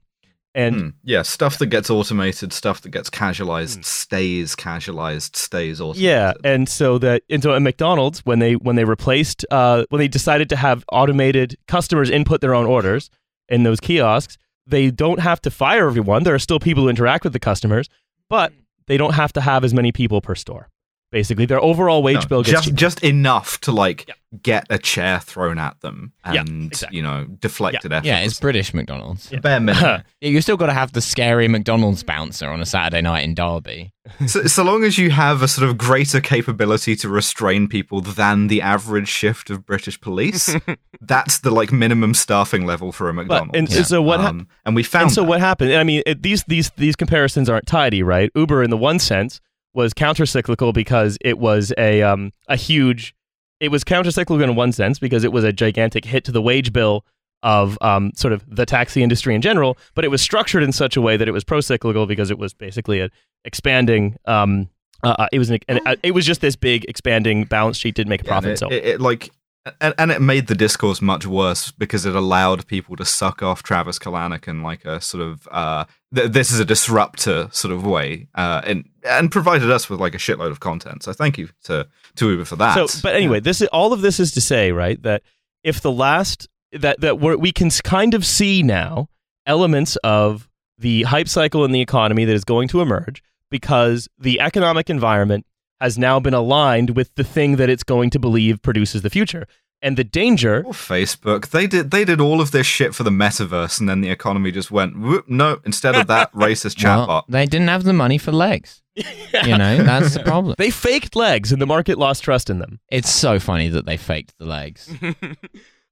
And 0.54 0.76
Hmm. 0.76 0.88
yeah, 1.04 1.22
stuff 1.22 1.60
that 1.60 1.68
gets 1.68 1.90
automated, 1.90 2.52
stuff 2.52 2.82
that 2.82 2.90
gets 2.90 3.10
casualized, 3.10 3.78
Hmm. 3.78 3.84
stays 3.84 4.54
casualized, 4.56 5.36
stays 5.38 5.80
automated. 5.80 6.04
Yeah, 6.04 6.34
and 6.44 6.68
so 6.68 6.98
that 6.98 7.24
and 7.30 7.42
so 7.42 7.54
at 7.54 7.62
McDonald's 7.62 8.20
when 8.26 8.40
they 8.40 8.56
when 8.56 8.76
they 8.76 8.84
replaced 8.84 9.46
uh, 9.50 9.86
when 9.90 10.00
they 10.00 10.10
decided 10.10 10.50
to 10.50 10.56
have 10.58 10.84
automated 10.92 11.58
customers 11.68 12.10
input 12.10 12.42
their 12.42 12.54
own 12.54 12.66
orders 12.66 13.10
in 13.48 13.64
those 13.64 13.80
kiosks, 13.80 14.38
they 14.68 14.92
don't 14.92 15.20
have 15.22 15.42
to 15.44 15.52
fire 15.52 15.88
everyone. 15.88 16.24
There 16.24 16.36
are 16.36 16.40
still 16.40 16.60
people 16.60 16.84
who 16.84 16.90
interact 16.90 17.24
with 17.24 17.32
the 17.34 17.40
customers, 17.40 17.88
but 18.30 18.52
they 18.88 18.98
don't 18.98 19.14
have 19.14 19.32
to 19.34 19.42
have 19.42 19.64
as 19.64 19.74
many 19.74 19.94
people 19.94 20.20
per 20.20 20.36
store. 20.36 20.68
Basically, 21.12 21.46
their 21.46 21.62
overall 21.62 22.02
wage 22.04 22.22
No, 22.24 22.28
bill 22.28 22.44
gets 22.44 22.52
just 22.54 22.64
cheaper. 22.66 22.78
just 22.78 23.04
enough 23.04 23.60
to 23.62 23.72
like 23.74 24.06
Yeah. 24.08 24.14
get 24.44 24.66
a 24.70 24.78
chair 24.78 25.20
thrown 25.20 25.60
at 25.60 25.80
them 25.82 26.14
Yeah, 26.26 26.40
and 26.42 26.68
exactly. 26.72 26.98
you 26.98 27.04
know 27.04 27.26
deflected 27.40 27.92
effort. 27.92 28.06
yeah, 28.08 28.20
it's 28.20 28.40
British 28.40 28.74
McDonald's. 28.74 29.30
bare 29.42 29.60
minimum. 29.60 30.04
You 30.22 30.40
still 30.42 30.56
got 30.56 30.68
to 30.68 30.74
have 30.74 30.94
the 30.94 31.02
scary 31.02 31.48
McDonald's 31.50 32.04
bouncer 32.04 32.48
on 32.50 32.62
a 32.62 32.66
Saturday 32.66 33.02
night 33.02 33.24
in 33.26 33.34
Derby. 33.36 33.92
so, 34.26 34.44
so 34.46 34.64
long 34.64 34.84
as 34.86 34.98
you 34.98 35.10
have 35.12 35.42
a 35.42 35.48
sort 35.48 35.68
of 35.70 35.78
greater 35.78 36.22
capability 36.22 36.96
to 36.96 37.10
restrain 37.10 37.68
people 37.68 38.00
than 38.02 38.48
the 38.48 38.62
average 38.62 39.08
shift 39.10 39.50
of 39.50 39.66
British 39.66 40.00
police, 40.00 40.56
that's 41.02 41.40
the 41.40 41.52
like 41.52 41.72
minimum 41.74 42.14
staffing 42.14 42.66
level 42.66 42.92
for 42.94 43.10
a 43.10 43.14
But, 43.14 43.24
McDonald's. 43.24 43.58
and 43.58 43.70
Yeah. 43.70 43.84
so 43.84 44.02
what? 44.02 44.22
hap- 44.22 44.30
Um, 44.30 44.48
and 44.66 44.76
we 44.76 44.84
found 44.84 45.04
and 45.04 45.12
so 45.12 45.22
that. 45.22 45.28
what 45.28 45.40
happened? 45.42 45.74
I 45.74 45.84
mean, 45.84 46.04
it, 46.06 46.22
these 46.24 46.44
these 46.48 46.70
these 46.78 46.96
comparisons 46.96 47.50
aren't 47.50 47.66
tidy, 47.68 48.02
right? 48.02 48.32
Uber, 48.36 48.64
in 48.64 48.70
the 48.70 48.78
one 48.78 48.98
sense, 49.00 49.42
was 49.74 49.94
countercyclical 49.94 50.74
because 50.74 51.18
it 51.22 51.38
was 51.38 51.74
a 51.78 52.02
um 52.02 52.32
a 52.48 52.56
huge. 52.56 53.16
It 53.60 53.70
was 53.70 53.84
countercyclical 53.84 54.44
in 54.44 54.56
one 54.56 54.72
sense 54.72 54.98
because 55.00 55.24
it 55.24 55.32
was 55.32 55.44
a 55.44 55.54
gigantic 55.54 56.06
hit 56.06 56.24
to 56.26 56.32
the 56.32 56.42
wage 56.42 56.74
bill 56.74 57.06
of 57.44 57.78
um 57.82 58.12
sort 58.16 58.34
of 58.34 58.44
the 58.48 58.66
taxi 58.66 59.02
industry 59.04 59.34
in 59.34 59.42
general, 59.42 59.78
but 59.96 60.06
it 60.06 60.10
was 60.10 60.22
structured 60.22 60.64
in 60.64 60.72
such 60.72 60.96
a 60.96 61.02
way 61.02 61.18
that 61.18 61.28
it 61.28 61.32
was 61.32 61.44
pro-cyclical 61.44 62.06
because 62.06 62.30
it 62.32 62.38
was 62.38 62.54
basically 62.54 63.00
a 63.02 63.10
expanding 63.46 64.18
um. 64.26 64.70
Uh, 65.04 65.16
uh, 65.18 65.28
it 65.32 65.40
was 65.40 65.50
an, 65.50 65.58
an, 65.68 65.80
uh, 65.88 65.96
it 66.04 66.12
was 66.12 66.28
just 66.28 66.42
this 66.42 66.56
big 66.56 66.86
expanding 66.88 67.44
balance 67.46 67.76
sheet 67.76 67.96
didn't 67.96 68.10
make 68.10 68.22
a 68.22 68.26
Yeah, 68.26 68.36
and 68.38 68.44
profit. 68.44 68.52
it, 68.52 68.60
so 68.60 68.70
it, 68.70 68.86
it, 68.86 69.02
like 69.02 69.32
and, 69.80 69.94
and 69.98 70.12
it 70.12 70.22
made 70.22 70.48
the 70.48 70.56
discourse 70.56 71.02
much 71.02 71.28
worse 71.28 71.72
because 71.72 72.06
it 72.06 72.16
allowed 72.16 72.66
people 72.68 72.96
to 72.96 73.06
suck 73.06 73.44
off 73.44 73.62
Travis 73.62 74.00
Kalanick 74.00 74.48
in 74.48 74.64
like 74.64 74.86
a 74.86 75.00
sort 75.00 75.24
of 75.24 75.48
uh, 75.52 75.86
th- 76.16 76.32
this 76.32 76.52
is 76.52 76.60
a 76.60 76.66
disruptor 76.66 77.48
sort 77.52 77.72
of 77.72 77.86
way, 77.86 78.28
uh, 78.36 78.62
and 78.66 78.90
and 79.08 79.32
provided 79.32 79.70
us 79.70 79.90
with 79.90 80.00
like 80.00 80.16
a 80.16 80.18
shitload 80.18 80.50
of 80.52 80.60
content. 80.60 81.04
So 81.04 81.14
thank 81.14 81.38
you 81.38 81.50
to 81.66 81.88
to 82.16 82.30
Uber 82.30 82.46
for 82.46 82.56
that. 82.56 82.90
So, 82.90 83.02
but 83.04 83.16
anyway, 83.16 83.40
this 83.40 83.62
is, 83.62 83.68
all 83.68 83.94
of 83.94 84.02
this 84.02 84.20
is 84.20 84.32
to 84.32 84.42
say, 84.42 84.72
right, 84.72 85.02
that 85.04 85.22
if 85.64 85.82
the 85.82 85.92
last 85.92 86.48
that 86.72 87.00
that 87.02 87.20
we're, 87.20 87.38
we 87.38 87.52
can 87.52 87.70
kind 87.70 88.14
of 88.14 88.26
see 88.26 88.64
now 88.64 89.10
elements 89.46 89.96
of 89.98 90.50
the 90.78 91.04
hype 91.04 91.28
cycle 91.28 91.64
in 91.66 91.72
the 91.72 91.82
economy 91.82 92.26
that 92.26 92.34
is 92.34 92.44
going 92.44 92.68
to 92.70 92.82
emerge 92.82 93.22
because 93.52 94.08
the 94.18 94.40
economic 94.40 94.90
environment 94.90 95.46
has 95.82 95.98
now 95.98 96.20
been 96.20 96.34
aligned 96.34 96.92
with 96.92 97.14
the 97.16 97.24
thing 97.24 97.56
that 97.58 97.70
it's 97.70 97.84
going 97.84 98.10
to 98.12 98.20
believe 98.20 98.62
produces 98.62 99.02
the 99.02 99.10
future. 99.10 99.48
And 99.84 99.98
the 99.98 100.04
danger 100.04 100.64
Or 100.64 100.74
Facebook, 100.74 101.50
they 101.50 101.66
did 101.66 101.90
they 101.90 102.06
did 102.06 102.22
all 102.22 102.40
of 102.40 102.52
this 102.52 102.68
shit 102.68 102.94
for 102.94 103.02
the 103.02 103.10
metaverse, 103.10 103.80
and 103.80 103.90
then 103.90 104.02
the 104.02 104.10
economy 104.12 104.52
just 104.52 104.70
went 104.70 105.00
whoop, 105.00 105.28
no. 105.28 105.60
Instead 105.66 105.96
of 105.96 106.06
that 106.06 106.32
racist 106.34 106.84
Well, 106.84 107.08
chatbot, 107.08 107.24
they 107.28 107.48
didn't 107.48 107.70
have 107.70 107.84
the 107.84 107.94
money 107.94 108.18
for 108.20 108.32
legs. 108.32 108.82
You 109.44 109.58
know, 109.58 109.82
that's 109.84 110.14
the 110.14 110.20
problem. 110.26 110.54
they 110.58 110.70
faked 110.70 111.16
legs 111.16 111.52
and 111.52 111.60
the 111.62 111.66
market 111.66 111.98
lost 111.98 112.24
trust 112.24 112.50
in 112.50 112.60
them. 112.60 112.80
It's 112.92 113.10
so 113.10 113.40
funny 113.40 113.70
that 113.70 113.86
they 113.88 113.98
faked 113.98 114.38
the 114.38 114.46
legs. 114.46 114.94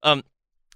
um, 0.04 0.24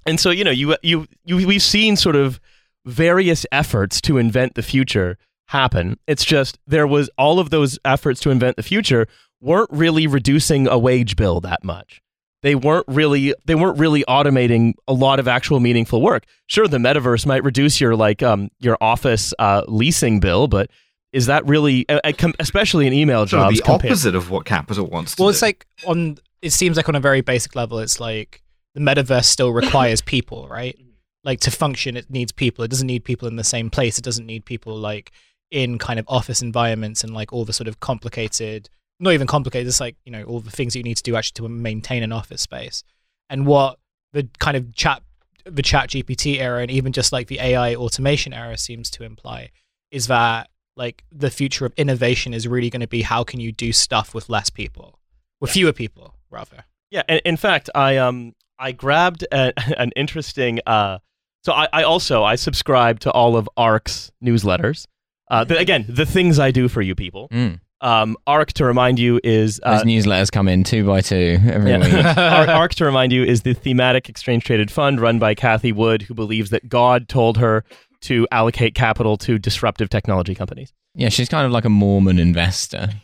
and 0.07 0.19
so 0.19 0.31
you 0.31 0.43
know, 0.43 0.51
you 0.51 0.75
you 0.81 1.05
you 1.25 1.45
we've 1.45 1.61
seen 1.61 1.95
sort 1.95 2.15
of 2.15 2.39
various 2.85 3.45
efforts 3.51 4.01
to 4.01 4.17
invent 4.17 4.55
the 4.55 4.63
future 4.63 5.17
happen. 5.47 5.97
It's 6.07 6.25
just 6.25 6.57
there 6.67 6.87
was 6.87 7.09
all 7.17 7.39
of 7.39 7.49
those 7.49 7.77
efforts 7.85 8.19
to 8.21 8.29
invent 8.29 8.55
the 8.57 8.63
future 8.63 9.07
weren't 9.41 9.69
really 9.71 10.07
reducing 10.07 10.67
a 10.67 10.77
wage 10.77 11.15
bill 11.15 11.41
that 11.41 11.63
much. 11.63 12.01
They 12.43 12.55
weren't 12.55 12.85
really 12.87 13.33
they 13.45 13.55
weren't 13.55 13.79
really 13.79 14.03
automating 14.05 14.73
a 14.87 14.93
lot 14.93 15.19
of 15.19 15.27
actual 15.27 15.59
meaningful 15.59 16.01
work. 16.01 16.25
Sure, 16.47 16.67
the 16.67 16.77
metaverse 16.77 17.25
might 17.25 17.43
reduce 17.43 17.79
your 17.79 17.95
like 17.95 18.21
um 18.21 18.49
your 18.59 18.77
office 18.81 19.33
uh, 19.39 19.63
leasing 19.67 20.19
bill, 20.19 20.47
but 20.47 20.69
is 21.13 21.27
that 21.27 21.45
really, 21.45 21.87
uh, 21.89 22.11
com- 22.17 22.33
especially 22.39 22.87
in 22.87 22.91
email 22.93 23.27
so 23.27 23.37
jobs? 23.37 23.57
the 23.57 23.61
compared- 23.63 23.91
opposite 23.91 24.15
of 24.15 24.31
what 24.31 24.45
Capital 24.45 24.87
wants 24.87 25.11
to 25.11 25.17
do. 25.17 25.23
Well, 25.23 25.29
do. 25.29 25.33
it's 25.35 25.41
like 25.41 25.65
on. 25.85 26.17
It 26.41 26.51
seems 26.51 26.75
like 26.75 26.89
on 26.89 26.95
a 26.95 26.99
very 26.99 27.21
basic 27.21 27.55
level, 27.55 27.79
it's 27.79 27.99
like 28.01 28.41
the 28.75 28.81
metaverse 28.81 29.25
still 29.25 29.51
requires 29.53 30.01
people, 30.15 30.47
right? 30.49 30.77
Like 31.23 31.39
to 31.41 31.51
function, 31.51 31.95
it 31.95 32.09
needs 32.09 32.33
people. 32.33 32.65
It 32.65 32.71
doesn't 32.71 32.87
need 32.87 33.05
people 33.05 33.29
in 33.29 33.37
the 33.37 33.43
same 33.45 33.69
place. 33.69 33.97
It 33.97 34.03
doesn't 34.03 34.25
need 34.25 34.43
people 34.43 34.75
like 34.75 35.13
in 35.53 35.77
kind 35.77 35.99
of 35.99 36.05
office 36.09 36.41
environments 36.41 37.03
and 37.03 37.13
like 37.13 37.31
all 37.31 37.45
the 37.45 37.53
sort 37.53 37.67
of 37.67 37.79
complicated, 37.79 38.69
not 38.99 39.13
even 39.13 39.27
complicated. 39.27 39.67
It's 39.67 39.79
like 39.79 39.95
you 40.03 40.11
know 40.11 40.23
all 40.23 40.39
the 40.39 40.51
things 40.51 40.73
that 40.73 40.79
you 40.79 40.83
need 40.83 40.97
to 40.97 41.03
do 41.03 41.15
actually 41.15 41.47
to 41.47 41.49
maintain 41.49 42.03
an 42.03 42.11
office 42.11 42.41
space. 42.41 42.83
And 43.29 43.45
what 43.45 43.77
the 44.11 44.27
kind 44.39 44.57
of 44.57 44.73
chat, 44.75 45.03
the 45.45 45.61
ChatGPT 45.61 46.39
era, 46.39 46.61
and 46.61 46.71
even 46.71 46.91
just 46.91 47.13
like 47.13 47.27
the 47.27 47.39
AI 47.39 47.75
automation 47.75 48.33
era 48.33 48.57
seems 48.57 48.89
to 48.91 49.03
imply 49.03 49.51
is 49.91 50.07
that 50.07 50.49
like 50.75 51.03
the 51.11 51.29
future 51.29 51.67
of 51.67 51.73
innovation 51.77 52.33
is 52.33 52.47
really 52.47 52.71
going 52.71 52.81
to 52.81 52.87
be 52.87 53.03
how 53.03 53.23
can 53.23 53.39
you 53.39 53.51
do 53.51 53.71
stuff 53.71 54.15
with 54.15 54.27
less 54.27 54.49
people 54.49 54.97
with 55.39 55.51
fewer 55.51 55.71
people 55.71 56.15
rather 56.31 56.65
Yeah, 56.89 57.03
and 57.07 57.21
in 57.25 57.37
fact, 57.37 57.69
I 57.75 57.97
um 57.97 58.33
I 58.57 58.71
grabbed 58.71 59.23
a, 59.31 59.53
an 59.79 59.91
interesting. 59.95 60.59
Uh, 60.65 60.99
so 61.43 61.53
I, 61.53 61.67
I 61.73 61.83
also 61.83 62.23
I 62.23 62.35
subscribe 62.35 62.99
to 63.01 63.11
all 63.11 63.35
of 63.35 63.49
ARK's 63.57 64.11
newsletters. 64.23 64.87
Uh, 65.29 65.43
the, 65.43 65.57
again, 65.57 65.85
the 65.89 66.05
things 66.05 66.39
I 66.39 66.51
do 66.51 66.67
for 66.67 66.81
you 66.81 66.95
people. 66.95 67.29
Mm. 67.29 67.59
Um, 67.81 68.15
ARK 68.27 68.53
to 68.53 68.65
remind 68.65 68.97
you 68.97 69.19
is 69.25 69.59
Those 69.63 69.81
uh, 69.81 69.83
newsletters 69.83 70.31
come 70.31 70.47
in 70.47 70.63
two 70.63 70.85
by 70.85 71.01
two 71.01 71.37
every 71.45 71.71
Yeah. 71.71 71.79
week. 71.79 71.93
ARK, 72.17 72.47
ARK 72.47 72.75
to 72.75 72.85
remind 72.85 73.11
you 73.11 73.23
is 73.23 73.41
the 73.41 73.53
thematic 73.53 74.07
exchange 74.07 74.45
traded 74.45 74.71
fund 74.71 75.01
run 75.01 75.19
by 75.19 75.35
Cathie 75.35 75.73
Wood, 75.73 76.03
who 76.03 76.13
believes 76.13 76.49
that 76.51 76.69
God 76.69 77.09
told 77.09 77.37
her 77.37 77.65
to 78.01 78.25
allocate 78.31 78.73
capital 78.75 79.17
to 79.17 79.37
disruptive 79.37 79.89
technology 79.89 80.33
companies. 80.35 80.71
Yeah, 80.95 81.09
she's 81.09 81.27
kind 81.27 81.45
of 81.45 81.51
like 81.51 81.65
a 81.65 81.69
Mormon 81.69 82.19
investor. 82.19 82.89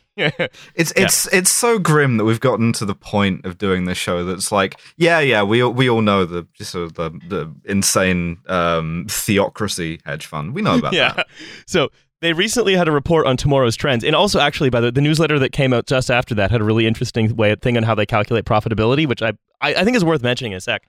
It's 0.75 0.91
it's 0.97 1.31
it's 1.33 1.49
so 1.49 1.79
grim 1.79 2.17
that 2.17 2.25
we've 2.25 2.41
gotten 2.41 2.73
to 2.73 2.83
the 2.85 2.93
point 2.93 3.45
of 3.45 3.57
doing 3.57 3.85
this 3.85 3.97
show 3.97 4.25
that's 4.25 4.51
like, 4.51 4.77
yeah, 4.97 5.21
yeah, 5.21 5.43
we 5.43 5.61
all- 5.63 5.71
we 5.71 5.89
all 5.89 6.01
know 6.01 6.25
the 6.25 6.45
just 6.55 6.71
sort 6.71 6.83
of 6.83 6.95
the, 6.95 7.09
the 7.29 7.53
insane 7.63 8.37
um, 8.47 9.05
theocracy 9.09 10.01
hedge 10.05 10.25
fund. 10.25 10.53
We 10.53 10.61
know 10.61 10.77
about 10.77 10.91
yeah. 11.01 11.13
that. 11.13 11.27
So 11.67 11.87
they 12.21 12.33
recently 12.33 12.75
had 12.75 12.87
a 12.87 12.91
report 12.91 13.25
on 13.25 13.37
tomorrow's 13.37 13.75
trends, 13.75 14.03
and 14.03 14.15
also 14.15 14.39
actually, 14.39 14.69
by 14.69 14.81
the 14.81 14.91
the 14.91 15.01
newsletter 15.01 15.39
that 15.39 15.51
came 15.51 15.73
out 15.73 15.87
just 15.87 16.11
after 16.11 16.35
that 16.35 16.51
had 16.51 16.61
a 16.61 16.63
really 16.63 16.85
interesting 16.85 17.35
way 17.35 17.55
thing 17.55 17.77
on 17.77 17.83
how 17.83 17.95
they 17.95 18.05
calculate 18.05 18.45
profitability, 18.45 19.07
which 19.07 19.21
I 19.21 19.33
I, 19.61 19.75
I 19.75 19.83
think 19.83 19.95
is 19.95 20.05
worth 20.05 20.21
mentioning 20.21 20.53
in 20.53 20.57
a 20.57 20.61
sec. 20.61 20.83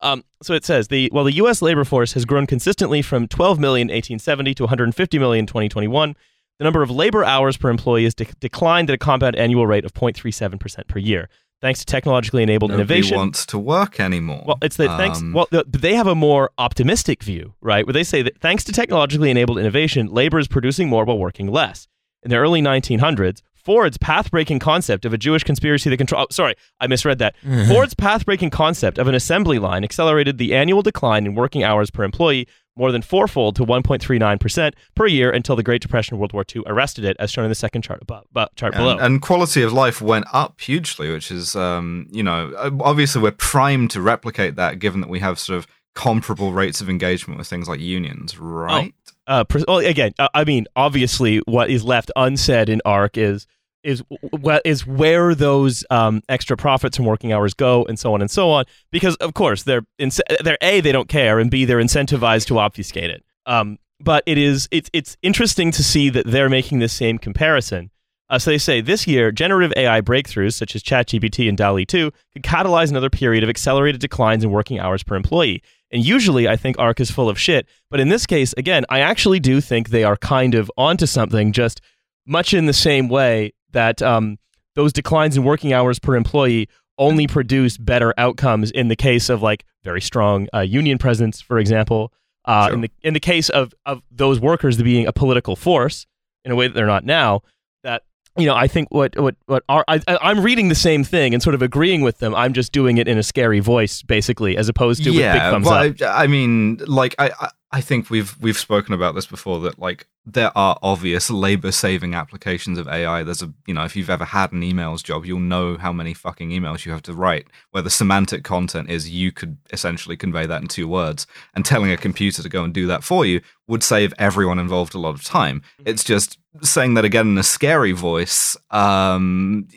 Um, 0.00 0.24
so 0.42 0.52
it 0.52 0.64
says 0.64 0.88
the 0.88 1.08
while 1.12 1.24
the 1.24 1.32
U.S. 1.34 1.62
labor 1.62 1.84
force 1.84 2.12
has 2.12 2.24
grown 2.24 2.46
consistently 2.46 3.02
from 3.02 3.28
12 3.28 3.58
million 3.58 3.88
in 3.88 3.94
1870 3.94 4.54
to 4.54 4.62
150 4.64 5.18
million 5.18 5.44
in 5.44 5.46
2021, 5.46 6.14
the 6.58 6.64
number 6.64 6.82
of 6.82 6.90
labor 6.90 7.24
hours 7.24 7.56
per 7.56 7.70
employee 7.70 8.04
has 8.04 8.14
de- 8.14 8.26
declined 8.40 8.90
at 8.90 8.94
a 8.94 8.98
compound 8.98 9.36
annual 9.36 9.66
rate 9.66 9.84
of 9.84 9.94
0.37 9.94 10.60
percent 10.60 10.86
per 10.86 10.98
year. 10.98 11.28
Thanks 11.60 11.80
to 11.80 11.86
technologically 11.86 12.42
enabled 12.42 12.70
Nobody 12.70 12.82
innovation. 12.82 13.16
wants 13.16 13.46
to 13.46 13.58
work 13.58 13.98
anymore. 14.00 14.42
Well, 14.46 14.58
it's 14.62 14.76
that 14.76 14.96
thanks. 14.96 15.18
Um, 15.20 15.32
Well, 15.32 15.46
they 15.66 15.94
have 15.94 16.06
a 16.06 16.14
more 16.14 16.50
optimistic 16.58 17.22
view, 17.22 17.54
right? 17.60 17.86
Where 17.86 17.92
they 17.92 18.04
say 18.04 18.22
that 18.22 18.38
thanks 18.40 18.64
to 18.64 18.72
technologically 18.72 19.30
enabled 19.30 19.58
innovation, 19.58 20.06
labor 20.08 20.38
is 20.38 20.48
producing 20.48 20.88
more 20.88 21.04
while 21.04 21.18
working 21.18 21.48
less. 21.48 21.88
In 22.22 22.30
the 22.30 22.36
early 22.36 22.60
1900s, 22.60 23.40
Ford's 23.54 23.98
path-breaking 23.98 24.60
concept 24.60 25.04
of 25.04 25.12
a 25.12 25.18
Jewish 25.18 25.42
conspiracy 25.42 25.90
that 25.90 25.96
control. 25.96 26.22
Oh, 26.22 26.26
sorry, 26.30 26.54
I 26.80 26.86
misread 26.86 27.18
that. 27.18 27.34
Ford's 27.68 27.94
path-breaking 27.94 28.50
concept 28.50 28.96
of 28.98 29.08
an 29.08 29.14
assembly 29.14 29.58
line 29.58 29.82
accelerated 29.82 30.38
the 30.38 30.54
annual 30.54 30.82
decline 30.82 31.26
in 31.26 31.34
working 31.34 31.64
hours 31.64 31.90
per 31.90 32.04
employee 32.04 32.46
more 32.76 32.92
than 32.92 33.02
fourfold 33.02 33.56
to 33.56 33.64
1.39 33.64 34.40
percent 34.40 34.74
per 34.94 35.06
year 35.06 35.30
until 35.30 35.56
the 35.56 35.62
Great 35.62 35.82
Depression 35.82 36.14
of 36.14 36.20
World 36.20 36.32
War 36.32 36.44
II 36.54 36.62
arrested 36.66 37.04
it, 37.04 37.16
as 37.18 37.30
shown 37.30 37.44
in 37.44 37.50
the 37.50 37.54
second 37.54 37.82
chart 37.82 38.00
above. 38.02 38.26
bu- 38.32 38.46
chart 38.54 38.74
below. 38.74 38.92
and, 38.92 39.00
and 39.00 39.22
quality 39.22 39.62
of 39.62 39.72
life 39.72 40.00
went 40.00 40.26
up 40.32 40.60
hugely, 40.60 41.10
which 41.10 41.30
is, 41.30 41.56
um, 41.56 42.06
you 42.10 42.22
know, 42.22 42.52
obviously 42.80 43.20
we're 43.22 43.32
primed 43.32 43.90
to 43.92 44.00
replicate 44.00 44.56
that, 44.56 44.78
given 44.78 45.00
that 45.00 45.10
we 45.10 45.20
have 45.20 45.38
sort 45.38 45.58
of 45.58 45.66
comparable 45.94 46.52
rates 46.52 46.80
of 46.80 46.90
engagement 46.90 47.38
with 47.38 47.48
things 47.48 47.68
like 47.68 47.80
unions, 47.80 48.38
right? 48.38 48.94
uh, 49.26 49.44
pres- 49.44 49.64
well, 49.66 49.78
again, 49.78 50.12
uh, 50.18 50.28
I 50.34 50.44
mean, 50.44 50.66
obviously, 50.76 51.38
what 51.46 51.70
is 51.70 51.84
left 51.84 52.10
unsaid 52.16 52.68
in 52.68 52.80
ARK 52.84 53.16
is 53.16 53.46
is 53.86 54.02
what 54.30 54.62
is 54.64 54.86
where 54.86 55.34
those 55.34 55.84
um, 55.90 56.22
extra 56.28 56.56
profits 56.56 56.96
from 56.96 57.06
working 57.06 57.32
hours 57.32 57.54
go, 57.54 57.84
and 57.84 57.98
so 57.98 58.12
on 58.12 58.20
and 58.20 58.30
so 58.30 58.50
on. 58.50 58.64
Because 58.90 59.16
of 59.16 59.34
course, 59.34 59.62
they're 59.62 59.82
ince- 59.98 60.20
they're 60.42 60.58
a 60.60 60.80
they 60.80 60.92
don't 60.92 61.08
care, 61.08 61.38
and 61.38 61.50
b 61.50 61.64
they're 61.64 61.78
incentivized 61.78 62.46
to 62.46 62.58
obfuscate 62.58 63.10
it. 63.10 63.24
Um, 63.46 63.78
but 64.00 64.22
it 64.26 64.36
is 64.36 64.68
it's 64.70 64.90
it's 64.92 65.16
interesting 65.22 65.70
to 65.72 65.82
see 65.82 66.10
that 66.10 66.26
they're 66.26 66.50
making 66.50 66.80
this 66.80 66.92
same 66.92 67.18
comparison. 67.18 67.90
Uh, 68.28 68.40
so 68.40 68.50
they 68.50 68.58
say 68.58 68.80
this 68.80 69.06
year, 69.06 69.30
generative 69.30 69.72
AI 69.76 70.00
breakthroughs 70.00 70.54
such 70.54 70.74
as 70.74 70.82
ChatGPT 70.82 71.48
and 71.48 71.56
DALL-E 71.56 71.86
2 71.86 72.10
could 72.32 72.42
catalyze 72.42 72.90
another 72.90 73.08
period 73.08 73.44
of 73.44 73.48
accelerated 73.48 74.00
declines 74.00 74.42
in 74.42 74.50
working 74.50 74.80
hours 74.80 75.04
per 75.04 75.14
employee. 75.14 75.62
And 75.92 76.04
usually, 76.04 76.48
I 76.48 76.56
think 76.56 76.76
ARK 76.80 76.98
is 76.98 77.08
full 77.08 77.28
of 77.28 77.38
shit. 77.38 77.68
But 77.88 78.00
in 78.00 78.08
this 78.08 78.26
case, 78.26 78.52
again, 78.56 78.84
I 78.88 78.98
actually 78.98 79.38
do 79.38 79.60
think 79.60 79.90
they 79.90 80.02
are 80.02 80.16
kind 80.16 80.56
of 80.56 80.72
onto 80.76 81.06
something, 81.06 81.52
just 81.52 81.80
much 82.26 82.52
in 82.52 82.66
the 82.66 82.72
same 82.72 83.08
way 83.08 83.52
that 83.76 84.00
um, 84.00 84.38
those 84.74 84.92
declines 84.92 85.36
in 85.36 85.44
working 85.44 85.72
hours 85.72 85.98
per 85.98 86.16
employee 86.16 86.68
only 86.98 87.26
produce 87.26 87.76
better 87.76 88.14
outcomes 88.16 88.70
in 88.70 88.88
the 88.88 88.96
case 88.96 89.28
of 89.28 89.42
like 89.42 89.64
very 89.84 90.00
strong 90.00 90.48
uh, 90.54 90.60
union 90.60 90.98
presence, 90.98 91.40
for 91.40 91.58
example. 91.58 92.12
Uh, 92.46 92.66
Sure. 92.66 92.74
In 92.74 92.80
the 92.80 92.90
in 93.02 93.14
the 93.14 93.20
case 93.20 93.48
of 93.50 93.74
of 93.84 94.02
those 94.10 94.40
workers 94.40 94.80
being 94.80 95.06
a 95.06 95.12
political 95.12 95.56
force 95.56 96.06
in 96.44 96.52
a 96.52 96.54
way 96.54 96.68
that 96.68 96.74
they're 96.74 96.86
not 96.86 97.04
now, 97.04 97.42
that 97.82 98.02
you 98.38 98.46
know, 98.46 98.54
I 98.54 98.68
think 98.68 98.88
what 98.92 99.18
what 99.18 99.34
what 99.46 99.64
are 99.68 99.84
I, 99.88 100.00
I'm 100.06 100.40
reading 100.40 100.68
the 100.68 100.76
same 100.76 101.02
thing 101.02 101.34
and 101.34 101.42
sort 101.42 101.54
of 101.54 101.62
agreeing 101.62 102.02
with 102.02 102.18
them. 102.18 102.34
I'm 102.34 102.52
just 102.52 102.70
doing 102.72 102.98
it 102.98 103.08
in 103.08 103.18
a 103.18 103.22
scary 103.22 103.60
voice, 103.60 104.02
basically, 104.02 104.56
as 104.56 104.68
opposed 104.68 105.02
to 105.04 105.10
with 105.10 105.18
big 105.18 105.40
thumbs 105.40 105.66
well, 105.66 105.90
up. 105.90 106.02
I, 106.02 106.24
I 106.24 106.26
mean, 106.28 106.76
like 106.86 107.16
I, 107.18 107.30
I, 107.40 107.50
I 107.76 107.82
think 107.82 108.08
we've 108.08 108.34
we've 108.40 108.56
spoken 108.56 108.94
about 108.94 109.14
this 109.14 109.26
before. 109.26 109.60
That 109.60 109.78
like 109.78 110.06
there 110.24 110.50
are 110.56 110.78
obvious 110.80 111.28
labor-saving 111.28 112.14
applications 112.14 112.78
of 112.78 112.88
AI. 112.88 113.22
There's 113.22 113.42
a 113.42 113.52
you 113.66 113.74
know, 113.74 113.84
if 113.84 113.94
you've 113.94 114.08
ever 114.08 114.24
had 114.24 114.50
an 114.52 114.62
emails 114.62 115.04
job, 115.04 115.26
you'll 115.26 115.40
know 115.40 115.76
how 115.76 115.92
many 115.92 116.14
fucking 116.14 116.48
emails 116.48 116.86
you 116.86 116.92
have 116.92 117.02
to 117.02 117.12
write. 117.12 117.48
Where 117.72 117.82
the 117.82 117.90
semantic 117.90 118.44
content 118.44 118.88
is, 118.88 119.10
you 119.10 119.30
could 119.30 119.58
essentially 119.74 120.16
convey 120.16 120.46
that 120.46 120.62
in 120.62 120.68
two 120.68 120.88
words, 120.88 121.26
and 121.54 121.66
telling 121.66 121.90
a 121.90 121.98
computer 121.98 122.42
to 122.42 122.48
go 122.48 122.64
and 122.64 122.72
do 122.72 122.86
that 122.86 123.04
for 123.04 123.26
you 123.26 123.42
would 123.66 123.82
save 123.82 124.14
everyone 124.18 124.58
involved 124.58 124.94
a 124.94 124.98
lot 124.98 125.14
of 125.14 125.22
time. 125.22 125.60
It's 125.84 126.02
just 126.02 126.38
saying 126.62 126.94
that 126.94 127.04
again 127.04 127.28
in 127.28 127.36
a 127.36 127.42
scary 127.42 127.92
voice. 127.92 128.56
Um, 128.70 129.68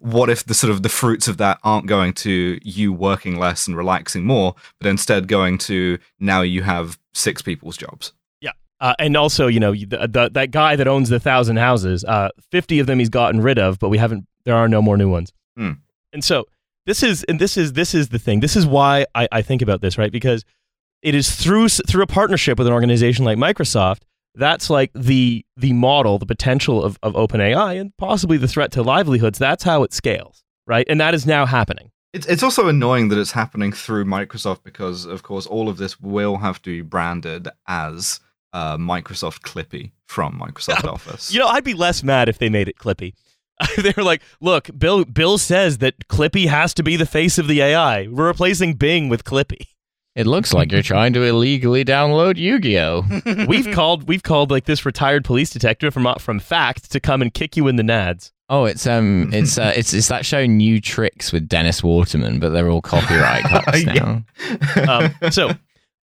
what 0.00 0.30
if 0.30 0.44
the 0.44 0.54
sort 0.54 0.70
of 0.70 0.82
the 0.82 0.88
fruits 0.88 1.28
of 1.28 1.36
that 1.38 1.58
aren't 1.62 1.86
going 1.86 2.12
to 2.14 2.58
you 2.62 2.92
working 2.92 3.38
less 3.38 3.66
and 3.66 3.76
relaxing 3.76 4.24
more, 4.24 4.54
but 4.78 4.88
instead 4.88 5.28
going 5.28 5.58
to 5.58 5.98
now 6.18 6.42
you 6.42 6.62
have 6.62 6.98
six 7.12 7.42
people's 7.42 7.76
jobs? 7.76 8.12
Uh, 8.80 8.94
and 8.98 9.16
also, 9.16 9.46
you 9.46 9.60
know, 9.60 9.72
the, 9.72 10.08
the, 10.10 10.30
that 10.32 10.50
guy 10.50 10.74
that 10.74 10.88
owns 10.88 11.10
the 11.10 11.20
thousand 11.20 11.56
houses, 11.56 12.02
uh, 12.04 12.30
50 12.50 12.78
of 12.78 12.86
them 12.86 12.98
he's 12.98 13.10
gotten 13.10 13.42
rid 13.42 13.58
of, 13.58 13.78
but 13.78 13.90
we 13.90 13.98
haven't, 13.98 14.26
there 14.44 14.54
are 14.54 14.68
no 14.68 14.80
more 14.80 14.96
new 14.96 15.10
ones. 15.10 15.32
Hmm. 15.56 15.72
And 16.12 16.24
so 16.24 16.46
this 16.86 17.02
is, 17.02 17.22
and 17.24 17.38
this 17.38 17.58
is, 17.58 17.74
this 17.74 17.94
is 17.94 18.08
the 18.08 18.18
thing. 18.18 18.40
This 18.40 18.56
is 18.56 18.66
why 18.66 19.06
I, 19.14 19.28
I 19.30 19.42
think 19.42 19.60
about 19.60 19.82
this, 19.82 19.98
right? 19.98 20.10
Because 20.10 20.44
it 21.02 21.14
is 21.14 21.34
through, 21.34 21.68
through 21.68 22.02
a 22.02 22.06
partnership 22.06 22.56
with 22.56 22.66
an 22.66 22.72
organization 22.72 23.24
like 23.24 23.36
Microsoft. 23.36 24.00
That's 24.34 24.70
like 24.70 24.90
the, 24.94 25.44
the 25.56 25.72
model, 25.72 26.18
the 26.18 26.26
potential 26.26 26.82
of, 26.82 26.98
of 27.02 27.14
OpenAI 27.14 27.80
and 27.80 27.96
possibly 27.96 28.36
the 28.36 28.48
threat 28.48 28.72
to 28.72 28.82
livelihoods. 28.82 29.38
That's 29.38 29.64
how 29.64 29.82
it 29.82 29.92
scales, 29.92 30.44
right? 30.66 30.86
And 30.88 31.00
that 31.00 31.14
is 31.14 31.26
now 31.26 31.46
happening. 31.46 31.90
It's 32.12 32.26
it's 32.26 32.42
also 32.42 32.66
annoying 32.66 33.08
that 33.10 33.18
it's 33.18 33.30
happening 33.30 33.72
through 33.72 34.04
Microsoft 34.04 34.64
because 34.64 35.04
of 35.04 35.22
course 35.22 35.46
all 35.46 35.68
of 35.68 35.76
this 35.76 36.00
will 36.00 36.38
have 36.38 36.60
to 36.62 36.70
be 36.70 36.80
branded 36.80 37.48
as 37.68 38.18
uh, 38.52 38.76
Microsoft 38.76 39.42
Clippy 39.42 39.92
from 40.06 40.38
Microsoft 40.38 40.84
Office. 40.92 41.32
You 41.32 41.38
know, 41.38 41.46
I'd 41.46 41.62
be 41.62 41.74
less 41.74 42.02
mad 42.02 42.28
if 42.28 42.38
they 42.38 42.48
made 42.48 42.68
it 42.68 42.76
Clippy. 42.76 43.14
they 43.76 43.92
were 43.96 44.02
like, 44.02 44.22
"Look, 44.40 44.70
Bill. 44.76 45.04
Bill 45.04 45.38
says 45.38 45.78
that 45.78 46.08
Clippy 46.08 46.48
has 46.48 46.74
to 46.74 46.82
be 46.82 46.96
the 46.96 47.06
face 47.06 47.38
of 47.38 47.46
the 47.46 47.60
AI. 47.60 48.08
We're 48.08 48.26
replacing 48.26 48.74
Bing 48.74 49.08
with 49.08 49.24
Clippy." 49.24 49.66
It 50.20 50.26
looks 50.26 50.52
like 50.52 50.70
you're 50.70 50.82
trying 50.82 51.14
to 51.14 51.22
illegally 51.22 51.82
download 51.82 52.36
Yu-Gi-Oh. 52.36 53.46
We've 53.48 53.74
called 53.74 54.06
we've 54.06 54.22
called 54.22 54.50
like 54.50 54.66
this 54.66 54.84
retired 54.84 55.24
police 55.24 55.48
detective 55.48 55.94
from 55.94 56.06
uh, 56.06 56.16
from 56.16 56.38
Fact 56.38 56.92
to 56.92 57.00
come 57.00 57.22
and 57.22 57.32
kick 57.32 57.56
you 57.56 57.68
in 57.68 57.76
the 57.76 57.82
nads. 57.82 58.30
Oh, 58.50 58.66
it's 58.66 58.86
um, 58.86 59.30
it's 59.32 59.56
uh, 59.56 59.72
it's 59.74 59.94
it's 59.94 60.08
that 60.08 60.26
show 60.26 60.44
New 60.44 60.78
Tricks 60.78 61.32
with 61.32 61.48
Dennis 61.48 61.82
Waterman, 61.82 62.38
but 62.38 62.50
they're 62.50 62.68
all 62.68 62.82
copyright 62.82 63.44
cuts 63.64 63.82
now. 63.86 64.22
Um, 64.86 65.14
so, 65.30 65.52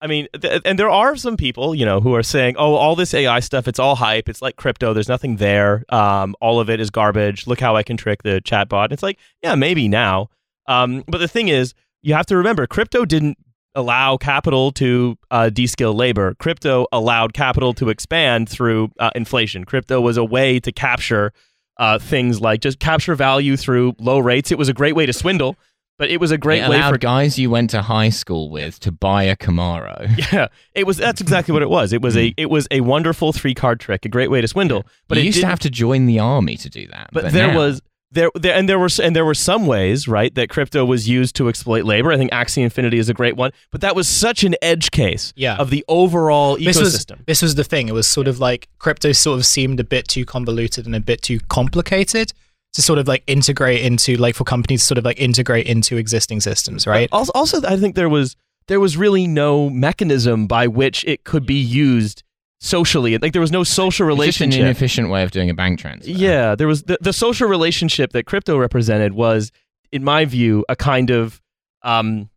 I 0.01 0.07
mean, 0.07 0.29
th- 0.41 0.63
and 0.65 0.79
there 0.79 0.89
are 0.89 1.17
some 1.17 1.37
people, 1.37 1.75
you 1.75 1.85
know, 1.85 2.01
who 2.01 2.15
are 2.15 2.23
saying, 2.23 2.57
"Oh, 2.57 2.75
all 2.75 2.97
this 2.97 3.13
AI 3.13 3.41
stuff, 3.41 3.69
it's 3.69 3.79
all 3.79 3.97
hype. 3.97 4.31
It's 4.31 4.41
like 4.41 4.57
crypto. 4.57 4.95
There's 4.95 5.11
nothing 5.11 5.37
there. 5.37 5.85
Um, 5.91 6.35
all 6.41 6.59
of 6.59 6.71
it 6.71 6.81
is 6.81 6.89
garbage. 6.89 7.47
Look 7.47 7.61
how 7.61 7.77
I 7.77 7.83
can 7.83 7.99
trick 7.99 8.23
the 8.23 8.41
chatbot." 8.41 8.93
It's 8.93 9.03
like, 9.03 9.19
yeah, 9.43 9.55
maybe 9.57 9.89
now. 9.89 10.31
Um, 10.67 11.05
but 11.07 11.19
the 11.19 11.29
thing 11.29 11.49
is, 11.49 11.75
you 12.01 12.15
have 12.15 12.27
to 12.27 12.37
remember, 12.39 12.67
crypto 12.67 13.05
didn't 13.05 13.37
allow 13.77 14.17
capital 14.17 14.73
to 14.73 15.17
uh, 15.31 15.51
de-skill 15.51 15.95
labor. 15.95 16.35
Crypto 16.41 16.87
allowed 16.91 17.33
capital 17.35 17.73
to 17.75 17.89
expand 17.91 18.49
through 18.49 18.91
uh, 18.99 19.11
inflation. 19.15 19.65
Crypto 19.65 20.01
was 20.01 20.17
a 20.17 20.25
way 20.25 20.59
to 20.59 20.73
capture 20.73 21.33
uh, 21.79 21.99
things 21.99 22.41
like 22.41 22.61
just 22.61 22.81
capture 22.81 23.15
value 23.15 23.57
through 23.57 23.95
low 23.99 24.19
rates. 24.19 24.51
It 24.51 24.59
was 24.59 24.69
a 24.69 24.73
great 24.73 24.97
way 24.97 25.07
to 25.07 25.13
swindle, 25.13 25.57
but 25.99 26.11
it 26.11 26.19
was 26.19 26.31
a 26.31 26.39
great 26.39 26.63
it 26.63 26.71
way 26.71 26.81
for 26.83 26.99
guys 26.99 27.39
you 27.39 27.51
went 27.51 27.71
to 27.71 27.83
high 27.83 28.09
school 28.09 28.51
with 28.51 28.81
to 28.81 28.91
buy 28.91 29.25
a 29.25 29.37
Camaro. 29.37 30.11
yeah, 30.33 30.49
it 30.75 30.87
was. 30.87 30.97
That's 30.97 31.21
exactly 31.21 31.53
what 31.53 31.63
it 31.63 31.71
was. 31.71 31.93
It 31.93 32.03
was 32.03 32.17
a. 32.17 32.33
It 32.37 32.51
was 32.51 32.67
a 32.71 32.81
wonderful 32.81 33.33
three 33.33 33.55
card 33.55 33.79
trick, 33.79 34.05
a 34.05 34.09
great 34.09 34.31
way 34.31 34.41
to 34.41 34.49
swindle. 34.49 34.85
But 35.09 35.19
you 35.19 35.25
used 35.25 35.41
to 35.41 35.47
have 35.47 35.61
to 35.61 35.71
join 35.71 36.07
the 36.07 36.19
army 36.19 36.57
to 36.57 36.71
do 36.71 36.87
that. 36.89 37.11
But, 37.13 37.25
But, 37.25 37.33
there 37.33 37.49
now- 37.49 37.57
was 37.59 37.83
there 38.13 38.31
there 38.35 38.55
and 38.55 38.69
there 38.69 38.79
were 38.79 38.89
and 39.03 39.15
there 39.17 39.25
were 39.25 39.35
some 39.35 39.67
ways 39.67 40.07
right 40.07 40.35
that 40.37 40.49
crypto 40.49 40.85
was 40.85 41.09
used 41.09 41.35
to 41.37 41.49
exploit 41.49 41.85
labor. 41.85 42.13
I 42.13 42.17
think 42.17 42.31
Axie 42.31 42.63
Infinity 42.63 42.99
is 42.99 43.09
a 43.09 43.15
great 43.15 43.37
one, 43.37 43.51
but 43.73 43.81
that 43.81 43.97
was 43.97 44.09
such 44.09 44.45
an 44.45 44.55
edge 44.63 44.91
case 44.91 45.33
Yeah. 45.37 45.57
of 45.57 45.71
the 45.71 45.85
overall 45.89 46.57
this 46.57 46.79
was 46.79 46.95
ecosystem. 46.95 47.27
this 47.27 47.43
was 47.43 47.57
the 47.57 47.65
thing. 47.65 47.89
It 47.89 47.93
was 47.95 48.07
sort 48.07 48.29
of 48.29 48.39
like 48.39 48.69
crypto 48.79 49.13
sort 49.13 49.39
of 49.39 49.45
seemed 49.47 49.81
a 49.81 49.85
bit 49.85 50.07
too 50.09 50.25
convoluted 50.25 50.87
and 50.87 50.95
a 50.95 51.01
bit 51.01 51.21
too 51.23 51.41
complicated 51.49 52.33
to 52.75 52.83
sort 52.83 52.99
of 52.99 53.09
like 53.09 53.23
integrate 53.27 53.83
into 53.83 54.17
like 54.17 54.35
for 54.35 54.45
companies 54.45 54.81
to 54.83 54.87
sort 54.87 54.99
of 54.99 55.05
like 55.05 55.19
integrate 55.19 55.67
into 55.67 55.97
existing 55.97 56.41
systems, 56.41 56.87
right? 56.87 57.09
Also, 57.11 57.33
also, 57.35 57.61
I 57.67 57.77
think 57.77 57.97
there 57.97 58.09
was 58.09 58.37
there 58.69 58.81
was 58.81 58.97
really 58.97 59.27
no 59.27 59.71
mechanism 59.71 60.47
by 60.47 60.67
which 60.67 61.05
it 61.07 61.25
could 61.25 61.47
be 61.47 61.55
used 61.55 62.23
socially. 62.67 63.17
Like 63.19 63.33
there 63.33 63.41
was 63.41 63.53
no 63.53 63.65
social 63.65 64.09
It's 64.09 64.19
just 64.25 64.41
an 64.41 64.49
relationship. 64.51 64.61
inefficient 64.61 65.09
way 65.11 65.23
of 65.23 65.31
doing 65.31 65.49
a 65.51 65.55
bank 65.55 65.79
transfer. 65.79 66.11
Yeah, 66.11 66.55
there 66.55 66.67
was 66.67 66.83
the, 66.85 66.99
the 67.01 67.13
social 67.13 67.49
relationship 67.49 68.13
that 68.13 68.25
crypto 68.27 68.59
represented 68.59 69.13
was, 69.15 69.53
in 69.93 70.05
my 70.05 70.25
view, 70.25 70.65
a 70.69 70.77
kind 70.77 71.11
of 71.11 71.41
um, 71.83 72.29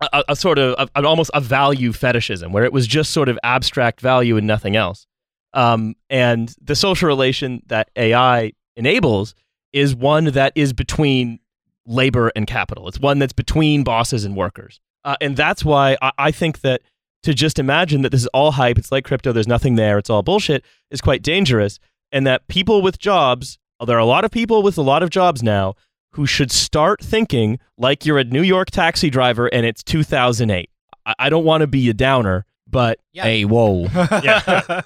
a, 0.00 0.08
a- 0.12 0.24
a 0.30 0.36
sort 0.36 0.58
of 0.58 0.74
a, 0.78 0.88
an 0.98 1.04
almost 1.06 1.30
a 1.34 1.40
value 1.40 1.92
fetishism 1.92 2.52
where 2.52 2.64
it 2.64 2.72
was 2.72 2.86
just 2.86 3.12
sort 3.12 3.28
of 3.28 3.38
abstract 3.42 4.00
value 4.00 4.36
and 4.36 4.46
nothing 4.46 4.76
else. 4.76 5.06
Um, 5.54 5.94
and 6.10 6.54
the 6.60 6.76
social 6.76 7.06
relation 7.08 7.62
that 7.66 7.90
AI 7.96 8.52
enables 8.76 9.34
is 9.72 9.94
one 9.94 10.24
that 10.26 10.52
is 10.54 10.72
between 10.72 11.38
labor 11.86 12.30
and 12.36 12.46
capital. 12.46 12.86
It's 12.88 13.00
one 13.00 13.18
that's 13.18 13.32
between 13.32 13.82
bosses 13.82 14.24
and 14.24 14.36
workers. 14.36 14.78
Uh, 15.04 15.16
and 15.20 15.36
that's 15.36 15.64
why 15.64 15.96
I, 16.02 16.12
I 16.18 16.30
think 16.32 16.60
that 16.60 16.82
to 17.24 17.34
just 17.34 17.58
imagine 17.58 18.02
that 18.02 18.10
this 18.12 18.22
is 18.22 18.28
all 18.28 18.52
hype, 18.52 18.78
it's 18.78 18.92
like 18.92 19.04
crypto, 19.04 19.32
there's 19.32 19.48
nothing 19.48 19.74
there, 19.76 19.98
it's 19.98 20.08
all 20.10 20.22
bullshit, 20.22 20.64
is 20.90 21.00
quite 21.00 21.22
dangerous. 21.22 21.78
And 22.12 22.26
that 22.26 22.46
people 22.48 22.80
with 22.80 22.98
jobs, 22.98 23.58
oh, 23.80 23.84
there 23.84 23.96
are 23.96 24.00
a 24.00 24.04
lot 24.06 24.24
of 24.24 24.30
people 24.30 24.62
with 24.62 24.78
a 24.78 24.82
lot 24.82 25.02
of 25.02 25.10
jobs 25.10 25.42
now 25.42 25.74
who 26.12 26.24
should 26.26 26.50
start 26.50 27.02
thinking 27.02 27.58
like 27.76 28.06
you're 28.06 28.18
a 28.18 28.24
New 28.24 28.42
York 28.42 28.70
taxi 28.70 29.10
driver 29.10 29.46
and 29.48 29.66
it's 29.66 29.82
2008. 29.82 30.70
I, 31.04 31.14
I 31.18 31.28
don't 31.28 31.44
want 31.44 31.60
to 31.62 31.66
be 31.66 31.88
a 31.90 31.94
downer, 31.94 32.46
but 32.66 32.98
Yeah. 33.12 33.24
Hey, 33.24 33.44
whoa. 33.44 33.82
yeah, 34.22 34.80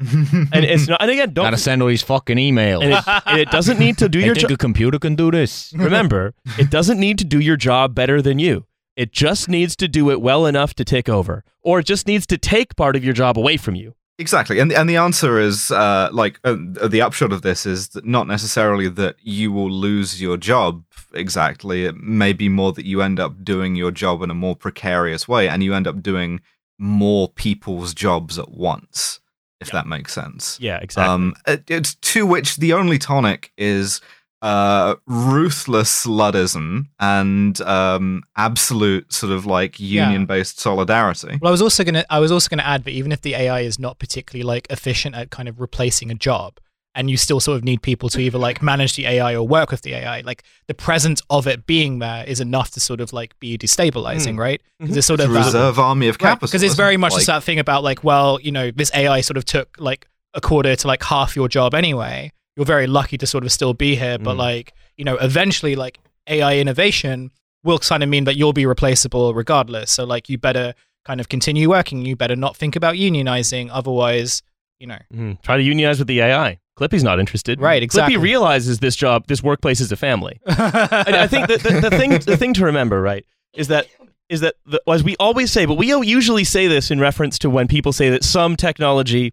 and 0.52 0.64
it's 0.64 0.88
not. 0.88 1.00
And 1.00 1.10
again, 1.10 1.32
don't 1.32 1.44
Gotta 1.46 1.58
send 1.58 1.80
all 1.82 1.88
these 1.88 2.02
fucking 2.02 2.38
emails. 2.38 2.82
and 2.82 2.92
it, 2.92 3.22
and 3.26 3.38
it 3.40 3.50
doesn't 3.50 3.78
need 3.78 3.98
to 3.98 4.08
do 4.08 4.20
They 4.20 4.26
your 4.26 4.34
think 4.34 4.48
job. 4.48 4.54
a 4.54 4.56
computer 4.56 4.98
can 4.98 5.14
do 5.14 5.30
this. 5.30 5.72
Remember, 5.76 6.34
it 6.58 6.70
doesn't 6.70 6.98
need 6.98 7.18
to 7.18 7.24
do 7.24 7.38
your 7.40 7.56
job 7.56 7.94
better 7.94 8.20
than 8.22 8.38
you. 8.38 8.64
It 8.96 9.12
just 9.12 9.48
needs 9.48 9.74
to 9.76 9.88
do 9.88 10.10
it 10.10 10.20
well 10.20 10.46
enough 10.46 10.74
to 10.74 10.84
take 10.84 11.08
over, 11.08 11.44
or 11.62 11.80
it 11.80 11.86
just 11.86 12.06
needs 12.06 12.26
to 12.26 12.38
take 12.38 12.76
part 12.76 12.96
of 12.96 13.04
your 13.04 13.14
job 13.14 13.38
away 13.38 13.56
from 13.56 13.74
you. 13.74 13.94
Exactly, 14.18 14.58
and 14.58 14.70
and 14.72 14.88
the 14.88 14.96
answer 14.96 15.38
is 15.38 15.70
uh, 15.70 16.10
like 16.12 16.38
uh, 16.44 16.56
the 16.86 17.00
upshot 17.00 17.32
of 17.32 17.42
this 17.42 17.64
is 17.64 17.88
that 17.88 18.04
not 18.04 18.26
necessarily 18.26 18.88
that 18.88 19.16
you 19.22 19.50
will 19.50 19.70
lose 19.70 20.20
your 20.20 20.36
job. 20.36 20.84
Exactly, 21.14 21.86
it 21.86 21.96
may 21.96 22.32
be 22.32 22.48
more 22.48 22.72
that 22.72 22.84
you 22.84 23.00
end 23.00 23.18
up 23.18 23.42
doing 23.42 23.74
your 23.74 23.90
job 23.90 24.22
in 24.22 24.30
a 24.30 24.34
more 24.34 24.54
precarious 24.54 25.26
way, 25.26 25.48
and 25.48 25.62
you 25.62 25.74
end 25.74 25.86
up 25.86 26.02
doing 26.02 26.40
more 26.78 27.28
people's 27.28 27.94
jobs 27.94 28.38
at 28.38 28.50
once. 28.50 29.18
If 29.60 29.70
that 29.70 29.86
makes 29.86 30.12
sense. 30.12 30.58
Yeah, 30.60 30.78
exactly. 30.82 31.14
Um, 31.14 31.34
it, 31.46 31.62
it's 31.68 31.94
to 31.94 32.26
which 32.26 32.56
the 32.56 32.72
only 32.72 32.98
tonic 32.98 33.52
is 33.56 34.00
uh, 34.42 34.96
ruthless 35.06 36.04
Luddism 36.06 36.86
and 37.00 37.60
um, 37.62 38.22
absolute 38.36 39.12
sort 39.12 39.32
of 39.32 39.46
like 39.46 39.78
union-based 39.80 40.58
solidarity. 40.60 41.38
Well, 41.40 41.48
I 41.48 41.52
was 41.52 41.62
also 41.62 41.84
gonna 41.84 42.04
I 42.10 42.18
was 42.18 42.32
also 42.32 42.48
gonna 42.48 42.62
add, 42.64 42.84
but 42.84 42.92
even 42.92 43.12
if 43.12 43.20
the 43.22 43.34
AI 43.34 43.60
is 43.60 43.78
not 43.78 43.98
particularly 43.98 44.42
like 44.44 44.66
efficient 44.70 45.14
at 45.14 45.30
kind 45.30 45.48
of 45.48 45.60
replacing 45.60 46.10
a 46.10 46.14
job, 46.14 46.58
and 46.94 47.08
you 47.08 47.16
still 47.16 47.40
sort 47.40 47.56
of 47.56 47.64
need 47.64 47.80
people 47.82 48.08
to 48.10 48.20
either 48.20 48.36
like 48.36 48.60
manage 48.62 48.96
the 48.96 49.06
AI 49.06 49.34
or 49.34 49.46
work 49.46 49.70
with 49.70 49.82
the 49.82 49.94
AI, 49.94 50.20
like 50.22 50.42
the 50.66 50.74
presence 50.74 51.22
of 51.30 51.46
it 51.46 51.64
being 51.66 52.00
there 52.00 52.24
is 52.26 52.40
enough 52.40 52.70
to 52.72 52.80
sort 52.80 53.00
of 53.00 53.12
like 53.12 53.38
be 53.40 53.56
destabilizing, 53.56 54.34
Mm. 54.34 54.38
right? 54.38 54.62
Because 54.78 54.94
Mhm. 54.96 54.98
it's 54.98 55.06
sort 55.06 55.20
It's 55.20 55.24
of 55.26 55.30
a 55.30 55.34
that- 55.38 55.44
reserve 55.46 55.78
army 55.78 56.08
of 56.08 56.16
Right, 56.16 56.30
capitalism. 56.30 56.52
because 56.52 56.62
it's 56.64 56.74
very 56.74 56.96
much 56.96 57.12
just 57.14 57.28
like, 57.28 57.36
that 57.38 57.44
thing 57.44 57.58
about 57.60 57.82
like, 57.84 58.02
well, 58.04 58.38
you 58.42 58.52
know, 58.52 58.70
this 58.70 58.90
AI 58.94 59.20
sort 59.22 59.36
of 59.38 59.44
took 59.44 59.76
like 59.78 60.06
a 60.34 60.40
quarter 60.40 60.74
to 60.76 60.86
like 60.86 61.02
half 61.04 61.34
your 61.36 61.48
job 61.48 61.74
anyway. 61.74 62.32
You're 62.56 62.66
very 62.66 62.86
lucky 62.86 63.16
to 63.18 63.26
sort 63.26 63.44
of 63.44 63.52
still 63.52 63.74
be 63.74 63.96
here, 63.96 64.18
but 64.18 64.34
Mm. 64.34 64.38
like, 64.38 64.72
you 64.96 65.04
know, 65.04 65.16
eventually 65.16 65.74
like 65.74 65.98
AI 66.28 66.58
innovation 66.58 67.30
will 67.64 67.78
kind 67.78 68.02
of 68.02 68.08
mean 68.08 68.24
that 68.24 68.36
you'll 68.36 68.52
be 68.52 68.66
replaceable 68.66 69.32
regardless. 69.34 69.90
So 69.90 70.04
like, 70.04 70.28
you 70.28 70.36
better 70.38 70.74
kind 71.04 71.20
of 71.20 71.28
continue 71.28 71.68
working. 71.70 72.04
You 72.04 72.14
better 72.16 72.36
not 72.36 72.56
think 72.56 72.76
about 72.76 72.94
unionizing, 72.96 73.70
otherwise, 73.72 74.42
you 74.78 74.86
know. 74.86 74.98
Mhm. 75.14 75.40
Try 75.42 75.56
to 75.56 75.62
unionize 75.62 75.98
with 75.98 76.08
the 76.08 76.20
AI. 76.20 76.58
Clippy's 76.78 77.04
not 77.04 77.18
interested. 77.20 77.60
Right, 77.60 77.82
exactly. 77.82 78.16
Clippy 78.16 78.22
realizes 78.22 78.78
this 78.78 78.96
job, 78.96 79.26
this 79.28 79.42
workplace 79.42 79.80
is 79.80 79.92
a 79.92 79.96
family. 79.96 80.40
I 80.46 81.26
think 81.26 81.48
that 81.48 81.60
the, 81.62 81.80
the 81.88 81.90
thing 81.90 82.10
the 82.20 82.36
thing 82.36 82.54
to 82.54 82.64
remember, 82.64 83.00
right, 83.00 83.24
is 83.54 83.68
that 83.68 83.86
is 84.28 84.40
that 84.40 84.54
the, 84.64 84.80
as 84.88 85.04
we 85.04 85.14
always 85.20 85.52
say, 85.52 85.66
but 85.66 85.74
we 85.74 85.88
usually 86.06 86.44
say 86.44 86.66
this 86.68 86.90
in 86.90 86.98
reference 86.98 87.38
to 87.40 87.50
when 87.50 87.68
people 87.68 87.92
say 87.92 88.08
that 88.10 88.24
some 88.24 88.56
technology 88.56 89.32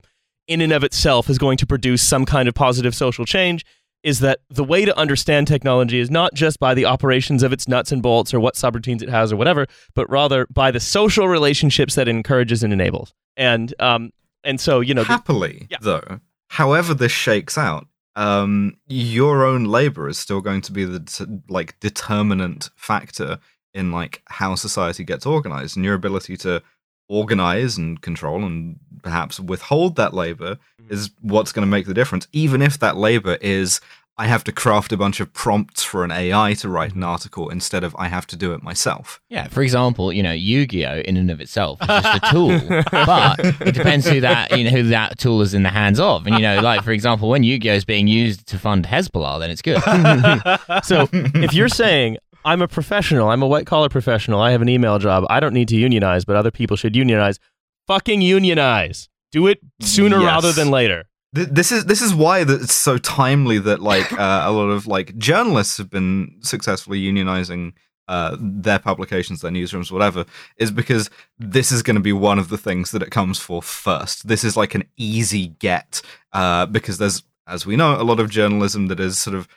in 0.50 0.62
and 0.62 0.74
of 0.74 0.84
itself 0.84 1.30
is 1.30 1.38
going 1.38 1.58
to 1.58 1.66
produce 1.66 2.02
some 2.02 2.26
kind 2.26 2.50
of 2.50 2.54
positive 2.56 2.94
social 2.94 3.24
change 3.24 3.64
is 4.04 4.20
that 4.20 4.40
the 4.50 4.64
way 4.64 4.86
to 4.86 4.98
understand 4.98 5.46
technology 5.48 6.00
is 6.00 6.10
not 6.10 6.34
just 6.34 6.60
by 6.60 6.74
the 6.74 6.86
operations 6.86 7.44
of 7.44 7.52
its 7.54 7.68
nuts 7.68 7.92
and 7.92 8.02
bolts 8.02 8.34
or 8.34 8.40
what 8.40 8.56
subroutines 8.56 9.02
it 9.02 9.10
has 9.10 9.32
or 9.32 9.36
whatever, 9.36 9.68
but 9.94 10.10
rather 10.10 10.48
by 10.50 10.72
the 10.72 10.80
social 10.80 11.28
relationships 11.28 11.96
that 11.96 12.08
it 12.08 12.12
encourages 12.12 12.64
and 12.64 12.74
enables. 12.74 13.14
And 13.38 13.74
um 13.80 14.12
and 14.44 14.60
so 14.60 14.80
you 14.80 14.94
know 14.94 15.04
the, 15.04 15.08
happily 15.08 15.68
Yeah. 15.70 15.78
though. 15.82 16.20
However, 16.48 16.94
this 16.94 17.12
shakes 17.12 17.58
out. 17.58 17.88
Um, 18.16 18.78
your 18.88 19.46
own 19.46 19.66
labor 19.66 20.10
is 20.10 20.18
still 20.18 20.42
going 20.42 20.62
to 20.62 20.72
be 20.72 20.84
the 20.84 21.42
like 21.48 21.80
determinant 21.80 22.70
factor 22.76 23.38
in 23.74 23.92
like 23.92 24.24
how 24.26 24.56
society 24.56 25.04
gets 25.04 25.26
organized, 25.26 25.76
and 25.78 25.86
your 25.86 25.94
ability 25.94 26.36
to 26.38 26.62
organize 27.10 27.78
and 27.78 28.02
control 28.02 28.44
and 28.46 28.78
perhaps 29.04 29.40
withhold 29.40 29.96
that 29.98 30.14
labor 30.14 30.58
Mhm. 30.82 30.92
is 30.92 31.10
what's 31.22 31.52
going 31.52 31.66
to 31.66 31.70
make 31.72 31.86
the 31.88 31.94
difference. 31.94 32.28
Even 32.32 32.62
if 32.62 32.80
that 32.80 32.96
labor 32.96 33.38
is 33.42 33.82
I 34.22 34.28
have 34.28 34.44
to 34.44 34.52
craft 34.52 34.92
a 34.92 34.98
bunch 34.98 35.22
of 35.22 35.32
prompts 35.32 35.82
for 35.82 36.04
an 36.04 36.12
AI 36.12 36.54
to 36.56 36.68
write 36.68 36.94
an 36.94 37.04
article 37.06 37.48
instead 37.48 37.86
of 37.86 37.96
I 37.98 38.10
have 38.10 38.28
to 38.28 38.36
do 38.36 38.52
it 38.52 38.62
myself. 38.62 39.22
Yeah, 39.30 39.48
for 39.48 39.62
example, 39.62 40.12
you 40.12 40.22
know, 40.22 40.34
Yu-Gi-Oh 40.34 41.00
in 41.06 41.16
and 41.16 41.32
of 41.32 41.40
itself 41.40 41.82
is 41.82 41.88
just 41.88 42.18
a 42.26 42.30
tool, 42.30 42.60
but 42.92 43.40
it 43.66 43.74
depends 43.74 44.06
who 44.10 44.20
that 44.20 44.58
you 44.58 44.66
know 44.66 44.72
who 44.72 44.84
that 44.90 45.18
tool 45.20 45.40
is 45.42 45.54
in 45.54 45.64
the 45.64 45.70
hands 45.70 46.02
of. 46.02 46.28
And 46.28 46.36
you 46.36 46.42
know, 46.42 46.60
like 46.60 46.84
for 46.84 46.92
example, 46.92 47.30
when 47.30 47.44
Yu-Gi-Oh 47.44 47.74
is 47.76 47.86
being 47.86 48.10
used 48.10 48.46
to 48.48 48.60
fund 48.60 48.86
Hezbollah, 48.86 49.40
then 49.40 49.52
it's 49.52 49.62
good. 49.62 49.82
so 50.84 51.08
if 51.14 51.54
you're 51.54 51.70
saying 51.70 52.18
I'm 52.46 52.62
a 52.62 52.68
professional, 52.68 53.30
I'm 53.30 53.42
a 53.42 53.48
white 53.48 53.66
collar 53.66 53.90
professional, 53.90 54.40
I 54.42 54.52
have 54.52 54.62
an 54.62 54.70
email 54.70 54.98
job, 55.00 55.26
I 55.30 55.40
don't 55.40 55.54
need 55.54 55.68
to 55.70 55.76
unionize, 55.76 56.26
but 56.26 56.36
other 56.36 56.52
people 56.52 56.78
should 56.78 56.96
unionize, 56.96 57.40
fucking 57.88 58.22
unionize. 58.22 59.10
Do 59.32 59.48
it 59.48 59.60
sooner 59.82 60.18
Yes. 60.20 60.26
rather 60.26 60.52
than 60.52 60.72
later. 60.72 61.06
Th- 61.36 61.48
This 61.50 61.72
is 61.72 61.86
this 61.86 62.02
is 62.02 62.16
why 62.16 62.40
it's 62.42 62.74
so 62.74 62.98
timely 62.98 63.60
that 63.60 63.80
like 63.82 64.12
uh, 64.14 64.44
a 64.46 64.52
lot 64.52 64.70
of 64.70 64.88
like 64.88 65.16
journalists 65.18 65.78
have 65.78 65.90
been 65.90 66.38
successfully 66.42 67.00
unionizing 67.04 67.74
uh, 68.08 68.36
their 68.40 68.80
publications, 68.80 69.42
their 69.42 69.52
newsrooms, 69.52 69.92
whatever, 69.92 70.26
is 70.58 70.72
because 70.72 71.12
this 71.38 71.72
is 71.72 71.84
going 71.84 71.96
to 71.96 72.02
be 72.02 72.12
one 72.14 72.40
of 72.40 72.50
the 72.50 72.58
things 72.58 72.90
that 72.90 73.04
it 73.04 73.12
comes 73.12 73.38
for 73.38 73.62
first. 73.62 74.28
This 74.28 74.44
is 74.44 74.58
like 74.58 74.74
an 74.74 74.86
easy 74.98 75.50
get 75.60 76.02
uh, 76.34 76.66
because 76.66 76.98
there's, 76.98 77.22
as 77.46 77.68
we 77.68 77.76
know, 77.76 78.02
a 78.02 78.04
lot 78.04 78.20
of 78.20 78.32
journalism 78.32 78.88
that 78.88 79.00
is 79.00 79.20
sort 79.20 79.36
of 79.36 79.48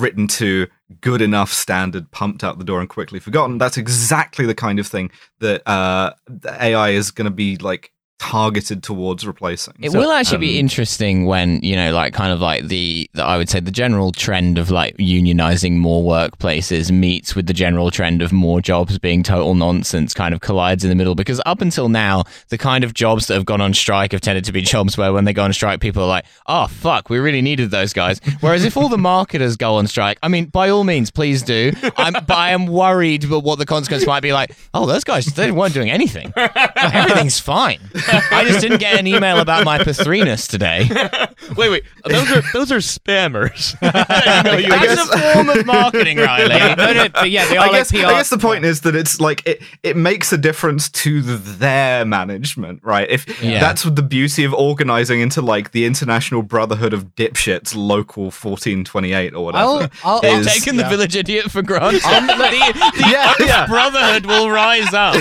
written 0.00 0.28
to 0.28 0.66
good 1.00 1.22
enough 1.22 1.52
standard, 1.52 2.10
pumped 2.10 2.44
out 2.44 2.58
the 2.58 2.64
door 2.64 2.80
and 2.80 2.88
quickly 2.88 3.18
forgotten. 3.18 3.58
That's 3.58 3.76
exactly 3.76 4.46
the 4.46 4.54
kind 4.54 4.78
of 4.78 4.86
thing 4.86 5.10
that 5.40 5.66
uh, 5.68 6.12
AI 6.44 6.90
is 6.90 7.10
going 7.10 7.26
to 7.26 7.30
be 7.30 7.56
like 7.56 7.92
targeted 8.18 8.82
towards 8.82 9.26
replacing. 9.26 9.74
It 9.80 9.90
So, 9.92 9.98
will 9.98 10.10
actually 10.10 10.38
be 10.38 10.54
um, 10.54 10.60
interesting 10.60 11.26
when 11.26 11.60
you 11.62 11.76
know, 11.76 11.92
like, 11.92 12.14
kind 12.14 12.32
of 12.32 12.40
like 12.40 12.66
the, 12.68 13.08
the 13.14 13.22
I 13.22 13.36
would 13.36 13.48
say 13.48 13.60
the 13.60 13.70
general 13.70 14.10
trend 14.12 14.58
of 14.58 14.70
like 14.70 14.96
unionizing 14.96 15.76
more 15.76 16.02
workplaces 16.02 16.90
meets 16.90 17.34
with 17.36 17.46
the 17.46 17.52
general 17.52 17.90
trend 17.90 18.22
of 18.22 18.32
more 18.32 18.60
jobs 18.60 18.98
being 18.98 19.22
total 19.22 19.54
nonsense, 19.54 20.14
kind 20.14 20.32
of 20.34 20.40
collides 20.40 20.82
in 20.82 20.88
the 20.88 20.96
middle. 20.96 21.14
Because 21.14 21.40
up 21.46 21.60
until 21.60 21.88
now, 21.88 22.24
the 22.48 22.58
kind 22.58 22.84
of 22.84 22.94
jobs 22.94 23.26
that 23.26 23.34
have 23.34 23.44
gone 23.44 23.60
on 23.60 23.74
strike 23.74 24.12
have 24.12 24.20
tended 24.20 24.44
to 24.44 24.52
be 24.52 24.62
jobs 24.62 24.96
where 24.96 25.12
when 25.12 25.24
they 25.24 25.32
go 25.32 25.44
on 25.44 25.52
strike, 25.52 25.80
people 25.80 26.02
are 26.02 26.08
like, 26.08 26.24
"Oh 26.46 26.66
fuck, 26.68 27.10
we 27.10 27.18
really 27.18 27.42
needed 27.42 27.70
those 27.70 27.92
guys." 27.92 28.20
Whereas 28.40 28.64
if 28.64 28.76
all 28.76 28.88
the 28.88 28.98
marketers 28.98 29.56
go 29.56 29.74
on 29.76 29.86
strike, 29.86 30.18
I 30.22 30.28
mean, 30.28 30.46
by 30.46 30.70
all 30.70 30.84
means, 30.84 31.10
please 31.10 31.42
do. 31.42 31.72
I'm, 31.96 32.12
but 32.14 32.30
I 32.30 32.50
am 32.50 32.66
worried 32.66 33.24
about 33.24 33.44
what 33.44 33.58
the 33.58 33.66
consequence 33.66 34.06
might 34.06 34.20
be. 34.20 34.32
Like, 34.32 34.52
oh, 34.74 34.86
those 34.86 35.04
guys 35.04 35.26
they 35.26 35.52
weren't 35.52 35.74
doing 35.74 35.90
anything. 35.90 36.32
Everything's 36.36 37.38
fine. 37.38 37.78
I 38.08 38.44
just 38.46 38.60
didn't 38.60 38.78
get 38.78 38.98
an 38.98 39.06
email 39.06 39.38
about 39.40 39.64
my 39.64 39.78
Pathrinus 39.78 40.48
today. 40.48 40.88
Wait, 41.56 41.70
wait. 41.70 41.84
Those 42.04 42.30
are 42.32 42.42
those 42.52 42.72
are 42.72 42.78
spammers. 42.78 43.76
no, 44.44 44.56
you, 44.56 44.66
I 44.72 44.86
That's 44.86 45.08
a 45.14 45.18
form 45.32 45.48
of 45.48 45.64
marketing, 45.64 46.16
Riley. 46.18 46.48
no, 46.48 46.74
no, 46.92 47.08
but 47.10 47.30
yeah, 47.30 47.46
they 47.48 47.56
are 47.56 47.66
I 47.66 47.68
like 47.68 47.72
guess, 47.72 47.90
PR. 47.92 47.98
I 47.98 48.10
guess 48.14 48.30
the 48.30 48.38
point 48.38 48.64
is 48.64 48.80
that 48.80 48.96
it's 48.96 49.20
like 49.20 49.46
it, 49.46 49.62
it 49.84 49.96
makes 49.96 50.32
a 50.32 50.38
difference 50.38 50.88
to 50.90 51.22
their 51.22 52.04
management, 52.04 52.80
right? 52.82 53.08
If 53.08 53.42
Yeah. 53.42 53.60
that's 53.60 53.84
the 53.84 54.02
beauty 54.02 54.42
of 54.44 54.52
organizing 54.54 55.20
into 55.20 55.40
like 55.40 55.70
the 55.70 55.84
International 55.84 56.42
Brotherhood 56.42 56.92
of 56.92 57.14
Dipshits 57.14 57.74
Local 57.76 58.24
1428 58.24 59.34
or 59.34 59.44
whatever. 59.44 59.64
I'll, 59.64 59.90
I'll, 60.04 60.24
is- 60.24 60.46
I'll 60.48 60.52
Taking 60.54 60.76
the 60.76 60.82
yeah. 60.82 60.88
village 60.88 61.14
idiot 61.16 61.50
for 61.50 61.62
granted. 61.62 62.02
Um, 62.04 62.26
the 62.26 62.34
the 62.34 63.08
Yeah, 63.08 63.34
yeah. 63.40 63.66
brotherhood 63.66 64.26
will 64.26 64.50
rise 64.50 64.92
up. 64.92 65.14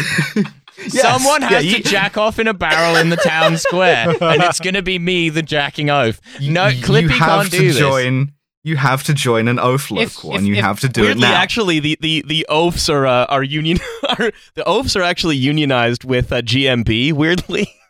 Someone 0.89 1.41
yeah, 1.41 1.49
has 1.49 1.65
you- 1.65 1.77
to 1.77 1.83
jack 1.83 2.17
off 2.17 2.39
in 2.39 2.47
a 2.47 2.53
barrel 2.53 2.95
in 2.97 3.09
the 3.09 3.17
town 3.17 3.57
square, 3.65 4.09
and 4.21 4.43
it's 4.43 4.59
going 4.59 4.73
to 4.75 4.81
be 4.81 4.99
me, 4.99 5.29
the 5.29 5.41
jacking 5.41 5.89
oath. 5.89 6.19
No, 6.41 6.67
you 6.67 6.83
Clippy 6.83 7.09
have 7.09 7.19
can't 7.41 7.51
to 7.51 7.57
do 7.57 7.67
this. 7.67 7.77
join. 7.77 8.31
You 8.63 8.77
have 8.77 9.03
to 9.03 9.13
join 9.13 9.47
an 9.47 9.59
oath 9.59 9.91
If- 9.91 9.91
local, 10.23 10.31
if- 10.31 10.37
and 10.39 10.47
you 10.47 10.55
if- 10.55 10.63
have 10.63 10.79
to 10.79 10.89
do 10.89 11.05
it 11.05 11.17
now. 11.19 11.33
actually, 11.35 11.79
the, 11.79 11.97
the, 12.01 12.23
the 12.27 12.45
oafs 12.49 12.89
are 12.89 13.05
uh, 13.05 13.25
are 13.25 13.43
union. 13.43 13.77
Are, 14.09 14.31
the 14.55 14.63
oafs 14.65 14.95
are 14.95 15.03
actually 15.03 15.35
unionized 15.37 16.03
with 16.03 16.31
uh, 16.31 16.41
GMB. 16.41 17.13
Weirdly, 17.13 17.67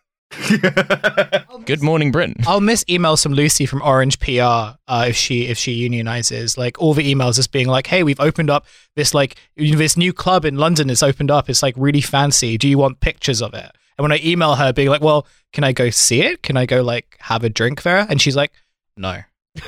Good 1.66 1.82
morning, 1.82 2.12
Britain. 2.12 2.36
I'll 2.48 2.62
miss 2.62 2.84
emails 2.86 3.24
from 3.24 3.34
Lucy 3.34 3.66
from 3.66 3.82
Orange 3.82 4.20
PR 4.20 4.42
uh, 4.88 5.06
if 5.08 5.16
she 5.16 5.48
if 5.48 5.58
she 5.58 5.88
unionizes. 5.88 6.58
Like 6.58 6.80
all 6.80 6.94
the 6.94 7.14
emails 7.14 7.36
just 7.36 7.52
being 7.52 7.68
like, 7.68 7.88
"Hey, 7.88 8.04
we've 8.04 8.20
opened 8.20 8.50
up 8.50 8.66
this 8.96 9.14
like 9.14 9.36
this 9.56 9.98
new 9.98 10.14
club 10.14 10.46
in 10.46 10.58
London. 10.58 10.90
It's 10.90 11.04
opened 11.04 11.32
up. 11.32 11.50
It's 11.50 11.64
like 11.64 11.74
really 11.78 12.02
fancy. 12.02 12.58
Do 12.58 12.68
you 12.68 12.78
want 12.78 13.00
pictures 13.00 13.42
of 13.42 13.54
it?" 13.54 13.72
And 13.98 14.04
when 14.04 14.12
I 14.12 14.20
email 14.24 14.56
her, 14.56 14.74
being 14.74 14.90
like, 14.90 15.02
"Well, 15.02 15.26
can 15.54 15.64
I 15.64 15.72
go 15.72 15.90
see 15.90 16.22
it? 16.22 16.44
Can 16.44 16.58
I 16.58 16.66
go 16.66 16.82
like 16.84 17.18
have 17.20 17.44
a 17.44 17.50
drink 17.50 17.84
there?" 17.84 18.06
And 18.10 18.22
she's 18.22 18.36
like, 18.36 18.52
"No, 18.98 19.22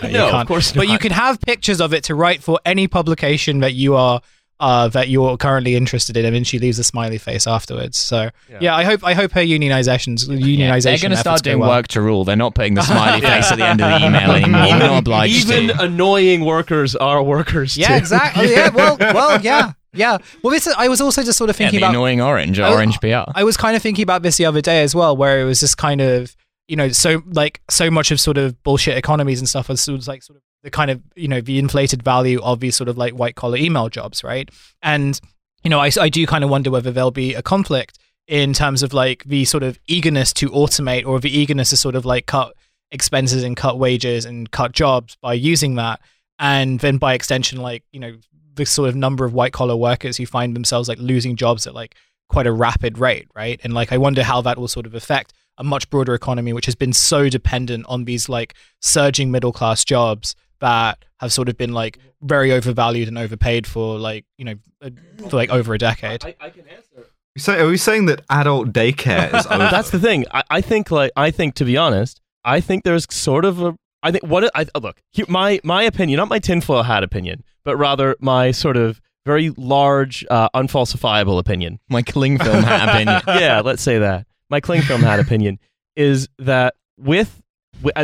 no, 0.03 0.09
No, 0.09 0.25
of 0.25 0.31
can't. 0.47 0.73
But 0.75 0.89
you 0.89 0.99
can 0.99 1.11
have 1.11 1.39
pictures 1.41 1.79
of 1.79 1.93
it 1.93 2.03
to 2.05 2.15
write 2.15 2.43
for 2.43 2.59
any 2.65 2.87
publication 2.87 3.59
that 3.59 3.73
you 3.73 3.95
are." 3.95 4.21
Uh, 4.59 4.87
that 4.87 5.07
you're 5.07 5.37
currently 5.37 5.75
interested 5.75 6.17
in, 6.17 6.25
and 6.25 6.33
then 6.35 6.43
she 6.43 6.57
leaves 6.57 6.79
a 6.79 6.83
smiley 6.83 7.19
face 7.19 7.45
afterwards. 7.45 7.95
So 7.95 8.31
Yeah. 8.49 8.57
yeah, 8.59 8.75
I 8.75 8.85
hope 8.85 9.03
I 9.03 9.13
hope 9.13 9.31
her 9.33 9.41
unionizations 9.41 10.25
unionization. 10.27 10.81
They're 10.83 10.97
going 10.97 11.11
to 11.11 11.17
start 11.17 11.43
doing 11.43 11.59
well. 11.59 11.69
work 11.69 11.87
to 11.89 12.01
rule. 12.01 12.23
They're 12.23 12.35
not 12.35 12.55
putting 12.55 12.73
the 12.73 12.81
smiley 12.81 13.21
face 13.31 13.51
at 13.51 13.59
the 13.59 13.67
end 13.67 13.81
of 13.81 14.01
the 14.01 14.07
email 14.07 14.31
anymore. 14.31 14.61
We're 14.63 14.79
not 14.79 14.97
obliged 14.97 15.47
even 15.51 15.67
to. 15.77 15.83
annoying 15.83 16.43
workers 16.43 16.95
are 16.95 17.21
workers. 17.21 17.77
Yeah, 17.77 17.89
too. 17.89 17.93
exactly. 17.95 18.51
Yeah, 18.51 18.69
well, 18.73 18.97
well, 18.99 19.39
yeah. 19.41 19.73
Yeah. 19.93 20.17
Well, 20.41 20.51
this 20.51 20.67
I 20.67 20.87
was 20.87 21.01
also 21.01 21.21
just 21.21 21.37
sort 21.37 21.51
of 21.51 21.55
Yeah, 21.59 21.67
thinking 21.67 21.79
the 21.81 21.85
about. 21.85 21.91
annoying 21.95 22.21
orange, 22.21 22.59
I- 22.59 22.71
orange 22.73 22.99
PR. 22.99 23.29
I 23.35 23.43
was 23.43 23.57
kind 23.57 23.75
of 23.75 23.83
thinking 23.83 24.01
about 24.01 24.23
this 24.23 24.37
the 24.37 24.45
other 24.45 24.61
day 24.61 24.81
as 24.81 24.95
well, 24.95 25.15
where 25.15 25.39
it 25.39 25.43
was 25.43 25.59
just 25.59 25.77
kind 25.77 26.01
of 26.01 26.35
you 26.67 26.75
know 26.75 26.89
so 26.89 27.21
like 27.27 27.61
so 27.69 27.91
much 27.91 28.09
of 28.09 28.19
sort 28.19 28.39
of 28.39 28.61
bullshit 28.63 28.97
economies 28.97 29.39
and 29.39 29.47
stuff 29.47 29.69
was 29.69 29.81
sort 29.81 30.01
of 30.01 30.07
like 30.07 30.23
sort 30.23 30.37
of 30.37 30.43
the 30.67 30.71
kind 30.71 30.91
of 30.91 31.01
you 31.15 31.29
know 31.29 31.39
the 31.39 31.59
inflated 31.59 32.03
value 32.03 32.41
of 32.41 32.59
these 32.59 32.75
sort 32.75 32.89
of 32.89 32.97
like 32.97 33.13
white 33.13 33.35
collar 33.35 33.55
email 33.57 33.87
jobs, 33.87 34.21
right? 34.21 34.49
And 34.81 35.17
you 35.63 35.69
know 35.69 35.79
I 35.79 35.89
I 35.99 36.09
do 36.09 36.27
kind 36.27 36.43
of 36.43 36.49
wonder 36.49 36.69
whether 36.69 36.91
there'll 36.91 37.09
be 37.09 37.33
a 37.33 37.41
conflict 37.41 37.97
in 38.27 38.51
terms 38.51 38.83
of 38.83 38.91
like 38.91 39.23
the 39.23 39.45
sort 39.45 39.63
of 39.63 39.79
eagerness 39.87 40.33
to 40.33 40.49
automate 40.49 41.05
or 41.07 41.21
the 41.21 41.35
eagerness 41.35 41.69
to 41.69 41.77
sort 41.77 41.95
of 41.95 42.03
like 42.05 42.25
cut 42.25 42.53
expenses 42.91 43.43
and 43.43 43.55
cut 43.55 43.79
wages 43.79 44.25
and 44.25 44.51
cut 44.51 44.73
jobs 44.73 45.15
by 45.21 45.33
using 45.33 45.75
that 45.75 46.01
and 46.37 46.81
then 46.81 46.97
by 46.97 47.13
extension 47.13 47.61
like 47.61 47.83
you 47.93 47.99
know 48.01 48.17
the 48.55 48.65
sort 48.65 48.89
of 48.89 48.95
number 48.95 49.23
of 49.23 49.33
white 49.33 49.53
collar 49.53 49.77
workers 49.77 50.17
who 50.17 50.25
find 50.25 50.53
themselves 50.53 50.89
like 50.89 50.99
losing 50.99 51.37
jobs 51.37 51.65
at 51.65 51.73
like 51.73 51.95
quite 52.27 52.47
a 52.47 52.51
rapid 52.51 52.97
rate 52.97 53.27
right 53.33 53.61
and 53.63 53.73
like 53.73 53.93
i 53.93 53.97
wonder 53.97 54.23
how 54.23 54.41
that 54.41 54.57
will 54.57 54.67
sort 54.67 54.85
of 54.85 54.93
affect 54.93 55.31
a 55.57 55.63
much 55.63 55.89
broader 55.89 56.13
economy 56.13 56.51
which 56.51 56.65
has 56.65 56.75
been 56.75 56.93
so 56.93 57.29
dependent 57.29 57.85
on 57.87 58.03
these 58.03 58.27
like 58.27 58.53
surging 58.81 59.31
middle 59.31 59.53
class 59.53 59.85
jobs 59.85 60.35
that 60.59 61.03
have 61.19 61.31
sort 61.33 61.49
of 61.49 61.57
been 61.57 61.73
like 61.73 61.99
very 62.21 62.51
overvalued 62.51 63.07
and 63.07 63.17
overpaid 63.17 63.67
for 63.67 63.97
like 63.99 64.25
you 64.37 64.45
know 64.45 64.55
uh, 64.81 64.89
for 65.29 65.35
like 65.37 65.49
over 65.49 65.73
a 65.73 65.77
decade 65.77 66.23
I 66.39 66.49
can 66.49 66.67
answer. 66.67 67.07
So 67.37 67.53
are 67.53 67.67
we 67.67 67.77
saying 67.77 68.07
that 68.07 68.21
adult 68.29 68.73
daycare 68.73 69.33
is 69.37 69.45
over? 69.51 69.67
That's 69.69 69.91
the 69.91 69.99
thing. 69.99 70.25
I, 70.31 70.43
I 70.49 70.61
think, 70.61 70.89
like, 70.89 71.11
I 71.15 71.29
think 71.29 71.53
to 71.55 71.65
be 71.65 71.77
honest, 71.77 72.19
I 72.43 72.61
think 72.61 72.83
there's 72.83 73.05
sort 73.13 73.45
of 73.45 73.61
a. 73.61 73.75
I 74.01 74.11
think 74.11 74.23
what 74.25 74.49
I 74.55 74.65
uh, 74.73 74.79
look. 74.79 74.99
Here, 75.11 75.25
my 75.29 75.59
my 75.63 75.83
opinion, 75.83 76.17
not 76.17 76.29
my 76.29 76.39
tinfoil 76.39 76.83
hat 76.83 77.03
opinion, 77.03 77.43
but 77.63 77.77
rather 77.77 78.15
my 78.19 78.51
sort 78.51 78.75
of 78.77 78.99
very 79.25 79.49
large, 79.57 80.25
uh, 80.31 80.49
unfalsifiable 80.55 81.37
opinion. 81.37 81.79
My 81.89 82.01
cling 82.01 82.39
film 82.39 82.63
hat 82.63 82.89
opinion. 82.95 83.21
yeah, 83.39 83.61
let's 83.61 83.83
say 83.83 83.99
that. 83.99 84.25
My 84.49 84.59
cling 84.59 84.81
film 84.81 85.01
hat 85.01 85.19
opinion 85.19 85.59
is 85.95 86.29
that 86.39 86.73
with 86.97 87.39
wi- 87.46 87.46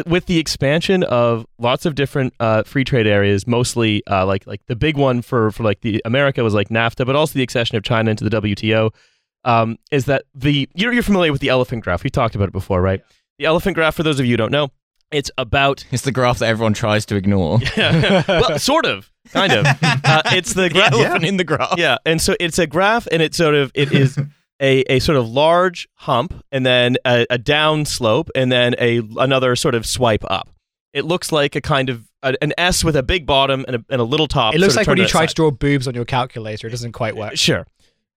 with 0.06 0.26
the 0.26 0.40
expansion 0.40 1.04
of 1.04 1.46
lots 1.58 1.86
of 1.86 1.96
different 1.96 2.34
uh, 2.40 2.64
free 2.64 2.84
trade 2.84 3.08
areas, 3.08 3.48
mostly 3.48 4.06
uh, 4.08 4.26
like 4.26 4.46
like 4.48 4.66
the 4.68 4.76
big 4.76 4.98
one 4.98 5.22
for 5.22 5.52
for 5.52 5.64
like 5.64 5.82
the 5.82 6.02
America 6.06 6.44
was 6.44 6.54
like 6.54 6.70
NAFTA, 6.70 7.06
but 7.06 7.16
also 7.16 7.34
the 7.34 7.44
accession 7.44 7.78
of 7.78 7.84
China 7.84 8.12
into 8.12 8.28
the 8.28 8.42
WTO, 8.42 8.92
um, 9.46 9.78
is 9.92 10.06
that 10.06 10.24
the 10.34 10.70
you're, 10.74 10.94
you're 10.94 11.04
familiar 11.04 11.32
with 11.32 11.42
the 11.42 11.50
elephant 11.50 11.84
graph? 11.84 12.04
We 12.04 12.10
talked 12.10 12.36
about 12.36 12.48
it 12.48 12.54
before, 12.54 12.82
right? 12.82 13.04
The 13.40 13.46
elephant 13.46 13.76
graph, 13.76 13.96
for 13.96 14.04
those 14.04 14.20
of 14.20 14.26
you 14.26 14.34
who 14.34 14.38
don't 14.38 14.52
know, 14.52 14.70
it's 15.12 15.32
about 15.38 15.86
It's 15.92 16.04
the 16.04 16.12
graph 16.12 16.40
that 16.40 16.48
everyone 16.48 16.74
tries 16.74 17.06
to 17.08 17.16
ignore. 17.16 17.60
well, 17.78 18.60
sort 18.60 18.86
of, 18.86 19.12
kind 19.32 19.54
of. 19.54 19.66
Uh, 20.06 20.22
it's 20.26 20.54
the 20.54 20.70
graph 20.70 20.92
elephant 20.92 21.24
in 21.26 21.38
the 21.38 21.44
graph. 21.44 21.76
yeah, 21.78 21.98
and 22.06 22.22
so 22.22 22.36
it's 22.40 22.60
a 22.60 22.68
graph, 22.68 23.08
and 23.12 23.22
it's 23.22 23.38
sort 23.38 23.56
of 23.56 23.72
it 23.74 23.92
is 23.92 24.20
a, 24.62 24.82
a 24.82 25.00
sort 25.00 25.18
of 25.18 25.28
large 25.28 25.88
hump, 25.96 26.44
and 26.52 26.66
then 26.66 26.98
a, 27.06 27.26
a 27.30 27.38
down 27.38 27.86
slope, 27.86 28.30
and 28.36 28.52
then 28.52 28.76
a 28.80 29.02
another 29.18 29.56
sort 29.56 29.76
of 29.76 29.86
swipe 29.86 30.24
up. 30.30 30.50
It 30.94 31.06
looks 31.06 31.32
like 31.32 31.56
a 31.56 31.62
kind 31.62 31.90
of 31.90 32.08
a, 32.22 32.36
an 32.42 32.54
S 32.58 32.84
with 32.84 32.96
a 32.96 33.04
big 33.04 33.26
bottom 33.26 33.66
and 33.68 33.78
a, 33.78 33.86
and 33.90 34.00
a 34.00 34.04
little 34.04 34.28
top. 34.28 34.54
it 34.56 34.60
looks 34.60 34.76
like 34.76 34.88
when 34.88 34.98
you 34.98 35.08
try 35.08 35.26
to 35.26 35.34
draw 35.34 35.52
boobs 35.52 35.88
on 35.88 35.94
your 35.94 36.06
calculator 36.06 36.68
it 36.68 36.72
doesn't 36.72 36.94
quite 36.94 37.16
work. 37.16 37.36
Sure. 37.38 37.66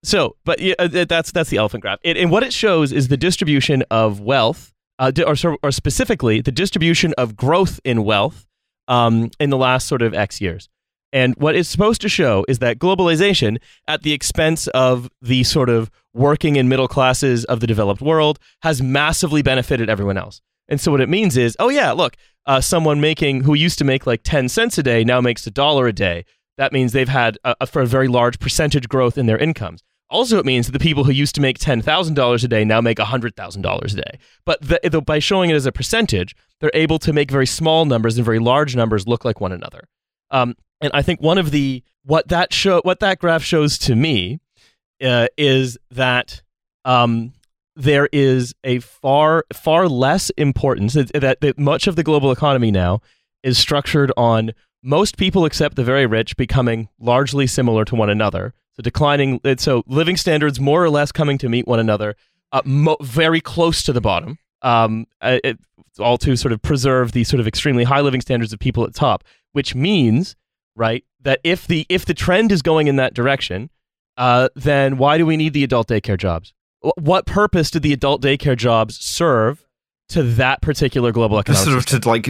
So, 0.02 0.36
but 0.44 0.60
yeah, 0.60 0.74
uh, 0.78 1.04
that's 1.04 1.32
that's 1.32 1.50
the 1.50 1.56
elephant 1.56 1.82
graph. 1.82 1.98
It, 2.02 2.16
and 2.16 2.30
what 2.30 2.42
it 2.42 2.52
shows 2.52 2.92
is 2.92 3.08
the 3.08 3.16
distribution 3.16 3.82
of 3.90 4.20
wealth, 4.20 4.72
uh, 4.98 5.10
or 5.26 5.58
or 5.62 5.72
specifically 5.72 6.40
the 6.40 6.52
distribution 6.52 7.12
of 7.18 7.34
growth 7.34 7.80
in 7.84 8.04
wealth 8.04 8.46
um, 8.88 9.30
in 9.40 9.50
the 9.50 9.56
last 9.56 9.88
sort 9.88 10.02
of 10.02 10.14
X 10.14 10.40
years. 10.40 10.68
And 11.12 11.34
what 11.36 11.54
it's 11.54 11.68
supposed 11.68 12.00
to 12.02 12.08
show 12.08 12.44
is 12.48 12.58
that 12.58 12.78
globalization, 12.78 13.58
at 13.86 14.02
the 14.02 14.12
expense 14.12 14.66
of 14.68 15.08
the 15.22 15.44
sort 15.44 15.70
of 15.70 15.90
working 16.12 16.58
and 16.58 16.68
middle 16.68 16.88
classes 16.88 17.44
of 17.44 17.60
the 17.60 17.66
developed 17.66 18.02
world, 18.02 18.38
has 18.62 18.82
massively 18.82 19.42
benefited 19.42 19.88
everyone 19.88 20.18
else. 20.18 20.40
And 20.68 20.80
so 20.80 20.90
what 20.90 21.00
it 21.00 21.08
means 21.08 21.36
is, 21.36 21.56
oh 21.60 21.68
yeah, 21.68 21.92
look, 21.92 22.16
uh, 22.46 22.60
someone 22.60 23.00
making 23.00 23.44
who 23.44 23.54
used 23.54 23.78
to 23.78 23.84
make 23.84 24.06
like 24.06 24.22
ten 24.24 24.48
cents 24.48 24.78
a 24.78 24.82
day 24.82 25.04
now 25.04 25.20
makes 25.20 25.46
a 25.46 25.50
dollar 25.50 25.86
a 25.86 25.92
day. 25.92 26.24
That 26.58 26.72
means 26.72 26.92
they've 26.92 27.08
had 27.08 27.38
a, 27.44 27.54
a, 27.60 27.66
for 27.66 27.82
a 27.82 27.86
very 27.86 28.08
large 28.08 28.38
percentage 28.38 28.88
growth 28.88 29.16
in 29.16 29.26
their 29.26 29.38
incomes. 29.38 29.82
Also, 30.08 30.38
it 30.38 30.46
means 30.46 30.66
that 30.66 30.72
the 30.72 30.78
people 30.78 31.04
who 31.04 31.12
used 31.12 31.34
to 31.34 31.40
make 31.40 31.58
ten 31.58 31.82
thousand 31.82 32.14
dollars 32.14 32.44
a 32.44 32.48
day 32.48 32.64
now 32.64 32.80
make 32.80 32.98
hundred 32.98 33.36
thousand 33.36 33.62
dollars 33.62 33.94
a 33.94 33.96
day. 33.96 34.18
But 34.44 34.60
the, 34.60 34.80
the, 34.82 35.00
by 35.00 35.18
showing 35.18 35.50
it 35.50 35.54
as 35.54 35.66
a 35.66 35.72
percentage, 35.72 36.34
they're 36.60 36.70
able 36.74 36.98
to 37.00 37.12
make 37.12 37.30
very 37.30 37.46
small 37.46 37.84
numbers 37.84 38.16
and 38.16 38.24
very 38.24 38.38
large 38.38 38.74
numbers 38.74 39.06
look 39.06 39.24
like 39.24 39.40
one 39.40 39.52
another. 39.52 39.88
Um, 40.30 40.56
and 40.80 40.90
I 40.94 41.02
think 41.02 41.20
one 41.20 41.38
of 41.38 41.50
the 41.50 41.82
what 42.04 42.28
that 42.28 42.52
show 42.52 42.80
what 42.84 43.00
that 43.00 43.18
graph 43.18 43.42
shows 43.42 43.78
to 43.78 43.96
me 43.96 44.40
uh, 45.02 45.28
is 45.36 45.78
that 45.90 46.42
um, 46.84 47.32
there 47.74 48.08
is 48.12 48.54
a 48.64 48.78
far 48.80 49.44
far 49.52 49.88
less 49.88 50.30
importance 50.30 50.94
that, 50.94 51.40
that, 51.40 51.58
much 51.58 51.86
of 51.86 51.96
the 51.96 52.02
global 52.02 52.32
economy 52.32 52.70
now 52.70 53.00
is 53.42 53.58
structured 53.58 54.12
on 54.16 54.52
most 54.82 55.16
people 55.16 55.44
except 55.44 55.76
the 55.76 55.84
very 55.84 56.06
rich 56.06 56.36
becoming 56.36 56.88
largely 56.98 57.46
similar 57.46 57.84
to 57.84 57.94
one 57.94 58.08
another. 58.08 58.54
So 58.74 58.82
declining, 58.82 59.40
so 59.56 59.82
living 59.86 60.16
standards 60.16 60.60
more 60.60 60.84
or 60.84 60.90
less 60.90 61.10
coming 61.10 61.38
to 61.38 61.48
meet 61.48 61.66
one 61.66 61.80
another, 61.80 62.14
uh, 62.52 62.62
mo- 62.64 62.98
very 63.00 63.40
close 63.40 63.82
to 63.84 63.92
the 63.92 64.00
bottom. 64.00 64.38
Um, 64.62 65.06
it, 65.22 65.58
all 65.98 66.18
to 66.18 66.36
sort 66.36 66.52
of 66.52 66.60
preserve 66.62 67.12
the 67.12 67.24
sort 67.24 67.40
of 67.40 67.46
extremely 67.46 67.84
high 67.84 68.00
living 68.00 68.20
standards 68.20 68.52
of 68.52 68.58
people 68.58 68.84
at 68.84 68.94
top, 68.94 69.24
which 69.52 69.74
means, 69.74 70.36
right, 70.76 71.04
that 71.22 71.40
if 71.42 71.66
the 71.66 71.86
if 71.88 72.04
the 72.04 72.14
trend 72.14 72.52
is 72.52 72.62
going 72.62 72.86
in 72.86 72.96
that 72.96 73.14
direction, 73.14 73.70
uh, 74.16 74.48
then 74.54 74.98
why 74.98 75.18
do 75.18 75.26
we 75.26 75.36
need 75.36 75.52
the 75.52 75.64
adult 75.64 75.88
daycare 75.88 76.18
jobs? 76.18 76.52
What 76.96 77.26
purpose 77.26 77.70
do 77.70 77.80
the 77.80 77.92
adult 77.92 78.22
daycare 78.22 78.56
jobs 78.56 78.96
serve 78.98 79.66
to 80.10 80.22
that 80.22 80.62
particular 80.62 81.12
global 81.12 81.38
economic 81.38 81.64
sort 81.64 81.78
of 81.78 81.86
to 81.86 82.08
like 82.08 82.28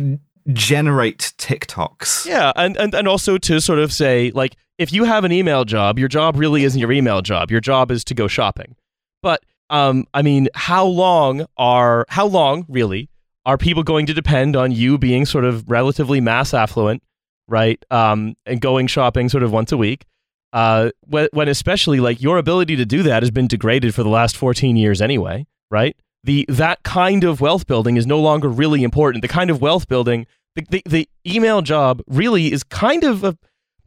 generate 0.53 1.35
TikToks. 1.39 2.27
Yeah, 2.27 2.53
and, 2.57 2.77
and 2.77 2.95
and 2.95 3.09
also 3.09 3.39
to 3.39 3.61
sort 3.61 3.79
of 3.79 3.93
say 3.93 4.31
like 4.35 4.57
if 4.79 4.93
you 4.93 5.05
have 5.05 5.25
an 5.25 5.33
email 5.33 5.65
job, 5.65 5.99
your 5.99 6.09
job 6.09 6.37
really 6.37 6.65
isn't 6.65 6.79
your 6.79 6.93
email 6.93 7.23
job. 7.23 7.51
Your 7.51 7.61
job 7.61 7.91
is 7.91 8.05
to 8.05 8.15
go 8.15 8.29
shopping. 8.29 8.77
But 9.23 9.43
um, 9.71 10.07
I 10.15 10.23
mean, 10.23 10.49
how 10.55 10.87
long 10.87 11.47
are 11.57 12.07
how 12.09 12.27
long 12.27 12.65
really 12.69 13.11
are 13.45 13.59
people 13.59 13.83
going 13.83 14.07
to 14.07 14.15
depend 14.15 14.57
on 14.57 14.73
you 14.73 14.99
being 14.99 15.25
sort 15.27 15.45
of 15.45 15.69
relatively 15.69 16.21
mass 16.21 16.53
affluent, 16.53 17.03
right? 17.49 17.83
Um, 17.91 18.37
and 18.45 18.61
going 18.61 18.87
shopping 18.87 19.29
sort 19.29 19.43
of 19.43 19.53
once 19.53 19.73
a 19.73 19.77
week. 19.77 20.05
Uh, 20.53 20.91
when, 21.03 21.29
when 21.33 21.49
especially 21.49 22.01
like 22.01 22.23
your 22.23 22.39
ability 22.39 22.77
to 22.77 22.87
do 22.87 23.03
that 23.03 23.23
has 23.23 23.31
been 23.31 23.47
degraded 23.47 23.95
for 23.95 24.03
the 24.03 24.09
last 24.09 24.37
14 24.37 24.77
years 24.77 25.03
anyway, 25.03 25.47
right? 25.71 25.97
The 26.25 26.47
that 26.49 26.83
kind 26.83 27.25
of 27.25 27.41
wealth 27.41 27.67
building 27.67 27.97
is 27.97 28.07
no 28.07 28.19
longer 28.19 28.49
really 28.49 28.83
important. 28.83 29.23
The 29.23 29.29
kind 29.29 29.51
of 29.51 29.61
wealth 29.61 29.87
building, 29.87 30.27
the, 30.55 30.67
the, 30.71 30.83
the 30.87 31.09
email 31.27 31.63
job 31.63 32.03
really 32.07 32.53
is 32.53 32.63
kind 32.63 33.05
of 33.05 33.23
a, 33.23 33.37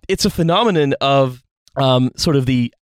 it's 0.07 0.25
a 0.25 0.29
phenomenon 0.29 0.93
of 1.01 1.43
um, 1.75 2.11
sort 2.15 2.35
of 2.35 2.45
the, 2.45 2.73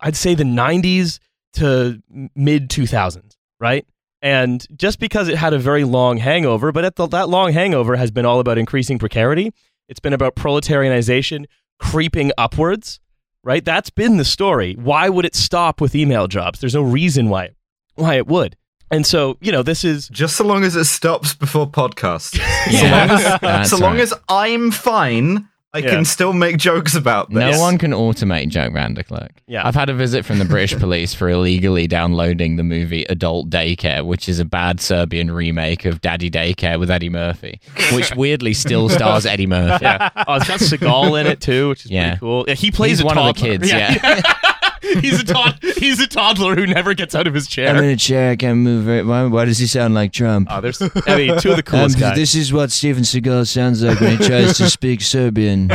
I'd 0.00 0.16
say 0.16 0.34
the 0.34 0.44
90s 0.44 1.18
to 1.54 2.00
mid 2.34 2.68
2000s, 2.68 3.36
right? 3.58 3.86
And 4.22 4.66
just 4.76 5.00
because 5.00 5.28
it 5.28 5.36
had 5.36 5.54
a 5.54 5.58
very 5.58 5.84
long 5.84 6.18
hangover, 6.18 6.72
but 6.72 6.94
the, 6.96 7.06
that 7.08 7.28
long 7.28 7.52
hangover 7.52 7.96
has 7.96 8.10
been 8.10 8.26
all 8.26 8.40
about 8.40 8.58
increasing 8.58 8.98
precarity. 8.98 9.52
It's 9.90 10.00
been 10.00 10.12
about 10.12 10.36
proletarianization 10.36 11.44
creeping 11.80 12.30
upwards, 12.38 13.00
right? 13.42 13.64
That's 13.64 13.90
been 13.90 14.16
the 14.16 14.24
story. 14.24 14.74
Why 14.74 15.08
would 15.08 15.24
it 15.24 15.34
stop 15.34 15.80
with 15.80 15.94
email 15.94 16.28
jobs? 16.28 16.60
There's 16.60 16.74
no 16.74 16.82
reason 16.82 17.28
why 17.28 17.50
why 17.96 18.14
it 18.14 18.26
would. 18.28 18.56
And 18.92 19.04
so, 19.04 19.36
you 19.40 19.52
know, 19.52 19.62
this 19.62 19.84
is 19.84 20.08
Just 20.08 20.36
so 20.36 20.44
long 20.44 20.64
as 20.64 20.74
it 20.76 20.84
stops 20.84 21.34
before 21.34 21.68
podcasts. 21.68 22.38
Yeah, 22.70 23.38
that's 23.38 23.70
so 23.70 23.78
long 23.78 23.94
right. 23.94 24.02
as 24.02 24.14
I'm 24.28 24.70
fine, 24.70 25.48
I 25.72 25.78
Yeah. 25.78 25.90
can 25.90 26.04
still 26.04 26.32
make 26.32 26.56
jokes 26.56 26.96
about 26.96 27.30
this. 27.30 27.54
No 27.56 27.60
one 27.60 27.78
can 27.78 27.92
automate 27.92 28.48
Joe 28.48 28.70
Vanderclerk. 28.70 29.28
Yeah. 29.46 29.64
I've 29.64 29.76
had 29.76 29.88
a 29.88 29.94
visit 29.94 30.24
from 30.24 30.40
the 30.40 30.44
British 30.44 30.76
police 30.80 31.14
for 31.14 31.28
illegally 31.28 31.86
downloading 31.86 32.56
the 32.56 32.64
movie 32.64 33.04
Adult 33.04 33.50
Daycare, 33.50 34.04
which 34.04 34.28
is 34.28 34.40
a 34.40 34.44
bad 34.44 34.80
Serbian 34.80 35.30
remake 35.30 35.84
of 35.84 36.00
Daddy 36.00 36.28
Daycare 36.28 36.80
with 36.80 36.90
Eddie 36.90 37.08
Murphy, 37.08 37.60
which 37.92 38.12
weirdly 38.16 38.52
still 38.52 38.88
stars 38.88 39.26
Eddie 39.26 39.46
Murphy. 39.46 39.84
yeah. 39.84 40.10
Oh, 40.26 40.34
it's 40.34 40.48
got 40.48 40.58
Seagal 40.58 41.20
in 41.20 41.28
it 41.28 41.40
too, 41.40 41.68
which 41.68 41.84
is 41.84 41.90
Yeah. 41.92 42.08
pretty 42.16 42.18
cool. 42.20 42.44
Yeah, 42.48 42.54
he 42.54 42.72
plays 42.72 42.90
He's 42.98 43.00
a 43.02 43.04
one 43.06 43.16
of 43.16 43.26
the 43.26 43.32
toddler. 43.40 43.58
kids, 43.58 43.70
yeah. 43.70 44.20
he's 45.00 45.20
a 45.20 45.24
tod- 45.24 45.58
he's 45.62 46.00
a 46.00 46.06
toddler 46.06 46.54
who 46.54 46.66
never 46.66 46.94
gets 46.94 47.14
out 47.14 47.26
of 47.26 47.34
his 47.34 47.46
chair. 47.46 47.68
I'm 47.68 47.76
in 47.82 47.90
a 47.90 47.96
chair, 47.96 48.30
I 48.32 48.36
can't 48.36 48.58
move 48.58 48.88
it. 48.88 49.06
Why, 49.06 49.24
why 49.24 49.44
does 49.44 49.58
he 49.58 49.66
sound 49.66 49.94
like 49.94 50.12
Trump? 50.12 50.48
oh, 50.50 50.60
there's 50.60 50.80
I 50.82 51.16
mean, 51.16 51.38
two 51.38 51.50
of 51.50 51.56
the 51.56 51.62
coolest 51.62 51.98
guys. 51.98 52.34
Um, 52.34 52.40
is 52.40 52.52
what 52.52 52.70
Steven 52.70 53.02
Seagal 53.02 53.46
sounds 53.48 53.82
like 53.82 54.00
when 54.00 54.18
he 54.18 54.26
tries 54.26 54.56
to 54.58 54.68
speak 54.68 55.00
Serbian. 55.02 55.70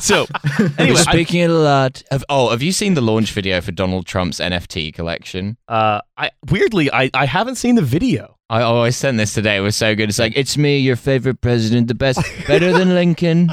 so 0.00 0.26
anyway, 0.78 1.02
I, 1.06 1.16
it 1.28 1.50
a 1.50 1.52
lot. 1.52 2.02
Have, 2.10 2.24
oh, 2.28 2.50
have 2.50 2.62
you 2.62 2.72
seen 2.72 2.94
the 2.94 3.00
launch 3.00 3.32
video 3.32 3.60
for 3.60 3.72
Donald 3.72 4.06
Trump's 4.06 4.40
NFT 4.40 4.92
collection? 4.94 5.56
uh, 5.68 6.00
I 6.16 6.30
weirdly 6.50 6.90
I, 6.90 7.10
I 7.14 7.26
haven't 7.26 7.56
seen 7.56 7.74
the 7.74 7.82
video. 7.82 8.36
I 8.48 8.62
always 8.62 8.96
sent 8.96 9.18
this 9.18 9.34
today. 9.34 9.56
It 9.56 9.60
was 9.60 9.74
so 9.74 9.96
good. 9.96 10.08
It's 10.08 10.20
like, 10.20 10.34
it's 10.36 10.56
me, 10.56 10.78
your 10.78 10.94
favorite 10.94 11.40
president, 11.40 11.88
the 11.88 11.96
best, 11.96 12.20
better 12.46 12.72
than 12.72 12.94
Lincoln. 12.94 13.50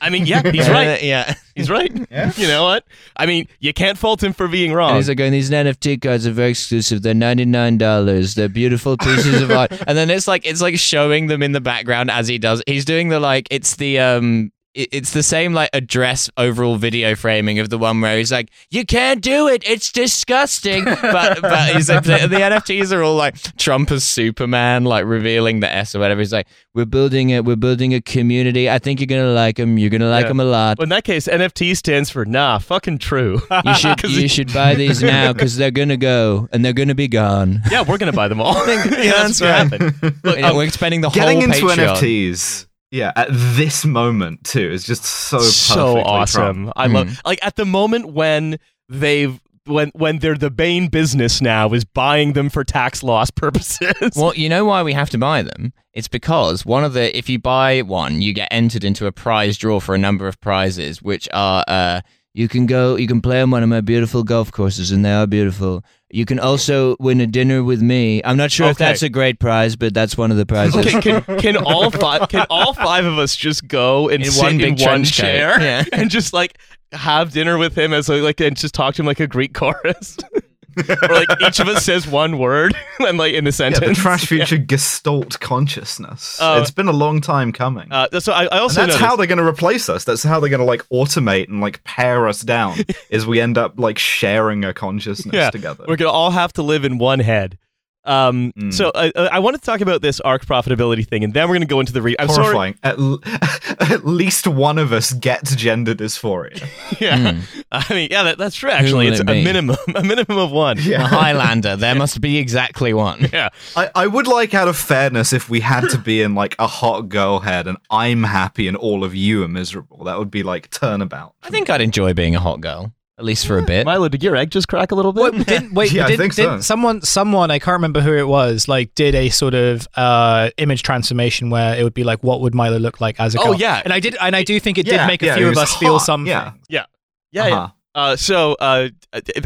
I 0.00 0.10
mean, 0.10 0.26
yeah, 0.26 0.42
he's 0.50 0.68
right. 0.68 1.02
yeah. 1.02 1.34
He's 1.54 1.70
right. 1.70 1.90
Yeah. 2.10 2.32
You 2.36 2.48
know 2.48 2.64
what? 2.64 2.84
I 3.16 3.26
mean, 3.26 3.48
you 3.60 3.72
can't 3.72 3.96
fault 3.96 4.22
him 4.22 4.32
for 4.32 4.48
being 4.48 4.70
And 4.70 4.76
wrong. 4.76 4.96
he's 4.96 5.08
like, 5.08 5.16
going, 5.18 5.32
these 5.32 5.50
NFT 5.50 6.02
cards 6.02 6.26
are 6.26 6.32
very 6.32 6.50
exclusive. 6.50 7.02
They're 7.02 7.14
ninety 7.14 7.44
nine 7.44 7.78
dollars. 7.78 8.34
They're 8.34 8.48
beautiful 8.48 8.96
pieces 8.96 9.40
of 9.42 9.50
art. 9.50 9.72
And 9.86 9.96
then 9.96 10.10
it's 10.10 10.26
like 10.28 10.44
it's 10.46 10.60
like 10.60 10.76
showing 10.78 11.28
them 11.28 11.42
in 11.42 11.52
the 11.52 11.60
background 11.60 12.10
as 12.10 12.26
he 12.28 12.38
does. 12.38 12.62
He's 12.66 12.84
doing 12.84 13.08
the 13.08 13.20
like 13.20 13.46
it's 13.50 13.76
the 13.76 13.98
um 14.00 14.46
it- 14.46 14.50
it's 14.74 15.12
the 15.12 15.22
same 15.22 15.52
like 15.54 15.70
address 15.72 16.28
overall 16.36 16.76
video 16.76 17.14
framing 17.14 17.58
of 17.60 17.68
the 17.70 17.78
one 17.78 18.00
where 18.00 18.16
he's 18.18 18.32
like, 18.32 18.50
"You 18.70 18.84
can't 18.84 19.20
do 19.22 19.46
it. 19.48 19.62
It's 19.66 19.90
disgusting." 19.92 20.84
But 21.14 21.40
but 21.42 21.74
he's 21.76 21.88
like, 21.88 22.02
the, 22.04 22.26
the 22.28 22.36
NFTs 22.36 22.92
are 22.92 23.02
all 23.02 23.14
like 23.14 23.36
Trump 23.56 23.90
as 23.92 24.02
Superman, 24.04 24.84
like 24.84 25.04
revealing 25.04 25.60
the 25.60 25.72
S 25.72 25.94
or 25.94 26.00
whatever. 26.00 26.20
He's 26.20 26.32
like, 26.32 26.48
"We're 26.74 26.86
building 26.86 27.30
it. 27.30 27.44
we're 27.44 27.56
building 27.56 27.94
a 27.94 28.00
community. 28.00 28.68
I 28.68 28.78
think 28.78 29.00
you're 29.00 29.06
gonna 29.06 29.32
like 29.32 29.56
them. 29.56 29.78
You're 29.78 29.90
gonna 29.90 30.10
like 30.10 30.24
Yeah. 30.24 30.28
them 30.28 30.40
a 30.40 30.44
lot. 30.44 30.78
Well, 30.78 30.84
in 30.84 30.88
that 30.90 31.04
case, 31.04 31.28
NFT 31.28 31.76
stands 31.76 32.10
for 32.10 32.24
nah, 32.24 32.58
fucking 32.58 32.98
true. 32.98 33.40
You 33.64 33.74
should 33.74 33.98
'Cause 34.02 34.10
you 34.22 34.28
should 34.28 34.52
buy 34.52 34.74
these 34.74 35.02
now 35.02 35.32
because 35.32 35.56
they're 35.56 35.70
gonna 35.70 35.96
go 35.96 36.48
and 36.52 36.64
they're 36.64 36.72
gonna 36.72 36.94
be 36.94 37.08
gone." 37.08 37.60
yeah, 37.70 37.82
we're 37.86 37.98
gonna 37.98 38.12
buy 38.12 38.28
them 38.28 38.40
all. 38.40 38.54
yeah, 38.66 38.84
that's 38.84 39.38
that's 39.38 39.40
what 39.40 39.48
right. 39.50 39.80
happened. 39.82 40.14
Look, 40.24 40.38
Yeah, 40.38 40.50
um, 40.50 40.56
we're 40.56 40.70
spending 40.70 41.00
the 41.00 41.10
whole 41.10 41.14
Getting 41.14 41.40
whole 41.50 41.70
into 41.70 41.82
Patreon. 41.82 41.96
NFTs, 41.96 42.66
yeah, 42.94 43.12
at 43.16 43.28
this 43.30 43.84
moment 43.84 44.44
too 44.44 44.70
is 44.70 44.84
just 44.84 45.04
so 45.04 45.38
so 45.40 45.98
awesome. 45.98 46.64
Trump. 46.66 46.72
I 46.76 46.86
Hmm. 46.88 46.94
love 46.94 47.20
like 47.26 47.44
at 47.44 47.56
the 47.56 47.64
moment 47.66 48.12
when 48.12 48.58
they've 48.88 49.40
when 49.66 49.90
when 49.94 50.18
they're 50.18 50.36
the 50.36 50.50
main 50.50 50.88
business 50.88 51.40
now 51.40 51.72
is 51.72 51.84
buying 51.84 52.34
them 52.34 52.50
for 52.50 52.62
tax 52.64 53.02
loss 53.02 53.30
purposes. 53.44 54.12
Well, 54.14 54.34
you 54.34 54.48
know 54.48 54.64
why 54.64 54.82
we 54.82 54.92
have 54.92 55.10
to 55.10 55.18
buy 55.18 55.42
them? 55.42 55.72
It's 55.92 56.08
because 56.08 56.64
one 56.66 56.84
of 56.84 56.92
the 56.92 57.16
if 57.16 57.28
you 57.28 57.38
buy 57.38 57.82
one, 57.82 58.20
you 58.22 58.32
get 58.32 58.48
entered 58.50 58.84
into 58.84 59.06
a 59.06 59.12
prize 59.12 59.56
draw 59.58 59.80
for 59.80 59.94
a 59.94 59.98
number 59.98 60.28
of 60.28 60.40
prizes, 60.40 61.02
which 61.02 61.28
are 61.32 61.64
uh, 61.66 62.00
you 62.34 62.48
can 62.48 62.66
go, 62.66 62.96
you 62.96 63.06
can 63.06 63.20
play 63.20 63.40
on 63.40 63.50
one 63.50 63.62
of 63.62 63.68
my 63.68 63.80
beautiful 63.80 64.24
golf 64.24 64.50
courses, 64.52 64.90
and 64.90 65.04
they 65.04 65.12
are 65.12 65.26
beautiful. 65.26 65.84
You 66.10 66.24
can 66.24 66.38
also 66.38 66.96
win 67.00 67.20
a 67.20 67.26
dinner 67.26 67.62
with 67.64 67.80
me. 67.80 68.20
I'm 68.24 68.36
not 68.36 68.50
sure 68.52 68.66
if 68.68 68.76
Okay. 68.76 68.84
that's 68.84 69.02
a 69.02 69.08
great 69.08 69.38
prize, 69.38 69.76
but 69.76 69.94
that's 69.94 70.16
one 70.16 70.30
of 70.30 70.36
the 70.36 70.44
prizes. 70.46 70.76
Okay, 70.94 71.00
can, 71.00 71.22
can 71.38 71.56
all 71.56 71.90
five 71.90 72.28
can 72.28 72.46
all 72.50 72.72
five 72.74 73.04
of 73.04 73.18
us 73.18 73.34
just 73.36 73.66
go 73.68 74.08
and 74.08 74.24
In 74.24 74.30
sit 74.30 74.42
one 74.42 74.58
big 74.58 74.66
in 74.66 74.70
one 74.72 74.78
trench 75.02 75.16
coat. 75.16 75.22
chair 75.22 75.60
Yeah. 75.60 75.84
and 75.92 76.10
just 76.10 76.32
like 76.32 76.58
have 76.92 77.32
dinner 77.32 77.56
with 77.58 77.76
him 77.76 77.92
as 77.92 78.08
like, 78.08 78.22
like 78.22 78.40
and 78.40 78.56
just 78.56 78.74
talk 78.74 78.94
to 78.96 79.02
him 79.02 79.06
like 79.06 79.20
a 79.20 79.26
Greek 79.26 79.54
chorus? 79.54 80.16
or 81.02 81.14
like 81.14 81.28
each 81.40 81.60
of 81.60 81.68
us 81.68 81.84
says 81.84 82.06
one 82.06 82.38
word 82.38 82.74
and 83.00 83.18
like 83.18 83.34
in 83.34 83.44
the 83.44 83.48
Yeah, 83.48 83.52
sentence. 83.52 83.96
the 83.96 84.02
Trash 84.02 84.26
Future 84.26 84.56
Gestalt 84.58 85.38
consciousness. 85.40 86.40
Uh, 86.40 86.58
it's 86.60 86.70
been 86.70 86.88
a 86.88 86.92
long 86.92 87.20
time 87.20 87.52
coming. 87.52 87.88
Uh, 87.90 88.08
so 88.20 88.32
I, 88.32 88.44
I 88.44 88.46
and 88.46 88.60
also 88.60 88.80
that's 88.80 88.88
noticed, 88.94 88.98
how 89.00 89.16
they're 89.16 89.26
going 89.26 89.38
to 89.38 89.46
replace 89.46 89.88
us. 89.88 90.04
That's 90.04 90.22
how 90.22 90.40
they're 90.40 90.50
going 90.50 90.60
to 90.60 90.66
like 90.66 90.82
automate 90.88 91.48
and 91.48 91.60
like 91.60 91.82
pare 91.84 92.26
us 92.28 92.40
down. 92.42 92.78
is 93.10 93.26
we 93.26 93.40
end 93.40 93.58
up 93.58 93.78
like 93.78 93.98
sharing 93.98 94.64
a 94.64 94.72
consciousness 94.74 95.34
Yeah, 95.34 95.50
together. 95.50 95.84
we're 95.86 95.96
gonna 95.96 96.10
all 96.10 96.30
have 96.30 96.52
to 96.54 96.62
live 96.62 96.84
in 96.84 96.98
one 96.98 97.20
head. 97.20 97.58
Um, 98.04 98.52
Mm. 98.56 98.72
So 98.72 98.92
I, 98.94 99.12
I 99.16 99.38
wanted 99.38 99.58
to 99.62 99.64
talk 99.66 99.80
about 99.80 100.02
this 100.02 100.20
ARK 100.20 100.44
profitability 100.46 101.06
thing, 101.06 101.24
and 101.24 101.32
then 101.34 101.48
we're 101.48 101.54
gonna 101.56 101.66
go 101.66 101.80
into 101.80 101.92
the 101.92 102.02
re. 102.02 102.14
I'm 102.18 102.28
sorry. 102.28 102.44
Horrifying. 102.44 102.78
At, 102.82 102.98
l- 102.98 103.20
at 103.80 104.04
least 104.06 104.46
one 104.46 104.78
of 104.78 104.92
us 104.92 105.12
gets 105.12 105.54
gender 105.56 105.94
dysphoria. 105.94 106.62
Yeah, 107.00 107.40
I 107.72 107.92
mean, 107.94 108.08
yeah, 108.10 108.22
that, 108.24 108.38
that's 108.38 108.54
true. 108.56 108.70
Actually, 108.70 109.08
it's 109.08 109.18
it 109.20 109.28
a 109.28 109.32
be? 109.32 109.42
minimum, 109.44 109.76
a 109.94 110.02
minimum 110.02 110.38
of 110.38 110.52
one. 110.52 110.78
a 110.78 110.82
Yeah. 110.82 111.06
Highlander. 111.06 111.76
There 111.76 111.94
must 111.94 112.20
be 112.20 112.38
exactly 112.38 112.92
one. 112.94 113.28
Yeah, 113.32 113.48
I, 113.74 113.90
I 113.94 114.06
would 114.06 114.26
like, 114.28 114.54
out 114.54 114.68
of 114.68 114.76
fairness, 114.76 115.32
if 115.32 115.48
we 115.50 115.60
had 115.60 115.88
to 115.90 115.98
be 115.98 116.22
in 116.22 116.34
like 116.34 116.54
a 116.58 116.66
hot 116.66 117.08
girl 117.08 117.40
head 117.40 117.66
and 117.66 117.78
I'm 117.90 118.22
happy 118.24 118.68
and 118.68 118.76
all 118.76 119.02
of 119.02 119.14
you 119.14 119.42
are 119.42 119.48
miserable. 119.48 120.04
That 120.04 120.18
would 120.18 120.30
be 120.30 120.42
like 120.42 120.70
turnabout. 120.70 121.34
I 121.42 121.50
think 121.50 121.68
I'd 121.70 121.80
enjoy 121.80 122.12
being 122.14 122.36
a 122.36 122.40
hot 122.40 122.60
girl, 122.60 122.92
at 123.18 123.24
least 123.24 123.46
for 123.46 123.58
a 123.58 123.62
bit. 123.62 123.86
Milo, 123.86 124.08
did 124.08 124.22
your 124.22 124.34
egg 124.36 124.50
just 124.50 124.66
crack 124.68 124.90
a 124.90 124.94
little 124.94 125.12
bit? 125.12 125.32
Wait, 125.34 125.46
didn't, 125.46 125.72
wait, 125.74 125.92
Yeah, 125.92 126.06
didn't, 126.06 126.18
think 126.18 126.32
so. 126.32 126.42
didn't 126.42 126.62
someone, 126.62 127.00
someone, 127.02 127.50
I 127.50 127.58
can't 127.58 127.74
remember 127.74 128.00
who 128.00 128.12
it 128.14 128.26
was, 128.26 128.66
like 128.68 128.94
did 128.94 129.14
a 129.14 129.28
sort 129.28 129.54
of 129.54 129.86
uh, 129.96 130.50
image 130.58 130.82
transformation 130.82 131.48
where 131.50 131.76
it 131.78 131.84
would 131.84 131.94
be 131.94 132.02
like, 132.04 132.22
what 132.24 132.40
would 132.40 132.54
Milo 132.54 132.78
look 132.78 133.00
like 133.00 133.20
as 133.20 133.34
a 133.34 133.38
girl? 133.38 133.46
Oh, 133.48 133.50
girl? 133.52 133.60
yeah. 133.60 133.82
and 133.84 133.92
I 133.92 134.00
did, 134.00 134.16
and 134.20 134.34
I 134.34 134.42
do 134.42 134.58
think 134.58 134.78
it 134.78 134.86
Yeah, 134.86 134.98
did 134.98 135.06
make 135.06 135.22
a 135.22 135.26
yeah, 135.26 135.36
few 135.36 135.46
of 135.46 135.50
was 135.50 135.58
us 135.58 135.76
feel 135.76 135.98
hot, 135.98 136.06
something. 136.06 136.26
yeah. 136.30 136.52
yeah, 136.68 136.86
yeah, 137.32 137.46
yeah. 137.46 137.54
Uh-huh. 137.56 137.68
Uh, 137.96 138.16
so 138.16 138.56
uh, 138.58 138.88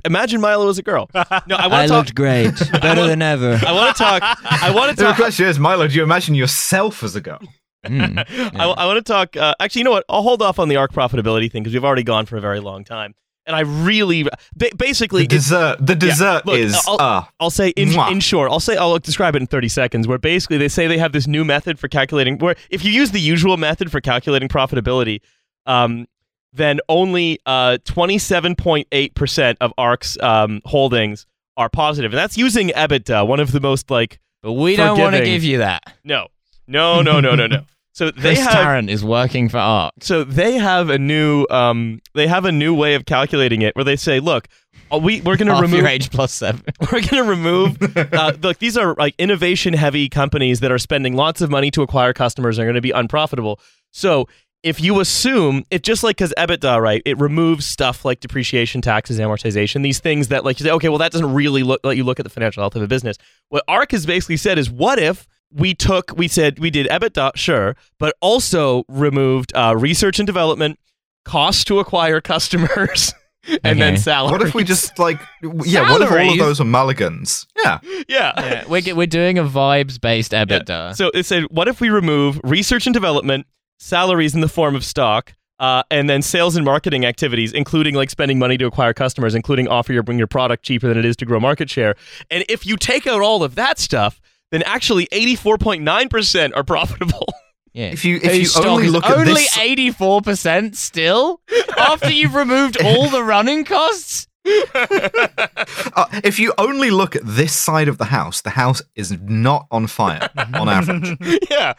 imagine 0.06 0.40
Milo 0.40 0.70
as 0.70 0.78
a 0.78 0.82
girl. 0.82 1.10
No, 1.46 1.56
I 1.56 1.64
I 1.64 1.66
want 1.68 1.82
to 1.82 1.88
talk. 1.88 1.90
looked 1.90 2.14
great, 2.14 2.54
better 2.80 3.06
than 3.06 3.20
ever. 3.20 3.60
I 3.66 3.72
want 3.72 3.94
to 3.94 4.02
talk. 4.02 4.22
I 4.62 4.70
want 4.74 4.90
to 4.90 4.96
The 4.96 5.02
talk. 5.08 5.16
question 5.16 5.46
is, 5.46 5.58
Milo, 5.58 5.86
do 5.86 5.94
you 5.94 6.02
imagine 6.02 6.34
yourself 6.34 7.02
as 7.04 7.14
a 7.14 7.20
girl? 7.20 7.40
Mm. 7.86 8.24
I, 8.58 8.64
I 8.64 8.86
want 8.86 8.96
to 9.04 9.12
talk. 9.12 9.36
Uh, 9.36 9.54
actually, 9.60 9.80
you 9.80 9.84
know 9.84 9.90
what? 9.90 10.04
I'll 10.08 10.22
hold 10.22 10.40
off 10.40 10.58
on 10.58 10.68
the 10.70 10.76
ARK 10.76 10.92
profitability 10.94 11.52
thing 11.52 11.62
because 11.62 11.74
we've 11.74 11.84
already 11.84 12.02
gone 12.04 12.24
for 12.24 12.38
a 12.38 12.40
very 12.40 12.60
long 12.60 12.84
time. 12.84 13.14
And 13.48 13.56
I 13.56 13.60
really, 13.60 14.28
basically, 14.76 15.22
The 15.22 15.28
dessert, 15.28 15.78
the 15.80 15.96
dessert 15.96 16.44
look, 16.44 16.58
is 16.58 16.78
I'll- 16.86 17.00
uh, 17.00 17.24
I'll 17.40 17.48
say 17.50 17.70
in, 17.70 17.88
Mwah. 17.88 18.12
in 18.12 18.20
short, 18.20 18.50
I'll 18.52 18.60
say 18.60 18.76
I'll 18.76 18.98
describe 18.98 19.34
it 19.34 19.40
in 19.40 19.46
30 19.46 19.68
seconds 19.68 20.06
where 20.06 20.18
basically 20.18 20.58
they 20.58 20.68
say 20.68 20.86
they 20.86 20.98
have 20.98 21.12
this 21.12 21.26
new 21.26 21.46
method 21.46 21.78
for 21.78 21.88
calculating 21.88 22.36
where 22.38 22.54
if 22.68 22.84
you 22.84 22.92
use 22.92 23.10
the 23.10 23.20
usual 23.20 23.56
method 23.56 23.90
for 23.90 24.02
calculating 24.02 24.48
profitability, 24.50 25.22
um, 25.64 26.06
then 26.52 26.78
only 26.90 27.40
uh 27.46 27.78
27.8% 27.84 29.56
of 29.62 29.72
ARK's 29.78 30.18
um, 30.20 30.60
holdings 30.66 31.26
are. 31.56 31.70
And 31.74 32.12
that's 32.12 32.36
using 32.36 32.68
EBITDA, 32.68 33.26
one 33.26 33.40
of 33.40 33.52
the 33.52 33.60
most 33.60 33.90
like 33.90 34.20
But 34.42 34.52
we 34.52 34.76
don't 34.76 34.98
want 34.98 35.16
to 35.16 35.24
give 35.24 35.42
you 35.42 35.58
that. 35.58 35.82
no. 36.04 36.28
No, 36.70 37.00
no, 37.00 37.18
no, 37.18 37.34
no, 37.34 37.46
no. 37.46 37.62
So 37.98 38.12
they 38.12 38.36
Chris 38.36 38.38
have 38.38 38.52
Tarrant 38.52 38.90
is 38.90 39.04
working 39.04 39.48
for 39.48 39.58
ARK. 39.58 39.92
so 40.02 40.22
they 40.22 40.52
have 40.52 40.88
a 40.88 40.98
new 40.98 41.46
um 41.50 42.00
they 42.14 42.28
have 42.28 42.44
a 42.44 42.52
new 42.52 42.72
way 42.72 42.94
of 42.94 43.06
calculating 43.06 43.60
it 43.60 43.74
where 43.74 43.84
they 43.84 43.96
say, 43.96 44.20
look, 44.20 44.46
uh, 44.92 44.98
we 44.98 45.20
we're 45.22 45.36
going 45.36 45.52
to 45.52 45.60
remove 45.60 45.80
your 45.80 45.88
age 45.88 46.08
plus 46.12 46.32
seven. 46.32 46.62
we're 46.80 47.00
going 47.00 47.24
to 47.24 47.24
remove 47.24 47.76
uh, 48.14 48.34
look 48.40 48.58
these 48.58 48.76
are 48.76 48.94
like 48.94 49.16
innovation 49.18 49.74
heavy 49.74 50.08
companies 50.08 50.60
that 50.60 50.70
are 50.70 50.78
spending 50.78 51.16
lots 51.16 51.40
of 51.40 51.50
money 51.50 51.72
to 51.72 51.82
acquire 51.82 52.12
customers 52.12 52.56
and 52.56 52.62
are 52.62 52.66
going 52.66 52.76
to 52.76 52.80
be 52.80 52.92
unprofitable 52.92 53.58
so 53.90 54.28
if 54.62 54.80
you 54.80 55.00
assume 55.00 55.64
it 55.70 55.82
just 55.82 56.04
like 56.04 56.16
because 56.16 56.32
ebitda 56.38 56.80
right 56.80 57.02
it 57.04 57.18
removes 57.18 57.66
stuff 57.66 58.04
like 58.04 58.20
depreciation 58.20 58.80
taxes 58.80 59.18
amortization 59.18 59.82
these 59.82 59.98
things 59.98 60.28
that 60.28 60.44
like 60.44 60.58
you 60.60 60.64
say 60.64 60.70
okay 60.70 60.88
well 60.88 60.98
that 60.98 61.12
doesn't 61.12 61.34
really 61.34 61.62
look 61.62 61.80
let 61.84 61.96
you 61.96 62.04
look 62.04 62.20
at 62.20 62.24
the 62.24 62.30
financial 62.30 62.62
health 62.62 62.76
of 62.76 62.82
a 62.82 62.88
business 62.88 63.16
what 63.48 63.64
ARK 63.68 63.90
has 63.90 64.06
basically 64.06 64.36
said 64.36 64.58
is 64.58 64.70
what 64.70 64.98
if 64.98 65.26
we 65.52 65.74
took 65.74 66.12
we 66.16 66.28
said 66.28 66.58
we 66.58 66.70
did 66.70 66.86
ebitda 66.88 67.30
sure 67.36 67.74
but 67.98 68.14
also 68.20 68.84
removed 68.88 69.52
uh, 69.54 69.74
research 69.76 70.18
and 70.18 70.26
development 70.26 70.78
costs 71.24 71.64
to 71.64 71.78
acquire 71.78 72.20
customers 72.20 73.14
and 73.64 73.80
then 73.80 73.94
Okay. 73.94 73.96
salaries 73.96 74.32
what 74.32 74.42
if 74.42 74.54
we 74.54 74.64
just 74.64 74.98
like, 74.98 75.18
yeah, 75.64 75.90
what 75.90 76.02
if 76.02 76.10
all 76.10 76.32
of 76.32 76.38
those 76.38 76.60
are 76.60 76.64
mulligans? 76.64 77.46
Yeah. 77.56 77.78
yeah 78.08 78.32
yeah, 78.36 78.64
we're, 78.68 78.94
we're 78.94 79.06
doing 79.06 79.38
a 79.38 79.44
vibes 79.44 79.98
based 80.00 80.32
EBITDA. 80.32 80.96
So 80.96 81.10
it 81.14 81.24
said, 81.24 81.44
what 81.50 81.66
if 81.68 81.80
we 81.80 81.88
remove 81.88 82.40
research 82.44 82.86
and 82.86 82.92
development, 82.92 83.46
salaries 83.78 84.34
in 84.34 84.40
the 84.42 84.48
form 84.48 84.74
of 84.74 84.84
stock, 84.84 85.34
uh, 85.60 85.82
and 85.90 86.08
then 86.10 86.22
sales 86.22 86.56
and 86.56 86.64
marketing 86.64 87.04
activities, 87.04 87.52
including 87.52 87.94
like 87.94 88.10
spending 88.10 88.38
money 88.38 88.56
to 88.58 88.66
acquire 88.66 88.92
customers, 88.92 89.34
including 89.34 89.66
offer 89.66 89.92
your 89.92 90.02
bring 90.02 90.18
your 90.18 90.26
product 90.26 90.64
cheaper 90.64 90.88
than 90.88 90.98
it 90.98 91.04
is 91.04 91.16
to 91.16 91.24
grow 91.24 91.40
market 91.40 91.70
share. 91.70 91.94
And 92.30 92.44
if 92.48 92.66
you 92.66 92.76
take 92.76 93.06
out 93.06 93.22
all 93.22 93.42
of 93.42 93.54
that 93.54 93.78
stuff, 93.78 94.20
then 94.50 94.62
actually 94.62 95.06
84.9% 95.12 96.52
are 96.54 96.64
profitable. 96.64 97.26
yeah. 97.72 97.86
If 97.86 98.04
you 98.04 98.16
if 98.16 98.32
Whose 98.32 98.56
you 98.56 98.64
only 98.64 98.88
look 98.88 99.04
at 99.04 99.16
only 99.16 99.34
this, 99.34 99.58
eighty 99.58 99.90
four 99.90 100.20
percent 100.22 100.76
still 100.76 101.40
after 101.76 102.10
you've 102.10 102.34
removed 102.34 102.80
all 102.82 103.08
the 103.08 103.22
running 103.22 103.64
costs. 103.64 104.26
uh, 104.74 106.06
if 106.24 106.38
you 106.38 106.54
only 106.56 106.90
look 106.90 107.14
at 107.14 107.22
this 107.24 107.52
side 107.52 107.88
of 107.88 107.98
the 107.98 108.06
house, 108.06 108.40
the 108.40 108.50
house 108.50 108.80
is 108.94 109.12
not 109.20 109.66
on 109.70 109.86
fire 109.86 110.30
on 110.54 110.68
average. 110.68 111.16
yeah. 111.50 111.74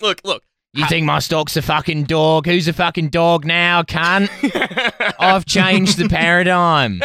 Look, 0.00 0.20
look. 0.24 0.42
You 0.72 0.86
think 0.86 1.06
my 1.06 1.20
stock's 1.20 1.56
a 1.56 1.62
fucking 1.62 2.04
dog? 2.04 2.46
Who's 2.46 2.66
a 2.66 2.72
fucking 2.72 3.10
dog 3.10 3.44
now, 3.44 3.82
cunt? 3.82 4.28
I've 5.20 5.46
changed 5.46 5.98
the 5.98 6.08
paradigm. 6.08 7.00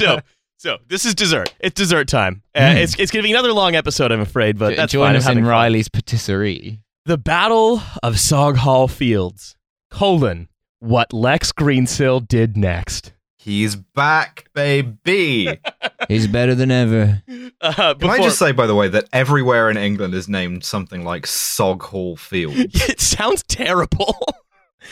so, 0.00 0.20
so 0.64 0.78
this 0.88 1.04
is 1.04 1.14
dessert. 1.14 1.52
It's 1.60 1.74
dessert 1.74 2.08
time. 2.08 2.42
Uh, 2.54 2.60
Mm. 2.60 2.76
It's 2.76 2.98
it's 2.98 3.12
going 3.12 3.22
to 3.22 3.26
be 3.26 3.32
another 3.32 3.52
long 3.52 3.74
episode, 3.74 4.10
I'm 4.10 4.20
afraid, 4.22 4.58
but 4.58 4.76
that's 4.76 4.92
Join 4.94 5.08
fine. 5.08 5.10
I'm 5.10 5.16
us 5.18 5.24
having 5.24 5.44
in. 5.44 5.50
Riley's 5.50 5.88
patisserie. 5.88 6.80
The 7.04 7.18
Battle 7.18 7.82
of 8.02 8.14
Sog 8.14 8.56
Hall 8.56 8.88
Fields, 8.88 9.56
colon, 9.90 10.48
what 10.78 11.12
Lex 11.12 11.52
Greensill 11.52 12.26
did 12.26 12.56
next. 12.56 13.12
He's 13.36 13.76
back, 13.76 14.48
baby. 14.54 15.60
He's 16.08 16.26
better 16.28 16.54
than 16.54 16.70
ever. 16.70 17.22
Uh, 17.60 17.92
Can 17.96 18.08
I 18.08 18.16
just 18.16 18.38
say, 18.38 18.52
by 18.52 18.66
the 18.66 18.74
way, 18.74 18.88
that 18.88 19.06
everywhere 19.12 19.68
in 19.68 19.76
England 19.76 20.14
is 20.14 20.30
named 20.30 20.64
something 20.64 21.04
like 21.04 21.24
Sog 21.24 21.82
Hall 21.82 22.16
Field? 22.16 22.54
it 22.56 23.02
sounds 23.02 23.42
terrible. 23.42 24.16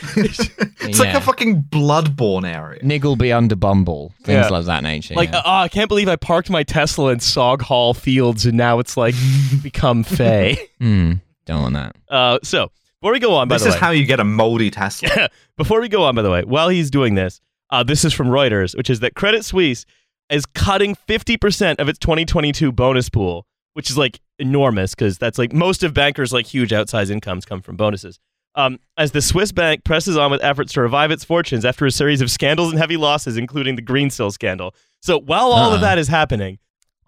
It's 0.85 0.99
like 0.99 1.15
a 1.15 1.21
fucking 1.21 1.63
Bloodborne 1.65 2.45
area. 2.51 2.81
Niggleby 2.83 3.35
under 3.37 3.55
Bumble, 3.57 4.13
things 4.25 4.45
Yeah. 4.45 4.49
like 4.49 4.65
that 4.67 4.83
nature. 4.83 5.15
like, 5.15 5.31
yeah. 5.31 5.39
uh, 5.39 5.43
oh, 5.45 5.51
I 5.63 5.69
can't 5.69 5.89
believe 5.89 6.09
I 6.09 6.17
parked 6.17 6.51
my 6.51 6.63
Tesla 6.65 7.13
in 7.13 7.19
Sog 7.19 7.63
Hall 7.63 7.95
Fields 7.95 8.45
and 8.47 8.57
now 8.57 8.79
it's 8.79 8.97
like 8.97 9.15
become 9.63 10.03
Fey. 10.03 10.59
Hmm, 10.81 11.15
don't 11.47 11.63
want 11.63 11.75
that. 11.75 11.97
Uh, 12.09 12.39
so 12.43 12.71
Before 13.01 13.13
we 13.13 13.21
go 13.21 13.35
on, 13.35 13.49
by 13.49 13.55
this 13.57 13.63
the 13.63 13.69
is 13.71 13.75
how 13.77 13.91
you 13.91 14.05
get 14.05 14.19
a 14.21 14.25
moldy 14.25 14.71
Tesla. 14.71 15.29
before 15.57 15.81
we 15.81 15.89
go 15.89 16.03
on, 16.05 16.15
by 16.15 16.23
the 16.23 16.31
way, 16.31 16.43
while 16.43 16.69
he's 16.69 16.91
doing 16.91 17.15
this, 17.15 17.41
uh, 17.71 17.83
this 17.83 18.05
is 18.05 18.13
from 18.13 18.27
Reuters, 18.29 18.77
which 18.77 18.91
is 18.91 19.01
that 19.01 19.15
Credit 19.15 19.45
Suisse 19.45 19.87
is 20.31 20.47
cutting 20.47 20.95
50% 21.09 21.79
of 21.79 21.89
its 21.89 21.99
2022 22.01 22.73
bonus 22.73 23.09
pool, 23.09 23.47
which 23.75 23.89
is 23.91 23.97
like 23.97 24.21
enormous 24.39 24.95
because 24.95 25.17
that's 25.19 25.39
like 25.39 25.53
most 25.53 25.83
of 25.85 25.95
bankers' 25.95 26.33
like 26.33 26.47
huge 26.47 26.71
outsized 26.71 27.11
incomes 27.11 27.45
come 27.45 27.61
from 27.63 27.77
bonuses. 27.77 28.19
Um, 28.55 28.79
as 28.99 29.13
the 29.13 29.23
Swiss 29.23 29.51
bank 29.51 29.83
presses 29.85 30.17
on 30.17 30.31
with 30.31 30.43
efforts 30.45 30.73
to 30.75 30.83
revive 30.83 31.11
its 31.11 31.25
fortunes 31.25 31.65
after 31.65 31.87
a 31.87 31.91
series 31.91 32.21
of 32.21 32.31
scandals 32.31 32.71
and 32.71 32.79
heavy 32.79 32.97
losses, 32.99 33.37
including 33.39 33.77
the 33.77 33.83
Greensill 33.83 34.31
scandal. 34.31 34.75
So 35.01 35.19
while 35.19 35.53
all 35.53 35.69
of 35.73 35.77
Uh-uh. 35.77 35.81
that 35.81 35.99
is 35.99 36.09
happening, 36.09 36.59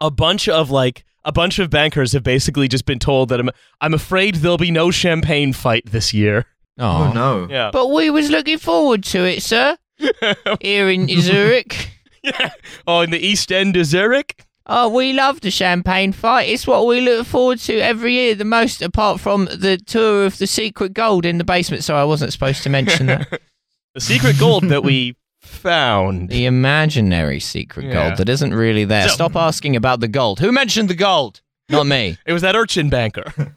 a 0.01 0.11
bunch 0.11 0.49
of 0.49 0.71
like 0.71 1.05
a 1.25 1.33
bunch 1.33 1.59
of 1.59 1.69
bankers 1.71 2.13
have 2.13 2.23
basically 2.23 2.67
just 2.69 2.87
been 2.87 2.99
told 2.99 3.29
that 3.29 3.41
I'm 3.41 3.51
I'm 3.81 3.93
afraid 3.95 4.37
there'll 4.37 4.57
be 4.59 4.71
no 4.71 4.91
champagne 4.91 5.53
fight 5.53 5.85
this 5.87 6.13
year. 6.15 6.47
Oh 6.79 7.13
no. 7.13 7.47
Yeah. 7.51 7.71
But 7.73 7.89
we 7.93 8.09
was 8.11 8.31
looking 8.31 8.59
forward 8.59 9.05
to 9.05 9.25
it, 9.25 9.43
sir. 9.43 9.77
Here 10.61 10.89
in 10.89 11.09
Zurich. 11.21 11.91
Yeah. 12.25 12.53
Oh, 12.87 13.03
in 13.03 13.11
the 13.11 13.19
East 13.19 13.53
End 13.53 13.77
of 13.77 13.85
Zurich? 13.85 14.47
Oh, 14.67 14.89
we 14.89 15.13
love 15.13 15.41
the 15.43 15.51
champagne 15.51 16.13
fight. 16.13 16.49
It's 16.49 16.67
what 16.67 16.87
we 16.87 17.01
look 17.03 17.27
forward 17.27 17.59
to 17.61 17.79
every 17.81 18.15
year 18.15 18.35
the 18.35 18.45
most, 18.47 18.81
apart 18.81 19.21
from 19.21 19.45
the 19.47 19.77
tour 19.77 20.25
of 20.25 20.39
the 20.39 20.47
secret 20.47 20.95
gold 20.95 21.27
in 21.27 21.37
the 21.39 21.45
basement. 21.45 21.85
So 21.85 21.97
I 21.97 22.05
wasn't 22.05 22.33
supposed 22.33 22.63
to 22.63 22.71
mention 22.71 23.07
that. 23.07 23.41
The 23.95 24.01
secret 24.01 24.41
gold 24.41 24.65
that 24.71 24.83
we 24.83 25.15
found. 25.41 26.29
the 26.29 26.47
imaginary 26.47 27.39
secret 27.39 27.87
Yeah. 27.87 27.93
gold 28.09 28.17
that 28.19 28.29
isn't 28.29 28.53
really 28.53 28.85
there. 28.85 29.07
So- 29.09 29.15
Stop 29.15 29.37
asking 29.37 29.77
about 29.77 30.01
the 30.01 30.09
gold. 30.09 30.41
Who 30.41 30.51
mentioned 30.51 30.89
the 30.91 30.95
gold? 30.97 31.43
Not 31.69 31.87
me. 31.87 32.19
It 32.27 32.33
was 32.33 32.43
that 32.43 32.57
urchin 32.57 32.91
banker. 32.91 33.57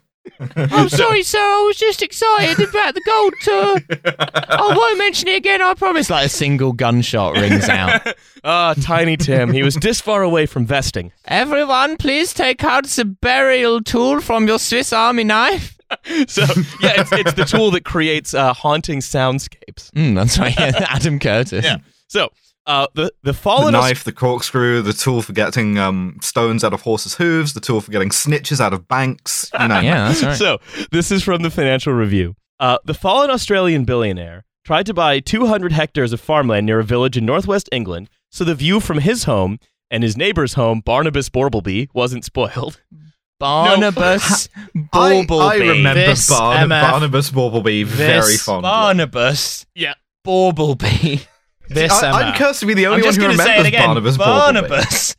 I'm 0.56 0.88
sorry, 0.88 1.22
sir. 1.22 1.38
I 1.38 1.64
was 1.66 1.76
just 1.76 2.02
excited 2.02 2.68
about 2.68 2.94
the 2.94 3.00
gold 3.04 3.34
tour. 3.42 3.80
I 4.48 4.74
won't 4.76 4.98
mention 4.98 5.28
it 5.28 5.36
again. 5.36 5.62
I 5.62 5.74
promise. 5.74 6.10
Like 6.10 6.26
a 6.26 6.28
single 6.28 6.72
gunshot 6.72 7.34
rings 7.36 7.68
out. 7.68 8.06
Ah, 8.44 8.72
Tiny 8.80 9.16
Tim. 9.16 9.52
He 9.52 9.64
was 9.64 9.74
this 9.74 10.00
far 10.00 10.22
away 10.22 10.46
from 10.46 10.64
vesting. 10.64 11.10
Everyone, 11.26 11.96
please 11.96 12.32
take 12.32 12.62
out 12.62 12.84
the 12.86 13.04
burial 13.04 13.82
tool 13.82 14.20
from 14.20 14.46
your 14.46 14.58
Swiss 14.60 14.92
Army 14.92 15.24
knife. 15.24 15.76
So, 16.28 16.42
yeah, 16.82 17.00
it's, 17.00 17.12
it's 17.12 17.32
the 17.32 17.46
tool 17.46 17.70
that 17.70 17.82
creates 17.84 18.34
uh, 18.34 18.52
haunting 18.52 19.00
soundscapes. 19.00 19.90
Mm, 19.92 20.14
that's 20.14 20.38
right. 20.38 20.54
Yeah, 20.58 20.86
Adam 20.90 21.18
Curtis. 21.18 21.64
Yeah. 21.64 21.78
So, 22.08 22.28
uh, 22.68 22.86
the, 22.94 23.04
the 23.04 23.10
The 23.24 23.34
fallen. 23.34 23.74
Aus- 23.74 23.82
knife, 23.82 24.04
the 24.04 24.12
corkscrew, 24.12 24.82
the 24.82 24.92
tool 24.92 25.22
for 25.22 25.32
getting 25.32 25.76
um, 25.78 26.18
stones 26.22 26.62
out 26.62 26.72
of 26.72 26.82
horses' 26.82 27.14
hooves, 27.16 27.54
the 27.54 27.60
tool 27.60 27.80
for 27.80 27.90
getting 27.90 28.10
snitches 28.10 28.60
out 28.60 28.72
of 28.72 28.86
banks. 28.86 29.50
You 29.58 29.66
know. 29.68 29.80
Yeah, 29.88 30.08
that's 30.08 30.22
right. 30.22 30.36
So, 30.36 30.58
this 30.92 31.10
is 31.10 31.22
from 31.24 31.42
the 31.42 31.50
Financial 31.50 31.92
Review. 31.92 32.36
Uh, 32.60 32.78
the 32.84 32.94
fallen 32.94 33.30
Australian 33.30 33.84
billionaire 33.84 34.44
tried 34.64 34.86
to 34.86 34.94
buy 34.94 35.18
200 35.18 35.72
hectares 35.72 36.12
of 36.12 36.20
farmland 36.20 36.66
near 36.66 36.78
a 36.80 36.84
village 36.84 37.16
in 37.16 37.24
northwest 37.24 37.68
England 37.72 38.10
so 38.30 38.44
the 38.44 38.54
view 38.54 38.78
from 38.80 38.98
his 38.98 39.24
home 39.24 39.58
and 39.90 40.02
his 40.02 40.14
neighbor's 40.16 40.52
home, 40.52 40.80
Barnabas 40.84 41.30
Borbleby, 41.30 41.88
wasn't 41.94 42.22
spoiled. 42.24 42.78
Barnabas 43.40 44.48
I, 44.56 44.68
Baubleby. 45.24 45.40
I 45.40 45.56
remember 45.56 45.94
This 46.06 46.28
Barn- 46.28 46.68
MF 46.68 46.90
Barnabas 46.90 47.30
Baubleby 47.30 47.84
very 47.84 48.20
This 48.20 48.42
fondly. 48.42 48.62
Barnabas 48.68 49.64
Yeah. 49.74 49.94
Baubleby. 50.26 51.26
This 51.68 51.92
I, 51.92 52.10
I'm 52.10 52.34
cursed 52.34 52.60
to 52.60 52.66
be 52.66 52.74
the 52.74 52.86
only 52.86 53.02
one 53.02 53.08
just 53.08 53.16
who 53.18 53.24
going 53.24 53.36
to 53.36 53.42
remembers 53.42 53.56
say 53.56 53.60
it 53.60 53.66
again. 53.68 53.86
Barnabas 53.86 54.16
Baubleby. 54.16 54.68
Barnabas 54.68 55.16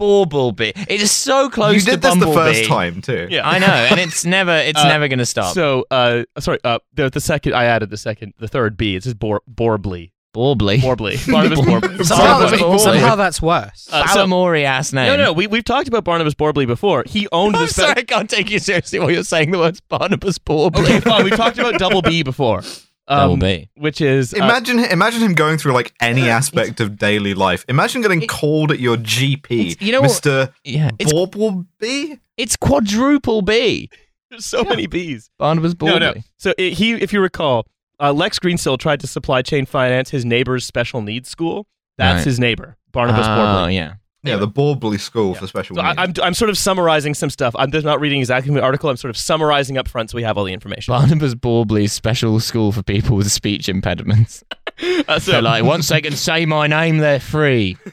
Baubleby. 0.00 0.72
It 0.88 1.00
is 1.00 1.10
so 1.12 1.48
close 1.50 1.74
You 1.74 1.80
to 1.80 1.86
did 1.92 2.02
this 2.02 2.14
the 2.18 2.32
first 2.32 2.64
time 2.66 3.02
too. 3.02 3.28
Yeah. 3.30 3.48
I 3.48 3.58
know, 3.58 3.66
and 3.66 4.00
it's 4.00 4.24
never, 4.24 4.56
it's 4.56 4.78
Uh, 4.80 4.88
never 4.88 5.08
going 5.08 5.18
to 5.18 5.26
stop. 5.26 5.54
So, 5.54 5.84
uh, 5.90 6.24
sorry, 6.38 6.58
uh, 6.64 6.78
the, 6.94 7.10
the 7.10 7.20
second, 7.20 7.54
I 7.54 7.64
added 7.66 7.90
the 7.90 7.96
second, 7.96 8.34
the 8.38 8.48
third 8.48 8.76
B. 8.76 8.96
It 8.96 9.04
says 9.04 9.14
Bor- 9.14 9.42
Borbley. 9.52 10.12
Baubley. 10.34 10.78
Borbley. 10.78 11.18
Barnabas 11.30 11.60
Borbley. 11.60 12.04
somehow, 12.06 12.40
Barnabas 12.40 12.82
somehow 12.82 13.16
that's 13.16 13.42
worse. 13.42 13.86
Uh, 13.92 14.06
so- 14.08 14.64
ass 14.64 14.92
name. 14.94 15.06
No, 15.08 15.24
no, 15.24 15.32
we, 15.34 15.46
we've 15.46 15.62
talked 15.64 15.88
about 15.88 16.04
Barnabas 16.04 16.34
Borbley 16.34 16.66
before. 16.66 17.04
He 17.06 17.28
owned 17.32 17.54
I'm 17.54 17.62
this. 17.66 17.76
sorry, 17.76 17.92
I 17.98 18.02
can't 18.02 18.30
take 18.30 18.50
you 18.50 18.58
seriously 18.58 18.98
while 18.98 19.10
you're 19.10 19.24
saying 19.24 19.50
the 19.50 19.58
words 19.58 19.80
Barnabas 19.82 20.38
Baubley. 20.38 20.84
Okay, 20.84 21.00
fine. 21.00 21.24
We've 21.24 21.36
talked 21.36 21.58
about 21.58 21.78
Double 21.78 22.00
B 22.00 22.22
before. 22.22 22.62
Um, 23.08 23.18
Double 23.18 23.36
B. 23.36 23.68
Which 23.76 24.00
is. 24.00 24.32
uh, 24.32 24.36
Imagine, 24.38 24.78
imagine 24.80 25.20
him 25.20 25.34
going 25.34 25.58
through 25.58 25.72
like 25.72 25.92
any 26.00 26.28
aspect 26.28 26.80
of 26.80 26.96
daily 26.96 27.34
life. 27.34 27.64
Imagine 27.68 28.00
getting 28.02 28.26
called 28.26 28.70
at 28.70 28.78
your 28.78 28.96
GP, 28.96 29.80
you 29.80 29.90
know 29.92 30.00
what- 30.00 30.08
Mister 30.10 30.54
Yeah, 30.64 30.90
it's 30.98 31.12
Baubleby. 31.12 32.20
it's 32.36 32.56
quadruple 32.56 33.42
B. 33.42 33.90
there's 34.30 34.46
so 34.56 34.62
many 34.64 34.86
Bs. 34.86 35.30
Barnabas 35.38 35.72
No, 35.80 35.86
Baubley. 35.94 36.00
no. 36.00 36.14
So 36.38 36.54
it, 36.56 36.74
he, 36.74 36.92
if 36.92 37.12
you 37.12 37.20
recall, 37.20 37.66
uh, 38.00 38.12
Lex 38.12 38.38
Greensill 38.38 38.78
tried 38.78 39.00
to 39.00 39.06
supply 39.06 39.42
chain 39.42 39.66
finance 39.66 40.10
his 40.10 40.24
neighbor's 40.24 40.64
special 40.64 41.02
needs 41.02 41.28
school. 41.28 41.66
That's 41.98 42.18
Right. 42.18 42.24
his 42.24 42.40
neighbor, 42.40 42.76
Barnabas 42.92 43.26
Oh, 43.28 43.66
yeah. 43.66 43.94
Yeah, 44.24 44.36
the 44.36 44.46
Baubley 44.46 45.00
School 45.00 45.34
for 45.34 45.48
Special 45.48 45.74
So 45.74 45.82
I, 45.82 46.06
Needs. 46.06 46.20
I'm, 46.20 46.26
I'm 46.26 46.34
sort 46.34 46.48
of 46.48 46.56
summarizing 46.56 47.12
some 47.12 47.28
stuff. 47.28 47.56
I'm 47.58 47.72
just 47.72 47.84
not 47.84 47.98
reading 48.00 48.20
exactly 48.20 48.54
the 48.54 48.62
article. 48.62 48.88
I'm 48.88 48.96
sort 48.96 49.10
of 49.10 49.16
summarizing 49.16 49.76
up 49.78 49.88
front 49.88 50.10
so 50.10 50.16
we 50.16 50.22
have 50.22 50.38
all 50.38 50.44
the 50.44 50.52
information. 50.52 50.92
Barnabas 50.92 51.34
Baubley's 51.34 51.92
special 51.92 52.38
school 52.38 52.70
for 52.70 52.84
people 52.84 53.16
with 53.16 53.30
speech 53.32 53.68
impediments. 53.68 54.44
Uh, 54.80 55.18
so, 55.18 55.32
So, 55.32 55.40
like, 55.40 55.64
once 55.64 55.88
they 55.88 56.00
can 56.00 56.14
say 56.14 56.46
my 56.46 56.66
name, 56.68 56.98
they're 56.98 57.20
free. 57.20 57.76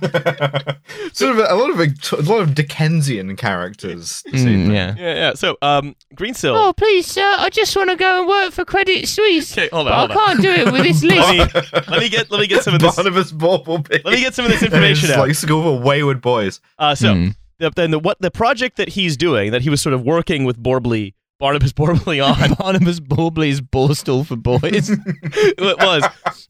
sort 1.12 1.32
of 1.32 1.38
a, 1.38 1.46
a 1.52 1.56
lot 1.56 1.70
of 1.70 1.80
a, 1.80 2.22
lot 2.22 2.40
of 2.42 2.54
Dickensian 2.54 3.36
characters. 3.36 4.22
Mm, 4.28 4.72
yeah. 4.72 4.94
yeah, 4.96 5.14
yeah. 5.14 5.34
So, 5.34 5.56
um, 5.62 5.94
Greensill. 6.14 6.54
Oh, 6.56 6.72
please, 6.72 7.06
sir, 7.06 7.22
I 7.38 7.48
just 7.50 7.74
want 7.76 7.90
to 7.90 7.96
go 7.96 8.20
and 8.20 8.28
work 8.28 8.52
for 8.52 8.64
Credit 8.64 9.06
Suisse. 9.08 9.52
Okay, 9.56 9.68
hold 9.72 9.88
on, 9.88 10.08
but 10.08 10.14
hold 10.16 10.28
I 10.28 10.32
can't 10.32 10.42
do 10.42 10.50
it 10.50 10.72
with 10.72 10.82
this 10.82 11.02
Let 11.04 11.36
list. 11.38 11.54
me, 11.54 11.80
let 11.88 12.00
me 12.00 12.08
get 12.08 12.30
let 12.30 12.40
me 12.40 12.46
get 12.46 12.62
some 12.62 12.74
of 12.74 12.80
this. 12.80 12.94
Barnabas 12.96 13.32
Baubleby. 13.32 14.04
Let 14.04 14.14
me 14.14 14.20
get 14.20 14.34
some 14.34 14.44
of 14.44 14.50
this 14.50 14.62
information 14.62 15.08
it's 15.08 15.18
out. 15.18 15.26
like 15.28 15.34
school 15.36 15.62
for 15.62 15.82
wayward 15.82 16.20
boys. 16.20 16.60
Uh, 16.78 16.94
so 16.94 17.14
Mm. 17.14 17.34
the, 17.58 17.70
then 17.70 17.90
the, 17.92 17.98
what 17.98 18.18
the 18.20 18.30
project 18.30 18.76
that 18.76 18.88
he's 18.90 19.16
doing 19.16 19.52
that 19.52 19.62
he 19.62 19.70
was 19.70 19.80
sort 19.80 19.92
of 19.94 20.02
working 20.02 20.44
with 20.44 20.60
Borbley, 20.62 21.14
Barnabas 21.44 21.74
Borbley 21.74 22.24
on 22.24 22.54
Barnabas 22.58 23.00
Baubley's 23.00 23.60
Borstal 23.60 24.24
for 24.24 24.34
boys. 24.34 24.88
it 24.90 25.78
was 25.78 26.02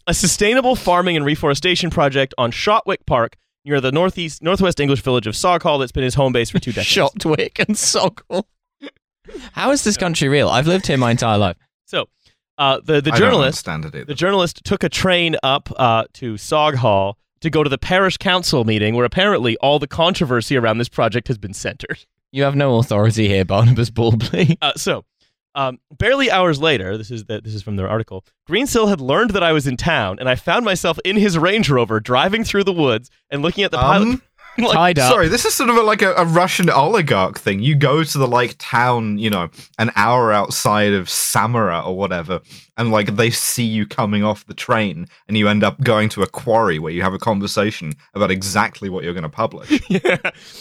a 0.07 0.15
sustainable 0.15 0.77
farming 0.77 1.17
and 1.17 1.25
reforestation 1.25 1.91
project 1.91 2.33
on 2.39 2.53
Shotwick 2.53 3.05
Park 3.05 3.37
near 3.65 3.81
the 3.81 3.91
northeast 3.91 4.41
northwest 4.41 4.79
English 4.79 5.03
village 5.03 5.27
of 5.27 5.35
Saughall 5.35 5.81
that's 5.81 5.91
been 5.91 6.05
his 6.05 6.15
home 6.15 6.33
base 6.33 6.49
for 6.49 6.61
two 6.61 6.71
decades. 6.71 6.91
Shotwick 6.91 7.59
and 7.59 7.77
Soggle. 7.77 8.47
How 9.51 9.73
is 9.73 9.83
this 9.83 9.97
country 9.97 10.29
real? 10.29 10.49
I've 10.49 10.69
lived 10.69 10.87
here 10.87 10.97
my 10.97 11.11
entire 11.11 11.39
life. 11.39 11.57
So 11.87 12.09
uh, 12.57 12.79
the 12.85 13.01
the 13.01 13.11
I 13.13 13.19
don't 13.19 13.33
journalist 13.33 13.67
it 13.67 14.07
the 14.07 14.15
journalist 14.15 14.63
took 14.63 14.85
a 14.85 14.89
train 14.89 15.35
up 15.43 15.73
uh, 15.77 16.05
to 16.13 16.35
Saughall 16.35 17.15
to 17.41 17.51
go 17.51 17.65
to 17.65 17.69
the 17.69 17.79
parish 17.79 18.17
council 18.17 18.63
meeting 18.65 18.95
where 18.95 19.05
apparently 19.05 19.57
all 19.57 19.81
the 19.81 19.89
controversy 19.89 20.57
around 20.57 20.79
this 20.79 20.89
project 20.89 21.27
has 21.27 21.37
been 21.37 21.53
centered. 21.53 22.07
You 22.35 22.43
have 22.43 22.57
no 22.57 22.79
authority 22.79 23.29
here, 23.29 23.45
Barnabas 23.45 23.91
Baubley. 23.91 24.59
Uh, 24.61 24.73
so, 24.75 25.05
um, 25.55 25.79
barely 25.97 26.33
hours 26.33 26.61
later, 26.61 26.99
this 26.99 27.13
is 27.13 27.27
the, 27.27 27.41
this 27.41 27.55
is 27.55 27.63
from 27.63 27.77
their 27.77 27.89
article. 27.89 28.25
Greensill 28.51 28.89
had 28.89 29.01
learned 29.01 29.31
that 29.31 29.45
I 29.45 29.53
was 29.53 29.69
in 29.69 29.77
town, 29.77 30.19
and 30.19 30.29
I 30.29 30.35
found 30.35 30.65
myself 30.65 30.99
in 31.05 31.17
his 31.17 31.39
Range 31.39 31.71
Rover 31.71 32.01
driving 32.01 32.43
through 32.43 32.65
the 32.65 32.73
woods 32.73 33.09
and 33.31 33.41
looking 33.41 33.63
at 33.63 33.71
the 33.71 33.77
pilot. 33.77 34.21
Like, 34.59 34.73
Tied 34.75 34.99
up. 35.01 35.11
Sorry, 35.13 35.27
this 35.27 35.45
is 35.45 35.53
sort 35.53 35.69
of 35.69 35.77
a, 35.77 35.83
like 35.83 36.01
a, 36.01 36.13
a 36.15 36.25
Russian 36.25 36.71
oligarch 36.71 37.39
thing. 37.41 37.59
You 37.61 37.75
go 37.75 38.05
to 38.05 38.19
the 38.19 38.29
like 38.29 38.55
town, 38.59 39.19
you 39.19 39.29
know, 39.29 39.49
an 39.81 39.91
hour 39.97 40.33
outside 40.33 40.93
of 40.93 41.11
Samara 41.11 41.81
or 41.85 41.97
whatever, 41.97 42.41
and 42.77 42.93
like 42.93 43.17
they 43.17 43.31
see 43.31 43.65
you 43.65 43.85
coming 43.85 44.23
off 44.23 44.47
the 44.47 44.55
train, 44.55 45.07
and 45.27 45.37
you 45.37 45.49
end 45.49 45.65
up 45.65 45.81
going 45.81 46.09
to 46.11 46.23
a 46.23 46.29
quarry 46.29 46.79
where 46.79 46.93
you 46.93 47.03
have 47.03 47.15
a 47.15 47.19
conversation 47.19 47.95
about 48.15 48.31
exactly 48.31 48.89
what 48.89 49.03
you're 49.03 49.13
going 49.13 49.25
to 49.25 49.29
publish. 49.29 49.71
yeah, 49.91 50.19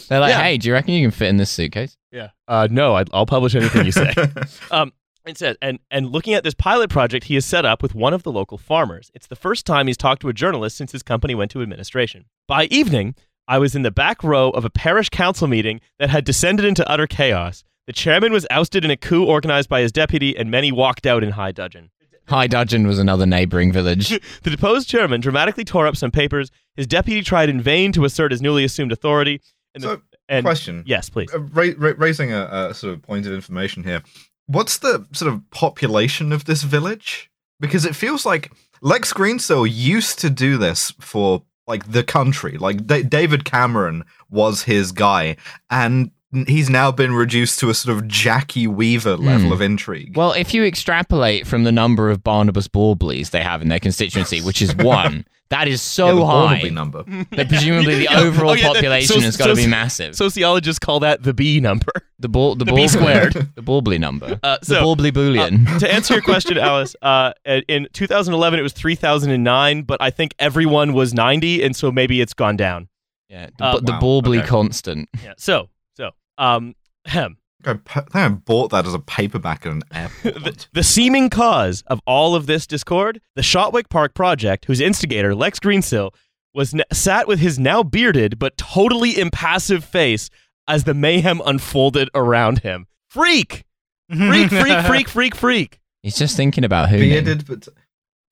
They're 0.09 0.19
like, 0.19 0.31
Yeah. 0.31 0.41
hey, 0.41 0.57
do 0.57 0.69
you 0.69 0.73
reckon 0.73 0.95
you 0.95 1.03
can 1.03 1.11
fit 1.11 1.27
in 1.27 1.37
this 1.37 1.51
suitcase? 1.51 1.95
yeah. 2.11 2.29
Uh, 2.47 2.67
no, 2.71 2.95
I, 2.97 3.03
I'll 3.13 3.27
publish 3.27 3.53
anything 3.53 3.85
you 3.85 3.91
say. 3.91 4.11
um, 4.71 4.91
it 5.27 5.37
says, 5.37 5.55
and 5.61 5.77
and 5.91 6.09
looking 6.11 6.33
at 6.33 6.43
this 6.43 6.55
pilot 6.55 6.89
project 6.89 7.25
he 7.25 7.35
has 7.35 7.45
set 7.45 7.63
up 7.63 7.83
with 7.83 7.93
one 7.93 8.13
of 8.13 8.23
the 8.23 8.31
local 8.31 8.57
farmers. 8.57 9.11
It's 9.13 9.27
the 9.27 9.35
first 9.35 9.67
time 9.67 9.85
he's 9.85 9.97
talked 9.97 10.21
to 10.23 10.29
a 10.29 10.33
journalist 10.33 10.77
since 10.77 10.91
his 10.91 11.03
company 11.03 11.35
went 11.35 11.51
to 11.51 11.61
administration. 11.61 12.25
By 12.47 12.65
evening, 12.65 13.13
I 13.47 13.59
was 13.59 13.75
in 13.75 13.81
the 13.81 13.91
back 13.91 14.23
row 14.23 14.49
of 14.51 14.65
a 14.65 14.69
parish 14.69 15.09
council 15.09 15.47
meeting 15.47 15.81
that 15.99 16.09
had 16.09 16.23
descended 16.23 16.65
into 16.65 16.89
utter 16.89 17.07
chaos. 17.07 17.63
The 17.87 17.93
chairman 17.93 18.31
was 18.31 18.47
ousted 18.49 18.85
in 18.85 18.91
a 18.91 18.97
coup 18.97 19.25
organized 19.25 19.67
by 19.67 19.81
his 19.81 19.91
deputy, 19.91 20.37
and 20.37 20.49
many 20.49 20.71
walked 20.71 21.05
out 21.05 21.23
in 21.23 21.31
high 21.31 21.51
dudgeon. 21.51 21.89
High 22.27 22.47
Dudgeon 22.47 22.87
was 22.87 22.99
another 22.99 23.25
neighbouring 23.25 23.73
village. 23.73 24.11
The 24.43 24.49
deposed 24.49 24.87
chairman 24.87 25.19
dramatically 25.19 25.65
tore 25.65 25.87
up 25.87 25.97
some 25.97 26.11
papers. 26.11 26.51
His 26.75 26.87
deputy 26.87 27.21
tried 27.21 27.49
in 27.49 27.61
vain 27.61 27.91
to 27.93 28.05
assert 28.05 28.31
his 28.31 28.41
newly 28.41 28.63
assumed 28.63 28.93
authority. 28.93 29.41
And, 29.75 29.83
the, 29.83 29.87
So, 29.87 30.01
and 30.29 30.45
Question: 30.45 30.83
yes, 30.85 31.09
please. 31.09 31.33
Uh, 31.33 31.39
ra- 31.39 31.73
ra- 31.77 31.93
raising 31.97 32.31
a, 32.31 32.69
a 32.69 32.73
sort 32.73 32.93
of 32.93 33.01
point 33.01 33.25
of 33.25 33.33
information 33.33 33.83
here. 33.83 34.01
What's 34.45 34.77
the 34.77 35.05
sort 35.11 35.33
of 35.33 35.41
population 35.51 36.31
of 36.31 36.45
this 36.45 36.63
village? 36.63 37.29
Because 37.59 37.85
it 37.85 37.95
feels 37.95 38.25
like 38.25 38.51
Lex 38.81 39.11
Greensill 39.13 39.69
used 39.69 40.19
to 40.19 40.29
do 40.29 40.57
this 40.57 40.91
for 40.99 41.43
like 41.67 41.91
the 41.91 42.03
country. 42.03 42.57
Like 42.57 42.85
Da 42.87 43.03
David 43.03 43.45
Cameron 43.45 44.03
was 44.29 44.63
his 44.63 44.91
guy, 44.91 45.37
and 45.69 46.11
he's 46.47 46.69
now 46.69 46.91
been 46.91 47.13
reduced 47.13 47.59
to 47.59 47.69
a 47.69 47.73
sort 47.73 47.95
of 47.95 48.07
Jackie 48.07 48.65
Weaver 48.67 49.17
level 49.17 49.47
Hmm. 49.47 49.53
of 49.53 49.61
intrigue. 49.61 50.17
Well, 50.17 50.31
if 50.33 50.53
you 50.53 50.63
extrapolate 50.65 51.45
from 51.45 51.63
the 51.63 51.71
number 51.71 52.09
of 52.09 52.23
Barnabas 52.23 52.67
Baubleys 52.67 53.29
they 53.29 53.41
have 53.43 53.61
in 53.61 53.67
their 53.69 53.79
constituency, 53.79 54.41
which 54.41 54.61
is 54.61 54.75
one, 54.77 55.25
that 55.53 55.67
is 55.67 55.79
Yeah, 55.81 56.05
so 56.07 56.15
the 56.17 56.25
high 56.25 56.61
number. 56.69 57.03
that 57.31 57.47
presumably 57.49 57.95
the 57.95 58.07
overall 58.23 58.51
Oh, 58.51 58.53
yeah, 58.53 58.67
population 58.73 59.15
so- 59.15 59.21
has 59.21 59.37
got 59.37 59.47
to 59.47 59.55
so- 59.55 59.61
be 59.63 59.67
massive. 59.67 60.15
Sociologists 60.15 60.79
call 60.79 60.99
that 61.01 61.23
the 61.23 61.33
B 61.33 61.59
number. 61.59 61.91
the 62.19 62.27
ball, 62.29 62.55
the, 62.55 62.65
the 62.65 62.71
ball, 62.71 62.75
B 62.77 62.87
squared. 62.87 63.33
the 63.55 63.61
Baubley 63.61 63.99
number, 63.99 64.39
Uh, 64.43 64.57
the 64.59 64.65
so, 64.65 64.83
Baubley 64.83 65.09
Uh, 65.09 65.19
Boolean. 65.19 65.79
to 65.79 65.93
answer 65.93 66.13
your 66.15 66.23
question, 66.23 66.57
Alice, 66.57 66.95
uh, 67.01 67.33
in 67.67 67.87
2011 67.93 68.59
it 68.59 68.63
was 68.63 68.73
3009, 68.73 69.83
but 69.83 70.01
I 70.01 70.09
think 70.09 70.33
everyone 70.39 70.93
was 70.93 71.13
90, 71.13 71.63
and 71.63 71.75
so 71.75 71.91
maybe 71.91 72.21
it's 72.21 72.33
gone 72.33 72.57
down. 72.57 72.87
yeah, 73.29 73.49
the, 73.57 73.63
uh, 73.65 73.79
the 73.79 73.91
wow, 73.93 73.99
Baubley 73.99 74.39
okay. 74.39 74.47
constant. 74.47 75.09
Yeah. 75.23 75.33
So, 75.37 75.69
so, 75.97 76.11
um, 76.37 76.75
ahem. 77.05 77.37
I 77.67 77.73
think 77.73 78.15
I 78.15 78.29
bought 78.29 78.71
that 78.71 78.85
as 78.85 78.93
a 78.93 78.99
paperback 78.99 79.65
at 79.65 79.71
an 79.71 79.83
airport. 79.93 80.35
the, 80.43 80.67
the 80.73 80.83
seeming 80.83 81.29
cause 81.29 81.83
of 81.87 82.01
all 82.05 82.35
of 82.35 82.45
this 82.45 82.67
discord, 82.67 83.21
the 83.35 83.41
Shotwick 83.41 83.89
Park 83.89 84.13
project, 84.13 84.65
whose 84.65 84.79
instigator 84.79 85.33
Lex 85.35 85.59
Greensill 85.59 86.11
was 86.53 86.73
n- 86.73 86.83
sat 86.91 87.27
with 87.27 87.39
his 87.39 87.57
now 87.59 87.83
bearded 87.83 88.39
but 88.39 88.57
totally 88.57 89.19
impassive 89.19 89.83
face 89.83 90.29
as 90.67 90.83
the 90.83 90.93
mayhem 90.93 91.41
unfolded 91.45 92.09
around 92.15 92.59
him. 92.59 92.87
Freak, 93.09 93.63
freak, 94.09 94.49
freak, 94.49 94.85
freak, 94.85 95.09
freak, 95.09 95.35
freak. 95.35 95.79
He's 96.01 96.17
just 96.17 96.35
thinking 96.35 96.63
about 96.63 96.89
who. 96.89 96.97
bearded, 96.97 97.45
but 97.47 97.67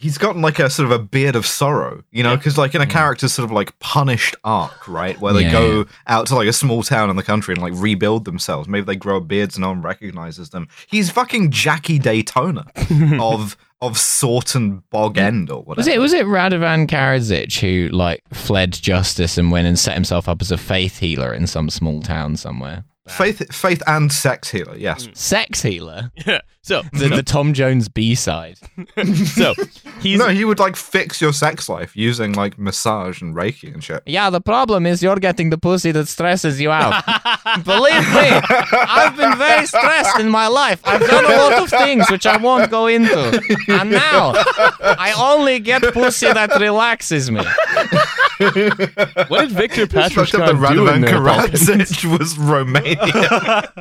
he's 0.02 0.18
gotten 0.18 0.42
like 0.42 0.60
a 0.60 0.70
sort 0.70 0.92
of 0.92 0.92
a 0.92 1.04
beard 1.04 1.36
of 1.36 1.46
sorrow, 1.46 2.04
you 2.12 2.24
know, 2.24 2.36
because 2.36 2.58
like 2.58 2.74
in 2.76 2.82
a 2.82 2.88
character's 2.88 3.32
sort 3.32 3.46
of 3.46 3.52
like 3.52 3.78
punished 3.80 4.36
arc, 4.44 4.88
right, 4.88 5.20
where 5.22 5.34
they 5.34 5.44
Yeah, 5.44 5.52
go 5.52 5.86
out 6.08 6.28
to 6.28 6.36
like 6.36 6.48
a 6.48 6.54
small 6.54 6.84
town 6.84 7.10
in 7.10 7.16
the 7.16 7.24
country 7.24 7.54
and 7.54 7.62
like 7.62 7.74
rebuild 7.76 8.26
themselves. 8.26 8.68
Maybe 8.68 8.86
they 8.86 8.96
grow 8.96 9.20
beards 9.20 9.56
and 9.56 9.62
no 9.62 9.70
one 9.70 9.82
recognizes 9.82 10.50
them. 10.50 10.68
He's 10.88 11.10
fucking 11.10 11.52
Jackie 11.52 12.00
Daytona 12.00 12.66
of 13.22 13.56
of 13.82 13.98
Sort 13.98 14.54
and 14.54 14.88
Bog 14.90 15.18
End 15.18 15.50
or 15.50 15.64
whatever. 15.64 15.80
Was 15.80 15.88
it 15.88 16.00
was 16.00 16.14
it 16.14 16.26
Radovan 16.26 16.88
Karadzic 16.88 17.60
who 17.60 17.90
like 17.96 18.22
fled 18.34 18.74
justice 18.74 19.38
and 19.38 19.52
went 19.52 19.68
and 19.68 19.78
set 19.78 19.94
himself 19.94 20.28
up 20.28 20.42
as 20.42 20.52
a 20.52 20.58
faith 20.58 21.00
healer 21.00 21.34
in 21.34 21.48
some 21.48 21.70
small 21.70 22.02
town 22.02 22.36
somewhere? 22.36 22.86
faith, 23.08 23.54
faith 23.54 23.82
and 23.88 24.12
sex 24.12 24.50
healer? 24.52 24.76
Yes. 24.78 25.10
Sex 25.14 25.62
healer, 25.64 26.12
Yeah. 26.26 26.40
So, 26.64 26.84
the, 26.94 27.10
the 27.10 27.24
Tom 27.26 27.54
Jones 27.54 27.90
B 27.90 28.14
side. 28.14 28.58
so 29.34 29.56
he's 30.00 30.20
no, 30.20 30.28
he 30.28 30.46
would 30.46 30.60
like 30.60 30.76
fix 30.76 31.20
your 31.20 31.34
sex 31.34 31.68
life 31.68 31.96
using 31.96 32.34
like 32.34 32.60
massage 32.60 33.20
and 33.22 33.36
reiki 33.36 33.74
and 33.74 33.84
shit. 33.84 34.04
Yeah, 34.06 34.30
the 34.30 34.42
problem 34.42 34.86
is 34.86 35.02
you're 35.02 35.16
getting 35.16 35.50
the 35.50 35.58
pussy 35.58 35.92
that 35.92 36.08
stresses 36.08 36.62
you 36.62 36.70
out. 36.70 37.04
Believe 37.64 38.08
me, 38.14 38.30
I've 38.74 39.18
been 39.18 39.38
very 39.40 39.66
stressed 39.66 40.20
in 40.20 40.30
my 40.30 40.48
life. 40.48 40.82
I've 40.84 41.02
done 41.02 41.26
a 41.26 41.36
lot 41.36 41.64
of 41.64 41.70
things 41.70 42.10
which 42.12 42.28
I 42.28 42.38
won't 42.38 42.70
go 42.70 42.86
into. 42.86 43.42
And 43.68 43.92
now 43.92 44.34
I 44.36 45.16
only 45.18 45.60
get 45.60 45.82
pussy 45.94 46.32
that 46.32 46.60
relaxes 46.60 47.32
me. 47.32 47.44
what 49.28 49.42
did 49.42 49.52
Victor 49.52 49.84
It's 49.84 49.94
fucked 50.14 50.36
up 50.36 50.46
that 50.46 50.56
Patrishkan 50.56 50.74
do 50.74 50.88
in 50.88 51.02
Radovan 51.02 51.02
the 51.02 51.08
Karadzic 51.08 52.20
was 52.20 52.38
Romania. 52.38 53.72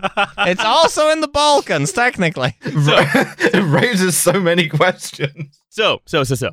It's 0.50 0.64
also 0.64 1.10
in 1.10 1.20
the 1.20 1.28
Balkans, 1.28 1.92
technically. 1.92 2.56
it 3.38 3.62
raises 3.64 4.16
so 4.16 4.32
many 4.40 4.68
questions. 4.68 5.60
So, 5.68 6.00
so, 6.06 6.24
so, 6.24 6.34
so. 6.34 6.50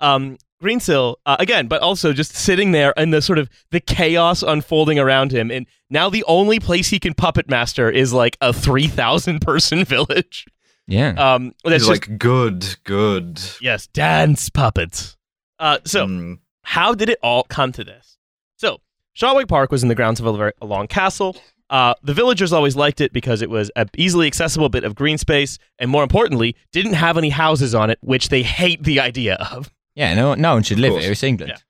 Um, 0.00 0.38
Greensill, 0.62 1.16
uh, 1.24 1.36
again, 1.38 1.68
but 1.68 1.80
also 1.80 2.12
just 2.12 2.34
sitting 2.34 2.72
there 2.72 2.92
and 2.98 3.14
the 3.14 3.22
sort 3.22 3.38
of 3.38 3.48
the 3.70 3.80
chaos 3.80 4.42
unfolding 4.42 4.98
around 4.98 5.32
him. 5.32 5.50
And 5.50 5.66
now 5.88 6.10
the 6.10 6.22
only 6.24 6.60
place 6.60 6.88
he 6.88 6.98
can 6.98 7.14
puppet 7.14 7.48
master 7.48 7.90
is 7.90 8.12
like 8.12 8.36
a 8.42 8.52
3,000 8.52 9.40
person 9.40 9.84
village. 9.86 10.46
Yeah. 10.86 11.10
Um, 11.16 11.54
that's 11.64 11.84
He's 11.84 11.88
just, 11.88 12.08
like, 12.08 12.18
good, 12.18 12.76
good. 12.84 13.40
yes, 13.62 13.86
dance 13.86 14.50
puppets. 14.50 15.16
Uh, 15.58 15.78
so, 15.84 16.06
Mm. 16.06 16.38
how 16.62 16.94
did 16.94 17.08
it 17.08 17.18
all 17.22 17.44
come 17.44 17.72
to 17.72 17.84
this? 17.84 18.18
So, 18.56 18.80
Shawwick 19.16 19.48
Park 19.48 19.70
was 19.70 19.82
in 19.82 19.88
the 19.88 19.94
grounds 19.94 20.20
of 20.20 20.26
a, 20.26 20.52
a 20.60 20.66
long 20.66 20.88
castle. 20.88 21.36
Uh, 21.70 21.94
the 22.02 22.12
villagers 22.12 22.52
always 22.52 22.74
liked 22.76 23.00
it 23.00 23.12
because 23.12 23.40
it 23.42 23.48
was 23.48 23.70
an 23.76 23.88
easily 23.96 24.26
accessible 24.26 24.68
bit 24.68 24.84
of 24.84 24.94
green 24.94 25.16
space, 25.16 25.56
and 25.78 25.90
more 25.90 26.02
importantly, 26.02 26.56
didn't 26.72 26.94
have 26.94 27.16
any 27.16 27.30
houses 27.30 27.74
on 27.74 27.88
it, 27.90 27.98
which 28.02 28.28
they 28.28 28.42
hate 28.42 28.82
the 28.82 28.98
idea 29.10 29.36
of. 29.52 29.70
yeah, 29.94 30.14
no, 30.14 30.34
no 30.34 30.54
one 30.54 30.62
should 30.64 30.80
live 30.80 30.90
course. 30.92 31.04
here. 31.04 31.12
It's 31.12 31.22
England. 31.22 31.52
Yeah. 31.54 31.60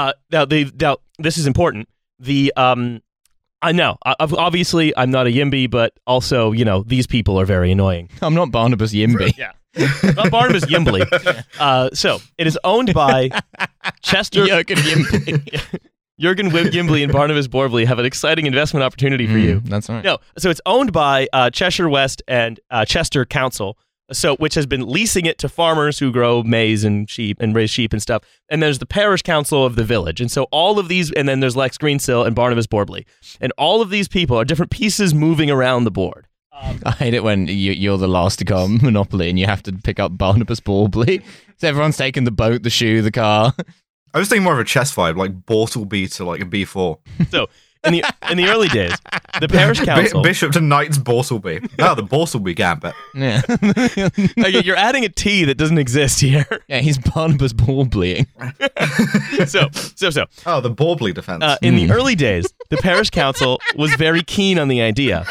Uh, 0.00 0.12
now, 0.32 0.44
the 0.44 0.70
now 0.80 0.96
this 1.18 1.38
is 1.38 1.46
important. 1.46 1.88
The 2.18 2.52
um, 2.56 3.00
I 3.62 3.72
know, 3.72 3.96
obviously, 4.04 4.94
I'm 4.96 5.10
not 5.10 5.26
a 5.26 5.30
Yimby, 5.30 5.70
but 5.70 5.94
also, 6.06 6.52
you 6.52 6.64
know, 6.64 6.82
these 6.82 7.06
people 7.06 7.40
are 7.40 7.46
very 7.46 7.70
annoying. 7.72 8.10
I'm 8.22 8.34
not 8.34 8.50
Barnabas 8.50 8.92
Yimby. 8.92 9.38
Yeah, 9.38 9.52
not 10.16 10.30
Barnabas 10.30 10.64
Yimbly. 10.66 11.04
Uh, 11.58 11.88
so 11.94 12.18
it 12.36 12.46
is 12.48 12.58
owned 12.64 12.92
by 12.92 13.30
Chester 14.02 14.44
Jurgen 14.46 14.78
Yimby. 14.78 15.80
Jurgen 16.20 16.50
Wib 16.50 16.66
Gimbley 16.72 17.02
and 17.02 17.12
Barnabas 17.12 17.48
Borbley 17.48 17.86
have 17.86 17.98
an 17.98 18.04
exciting 18.04 18.46
investment 18.46 18.82
opportunity 18.84 19.26
for 19.26 19.38
you. 19.38 19.60
Mm, 19.60 19.68
That's 19.68 19.88
right. 19.88 20.04
No, 20.04 20.18
so 20.38 20.50
it's 20.50 20.60
owned 20.66 20.92
by 20.92 21.28
uh, 21.32 21.50
Cheshire 21.50 21.88
West 21.88 22.22
and 22.28 22.60
uh, 22.70 22.84
Chester 22.84 23.24
Council, 23.24 23.76
so 24.12 24.36
which 24.36 24.54
has 24.54 24.66
been 24.66 24.86
leasing 24.86 25.26
it 25.26 25.38
to 25.38 25.48
farmers 25.48 25.98
who 25.98 26.12
grow 26.12 26.42
maize 26.42 26.84
and 26.84 27.08
sheep 27.10 27.38
and 27.40 27.54
raise 27.54 27.70
sheep 27.70 27.92
and 27.92 28.00
stuff. 28.02 28.22
And 28.48 28.62
there's 28.62 28.78
the 28.78 28.86
parish 28.86 29.22
council 29.22 29.64
of 29.64 29.76
the 29.76 29.84
village, 29.84 30.20
and 30.20 30.30
so 30.30 30.44
all 30.52 30.78
of 30.78 30.88
these, 30.88 31.10
and 31.12 31.28
then 31.28 31.40
there's 31.40 31.56
Lex 31.56 31.78
Greensill 31.78 32.26
and 32.26 32.36
Barnabas 32.36 32.66
Borbley, 32.66 33.04
and 33.40 33.52
all 33.58 33.82
of 33.82 33.90
these 33.90 34.08
people 34.08 34.36
are 34.38 34.44
different 34.44 34.70
pieces 34.70 35.14
moving 35.14 35.50
around 35.50 35.84
the 35.84 35.90
board. 35.90 36.26
I 36.86 36.92
hate 36.92 37.14
it 37.14 37.24
when 37.24 37.48
you, 37.48 37.72
you're 37.72 37.98
the 37.98 38.06
last 38.06 38.38
to 38.38 38.44
come 38.44 38.78
Monopoly 38.80 39.28
and 39.28 39.36
you 39.38 39.46
have 39.46 39.62
to 39.64 39.72
pick 39.72 39.98
up 39.98 40.16
Barnabas 40.16 40.60
Borbley. 40.60 41.22
So 41.56 41.68
everyone's 41.68 41.96
taking 41.96 42.24
the 42.24 42.32
boat, 42.32 42.64
the 42.64 42.68
shoe, 42.68 43.00
the 43.00 43.12
car. 43.12 43.54
I 44.14 44.18
was 44.18 44.28
thinking 44.28 44.44
more 44.44 44.52
of 44.54 44.60
a 44.60 44.64
chess 44.64 44.94
vibe, 44.94 45.16
like 45.16 45.32
Bortleby 45.44 46.14
to 46.16 46.24
like 46.24 46.40
a 46.40 46.44
B4. 46.44 46.98
So 47.30 47.48
in 47.84 47.92
the 47.94 48.04
in 48.30 48.38
the 48.38 48.46
early 48.48 48.68
days, 48.68 48.94
the 49.40 49.48
parish 49.48 49.78
Bi- 49.80 49.84
council. 49.86 50.22
Bishop 50.22 50.52
to 50.52 50.60
Knights 50.60 50.96
Bortleby. 50.98 51.68
Oh, 51.80 51.94
the 51.94 52.02
Bortleby 52.04 52.54
gambit. 52.56 52.94
Yeah. 53.14 53.42
Like, 54.36 54.64
you're 54.64 54.76
adding 54.76 55.04
a 55.04 55.08
T 55.08 55.44
that 55.44 55.56
doesn't 55.56 55.78
exist 55.78 56.20
here. 56.20 56.46
yeah, 56.68 56.78
he's 56.80 56.98
Barnabas 56.98 57.52
Baubleying. 57.52 58.26
so 59.48 59.68
so 59.96 60.10
so. 60.10 60.26
Oh, 60.46 60.60
the 60.60 60.70
Borbley 60.70 61.12
defense. 61.14 61.42
Uh, 61.42 61.56
in 61.62 61.74
Hmm. 61.78 61.86
the 61.88 61.92
early 61.94 62.14
days, 62.14 62.46
the 62.70 62.76
parish 62.78 63.10
council 63.10 63.60
was 63.76 63.94
very 63.96 64.22
keen 64.22 64.58
on 64.58 64.68
the 64.68 64.80
idea. 64.80 65.26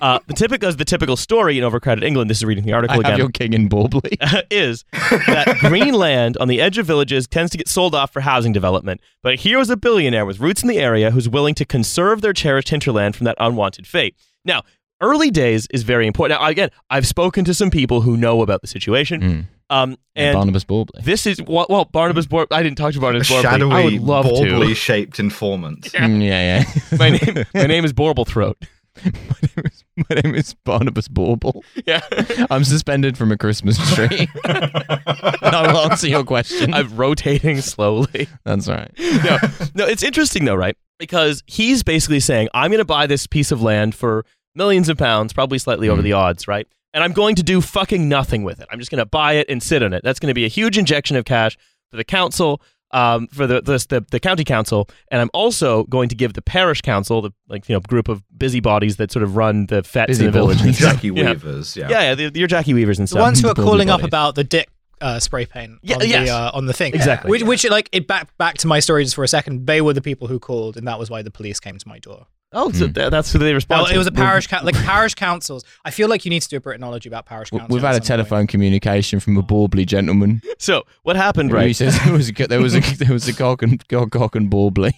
Uh, 0.00 0.18
the 0.26 0.34
typical, 0.34 0.68
as 0.68 0.76
the 0.76 0.84
typical 0.84 1.16
story 1.16 1.58
in 1.58 1.64
overcrowded 1.64 2.04
England, 2.04 2.28
this 2.30 2.38
is 2.38 2.44
reading 2.44 2.64
the 2.64 2.72
article 2.72 2.94
I 2.94 2.96
article 2.98 3.10
have 3.10 3.14
again, 3.18 3.24
your 3.24 3.30
king 3.30 3.52
in 3.52 3.68
Baubley. 3.68 4.16
is 4.50 4.84
that 4.92 5.56
green 5.60 5.94
land 5.94 6.36
on 6.38 6.48
the 6.48 6.60
edge 6.60 6.78
of 6.78 6.86
villages 6.86 7.26
tends 7.26 7.50
to 7.52 7.58
get 7.58 7.68
sold 7.68 7.94
off 7.94 8.12
for 8.12 8.20
housing 8.20 8.52
development. 8.52 9.00
But 9.22 9.36
here 9.36 9.58
was 9.58 9.70
a 9.70 9.76
billionaire 9.76 10.24
with 10.26 10.40
roots 10.40 10.62
in 10.62 10.68
the 10.68 10.78
area 10.78 11.10
who's 11.10 11.28
willing 11.28 11.54
to 11.56 11.64
conserve 11.64 12.20
their 12.20 12.32
cherished 12.32 12.68
hinterland 12.70 13.16
from 13.16 13.24
that 13.24 13.36
unwanted 13.40 13.86
fate. 13.86 14.16
Now, 14.44 14.62
early 15.00 15.30
days 15.30 15.66
is 15.72 15.82
very 15.82 16.06
important. 16.06 16.40
Now, 16.40 16.46
again, 16.48 16.70
I've 16.90 17.06
spoken 17.06 17.44
to 17.44 17.54
some 17.54 17.70
people 17.70 18.00
who 18.02 18.16
know 18.16 18.42
about 18.42 18.60
the 18.60 18.68
situation, 18.68 19.20
Mm. 19.20 19.46
um, 19.70 19.90
Yeah, 20.16 20.24
and 20.30 20.34
Barnabas 20.36 20.64
Baubley. 20.64 21.02
this 21.04 21.26
is 21.26 21.40
well, 21.42 21.66
well 21.68 21.84
Barnabas. 21.86 22.26
Bor- 22.26 22.46
I 22.50 22.62
didn't 22.62 22.78
talk 22.78 22.92
to 22.94 23.00
Barnabas. 23.00 23.28
Borbley. 23.30 23.42
shadowy, 23.42 23.72
I 23.74 23.84
would 23.84 24.00
love 24.00 24.26
to. 24.26 24.30
Borbley 24.32 24.76
shaped 24.76 25.18
informant. 25.18 25.92
Mm, 25.92 26.22
yeah, 26.24 26.64
yeah. 26.64 26.96
My 26.98 27.10
name, 27.10 27.44
my 27.54 27.66
name 27.66 27.84
is 27.84 27.92
Borblethroat. 27.92 28.54
my, 29.04 29.10
name 29.56 29.64
is, 29.66 29.84
my 29.96 30.20
name 30.22 30.34
is 30.34 30.54
Barnabas 30.64 31.08
Bauble. 31.08 31.64
Yeah. 31.86 32.00
I'm 32.50 32.64
suspended 32.64 33.16
from 33.16 33.32
a 33.32 33.36
Christmas 33.38 33.78
tree. 33.94 34.28
And 34.44 35.56
I 35.56 35.72
will 35.72 35.90
answer 35.90 36.08
your 36.08 36.24
question. 36.24 36.72
I'm 36.72 36.94
rotating 36.96 37.60
slowly. 37.60 38.28
That's 38.44 38.68
right. 38.68 38.90
No, 38.98 39.38
no, 39.74 39.86
it's 39.86 40.02
interesting 40.02 40.44
though, 40.44 40.54
right? 40.54 40.76
Because 40.98 41.42
he's 41.46 41.82
basically 41.82 42.20
saying, 42.20 42.48
I'm 42.54 42.70
going 42.70 42.78
to 42.78 42.84
buy 42.84 43.06
this 43.06 43.26
piece 43.26 43.50
of 43.50 43.60
land 43.60 43.94
for 43.94 44.24
millions 44.54 44.88
of 44.88 44.96
pounds, 44.98 45.32
probably 45.32 45.58
slightly 45.58 45.88
over 45.88 46.00
Mm. 46.00 46.04
the 46.04 46.12
odds, 46.12 46.46
right? 46.46 46.66
And 46.94 47.02
I'm 47.02 47.12
going 47.12 47.34
to 47.36 47.42
do 47.42 47.60
fucking 47.60 48.08
nothing 48.08 48.44
with 48.44 48.60
it. 48.60 48.68
I'm 48.70 48.78
just 48.78 48.90
going 48.90 48.98
to 49.00 49.06
buy 49.06 49.34
it 49.34 49.48
and 49.48 49.62
sit 49.62 49.82
on 49.82 49.92
it. 49.92 50.02
That's 50.04 50.20
going 50.20 50.28
to 50.28 50.34
be 50.34 50.44
a 50.44 50.48
huge 50.48 50.78
injection 50.78 51.16
of 51.16 51.24
cash 51.24 51.56
for 51.90 51.96
the 51.96 52.04
council, 52.04 52.62
um, 52.92 53.26
for 53.28 53.46
the, 53.46 53.60
the 53.62 53.84
the 53.88 54.04
the 54.10 54.20
county 54.20 54.44
council, 54.44 54.88
and 55.10 55.20
I'm 55.20 55.30
also 55.32 55.84
going 55.84 56.08
to 56.10 56.14
give 56.14 56.34
the 56.34 56.42
parish 56.42 56.80
council, 56.82 57.22
the 57.22 57.30
like 57.48 57.68
you 57.68 57.74
know 57.74 57.80
group 57.80 58.08
of 58.08 58.22
busybodies 58.36 58.96
that 58.96 59.10
sort 59.12 59.22
of 59.22 59.36
run 59.36 59.66
the 59.66 59.82
fets 59.82 60.18
in 60.18 60.26
the 60.26 60.30
village. 60.32 60.60
and 60.60 60.74
stuff. 60.74 60.94
Jackie 60.94 61.08
Yeah. 61.14 61.30
Weavers, 61.32 61.76
yeah. 61.76 61.88
Yeah, 61.88 62.00
yeah, 62.02 62.14
the, 62.30 62.38
your 62.38 62.48
Jackie 62.48 62.74
Weavers 62.74 62.98
and 62.98 63.06
The 63.08 63.12
stuff. 63.12 63.20
ones 63.22 63.40
who 63.40 63.46
the 63.46 63.52
are 63.52 63.54
Baubley 63.54 63.64
calling 63.64 63.90
up 63.90 64.02
about 64.02 64.34
the 64.34 64.44
dick 64.44 64.68
uh, 65.00 65.18
spray 65.18 65.46
paint 65.46 65.78
Yeah, 65.82 65.96
on, 65.96 66.08
yes. 66.08 66.28
the, 66.28 66.34
uh, 66.34 66.50
on 66.54 66.66
the 66.66 66.72
thing. 66.72 66.94
Exactly. 66.94 67.30
Which, 67.30 67.42
which, 67.42 67.68
like, 67.68 67.88
it 67.92 68.06
back 68.06 68.36
back 68.38 68.58
to 68.58 68.66
my 68.68 68.78
story 68.78 69.02
just 69.04 69.16
for 69.16 69.24
a 69.24 69.28
second. 69.28 69.66
They 69.66 69.80
were 69.80 69.92
the 69.94 70.00
people 70.02 70.28
who 70.28 70.38
called, 70.38 70.76
and 70.76 70.86
that 70.86 70.98
was 70.98 71.10
why 71.10 71.22
the 71.22 71.30
police 71.30 71.58
came 71.60 71.76
to 71.78 71.88
my 71.88 71.98
door. 71.98 72.26
Oh, 72.52 72.70
so 72.72 72.86
Mm. 72.86 72.94
th- 72.94 73.10
that's 73.10 73.32
who 73.32 73.38
they 73.38 73.54
respond 73.54 73.78
Well, 73.80 73.86
to. 73.88 73.94
it 73.94 73.98
was 73.98 74.06
a 74.06 74.12
parish, 74.12 74.46
ca- 74.46 74.60
like 74.62 74.74
parish 74.74 75.14
councils. 75.14 75.64
I 75.84 75.90
feel 75.90 76.08
like 76.08 76.24
you 76.24 76.30
need 76.30 76.42
to 76.42 76.48
do 76.48 76.56
a 76.56 76.60
Britainology 76.60 77.06
about 77.06 77.24
parish 77.26 77.50
councils. 77.50 77.70
We've 77.70 77.82
had 77.82 77.94
a 77.94 77.96
at 77.96 78.04
some 78.04 78.16
point. 78.18 78.28
telephone 78.28 78.46
communication 78.46 79.20
from 79.20 79.36
a 79.38 79.42
Baubley 79.42 79.86
gentleman. 79.86 80.42
So 80.58 80.82
what 81.02 81.16
happened, 81.16 81.50
Who 81.50 81.56
right? 81.56 81.74
says 81.74 81.98
there 82.04 82.12
was 82.12 82.28
a, 82.28 82.32
there 82.46 82.60
was 82.60 82.74
a 82.74 82.80
there 82.98 83.12
was 83.12 83.26
a 83.28 83.32
cock 83.34 83.62
and 83.62 83.86
cock, 83.88 84.10
cock 84.10 84.36
and 84.36 84.50
Baubley. 84.50 84.92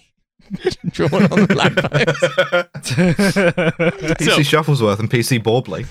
drawn 0.91 1.23
on 1.31 1.47
the 1.47 1.55
lamppost. 1.55 2.21
PC 4.19 4.43
Shufflesworth 4.45 4.99
and 4.99 5.09
PC 5.09 5.39
Borbley. 5.41 5.85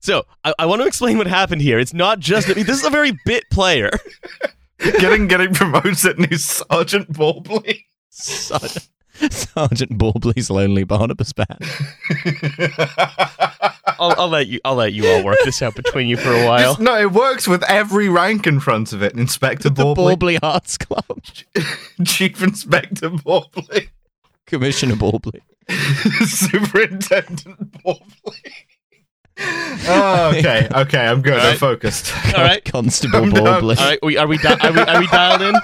So 0.00 0.24
I, 0.44 0.54
I 0.58 0.66
want 0.66 0.80
to 0.80 0.86
explain 0.88 1.18
what 1.18 1.26
happened 1.26 1.60
here. 1.60 1.78
It's 1.78 1.92
not 1.92 2.18
just 2.20 2.48
I 2.48 2.54
mean, 2.54 2.64
this 2.64 2.78
is 2.78 2.86
a 2.86 2.90
very 2.90 3.12
bit 3.26 3.44
player. 3.50 3.90
getting 4.78 5.26
getting 5.26 5.52
promoted 5.52 6.16
and 6.18 6.26
he's 6.26 6.44
Sergeant 6.44 7.12
Borbley. 7.12 7.84
Sergeant, 8.08 8.88
Sergeant 9.30 9.98
Borbley's 9.98 10.50
Lonely 10.50 10.84
Barnabas 10.84 11.32
Band. 11.32 11.58
I'll, 13.98 14.14
I'll 14.18 14.28
let 14.28 14.46
you. 14.46 14.60
I'll 14.64 14.76
let 14.76 14.92
you 14.94 15.06
all 15.08 15.22
work 15.24 15.38
this 15.44 15.60
out 15.60 15.74
between 15.74 16.08
you 16.08 16.16
for 16.16 16.32
a 16.32 16.46
while. 16.46 16.76
no, 16.80 16.98
it 16.98 17.12
works 17.12 17.46
with 17.46 17.62
every 17.68 18.08
rank 18.08 18.46
in 18.46 18.60
front 18.60 18.92
of 18.94 19.02
it. 19.02 19.12
Inspector 19.14 19.68
The 19.68 19.84
Borbley, 19.84 20.16
Borbley 20.16 20.38
Arts 20.42 20.78
Club. 20.78 21.22
Chief 22.06 22.42
Inspector 22.42 23.08
Borbley, 23.10 23.88
Commissioner 24.46 24.94
Borbley. 24.94 25.40
Superintendent 26.26 27.72
Borbley. 27.84 28.52
Oh, 29.42 30.32
okay, 30.36 30.68
okay, 30.74 31.06
I'm 31.06 31.22
good. 31.22 31.38
I'm 31.38 31.56
focused. 31.56 32.12
All 32.34 32.42
right. 32.44 32.64
Constable 32.64 33.18
I'm. 33.24 33.30
Borbley. 33.32 33.78
All 33.78 33.86
right. 33.86 33.98
We, 34.02 34.16
are 34.16 34.26
we? 34.26 34.38
Di- 34.38 34.58
are 34.62 34.72
we? 34.72 34.80
Are 34.80 35.00
we 35.00 35.06
dialed 35.08 35.42
in? 35.42 35.54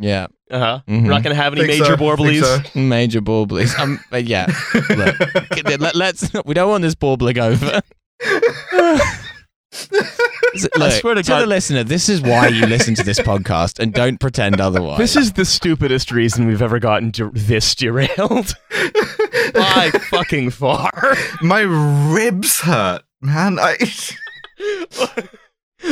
Yeah. 0.00 0.26
Uh 0.50 0.58
huh. 0.58 0.80
Mhm. 0.88 1.02
We're 1.04 1.10
not 1.10 1.22
gonna 1.22 1.34
have 1.34 1.52
any 1.52 1.66
Think 1.66 1.80
major 1.80 1.84
so, 1.84 1.96
think 1.96 2.18
Borbleys. 2.20 2.72
so. 2.72 2.78
Major 2.80 3.20
Borbleys. 3.20 3.78
Um, 3.78 4.00
but 4.10 4.24
yeah. 4.24 4.46
Look, 4.90 5.80
let, 5.94 6.14
us 6.14 6.30
We 6.44 6.54
don't 6.54 6.70
want 6.70 6.82
this 6.82 6.94
Borbling 6.94 7.38
over. 7.38 7.80
Look, 10.76 10.92
swear 10.92 11.14
to 11.14 11.22
to 11.22 11.28
God. 11.28 11.42
the 11.42 11.46
listener, 11.46 11.84
this 11.84 12.08
is 12.08 12.22
why 12.22 12.48
you 12.48 12.64
listen 12.66 12.94
to 12.94 13.02
this 13.04 13.18
podcast, 13.20 13.78
and 13.78 13.92
don't 13.92 14.18
pretend 14.18 14.60
otherwise. 14.60 14.98
This 14.98 15.14
is 15.14 15.34
the 15.34 15.44
stupidest 15.44 16.10
reason 16.10 16.46
we've 16.46 16.62
ever 16.62 16.78
gotten 16.78 17.10
der- 17.10 17.30
this 17.32 17.74
derailed. 17.74 18.54
By 19.52 19.90
fucking 20.10 20.50
far. 20.50 20.90
My 21.42 21.60
ribs 21.60 22.60
hurt, 22.60 23.02
man. 23.20 23.58
I. 23.60 23.76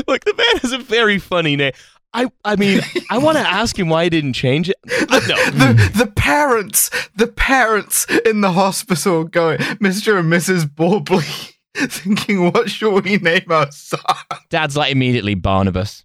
Look, 0.09 0.25
the 0.25 0.35
man 0.35 0.57
has 0.63 0.73
a 0.73 0.79
very 0.79 1.19
funny 1.19 1.55
name. 1.57 1.73
I, 2.13 2.31
I 2.45 2.57
mean, 2.57 2.81
I 3.11 3.19
want 3.19 3.37
to 3.37 3.43
ask 3.47 3.79
him 3.79 3.89
why 3.89 4.05
he 4.05 4.11
didn't 4.11 4.33
change 4.33 4.71
it. 4.71 4.77
Uh, 4.91 5.21
no, 5.29 5.51
the 5.51 5.93
the 5.95 6.07
parents, 6.07 6.91
the 7.15 7.27
parents 7.27 8.07
in 8.25 8.41
the 8.41 8.53
hospital 8.53 9.25
going, 9.25 9.59
Mr. 9.59 10.19
and 10.19 10.33
Mrs. 10.33 10.65
Borbley, 10.65 11.55
thinking, 11.77 12.51
what 12.53 12.71
shall 12.71 13.01
we 13.01 13.17
name 13.19 13.45
our 13.51 13.71
son? 13.71 14.01
Dad's 14.49 14.77
like 14.77 14.93
immediately 14.93 15.35
Barnabas. 15.35 16.05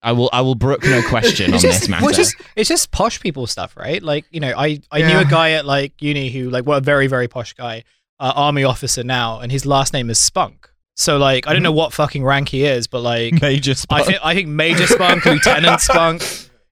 I 0.00 0.12
will. 0.12 0.30
I 0.32 0.42
will 0.42 0.54
brook 0.54 0.84
no 0.84 1.02
question 1.02 1.50
on 1.50 1.54
it's 1.54 1.62
this 1.62 1.88
matter. 1.88 2.08
it's 2.08 2.16
just 2.16 2.36
it's 2.54 2.68
just 2.68 2.90
posh 2.92 3.20
people 3.20 3.46
stuff, 3.46 3.76
right? 3.76 4.02
Like 4.02 4.26
you 4.30 4.40
know, 4.40 4.54
I 4.56 4.80
I 4.92 5.02
knew 5.02 5.18
a 5.18 5.24
guy 5.24 5.50
at 5.52 5.66
like 5.66 6.00
uni 6.00 6.30
who 6.30 6.50
like 6.50 6.64
what 6.64 6.78
a 6.78 6.80
very 6.80 7.08
very 7.08 7.26
posh 7.26 7.52
guy, 7.52 7.82
uh, 8.20 8.32
army 8.34 8.62
officer 8.62 9.02
now, 9.02 9.40
and 9.40 9.50
his 9.50 9.66
last 9.66 9.92
name 9.92 10.08
is 10.08 10.18
Spunk. 10.18 10.67
So 10.98 11.16
like 11.16 11.46
I 11.46 11.52
don't 11.54 11.62
know 11.62 11.72
what 11.72 11.92
fucking 11.94 12.24
rank 12.24 12.48
he 12.50 12.64
is, 12.64 12.86
but 12.86 13.00
like 13.00 13.32
Major 13.40 13.70
I 13.70 13.74
Spunk. 13.74 14.04
think 14.06 14.18
I 14.22 14.34
think 14.34 14.48
Major 14.48 14.86
Spunk, 14.86 15.24
Lieutenant 15.24 15.80
Spunk. 15.80 16.22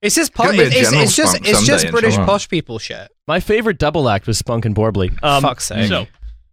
It's 0.02 0.14
just 0.14 0.34
po- 0.34 0.44
Gonna 0.44 0.58
be 0.58 0.62
a 0.64 0.66
it's, 0.66 0.76
it's, 0.76 0.84
General 0.90 1.02
it's 1.04 1.16
just 1.16 1.32
Spunk 1.36 1.48
it's 1.48 1.66
just 1.66 1.90
British 1.90 2.10
inshallah. 2.14 2.26
posh 2.26 2.48
people 2.48 2.78
shit. 2.78 3.08
my 3.26 3.40
favorite 3.40 3.78
double 3.78 4.08
act 4.08 4.26
was 4.26 4.36
Spunk 4.36 4.64
and 4.64 4.74
Borbley. 4.74 5.10
Um, 5.22 5.42
Fuck's 5.42 5.64
sake. 5.66 5.88
So, 5.88 6.06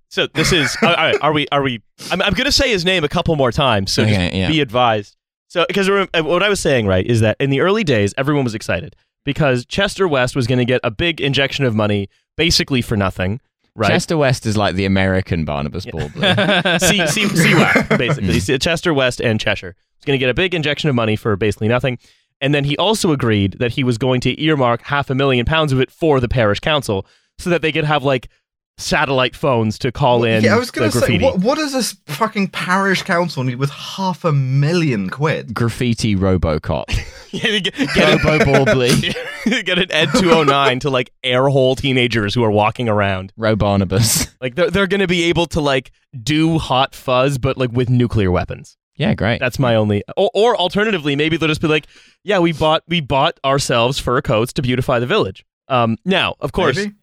so 0.10 0.28
this 0.28 0.52
is. 0.54 0.78
all 0.84 0.94
right, 0.94 1.18
are 1.22 1.34
we? 1.34 1.48
Are 1.52 1.62
we? 1.62 1.82
I'm, 2.12 2.22
I'm 2.22 2.34
going 2.34 2.46
to 2.46 2.52
say 2.52 2.70
his 2.70 2.86
name 2.86 3.04
a 3.04 3.10
couple 3.10 3.36
more 3.36 3.52
times. 3.52 3.92
So 3.92 4.04
just 4.06 4.14
Okay, 4.16 4.40
yeah. 4.40 4.48
be 4.48 4.62
advised. 4.62 5.16
So, 5.48 5.66
because 5.68 5.90
what 5.90 6.42
I 6.44 6.50
was 6.50 6.60
saying, 6.60 6.88
right, 6.88 7.06
is 7.06 7.20
that 7.22 7.38
in 7.40 7.50
the 7.50 7.60
early 7.62 7.84
days, 7.84 8.14
everyone 8.18 8.44
was 8.44 8.56
excited 8.56 8.96
because 9.26 9.66
Chester 9.66 10.08
West 10.08 10.36
was 10.36 10.48
going 10.48 10.60
to 10.60 10.66
get 10.66 10.80
a 10.84 10.90
big 10.92 11.20
injection 11.22 11.66
of 11.66 11.76
money, 11.76 12.10
basically 12.38 12.82
for 12.82 12.96
nothing, 12.98 13.40
right? 13.76 13.90
Chester 13.90 14.18
West 14.18 14.46
is 14.46 14.58
like 14.58 14.76
the 14.76 14.86
American 14.86 15.46
Barnabas 15.46 15.86
Borbley. 15.86 16.80
see, 16.82 17.06
C, 17.08 17.26
CWAC, 17.26 17.98
basically. 17.98 18.36
Mm. 18.36 18.42
C- 18.42 18.58
Chester 18.58 18.94
West 18.94 19.22
and 19.22 19.40
Cheshire. 19.40 19.76
He's 19.98 20.06
going 20.06 20.20
to 20.20 20.24
get 20.24 20.30
a 20.30 20.34
big 20.34 20.54
injection 20.54 20.90
of 20.90 20.96
money 20.96 21.16
for 21.16 21.36
basically 21.36 21.68
nothing. 21.68 21.98
And 22.42 22.54
then 22.54 22.66
he 22.66 22.76
also 22.78 23.12
agreed 23.12 23.54
that 23.60 23.72
he 23.72 23.84
was 23.84 23.98
going 23.98 24.20
to 24.22 24.42
earmark 24.42 24.82
half 24.82 25.10
a 25.10 25.16
million 25.16 25.46
pounds 25.46 25.72
of 25.72 25.80
it 25.80 25.90
for 25.90 26.20
the 26.20 26.28
parish 26.28 26.60
council 26.60 27.06
so 27.38 27.50
that 27.50 27.62
they 27.62 27.72
could 27.72 27.86
have 27.86 28.04
like 28.04 28.30
satellite 28.78 29.36
phones 29.36 29.78
to 29.80 29.92
call 29.92 30.24
in 30.24 30.44
yeah, 30.44 30.56
I 30.56 30.60
was 30.60 30.72
going 30.72 30.90
to 30.90 30.92
say, 30.92 31.00
graffiti. 31.00 31.24
what, 31.24 31.40
what 31.40 31.56
does 31.58 31.74
this 31.74 31.96
fucking 32.08 32.48
parish 32.50 33.04
council 33.04 33.44
need 33.44 33.56
with 33.56 33.70
half 33.70 34.26
a 34.26 34.32
million 34.32 35.10
quid? 35.10 35.54
Graffiti 35.54 36.16
RoboCop. 36.16 36.86
Yeah, 37.34 37.58
get, 37.58 37.74
get, 37.96 38.24
Robo 38.24 38.46
Borbley. 38.46 39.16
an, 39.48 39.64
get 39.66 39.80
an 39.80 39.92
Ed 39.92 40.10
209 40.14 40.82
to 40.82 40.92
like 40.92 41.12
airhole 41.24 41.76
teenagers 41.76 42.36
who 42.36 42.44
are 42.44 42.52
walking 42.52 42.88
around. 42.88 43.34
Robarnabas. 43.40 44.30
Like 44.40 44.54
they're, 44.54 44.70
they're 44.70 44.88
going 44.88 45.00
to 45.00 45.08
be 45.08 45.24
able 45.24 45.48
to 45.48 45.60
like 45.60 45.92
do 46.22 46.60
hot 46.60 46.94
fuzz, 46.94 47.40
but 47.40 47.58
like 47.58 47.72
with 47.72 47.90
nuclear 47.90 48.30
weapons. 48.30 48.78
Yeah, 48.98 49.16
great. 49.16 49.40
That's 49.40 49.58
my 49.58 49.74
only. 49.74 50.04
Or, 50.16 50.30
or 50.36 50.56
alternatively, 50.58 51.16
maybe 51.16 51.38
they'll 51.38 51.48
just 51.50 51.62
be 51.62 51.68
like, 51.70 51.88
"Yeah, 52.24 52.38
we 52.40 52.52
bought 52.52 52.84
we 52.88 53.02
bought 53.02 53.40
ourselves 53.44 53.98
fur 54.00 54.22
coats 54.22 54.54
to 54.54 54.62
beautify 54.62 55.00
the 55.00 55.08
village." 55.08 55.44
Um, 55.70 55.98
now, 56.06 56.36
of 56.40 56.52
course, 56.52 56.76
Maybe? 56.76 56.94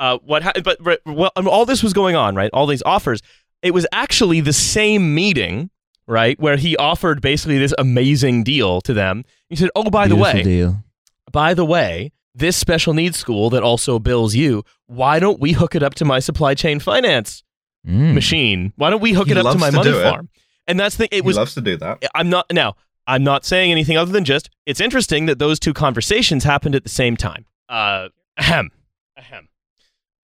Uh, 0.00 0.18
what? 0.24 0.42
Ha- 0.42 0.52
but 0.64 0.82
but- 0.82 1.00
well, 1.06 1.30
all 1.46 1.64
this 1.64 1.82
was 1.84 1.92
going 1.92 2.16
on, 2.16 2.34
right? 2.34 2.50
All 2.52 2.66
these 2.66 2.82
offers. 2.84 3.20
It 3.62 3.72
was 3.72 3.86
actually 3.92 4.40
the 4.40 4.52
same 4.54 5.14
meeting, 5.14 5.70
right, 6.08 6.40
where 6.40 6.56
he 6.56 6.76
offered 6.78 7.20
basically 7.20 7.58
this 7.58 7.74
amazing 7.78 8.42
deal 8.42 8.80
to 8.80 8.92
them. 8.92 9.24
He 9.48 9.54
said, 9.56 9.70
"Oh, 9.76 9.88
by 9.90 10.08
the 10.08 10.16
way, 10.16 10.42
deal. 10.42 10.82
by 11.30 11.54
the 11.54 11.64
way, 11.64 12.10
this 12.34 12.56
special 12.56 12.94
needs 12.94 13.18
school 13.18 13.50
that 13.50 13.62
also 13.62 13.98
bills 13.98 14.34
you, 14.34 14.64
why 14.86 15.18
don't 15.20 15.38
we 15.40 15.52
hook 15.52 15.74
it 15.74 15.82
up 15.82 15.94
to 15.96 16.04
my 16.04 16.18
supply 16.18 16.54
chain 16.54 16.80
finance 16.80 17.44
Mm. 17.86 18.14
machine? 18.14 18.72
Why 18.76 18.90
don't 18.90 19.00
we 19.02 19.12
hook 19.12 19.26
He 19.28 19.32
it 19.32 19.38
up 19.38 19.52
to 19.52 19.58
my 19.58 19.70
to 19.70 19.76
money 19.76 19.92
farm?" 19.92 20.28
And 20.66 20.80
that's 20.80 20.96
the. 20.96 21.04
It 21.14 21.16
He 21.16 21.20
was 21.22 21.36
loves 21.36 21.54
to 21.54 21.60
do 21.60 21.76
that. 21.76 22.02
I'm 22.14 22.30
not 22.30 22.46
now. 22.50 22.76
I'm 23.06 23.24
not 23.24 23.44
saying 23.44 23.70
anything 23.72 23.96
other 23.98 24.12
than 24.12 24.24
just 24.24 24.48
it's 24.66 24.80
interesting 24.80 25.26
that 25.26 25.38
those 25.38 25.58
two 25.60 25.74
conversations 25.74 26.44
happened 26.44 26.74
at 26.74 26.84
the 26.84 26.88
same 26.90 27.16
time. 27.16 27.44
Uh, 27.68 28.08
ahem, 28.38 28.70
ahem. 29.18 29.48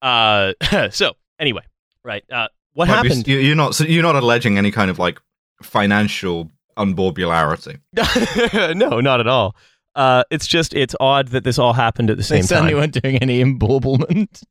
Uh, 0.03 0.53
so 0.90 1.14
anyway, 1.38 1.62
right. 2.05 2.24
Uh, 2.30 2.49
what 2.74 2.88
Right, 2.88 2.97
happened? 2.97 3.26
you- 3.26 3.38
You're 3.38 3.57
not. 3.57 3.74
So 3.74 3.84
you're 3.84 4.03
not 4.03 4.16
alleging 4.16 4.59
any 4.59 4.70
kind 4.70 4.90
of 4.90 4.99
like 4.99 5.20
financial 5.62 6.51
unborbularity. 6.76 7.78
no, 8.76 9.01
not 9.01 9.20
at 9.20 9.26
all. 9.26 9.57
Uh, 9.94 10.24
it's 10.30 10.47
just 10.47 10.74
it's 10.74 10.94
odd 11.01 11.28
that 11.28 11.42
this 11.44 11.59
all 11.59 11.72
happened 11.72 12.11
at 12.11 12.18
the 12.18 12.22
They 12.22 12.40
same 12.40 12.42
certainly 12.42 12.72
time. 12.72 12.80
weren't 12.80 13.03
doing 13.03 13.16
any 13.16 13.42
embaurblement. 13.42 14.42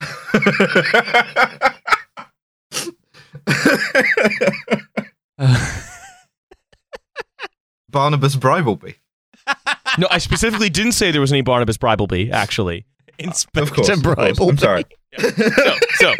Barnabas 7.90 8.36
Bribbleby. 8.36 8.96
No, 9.98 10.08
I 10.10 10.18
specifically 10.18 10.70
didn't 10.70 10.92
say 10.92 11.10
there 11.10 11.20
was 11.20 11.32
any 11.32 11.42
Barnabas 11.42 11.76
Bribbleby. 11.76 12.30
Actually, 12.32 12.86
Of 13.18 13.72
course. 13.72 13.88
of 13.88 14.02
course. 14.02 14.40
I'm 14.40 14.58
sorry. 14.58 14.84
so 15.18 16.14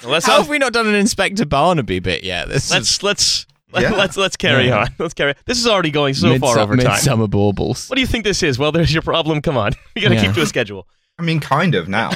so 0.00 0.08
let's 0.10 0.26
How 0.26 0.32
not, 0.32 0.40
have 0.42 0.48
we 0.48 0.58
not 0.58 0.72
done 0.72 0.86
an 0.86 0.94
Inspector 0.94 1.44
Barnaby 1.46 1.98
bit 2.00 2.24
yet? 2.24 2.48
This 2.48 2.70
let's 2.70 2.96
is 2.96 3.02
let's 3.02 3.46
Yeah. 3.72 3.90
let's 3.96 4.16
let's 4.16 4.36
carry 4.36 4.66
Yeah. 4.68 4.80
on. 4.82 4.88
Let's 4.98 5.14
carry. 5.14 5.34
This 5.46 5.58
is 5.58 5.66
already 5.66 5.90
going 5.90 6.12
so 6.14 6.38
far 6.38 6.58
over 6.58 6.76
time. 6.76 6.92
Midsomer 6.98 7.28
Baubles. 7.30 7.88
What 7.88 7.94
do 7.96 8.00
you 8.02 8.06
think 8.06 8.24
this 8.24 8.42
is? 8.42 8.58
Well, 8.58 8.70
there's 8.72 8.92
your 8.92 9.02
problem. 9.02 9.40
Come 9.40 9.56
on, 9.56 9.72
we 9.96 10.02
got 10.02 10.08
to 10.10 10.14
Yeah. 10.16 10.22
keep 10.26 10.34
to 10.34 10.42
a 10.42 10.46
schedule. 10.46 10.86
I 11.18 11.22
mean, 11.22 11.40
kind 11.40 11.74
of 11.74 11.88
now. 11.88 12.10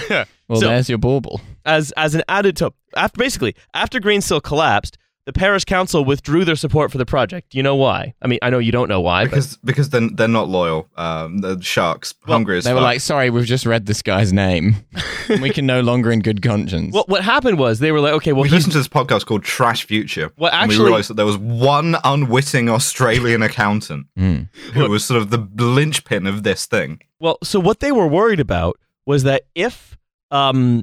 Well, 0.49 0.61
So- 0.61 0.67
there's 0.69 0.89
your 0.89 0.99
bauble. 0.99 1.41
as 1.65 1.93
as 1.97 2.15
an 2.15 2.23
added 2.29 2.57
to 2.59 2.73
after 2.97 3.19
basically 3.19 3.55
after 3.73 3.99
Greensill 4.01 4.43
collapsed, 4.43 4.99
the 5.29 5.33
parish 5.35 5.67
council 5.67 6.07
withdrew 6.07 6.43
their 6.47 6.57
support 6.57 6.91
for 6.91 6.97
the 6.97 7.05
project. 7.05 7.55
You 7.55 7.63
know 7.63 7.77
why? 7.77 8.15
I 8.23 8.27
mean, 8.29 8.39
I 8.41 8.49
know 8.49 8.59
you 8.59 8.73
don't 8.73 8.89
know 8.89 9.03
why, 9.03 9.25
but 9.25 9.33
because 9.33 9.59
because 9.59 9.91
then 9.91 10.17
they're 10.17 10.27
not 10.27 10.49
loyal. 10.49 10.89
Um, 10.97 11.43
the 11.43 11.61
sharks 11.61 12.15
Well, 12.27 12.39
hungry 12.39 12.57
as 12.57 12.65
They 12.65 12.73
were 12.73 12.81
like, 12.81 13.01
sorry, 13.03 13.29
we've 13.29 13.45
just 13.45 13.67
read 13.67 13.85
this 13.85 14.01
guy's 14.01 14.33
name. 14.33 14.77
we 15.29 15.51
can 15.51 15.67
no 15.67 15.83
longer 15.83 16.11
in 16.11 16.21
good 16.21 16.41
conscience. 16.41 16.95
what 16.95 17.11
what 17.11 17.23
happened 17.23 17.59
was 17.59 17.79
they 17.79 17.93
were 17.93 18.01
like, 18.01 18.15
okay, 18.15 18.33
well, 18.33 18.41
we 18.45 18.49
he's, 18.49 18.55
listened 18.55 18.73
to 18.73 18.79
this 18.79 18.89
podcast 18.89 19.27
called 19.27 19.45
Trash 19.45 19.85
Future. 19.85 20.31
Well, 20.39 20.51
and 20.51 20.63
actually- 20.63 20.79
we 20.79 20.85
realized 20.87 21.11
that 21.11 21.15
there 21.19 21.27
was 21.27 21.37
one 21.37 21.97
unwitting 22.05 22.71
Australian 22.71 23.43
accountant 23.43 24.07
Hmm. 24.17 24.45
who 24.73 24.89
was 24.89 25.05
sort 25.05 25.21
of 25.21 25.29
the 25.29 25.47
linchpin 25.63 26.27
of 26.27 26.43
this 26.43 26.65
thing. 26.65 27.01
well, 27.21 27.37
so 27.43 27.61
what 27.61 27.81
they 27.81 27.93
were 27.93 28.07
worried 28.09 28.41
about 28.41 28.79
was 29.05 29.25
that 29.25 29.43
if 29.55 29.99
um 30.31 30.83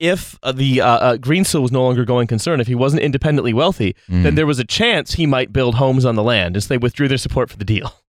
if 0.00 0.36
uh, 0.42 0.50
the 0.50 0.80
uh, 0.80 0.86
uh, 0.88 1.16
Greensill 1.18 1.62
was 1.62 1.70
no 1.70 1.84
longer 1.84 2.04
going 2.04 2.26
concern, 2.26 2.60
if 2.60 2.66
he 2.66 2.74
wasn't 2.74 3.02
independently 3.02 3.52
wealthy, 3.52 3.94
Mm. 4.08 4.22
then 4.24 4.34
there 4.34 4.46
was 4.46 4.58
a 4.58 4.64
chance 4.64 5.14
he 5.14 5.26
might 5.26 5.52
build 5.52 5.76
homes 5.76 6.04
on 6.04 6.16
the 6.16 6.22
land, 6.24 6.56
and 6.56 6.62
so 6.64 6.68
they 6.68 6.78
withdrew 6.78 7.06
their 7.06 7.18
support 7.18 7.48
for 7.50 7.56
the 7.56 7.64
deal. 7.64 7.94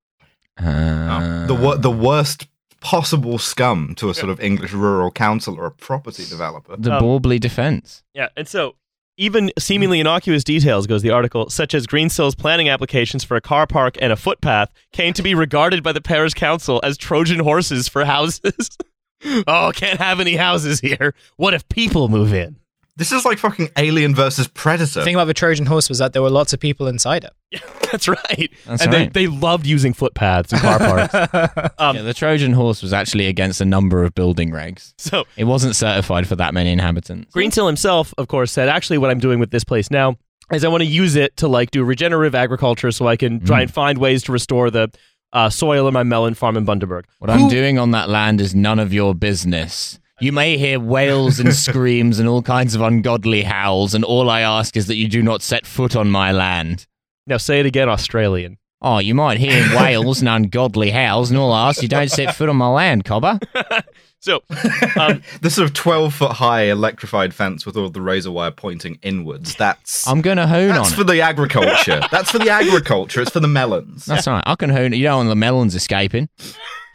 Uh, 0.57 1.47
the 1.47 1.55
wor- 1.55 1.77
the 1.77 1.89
worst 1.89 2.47
possible 2.81 3.37
scum 3.39 3.95
to 3.95 4.09
a 4.09 4.13
sort 4.13 4.29
of 4.29 4.39
English 4.39 4.73
rural 4.73 5.09
council 5.09 5.55
or 5.55 5.65
a 5.65 5.71
property 5.71 6.25
developer. 6.25 6.75
the 6.77 6.93
um, 6.93 7.01
Baubley 7.01 7.39
defense. 7.39 8.03
Yeah, 8.13 8.27
and 8.35 8.47
so 8.47 8.75
even 9.17 9.51
seemingly 9.57 9.99
innocuous 9.99 10.43
details, 10.43 10.87
goes 10.87 11.01
the 11.01 11.09
article, 11.09 11.49
such 11.49 11.73
as 11.73 11.87
Greensill's 11.87 12.35
planning 12.35 12.69
applications 12.69 13.23
for 13.23 13.35
a 13.37 13.41
car 13.41 13.65
park 13.65 13.97
and 14.01 14.11
a 14.11 14.15
footpath, 14.15 14.71
came 14.91 15.13
to 15.13 15.23
be 15.23 15.33
regarded 15.33 15.83
by 15.83 15.91
the 15.93 16.01
parish 16.01 16.33
council 16.33 16.79
as 16.83 16.97
Trojan 16.97 17.39
horses 17.39 17.87
for 17.87 18.05
houses. 18.05 18.77
oh, 19.47 19.71
can't 19.75 19.99
have 19.99 20.19
any 20.19 20.35
houses 20.35 20.79
here. 20.79 21.13
What 21.37 21.53
if 21.53 21.67
people 21.69 22.07
move 22.09 22.33
in? 22.33 22.57
This 22.97 23.11
is 23.11 23.25
like 23.25 23.37
fucking 23.37 23.69
Alien 23.77 24.13
versus 24.13 24.47
Predator. 24.47 24.99
The 24.99 25.05
thing 25.05 25.15
about 25.15 25.25
the 25.25 25.33
Trojan 25.33 25.65
horse 25.65 25.87
was 25.87 25.99
that 25.99 26.13
there 26.13 26.21
were 26.21 26.29
lots 26.29 26.53
of 26.53 26.59
people 26.59 26.87
inside 26.87 27.23
it. 27.23 27.61
That's 27.91 28.07
right. 28.07 28.51
That's 28.65 28.83
and 28.83 28.93
right. 28.93 29.13
they, 29.13 29.25
they 29.25 29.27
loved 29.27 29.65
using 29.65 29.93
footpaths 29.93 30.51
and 30.51 30.61
car 30.61 30.77
parks. 31.09 31.73
Um, 31.79 31.95
yeah, 31.95 32.01
the 32.01 32.13
Trojan 32.13 32.51
horse 32.53 32.81
was 32.81 32.93
actually 32.93 33.27
against 33.27 33.61
a 33.61 33.65
number 33.65 34.03
of 34.03 34.13
building 34.13 34.51
regs. 34.51 34.93
so 34.97 35.23
It 35.37 35.45
wasn't 35.45 35.75
certified 35.75 36.27
for 36.27 36.35
that 36.35 36.53
many 36.53 36.71
inhabitants. 36.71 37.33
Greensill 37.33 37.65
himself, 37.65 38.13
of 38.17 38.27
course, 38.27 38.51
said, 38.51 38.69
actually, 38.69 38.97
what 38.97 39.09
I'm 39.09 39.19
doing 39.19 39.39
with 39.39 39.51
this 39.51 39.63
place 39.63 39.89
now 39.89 40.17
is 40.51 40.65
I 40.65 40.67
want 40.67 40.81
to 40.81 40.89
use 40.89 41.15
it 41.15 41.37
to 41.37 41.47
like 41.47 41.71
do 41.71 41.83
regenerative 41.83 42.35
agriculture 42.35 42.91
so 42.91 43.07
I 43.07 43.15
can 43.15 43.39
try 43.39 43.61
and 43.61 43.73
find 43.73 43.97
ways 43.97 44.23
to 44.23 44.31
restore 44.31 44.69
the 44.69 44.91
uh, 45.33 45.49
soil 45.49 45.87
in 45.87 45.93
my 45.93 46.03
melon 46.03 46.33
farm 46.33 46.57
in 46.57 46.65
Bundaberg. 46.65 47.05
What 47.19 47.29
I'm 47.29 47.47
doing 47.47 47.77
on 47.77 47.91
that 47.91 48.09
land 48.09 48.41
is 48.41 48.53
none 48.53 48.79
of 48.79 48.93
your 48.93 49.15
business. 49.15 49.99
You 50.19 50.31
may 50.31 50.57
hear 50.57 50.79
wails 50.79 51.39
and 51.39 51.53
screams 51.67 52.19
and 52.19 52.29
all 52.29 52.41
kinds 52.41 52.75
of 52.75 52.81
ungodly 52.81 53.43
howls, 53.43 53.93
and 53.95 54.03
all 54.03 54.29
I 54.29 54.41
ask 54.41 54.77
is 54.77 54.87
that 54.87 54.95
you 54.95 55.07
do 55.07 55.23
not 55.23 55.41
set 55.41 55.65
foot 55.65 55.95
on 55.95 56.11
my 56.11 56.31
land. 56.31 56.85
Now 57.25 57.37
say 57.37 57.59
it 57.59 57.65
again, 57.65 57.89
Australian. 57.89 58.57
Oh, 58.83 58.97
you 58.97 59.13
might 59.13 59.37
hear 59.37 59.63
wails 59.75 60.21
and 60.21 60.29
ungodly 60.45 60.91
howls, 60.91 61.29
and 61.31 61.39
all 61.39 61.51
I 61.51 61.69
ask 61.69 61.81
you 61.81 61.87
don't 61.87 62.09
set 62.09 62.35
foot 62.35 62.49
on 62.49 62.57
my 62.57 62.67
land, 62.67 63.05
cobber. 63.05 63.39
So, 64.21 64.43
um, 64.99 65.23
the 65.41 65.49
sort 65.49 65.67
of 65.67 65.73
12 65.73 66.13
foot 66.13 66.31
high 66.33 66.63
electrified 66.65 67.33
fence 67.33 67.65
with 67.65 67.75
all 67.75 67.89
the 67.89 68.01
razor 68.01 68.29
wire 68.31 68.51
pointing 68.51 68.99
inwards. 69.01 69.55
That's 69.55 70.07
I'm 70.07 70.21
gonna 70.21 70.47
hoon 70.47 70.69
that's 70.69 70.91
on 70.91 70.95
for 70.95 71.01
it. 71.01 71.07
the 71.07 71.21
agriculture. 71.21 72.01
that's 72.11 72.29
for 72.31 72.37
the 72.37 72.49
agriculture. 72.51 73.21
It's 73.21 73.31
for 73.31 73.39
the 73.39 73.47
melons. 73.47 74.05
That's 74.05 74.27
all 74.27 74.35
right. 74.35 74.43
I 74.45 74.53
can 74.55 74.69
hone. 74.69 74.93
it. 74.93 74.97
You 74.97 75.03
don't 75.05 75.17
want 75.17 75.29
the 75.29 75.35
melons 75.35 75.73
escaping. 75.73 76.29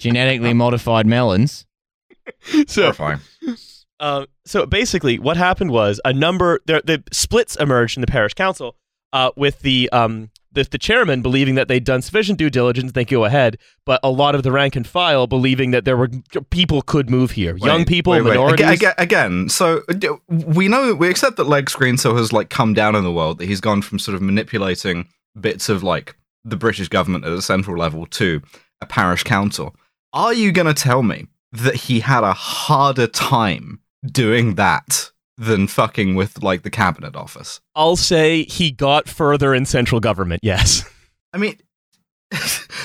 Genetically 0.00 0.52
modified 0.54 1.06
melons. 1.06 1.66
so, 2.68 2.82
Terrifying. 2.82 3.18
uh, 3.98 4.26
so 4.44 4.64
basically, 4.64 5.18
what 5.18 5.36
happened 5.36 5.72
was 5.72 6.00
a 6.04 6.12
number 6.12 6.60
there, 6.66 6.80
the 6.84 7.02
splits 7.12 7.56
emerged 7.56 7.96
in 7.96 8.02
the 8.02 8.06
parish 8.06 8.34
council 8.34 8.76
uh, 9.12 9.30
with 9.36 9.60
the 9.60 9.88
um 9.90 10.30
the, 10.56 10.64
the 10.64 10.78
chairman 10.78 11.22
believing 11.22 11.54
that 11.54 11.68
they'd 11.68 11.84
done 11.84 12.02
sufficient 12.02 12.38
due 12.38 12.50
diligence, 12.50 12.92
they 12.92 13.04
go 13.04 13.24
ahead, 13.24 13.58
but 13.84 14.00
a 14.02 14.10
lot 14.10 14.34
of 14.34 14.42
the 14.42 14.50
rank 14.50 14.74
and 14.74 14.86
file 14.86 15.26
believing 15.26 15.70
that 15.70 15.84
there 15.84 15.96
were 15.96 16.08
people 16.50 16.82
could 16.82 17.08
move 17.08 17.32
here, 17.32 17.56
young 17.58 17.84
people, 17.84 18.12
wait, 18.12 18.22
wait. 18.22 18.30
minorities. 18.30 18.66
Aga- 18.66 18.90
aga- 18.90 19.02
Again, 19.02 19.48
so 19.48 19.82
we 20.28 20.66
know 20.66 20.94
we 20.94 21.08
accept 21.08 21.36
that 21.36 21.44
Lex 21.44 21.76
Greensill 21.76 22.16
has 22.16 22.32
like 22.32 22.50
come 22.50 22.74
down 22.74 22.96
in 22.96 23.04
the 23.04 23.12
world. 23.12 23.38
That 23.38 23.46
he's 23.46 23.60
gone 23.60 23.82
from 23.82 23.98
sort 23.98 24.16
of 24.16 24.22
manipulating 24.22 25.06
bits 25.40 25.68
of 25.68 25.82
like 25.82 26.16
the 26.44 26.56
British 26.56 26.88
government 26.88 27.24
at 27.24 27.32
a 27.32 27.42
central 27.42 27.76
level 27.76 28.06
to 28.06 28.40
a 28.80 28.86
parish 28.86 29.22
council. 29.22 29.76
Are 30.12 30.32
you 30.32 30.50
going 30.50 30.66
to 30.66 30.74
tell 30.74 31.02
me 31.02 31.26
that 31.52 31.74
he 31.74 32.00
had 32.00 32.24
a 32.24 32.32
harder 32.32 33.06
time 33.06 33.80
doing 34.10 34.54
that 34.54 35.10
than 35.36 35.66
fucking 35.66 36.14
with 36.14 36.42
like 36.42 36.62
the 36.62 36.70
cabinet 36.70 37.16
office? 37.16 37.60
I'll 37.74 37.96
say 37.96 38.44
he 38.44 38.70
got 38.70 39.08
further 39.08 39.54
in 39.54 39.66
central 39.66 40.00
government. 40.00 40.40
Yes. 40.42 40.88
I 41.32 41.38
mean, 41.38 41.58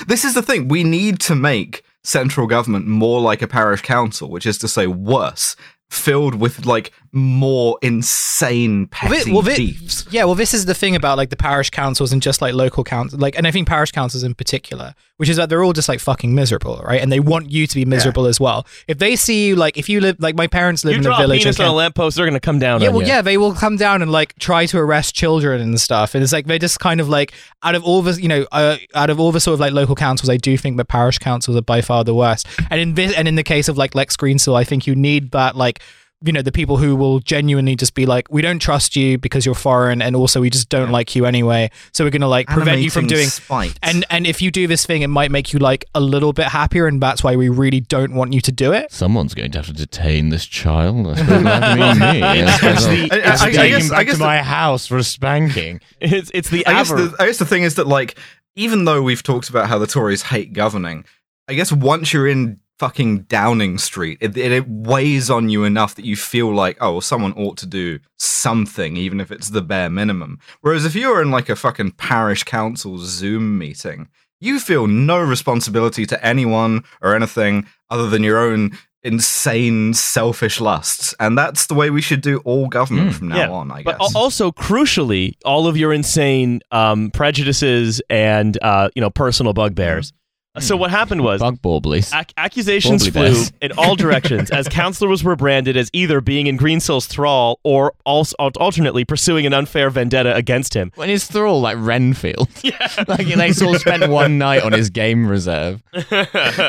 this 0.06 0.24
is 0.24 0.34
the 0.34 0.42
thing. 0.42 0.68
We 0.68 0.84
need 0.84 1.20
to 1.20 1.34
make 1.34 1.84
central 2.04 2.46
government 2.46 2.86
more 2.86 3.20
like 3.20 3.42
a 3.42 3.48
parish 3.48 3.82
council, 3.82 4.30
which 4.30 4.46
is 4.46 4.58
to 4.58 4.68
say, 4.68 4.86
worse, 4.86 5.56
filled 5.90 6.34
with 6.34 6.66
like 6.66 6.92
more 7.14 7.78
insane 7.82 8.86
petty 8.86 9.30
well, 9.32 9.42
thi- 9.42 9.72
beefs. 9.72 10.06
yeah, 10.10 10.24
well, 10.24 10.34
this 10.34 10.54
is 10.54 10.64
the 10.64 10.74
thing 10.74 10.96
about 10.96 11.18
like 11.18 11.28
the 11.30 11.36
parish 11.36 11.68
councils 11.70 12.12
and 12.12 12.22
just 12.22 12.40
like 12.40 12.54
local 12.54 12.84
councils, 12.84 13.20
like, 13.20 13.36
and 13.36 13.46
I 13.46 13.50
think 13.50 13.68
parish 13.68 13.92
councils 13.92 14.22
in 14.24 14.34
particular, 14.34 14.94
which 15.18 15.28
is 15.28 15.36
that 15.36 15.48
they're 15.50 15.62
all 15.62 15.74
just 15.74 15.88
like 15.88 16.00
fucking 16.00 16.34
miserable, 16.34 16.82
right? 16.86 17.00
And 17.02 17.12
they 17.12 17.20
want 17.20 17.50
you 17.50 17.66
to 17.66 17.74
be 17.74 17.84
miserable 17.84 18.26
as 18.26 18.40
well. 18.40 18.66
If 18.88 18.98
they 18.98 19.16
see 19.16 19.48
you, 19.48 19.56
like, 19.56 19.76
if 19.76 19.88
you 19.88 20.00
live, 20.00 20.16
like, 20.20 20.34
my 20.36 20.46
parents 20.46 20.84
live 20.84 20.92
You 20.92 20.98
in 20.98 21.02
draw 21.04 21.16
a 21.16 21.18
a 21.18 21.22
village. 21.24 21.42
penis 21.42 21.56
and 21.58 21.64
on 21.64 21.68
a 21.68 21.70
can- 21.70 21.76
lamppost, 21.76 22.16
they're 22.16 22.24
going 22.26 22.32
to 22.34 22.40
come 22.40 22.58
down 22.58 22.80
yeah, 22.80 22.88
on 22.88 22.94
well, 22.94 23.02
you. 23.02 23.08
yeah, 23.08 23.20
they 23.22 23.36
will 23.36 23.54
come 23.54 23.76
down 23.76 24.00
and 24.00 24.10
like 24.10 24.34
try 24.38 24.64
to 24.66 24.78
arrest 24.78 25.14
children 25.14 25.60
and 25.60 25.78
stuff. 25.80 26.14
And 26.14 26.24
it's 26.24 26.32
like 26.32 26.46
they 26.46 26.58
just 26.58 26.80
kind 26.80 27.00
of 27.00 27.08
like 27.10 27.32
out 27.62 27.74
of 27.74 27.84
all 27.84 28.00
the 28.02 28.20
you 28.20 28.28
know 28.28 28.46
uh, 28.52 28.76
out 28.94 29.10
of 29.10 29.20
all 29.20 29.32
the 29.32 29.40
sort 29.40 29.54
of 29.54 29.60
like 29.60 29.72
local 29.72 29.94
councils, 29.94 30.30
I 30.30 30.38
do 30.38 30.56
think 30.56 30.76
the 30.78 30.84
parish 30.84 31.18
councils 31.18 31.56
are 31.56 31.62
by 31.62 31.82
far 31.82 32.04
the 32.04 32.14
worst. 32.14 32.46
And 32.70 32.80
in 32.80 32.94
this 32.94 33.12
and 33.14 33.28
in 33.28 33.34
the 33.34 33.42
case 33.44 33.68
of 33.68 33.76
like 33.76 33.94
Lex 33.94 34.16
Greensill, 34.16 34.54
I 34.56 34.64
think 34.64 34.86
you 34.86 34.94
need 34.94 35.30
that 35.32 35.56
like 35.56 35.80
you 36.24 36.32
know 36.32 36.42
the 36.42 36.52
people 36.52 36.76
who 36.76 36.94
will 36.96 37.20
genuinely 37.20 37.76
just 37.76 37.94
be 37.94 38.06
like, 38.06 38.30
we 38.30 38.42
don't 38.42 38.58
trust 38.60 38.96
you 38.96 39.18
because 39.18 39.44
you're 39.46 39.54
foreign, 39.54 40.00
and 40.02 40.14
also 40.16 40.40
we 40.40 40.50
just 40.50 40.68
don't 40.68 40.90
like 40.90 41.14
you 41.16 41.26
anyway. 41.26 41.70
So 41.92 42.04
we're 42.04 42.10
gonna 42.10 42.28
like 42.28 42.46
prevent 42.46 42.80
you 42.80 42.90
from 42.90 43.06
doing. 43.06 43.28
spite. 43.28 43.78
And 43.82 44.04
and 44.10 44.26
if 44.26 44.40
you 44.42 44.50
do 44.50 44.66
this 44.66 44.86
thing, 44.86 45.02
it 45.02 45.08
might 45.08 45.30
make 45.30 45.52
you 45.52 45.58
like 45.58 45.84
a 45.94 46.00
little 46.00 46.32
bit 46.32 46.46
happier, 46.46 46.86
and 46.86 47.00
that's 47.02 47.22
why 47.24 47.36
we 47.36 47.48
really 47.48 47.80
don't 47.80 48.14
want 48.14 48.32
you 48.32 48.40
to 48.42 48.52
do 48.52 48.72
it. 48.72 48.92
Someone's 48.92 49.34
going 49.34 49.50
to 49.52 49.58
have 49.58 49.66
to 49.66 49.72
detain 49.72 50.28
this 50.30 50.46
child. 50.46 51.06
I 51.06 51.14
suppose 51.16 51.30
it'll 51.40 51.46
have 51.52 51.76
to 51.78 51.94
be 51.94 52.00
me. 52.20 52.22
I 52.22 52.56
suppose 52.56 52.86
I'll- 52.86 52.90
the- 52.96 53.12
I- 53.12 53.16
I- 53.16 53.32
I'll 53.32 53.42
I 53.42 53.50
take 53.50 53.70
guess- 53.70 53.90
I 53.90 53.94
back 53.96 54.06
guess 54.06 54.14
to 54.14 54.18
the- 54.18 54.24
my 54.24 54.42
house 54.42 54.86
for 54.86 54.96
a 54.98 55.02
spanking. 55.04 55.80
It's, 56.00 56.30
it's 56.34 56.50
the 56.50 56.66
I 56.66 56.72
guess, 56.72 56.88
the, 56.90 57.14
I 57.18 57.26
guess 57.26 57.38
the 57.38 57.46
thing 57.46 57.62
is 57.62 57.74
that 57.76 57.86
like 57.86 58.18
even 58.56 58.84
though 58.84 59.02
we've 59.02 59.22
talked 59.22 59.48
about 59.48 59.68
how 59.68 59.78
the 59.78 59.86
Tories 59.86 60.22
hate 60.22 60.52
governing, 60.52 61.04
I 61.48 61.54
guess 61.54 61.72
once 61.72 62.12
you're 62.12 62.28
in 62.28 62.60
fucking 62.82 63.18
Downing 63.28 63.78
Street, 63.78 64.18
it, 64.20 64.36
it, 64.36 64.50
it 64.50 64.64
weighs 64.68 65.30
on 65.30 65.48
you 65.48 65.62
enough 65.62 65.94
that 65.94 66.04
you 66.04 66.16
feel 66.16 66.52
like 66.52 66.76
oh, 66.80 66.92
well, 66.92 67.00
someone 67.00 67.32
ought 67.34 67.56
to 67.58 67.66
do 67.66 68.00
something, 68.18 68.96
even 68.96 69.20
if 69.20 69.30
it's 69.30 69.50
the 69.50 69.62
bare 69.62 69.88
minimum. 69.90 70.40
Whereas 70.62 70.84
if 70.84 70.94
you're 70.96 71.22
in 71.22 71.30
like 71.30 71.48
a 71.48 71.54
fucking 71.54 71.92
parish 71.92 72.42
council 72.42 72.98
Zoom 72.98 73.56
meeting, 73.56 74.08
you 74.40 74.58
feel 74.58 74.88
no 74.88 75.20
responsibility 75.20 76.04
to 76.06 76.26
anyone 76.26 76.82
or 77.00 77.14
anything 77.14 77.66
other 77.88 78.08
than 78.10 78.24
your 78.24 78.38
own 78.38 78.72
insane 79.04 79.92
selfish 79.92 80.60
lusts 80.60 81.12
and 81.18 81.36
that's 81.36 81.66
the 81.66 81.74
way 81.74 81.90
we 81.90 82.00
should 82.00 82.20
do 82.20 82.38
all 82.44 82.68
government 82.68 83.10
Mm, 83.10 83.14
from 83.14 83.28
now 83.28 83.36
yeah, 83.36 83.50
on 83.50 83.70
i 83.72 83.82
guess 83.82 83.96
But 83.98 84.00
al- 84.00 84.22
also, 84.22 84.52
crucially, 84.52 85.34
all 85.44 85.66
of 85.66 85.76
your 85.76 85.92
insane 85.92 86.60
um, 86.70 87.10
prejudices 87.10 88.00
and 88.08 88.56
uh, 88.62 88.90
you 88.94 89.00
know 89.02 89.10
personal 89.10 89.52
bugbears. 89.54 90.12
So 90.58 90.76
what 90.76 90.90
happened 90.90 91.22
was 91.24 91.40
Bug 91.40 91.62
baublies. 91.62 92.14
ac- 92.14 92.26
accusations 92.36 93.08
Bubbly 93.08 93.10
flew 93.30 93.34
bears. 93.36 93.52
in 93.62 93.72
all 93.78 93.96
directions 93.96 94.50
as 94.50 94.68
councillors 94.70 95.24
were 95.24 95.34
branded 95.34 95.78
as 95.78 95.88
either 95.94 96.20
being 96.20 96.46
in 96.46 96.58
Greensill's 96.58 97.06
thrall 97.06 97.58
or 97.64 97.94
also 98.04 98.36
alternately 98.38 99.04
pursuing 99.06 99.46
an 99.46 99.54
unfair 99.54 99.88
vendetta 99.88 100.34
against 100.34 100.74
him. 100.74 100.92
When 100.96 101.08
his 101.08 101.26
thrall 101.26 101.60
like 101.62 101.78
Renfield. 101.80 102.48
Yeah. 102.62 102.86
like 103.08 103.26
they 103.26 103.52
sort 103.52 103.76
of 103.76 103.80
spent 103.80 104.08
one 104.10 104.36
night 104.38 104.62
on 104.62 104.72
his 104.72 104.90
game 104.90 105.26
reserve. 105.26 105.82
well, 106.10 106.26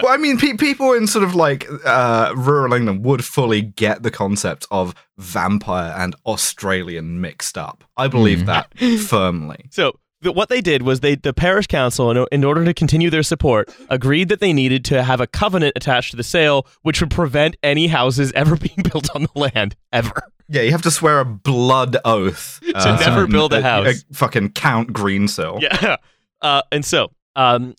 I 0.08 0.18
mean, 0.18 0.38
pe- 0.38 0.54
people 0.58 0.94
in 0.94 1.06
sort 1.06 1.24
of 1.26 1.36
like 1.36 1.68
uh, 1.86 2.34
rural 2.38 2.74
England 2.74 3.04
would 3.06 3.24
fully 3.26 3.62
get 3.62 4.02
the 4.02 4.10
concept 4.12 4.66
of 4.72 4.96
vampire 5.18 5.94
and 5.98 6.16
Australian 6.26 7.20
mixed 7.22 7.58
up. 7.58 7.84
I 7.98 8.08
believe 8.08 8.46
that 8.48 8.76
firmly. 9.08 9.66
So 9.72 9.92
th- 9.92 9.96
what 10.32 10.50
they 10.50 10.62
did 10.62 10.82
was 10.84 11.00
they 11.02 11.16
the 11.16 11.34
parish 11.34 11.68
council 11.68 12.10
in, 12.12 12.26
in 12.32 12.44
order 12.44 12.64
to 12.66 12.74
continue 12.74 13.10
their 13.10 13.24
support 13.24 13.70
agreed 13.90 14.30
that 14.30 14.40
they 14.40 14.54
needed 14.54 14.86
to 14.86 15.04
have 15.04 15.20
a 15.22 15.28
covenant 15.28 15.74
attached 15.76 16.12
to 16.12 16.18
the 16.18 16.24
sale 16.24 16.66
which 16.82 17.02
would 17.02 17.12
prevent 17.12 17.56
any 17.64 17.88
houses 17.88 18.32
ever 18.34 18.56
being 18.68 18.84
built 18.92 19.14
on 19.16 19.24
the 19.24 19.40
land 19.40 19.76
ever. 19.92 20.22
Yeah, 20.50 20.62
you 20.62 20.72
have 20.72 20.82
to 20.84 20.92
swear 20.92 21.20
a 21.20 21.26
blood 21.26 21.98
oath 22.06 22.60
To 22.66 22.98
never 23.00 23.28
build 23.28 23.54
a 23.54 23.62
house. 23.62 24.04
fucking 24.14 24.52
Count 24.52 24.94
Greensill. 24.94 25.62
Yeah. 25.62 25.98
Uh, 26.42 26.62
and 26.74 26.84
so, 26.84 27.10
um, 27.38 27.74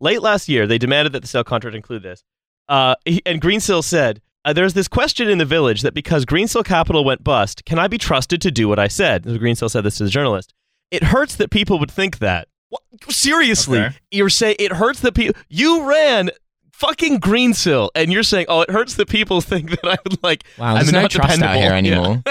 late 0.00 0.22
last 0.22 0.48
year, 0.48 0.66
they 0.66 0.76
demanded 0.78 1.12
that 1.12 1.20
the 1.22 1.28
sale 1.28 1.44
contract 1.44 1.76
include 1.76 2.02
this. 2.02 2.24
Uh, 2.68 2.96
he- 3.04 3.22
and 3.24 3.40
Greensill 3.40 3.84
said, 3.84 4.20
uh, 4.44 4.52
There's 4.52 4.74
this 4.74 4.88
question 4.88 5.28
in 5.28 5.38
the 5.38 5.44
village 5.44 5.82
that 5.82 5.94
because 5.94 6.24
Greensill 6.24 6.64
Capital 6.64 7.04
went 7.04 7.22
bust, 7.22 7.64
can 7.64 7.78
I 7.78 7.86
be 7.88 7.96
trusted 7.96 8.40
to 8.42 8.50
do 8.50 8.68
what 8.68 8.78
I 8.80 8.88
said? 8.88 9.22
Greensill 9.24 9.70
said 9.70 9.82
this 9.84 9.96
to 9.98 10.04
the 10.04 10.10
journalist. 10.10 10.52
It 10.90 11.04
hurts 11.04 11.36
that 11.36 11.50
people 11.50 11.78
would 11.78 11.90
think 11.90 12.18
that. 12.18 12.48
What? 12.68 12.82
Seriously, 13.08 13.78
Okay. 13.80 13.96
you're 14.10 14.28
saying 14.28 14.56
it 14.58 14.72
hurts 14.72 15.00
that 15.00 15.14
people. 15.14 15.40
You 15.48 15.88
ran 15.88 16.30
fucking 16.72 17.20
Greensill, 17.20 17.90
and 17.94 18.10
you're 18.12 18.22
saying, 18.22 18.46
oh, 18.48 18.62
it 18.62 18.70
hurts 18.70 18.94
that 18.94 19.08
people 19.08 19.40
think 19.50 19.70
that 19.70 19.84
I 19.84 19.96
would 20.04 20.22
like. 20.22 20.44
Wow, 20.58 20.68
I'm 20.68 20.74
there's 20.76 20.92
no 20.92 21.02
not 21.02 21.10
trust 21.10 21.42
out 21.42 21.54
dependable. 21.54 21.60
here 21.60 21.70
Yeah. 21.72 21.76
anymore. 21.76 22.22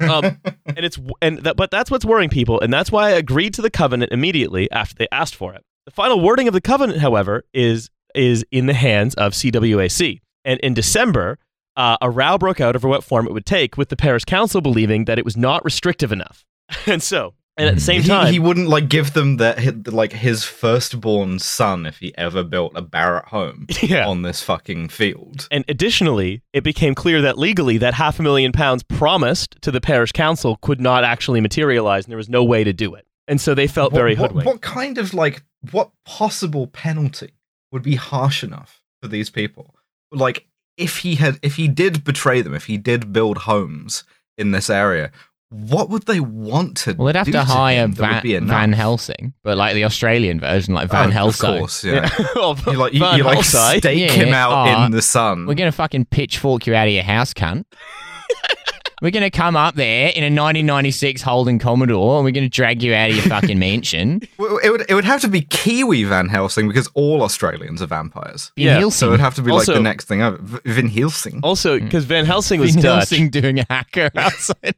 um, 0.00 0.40
and 0.66 0.84
it's 0.84 0.98
and 1.22 1.38
that, 1.40 1.56
but 1.56 1.70
that's 1.70 1.90
what's 1.90 2.04
worrying 2.04 2.30
people, 2.30 2.60
and 2.60 2.72
that's 2.72 2.90
why 2.90 3.08
I 3.08 3.10
agreed 3.12 3.54
to 3.54 3.62
the 3.62 3.70
covenant 3.70 4.12
immediately 4.12 4.70
after 4.70 4.94
they 4.94 5.08
asked 5.12 5.34
for 5.34 5.54
it. 5.54 5.64
The 5.84 5.90
final 5.92 6.20
wording 6.20 6.48
of 6.48 6.54
the 6.54 6.60
covenant, 6.60 7.00
however, 7.00 7.44
is 7.54 7.90
is 8.14 8.44
in 8.50 8.66
the 8.66 8.74
hands 8.74 9.14
of 9.14 9.32
CWAC, 9.32 10.20
and 10.44 10.58
in 10.60 10.74
December, 10.74 11.38
uh, 11.76 11.96
a 12.00 12.10
row 12.10 12.38
broke 12.38 12.60
out 12.60 12.74
over 12.76 12.88
what 12.88 13.04
form 13.04 13.26
it 13.26 13.32
would 13.32 13.46
take, 13.46 13.76
with 13.76 13.88
the 13.90 13.96
Paris 13.96 14.24
council 14.24 14.60
believing 14.60 15.04
that 15.04 15.18
it 15.18 15.24
was 15.24 15.36
not 15.36 15.64
restrictive 15.64 16.12
enough, 16.12 16.44
and 16.86 17.02
so. 17.02 17.34
And 17.58 17.68
at 17.68 17.74
the 17.74 17.80
same 17.80 18.04
time, 18.04 18.32
he 18.32 18.38
wouldn't 18.38 18.68
like 18.68 18.88
give 18.88 19.14
them 19.14 19.38
that 19.38 19.88
like 19.92 20.12
his 20.12 20.44
firstborn 20.44 21.40
son 21.40 21.86
if 21.86 21.98
he 21.98 22.16
ever 22.16 22.44
built 22.44 22.72
a 22.76 22.82
Barrett 22.82 23.26
home 23.26 23.66
yeah. 23.82 24.06
on 24.06 24.22
this 24.22 24.42
fucking 24.42 24.90
field. 24.90 25.48
And 25.50 25.64
additionally, 25.68 26.42
it 26.52 26.62
became 26.62 26.94
clear 26.94 27.20
that 27.22 27.36
legally 27.36 27.76
that 27.78 27.94
half 27.94 28.20
a 28.20 28.22
million 28.22 28.52
pounds 28.52 28.84
promised 28.84 29.60
to 29.62 29.72
the 29.72 29.80
parish 29.80 30.12
council 30.12 30.56
could 30.62 30.80
not 30.80 31.02
actually 31.02 31.40
materialize, 31.40 32.04
and 32.04 32.12
there 32.12 32.16
was 32.16 32.28
no 32.28 32.44
way 32.44 32.62
to 32.62 32.72
do 32.72 32.94
it. 32.94 33.06
And 33.26 33.40
so 33.40 33.54
they 33.54 33.66
felt 33.66 33.92
What- 33.92 33.98
very 33.98 34.14
what, 34.14 34.30
hoodwinked. 34.30 34.46
What 34.46 34.60
kind 34.62 34.96
of 34.96 35.12
like 35.12 35.42
what 35.72 35.90
possible 36.06 36.68
penalty 36.68 37.32
would 37.72 37.82
be 37.82 37.96
harsh 37.96 38.44
enough 38.44 38.80
for 39.02 39.08
these 39.08 39.30
people? 39.30 39.74
Like 40.12 40.46
if 40.76 40.98
he 40.98 41.16
had 41.16 41.40
if 41.42 41.56
he 41.56 41.66
did 41.66 42.04
betray 42.04 42.40
them, 42.40 42.54
if 42.54 42.66
he 42.66 42.78
did 42.78 43.12
build 43.12 43.38
homes 43.38 44.04
in 44.38 44.52
this 44.52 44.70
area, 44.70 45.10
what 45.50 45.88
would 45.88 46.04
they 46.04 46.20
want 46.20 46.76
to 46.78 46.92
do? 46.92 46.98
Well, 46.98 47.06
they'd 47.06 47.16
have 47.18 47.30
to 47.30 47.42
hire 47.44 47.86
would 47.86 47.96
Van? 47.96 48.46
Van 48.46 48.72
Helsing, 48.72 49.32
but 49.42 49.56
like 49.56 49.74
the 49.74 49.84
Australian 49.84 50.40
version, 50.40 50.74
like 50.74 50.90
Van 50.90 51.08
Oh, 51.08 51.12
Helsing. 51.12 51.50
Of 51.50 51.58
course, 51.58 51.84
yeah. 51.84 52.08
Oh, 52.36 52.56
You 52.66 52.72
like 52.74 52.92
you, 52.92 53.04
you 53.16 53.24
like 53.24 53.44
stake 53.44 53.84
Yeah, 53.84 54.12
him 54.12 54.34
out 54.34 54.52
ah, 54.52 54.86
in 54.86 54.92
the 54.92 55.00
sun. 55.00 55.46
We're 55.46 55.54
gonna 55.54 55.72
fucking 55.72 56.06
pitchfork 56.06 56.66
you 56.66 56.74
out 56.74 56.86
of 56.86 56.92
your 56.92 57.02
house, 57.02 57.32
cunt. 57.32 57.64
We're 59.02 59.10
gonna 59.10 59.30
come 59.30 59.56
up 59.56 59.74
there 59.74 60.08
in 60.08 60.22
a 60.22 60.26
1996 60.34 61.22
Holden 61.22 61.58
Commodore, 61.58 62.16
and 62.16 62.24
we're 62.24 62.30
gonna 62.32 62.48
drag 62.48 62.82
you 62.82 62.94
out 62.94 63.10
of 63.10 63.16
your 63.16 63.24
fucking 63.26 63.58
mansion. 63.58 64.20
Well, 64.38 64.58
it 64.62 64.70
would 64.70 64.84
it 64.88 64.94
would 64.94 65.04
have 65.04 65.20
to 65.22 65.28
be 65.28 65.40
Kiwi 65.42 66.04
Van 66.04 66.28
Helsing 66.28 66.68
because 66.68 66.88
all 66.94 67.22
Australians 67.22 67.82
are 67.82 67.86
vampires. 67.86 68.52
Van 68.56 68.64
Yeah, 68.66 68.78
Helsing. 68.78 68.90
So 68.98 69.08
it 69.08 69.10
would 69.12 69.20
have 69.20 69.34
to 69.34 69.42
be 69.42 69.50
Also- 69.50 69.72
like 69.72 69.78
the 69.78 69.82
next 69.82 70.04
thing 70.06 70.22
over. 70.22 70.36
V- 70.40 70.58
Van 70.64 70.88
Helsing. 70.88 71.40
Also, 71.42 71.78
because 71.80 72.04
Van 72.04 72.24
Helsing 72.24 72.60
was 72.60 72.74
Van 72.74 72.82
Dutch. 72.82 72.94
Helsing 73.10 73.30
doing 73.30 73.58
a 73.60 73.66
hacker 73.68 74.10
outside. 74.16 74.74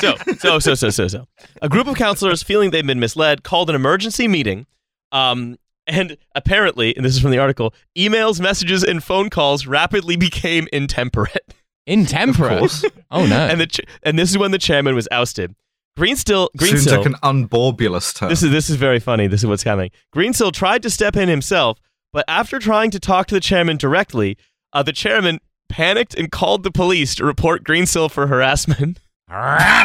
So, 0.00 0.16
so, 0.38 0.58
so, 0.58 0.74
so, 0.74 0.90
so, 0.90 1.08
so. 1.08 1.26
A 1.62 1.68
group 1.68 1.86
of 1.86 1.94
counselors, 1.96 2.42
feeling 2.42 2.70
they've 2.70 2.86
been 2.86 3.00
misled, 3.00 3.42
called 3.44 3.70
an 3.70 3.76
emergency 3.76 4.26
meeting. 4.28 4.66
Um, 5.12 5.56
and 5.86 6.16
apparently, 6.34 6.94
and 6.96 7.04
this 7.04 7.14
is 7.14 7.20
from 7.20 7.30
the 7.30 7.38
article, 7.38 7.72
emails, 7.96 8.40
messages, 8.40 8.82
and 8.82 9.02
phone 9.02 9.30
calls 9.30 9.66
rapidly 9.66 10.16
became 10.16 10.66
intemperate. 10.72 11.54
Intemperate. 11.86 12.62
Of. 12.62 12.84
Oh 13.10 13.26
no. 13.26 13.36
and 13.36 13.60
the 13.60 13.66
ch- 13.66 13.80
and 14.02 14.18
this 14.18 14.30
is 14.30 14.38
when 14.38 14.50
the 14.50 14.58
chairman 14.58 14.94
was 14.94 15.06
ousted. 15.10 15.54
Greensill, 15.98 16.48
Soon 16.58 16.68
Greensill. 16.76 16.90
took 16.90 17.06
an 17.06 17.14
unborbulous 17.22 18.14
turn. 18.14 18.28
This 18.28 18.42
is 18.42 18.50
this 18.50 18.68
is 18.68 18.76
very 18.76 18.98
funny. 19.00 19.26
This 19.28 19.40
is 19.40 19.46
what's 19.46 19.62
happening. 19.62 19.90
Greensill 20.14 20.52
tried 20.52 20.82
to 20.82 20.90
step 20.90 21.16
in 21.16 21.28
himself, 21.28 21.80
but 22.12 22.24
after 22.28 22.58
trying 22.58 22.90
to 22.90 23.00
talk 23.00 23.26
to 23.28 23.34
the 23.34 23.40
chairman 23.40 23.76
directly, 23.76 24.36
uh, 24.72 24.82
the 24.82 24.92
chairman 24.92 25.40
panicked 25.68 26.14
and 26.14 26.30
called 26.30 26.64
the 26.64 26.70
police 26.70 27.14
to 27.14 27.24
report 27.24 27.64
Greensill 27.64 28.10
for 28.10 28.26
harassment. 28.26 29.00
yeah, 29.28 29.82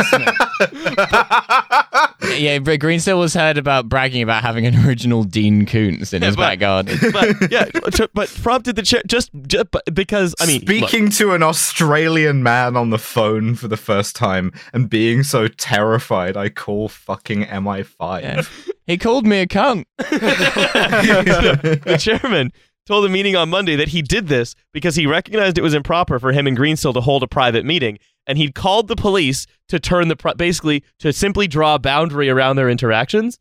but 2.59 2.79
Greensill 2.79 3.17
was 3.19 3.33
heard 3.33 3.57
about 3.57 3.89
bragging 3.89 4.21
about 4.21 4.43
having 4.43 4.67
an 4.67 4.85
original 4.85 5.23
Dean 5.23 5.65
Koontz 5.65 6.13
in 6.13 6.21
Yeah, 6.21 6.27
his 6.27 6.35
but- 6.35 6.43
back 6.43 6.59
garden. 6.59 6.99
But 7.11 7.51
yeah, 7.51 7.65
but 8.13 8.29
prompted 8.43 8.75
the 8.75 8.83
chair 8.83 9.01
just, 9.07 9.31
just 9.47 9.65
because 9.93 10.35
I 10.39 10.45
mean, 10.45 10.61
look, 10.61 10.89
Speaking 10.89 11.09
to 11.11 11.33
an 11.33 11.41
Australian 11.41 12.43
man 12.43 12.77
on 12.77 12.91
the 12.91 12.99
phone 12.99 13.55
for 13.55 13.67
the 13.67 13.77
first 13.77 14.15
time 14.15 14.53
and 14.73 14.87
being 14.87 15.23
so 15.23 15.47
terrified, 15.47 16.37
I 16.37 16.49
call 16.49 16.87
fucking 16.87 17.45
MI5. 17.45 18.21
Yeah. 18.21 18.43
He 18.85 18.99
called 18.99 19.25
me 19.25 19.39
a 19.39 19.47
cunt. 19.47 19.85
the 19.97 21.97
chairman 21.99 22.51
told 22.85 23.05
the 23.05 23.09
meeting 23.09 23.35
on 23.35 23.49
Monday 23.49 23.75
that 23.75 23.89
he 23.89 24.01
did 24.01 24.27
this 24.27 24.55
because 24.73 24.95
he 24.95 25.05
recognized 25.07 25.57
it 25.57 25.61
was 25.63 25.73
improper 25.73 26.19
for 26.19 26.31
him 26.31 26.47
and 26.47 26.57
Greensill 26.57 26.93
to 26.93 27.01
hold 27.01 27.23
a 27.23 27.27
private 27.27 27.65
meeting, 27.65 27.99
and 28.27 28.37
he'd 28.37 28.55
called 28.55 28.87
the 28.87 28.95
police 28.95 29.45
to 29.69 29.79
turn 29.79 30.07
the 30.07 30.15
pro- 30.15 30.33
basically 30.33 30.83
to 30.99 31.13
simply 31.13 31.47
draw 31.47 31.75
a 31.75 31.79
boundary 31.79 32.29
around 32.29 32.55
their 32.55 32.69
interactions. 32.69 33.39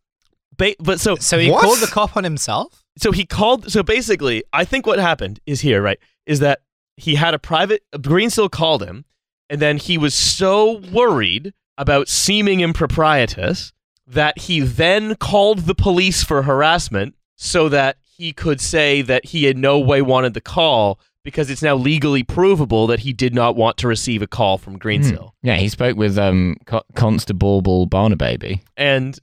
Ba- 0.56 0.74
but 0.78 1.00
so 1.00 1.16
So 1.16 1.38
he 1.38 1.50
What? 1.50 1.62
called 1.62 1.78
the 1.78 1.86
cop 1.86 2.16
on 2.16 2.24
himself. 2.24 2.84
so 2.98 3.12
he 3.12 3.24
called 3.24 3.70
so 3.70 3.82
basically 3.82 4.42
i 4.52 4.64
think 4.64 4.84
what 4.84 4.98
happened 4.98 5.38
is 5.46 5.60
here 5.60 5.80
right 5.80 5.98
is 6.26 6.40
that 6.40 6.58
he 6.96 7.14
had 7.14 7.32
a 7.34 7.38
private 7.38 7.82
greensill 7.94 8.50
called 8.50 8.82
him 8.82 9.04
and 9.48 9.62
then 9.62 9.76
he 9.78 9.96
was 9.96 10.12
so 10.12 10.78
worried 10.92 11.54
about 11.78 12.08
seeming 12.08 12.60
improprietous 12.60 13.72
that 14.06 14.36
he 14.38 14.60
then 14.60 15.14
called 15.14 15.60
the 15.60 15.74
police 15.74 16.24
for 16.24 16.42
harassment 16.42 17.14
so 17.36 17.68
that 17.68 17.96
he 18.20 18.32
could 18.32 18.60
say 18.60 19.00
that 19.02 19.24
he 19.24 19.48
in 19.48 19.60
no 19.60 19.78
way 19.78 20.02
wanted 20.02 20.34
the 20.34 20.40
call 20.40 21.00
because 21.24 21.50
it's 21.50 21.62
now 21.62 21.74
legally 21.74 22.22
provable 22.22 22.86
that 22.86 23.00
he 23.00 23.12
did 23.12 23.34
not 23.34 23.56
want 23.56 23.76
to 23.78 23.88
receive 23.88 24.20
a 24.22 24.26
call 24.26 24.58
from 24.58 24.78
greensill 24.78 25.30
Yeah, 25.42 25.56
he 25.56 25.68
spoke 25.68 25.96
with 25.96 26.18
um, 26.18 26.56
Co- 26.66 26.82
Constable 26.94 27.86
Barnababy. 27.86 28.62
and 28.76 29.18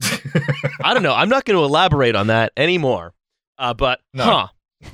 i 0.84 0.94
don't 0.94 1.04
know 1.04 1.14
i'm 1.14 1.30
not 1.30 1.46
going 1.46 1.58
to 1.60 1.64
elaborate 1.64 2.16
on 2.16 2.28
that 2.28 2.52
anymore 2.58 3.14
uh, 3.60 3.74
but 3.74 4.00
No. 4.14 4.24
huh 4.24 4.48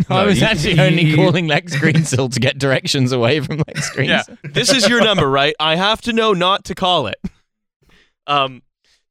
I 0.09 0.23
was 0.25 0.39
you- 0.39 0.47
actually 0.47 0.73
you- 0.75 0.81
only 0.81 1.03
you- 1.03 1.15
calling 1.17 1.47
Lex 1.47 1.75
Greensill 1.75 2.31
to 2.34 2.39
get 2.39 2.57
directions 2.57 3.11
away 3.11 3.39
from 3.41 3.57
Lex 3.67 3.91
Yeah, 3.97 4.23
Greensill. 4.23 4.53
this 4.53 4.71
is 4.71 4.88
your 4.88 5.01
number, 5.03 5.30
right? 5.30 5.53
I 5.59 5.75
have 5.75 6.01
to 6.03 6.13
know 6.13 6.31
not 6.34 6.63
to 6.65 6.75
call 6.75 7.07
it. 7.07 7.17
Um, 8.27 8.61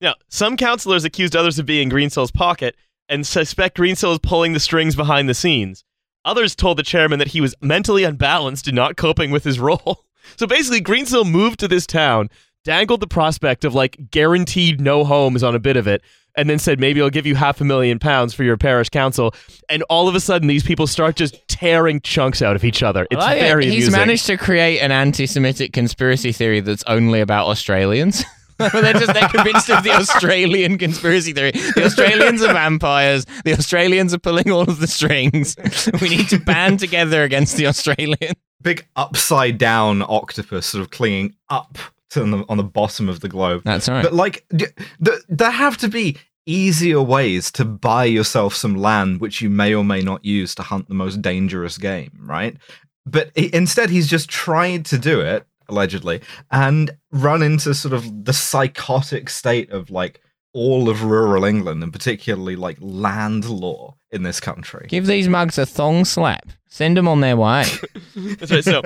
now, 0.01 0.14
some 0.28 0.56
counselors 0.56 1.05
accused 1.05 1.36
others 1.36 1.59
of 1.59 1.66
being 1.66 1.90
Greensill's 1.90 2.31
pocket 2.31 2.74
and 3.09 3.27
suspect 3.27 3.77
Greensill 3.77 4.12
is 4.12 4.19
pulling 4.19 4.53
the 4.53 4.61
strings 4.61 4.97
behind 4.97 5.29
the 5.29 5.35
scenes. 5.35 5.85
Others 6.24 6.55
told 6.55 6.79
the 6.79 6.83
chairman 6.83 7.19
that 7.19 7.29
he 7.29 7.41
was 7.41 7.55
mentally 7.61 8.05
unbalanced 8.05 8.69
and 8.69 8.77
not 8.77 8.97
coping 8.97 9.31
with 9.31 9.45
his 9.45 9.59
role. 9.61 10.05
So 10.37 10.47
basically, 10.47 10.81
Greensill 10.81 11.29
moved 11.29 11.59
to 11.61 11.69
this 11.69 11.87
town, 11.87 12.31
dangled 12.65 13.01
the 13.01 13.09
prospect 13.09 13.65
of 13.65 13.74
like 13.74 14.11
guaranteed 14.11 14.81
no 14.81 15.05
homes 15.05 15.43
on 15.43 15.55
a 15.55 15.59
bit 15.59 15.77
of 15.77 15.89
it, 15.89 16.03
and 16.37 16.49
then 16.49 16.59
said, 16.59 16.81
maybe 16.81 17.03
I'll 17.03 17.11
give 17.11 17.27
you 17.27 17.35
half 17.35 17.61
a 17.61 17.65
million 17.65 17.99
pounds 17.99 18.33
for 18.33 18.45
your 18.45 18.57
parish 18.57 18.89
council. 18.89 19.35
And 19.69 19.83
all 19.85 20.09
of 20.09 20.15
a 20.15 20.20
sudden, 20.20 20.49
these 20.49 20.62
people 20.62 20.87
start 20.87 21.16
just 21.16 21.37
tearing 21.49 22.01
chunks 22.01 22.41
out 22.41 22.57
of 22.57 22.65
each 22.65 22.83
other. 22.83 23.07
It's 23.11 23.19
like 23.19 23.39
it. 23.39 23.51
Uh, 23.51 23.59
he's 23.59 23.66
amusing. 23.66 23.93
managed 23.93 24.27
to 24.27 24.37
create 24.37 24.81
an 24.81 24.93
anti-Semitic 24.93 25.73
conspiracy 25.73 26.33
theory 26.33 26.61
that's 26.61 26.85
only 26.87 27.20
about 27.20 27.49
Australians. 27.49 28.24
they're 28.59 28.93
just 28.93 29.12
they're 29.12 29.29
convinced 29.29 29.70
of 29.70 29.83
the 29.83 29.91
Australian 29.99 30.79
conspiracy 30.79 31.33
theory. 31.33 31.53
The 31.53 31.85
Australians 31.85 32.43
are 32.43 32.53
vampires. 32.53 33.27
The 33.45 33.53
Australians 33.53 34.15
are 34.15 34.19
pulling 34.19 34.51
all 34.51 34.62
of 34.62 34.79
the 34.81 34.87
strings. 34.87 35.57
We 36.01 36.09
need 36.09 36.29
to 36.31 36.39
band 36.39 36.81
together 36.81 37.23
against 37.23 37.57
the 37.57 37.66
Australians. 37.66 38.35
Big 38.61 38.87
upside 38.97 39.59
down 39.59 40.03
octopus 40.03 40.66
sort 40.66 40.83
of 40.83 40.91
clinging 40.91 41.35
up 41.49 41.79
to 42.11 42.23
on 42.23 42.31
the, 42.31 42.45
on 42.49 42.57
the 42.57 42.65
bottom 42.65 43.09
of 43.09 43.20
the 43.20 43.29
globe. 43.29 43.62
That's 43.65 43.89
right. 43.89 44.03
But 44.03 44.12
like, 44.12 44.45
d- 44.55 44.66
th- 45.05 45.20
there 45.29 45.51
have 45.51 45.77
to 45.79 45.89
be 45.89 46.19
easier 46.47 47.01
ways 47.01 47.51
to 47.53 47.65
buy 47.65 48.05
yourself 48.05 48.55
some 48.55 48.74
land 48.74 49.20
which 49.20 49.41
you 49.41 49.51
may 49.51 49.74
or 49.74 49.85
may 49.85 50.01
not 50.01 50.24
use 50.24 50.55
to 50.57 50.62
hunt 50.62 50.89
the 50.89 50.95
most 50.95 51.23
dangerous 51.23 51.79
game, 51.79 52.11
right? 52.20 52.57
But 53.05 53.31
i 53.37 53.51
instead, 53.53 53.91
he's 53.91 54.09
just 54.09 54.29
tried 54.29 54.85
to 54.87 54.99
do 54.99 55.20
it 55.20 55.47
allegedly 55.68 56.20
and 56.51 56.90
run 57.10 57.43
into 57.43 57.74
sort 57.74 57.94
of 57.94 58.24
the 58.24 58.32
psychotic 58.32 59.28
state 59.30 59.70
of 59.70 59.90
like 59.90 60.20
all 60.55 60.89
of 60.89 61.02
rural 61.02 61.44
England 61.44 61.82
and 61.82 61.93
particularly 61.93 62.56
like 62.56 62.76
land 62.80 63.48
law 63.48 63.94
in 64.10 64.22
this 64.22 64.39
country. 64.40 64.86
Give 64.89 65.06
these 65.06 65.28
mugs 65.28 65.56
a 65.59 65.64
thong 65.64 66.05
slap. 66.05 66.48
Send 66.68 66.97
them 66.97 67.09
on 67.09 67.20
their 67.20 67.36
way. 67.36 67.64
That's 68.16 68.51
right. 68.51 68.64
So 68.64 68.82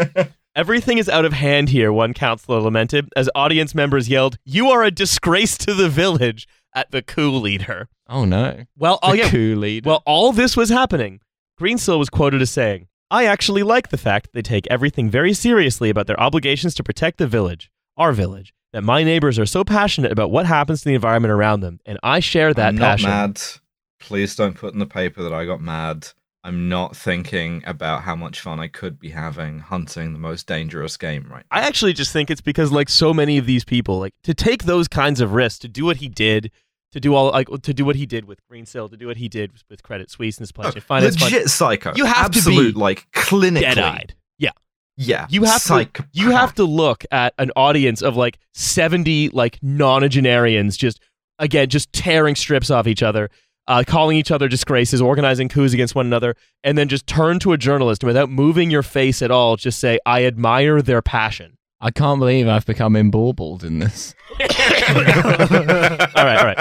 everything 0.55 0.99
is 0.99 1.09
out 1.09 1.25
of 1.25 1.33
hand 1.33 1.69
here, 1.69 1.93
one 1.93 2.15
councillor 2.15 2.61
lamented, 2.61 3.09
as 3.17 3.29
audience 3.35 3.75
members 3.75 4.09
yelled, 4.09 4.39
You 4.45 4.71
are 4.71 4.83
a 4.85 4.91
disgrace 4.91 5.59
to 5.59 5.75
the 5.75 5.89
village 5.89 6.47
at 6.75 6.91
the 6.91 7.03
coup 7.03 7.31
leader. 7.33 7.89
Oh 8.09 8.25
no. 8.25 8.65
Well, 8.77 8.99
oh, 9.03 9.13
The 9.13 9.19
yeah. 9.19 9.31
coup 9.31 9.57
leader. 9.57 9.89
Well, 9.89 10.03
all 10.07 10.33
this 10.33 10.57
was 10.57 10.69
happening. 10.69 11.21
Greensill 11.61 11.99
was 11.99 12.11
quoted 12.11 12.43
as 12.43 12.51
saying, 12.51 12.87
I 13.11 13.27
actually 13.27 13.63
like 13.63 13.91
the 13.91 13.99
fact 13.99 14.27
that 14.27 14.33
they 14.33 14.43
take 14.43 14.67
everything 14.69 15.09
very 15.11 15.33
seriously 15.33 15.91
about 15.91 16.09
their 16.09 16.19
obligations 16.21 16.75
to 16.75 16.83
protect 16.83 17.19
the 17.19 17.29
village, 17.29 17.71
our 17.97 18.13
village, 18.13 18.53
that 18.73 18.83
my 18.83 19.05
neighbors 19.05 19.39
are 19.39 19.47
so 19.47 19.63
passionate 19.63 20.11
about 20.11 20.33
what 20.33 20.45
happens 20.45 20.81
to 20.81 20.89
the 20.89 20.95
environment 20.95 21.31
around 21.33 21.61
them, 21.61 21.79
and 21.87 21.99
I 22.03 22.19
share 22.19 22.53
that 22.55 22.69
I'm 22.71 22.79
passion. 22.79 23.09
not 23.09 23.29
mad. 23.29 23.41
Please 24.01 24.35
don't 24.35 24.57
put 24.57 24.73
in 24.73 24.81
the 24.81 24.87
paper 24.87 25.23
that 25.23 25.33
I 25.33 25.47
got 25.47 25.61
mad. 25.61 26.09
I'm 26.43 26.69
not 26.69 26.97
thinking 26.97 27.63
about 27.65 28.03
how 28.03 28.15
much 28.17 28.41
fun 28.41 28.61
I 28.61 28.69
could 28.69 28.99
be 28.99 29.11
having 29.11 29.61
hunting 29.61 30.13
the 30.13 30.19
most 30.19 30.47
dangerous 30.47 30.97
game 30.97 31.27
right 31.29 31.45
I 31.51 31.63
actually 31.63 31.93
just 31.93 32.13
think 32.13 32.31
it's 32.31 32.41
because 32.41 32.71
like 32.71 32.89
so 32.89 33.13
many 33.13 33.39
of 33.39 33.47
these 33.47 33.65
people, 33.65 33.99
like 33.99 34.15
to 34.25 34.35
take 34.35 34.65
those 34.65 34.89
kinds 34.89 35.21
of 35.21 35.33
risks, 35.33 35.61
to 35.61 35.69
do 35.69 35.85
what 35.85 35.97
he 35.99 36.09
did, 36.09 36.51
to 36.97 37.01
do 37.01 37.15
all 37.15 37.31
like 37.31 37.49
to 37.63 37.75
do 37.75 37.85
what 37.85 37.95
he 37.97 38.07
did 38.07 38.25
with 38.25 38.41
Greensill, 38.51 38.89
to 38.91 38.97
do 38.97 39.07
what 39.07 39.19
he 39.19 39.29
did 39.29 39.53
with 39.69 39.83
Credit 39.83 40.11
Suisse 40.11 40.39
and 40.39 40.45
the 40.45 40.47
supply 40.47 40.71
chain 40.71 40.81
finance 40.81 41.17
fund, 41.17 41.31
Legit 41.31 41.51
psycho. 41.51 41.93
You 41.95 42.07
have 42.07 42.31
to 42.31 42.43
be 42.49 42.73
like 42.73 43.07
clinically. 43.13 43.61
dead-eyed. 43.61 44.15
Yeah, 44.39 44.51
Yeah. 44.97 45.27
you 45.29 45.45
have 45.45 45.63
to 45.65 45.89
you 46.13 46.31
have 46.31 46.55
to 46.55 46.65
look 46.65 47.05
at 47.11 47.35
an 47.39 47.51
audience 47.55 48.01
of 48.01 48.17
like 48.17 48.39
seventy 48.55 49.29
like 49.29 49.61
nonagenarians 49.61 50.77
just 50.79 51.01
again 51.39 51.69
just 51.69 51.93
tearing 51.93 52.35
strips 52.35 52.71
off 52.71 52.87
each 52.87 53.03
other. 53.03 53.29
Uh, 53.69 53.83
calling 53.85 54.17
each 54.17 54.31
other 54.31 54.47
disgraces, 54.47 55.03
organizing 55.03 55.49
coups 55.49 55.73
against 55.73 55.97
one 55.97 56.07
another, 56.07 56.37
and 56.63 56.79
then 56.79 56.87
just 56.87 57.05
turn 57.09 57.41
to 57.41 57.53
a 57.53 57.59
journalist 57.59 58.01
and 58.05 58.07
without 58.07 58.31
moving 58.31 58.71
your 58.71 58.85
face 58.85 59.21
at 59.23 59.31
all, 59.33 59.57
just 59.57 59.81
say, 59.81 59.99
I 60.07 60.25
admire 60.25 60.81
their 60.81 61.03
passion. 61.03 61.56
I 61.81 61.91
can't 61.91 62.19
believe 62.19 62.49
I've 62.49 62.65
become 62.67 62.95
embaubled 62.95 63.63
in 63.63 63.79
this. 63.81 64.15
all 64.41 64.47
right, 66.25 66.39
all 66.39 66.55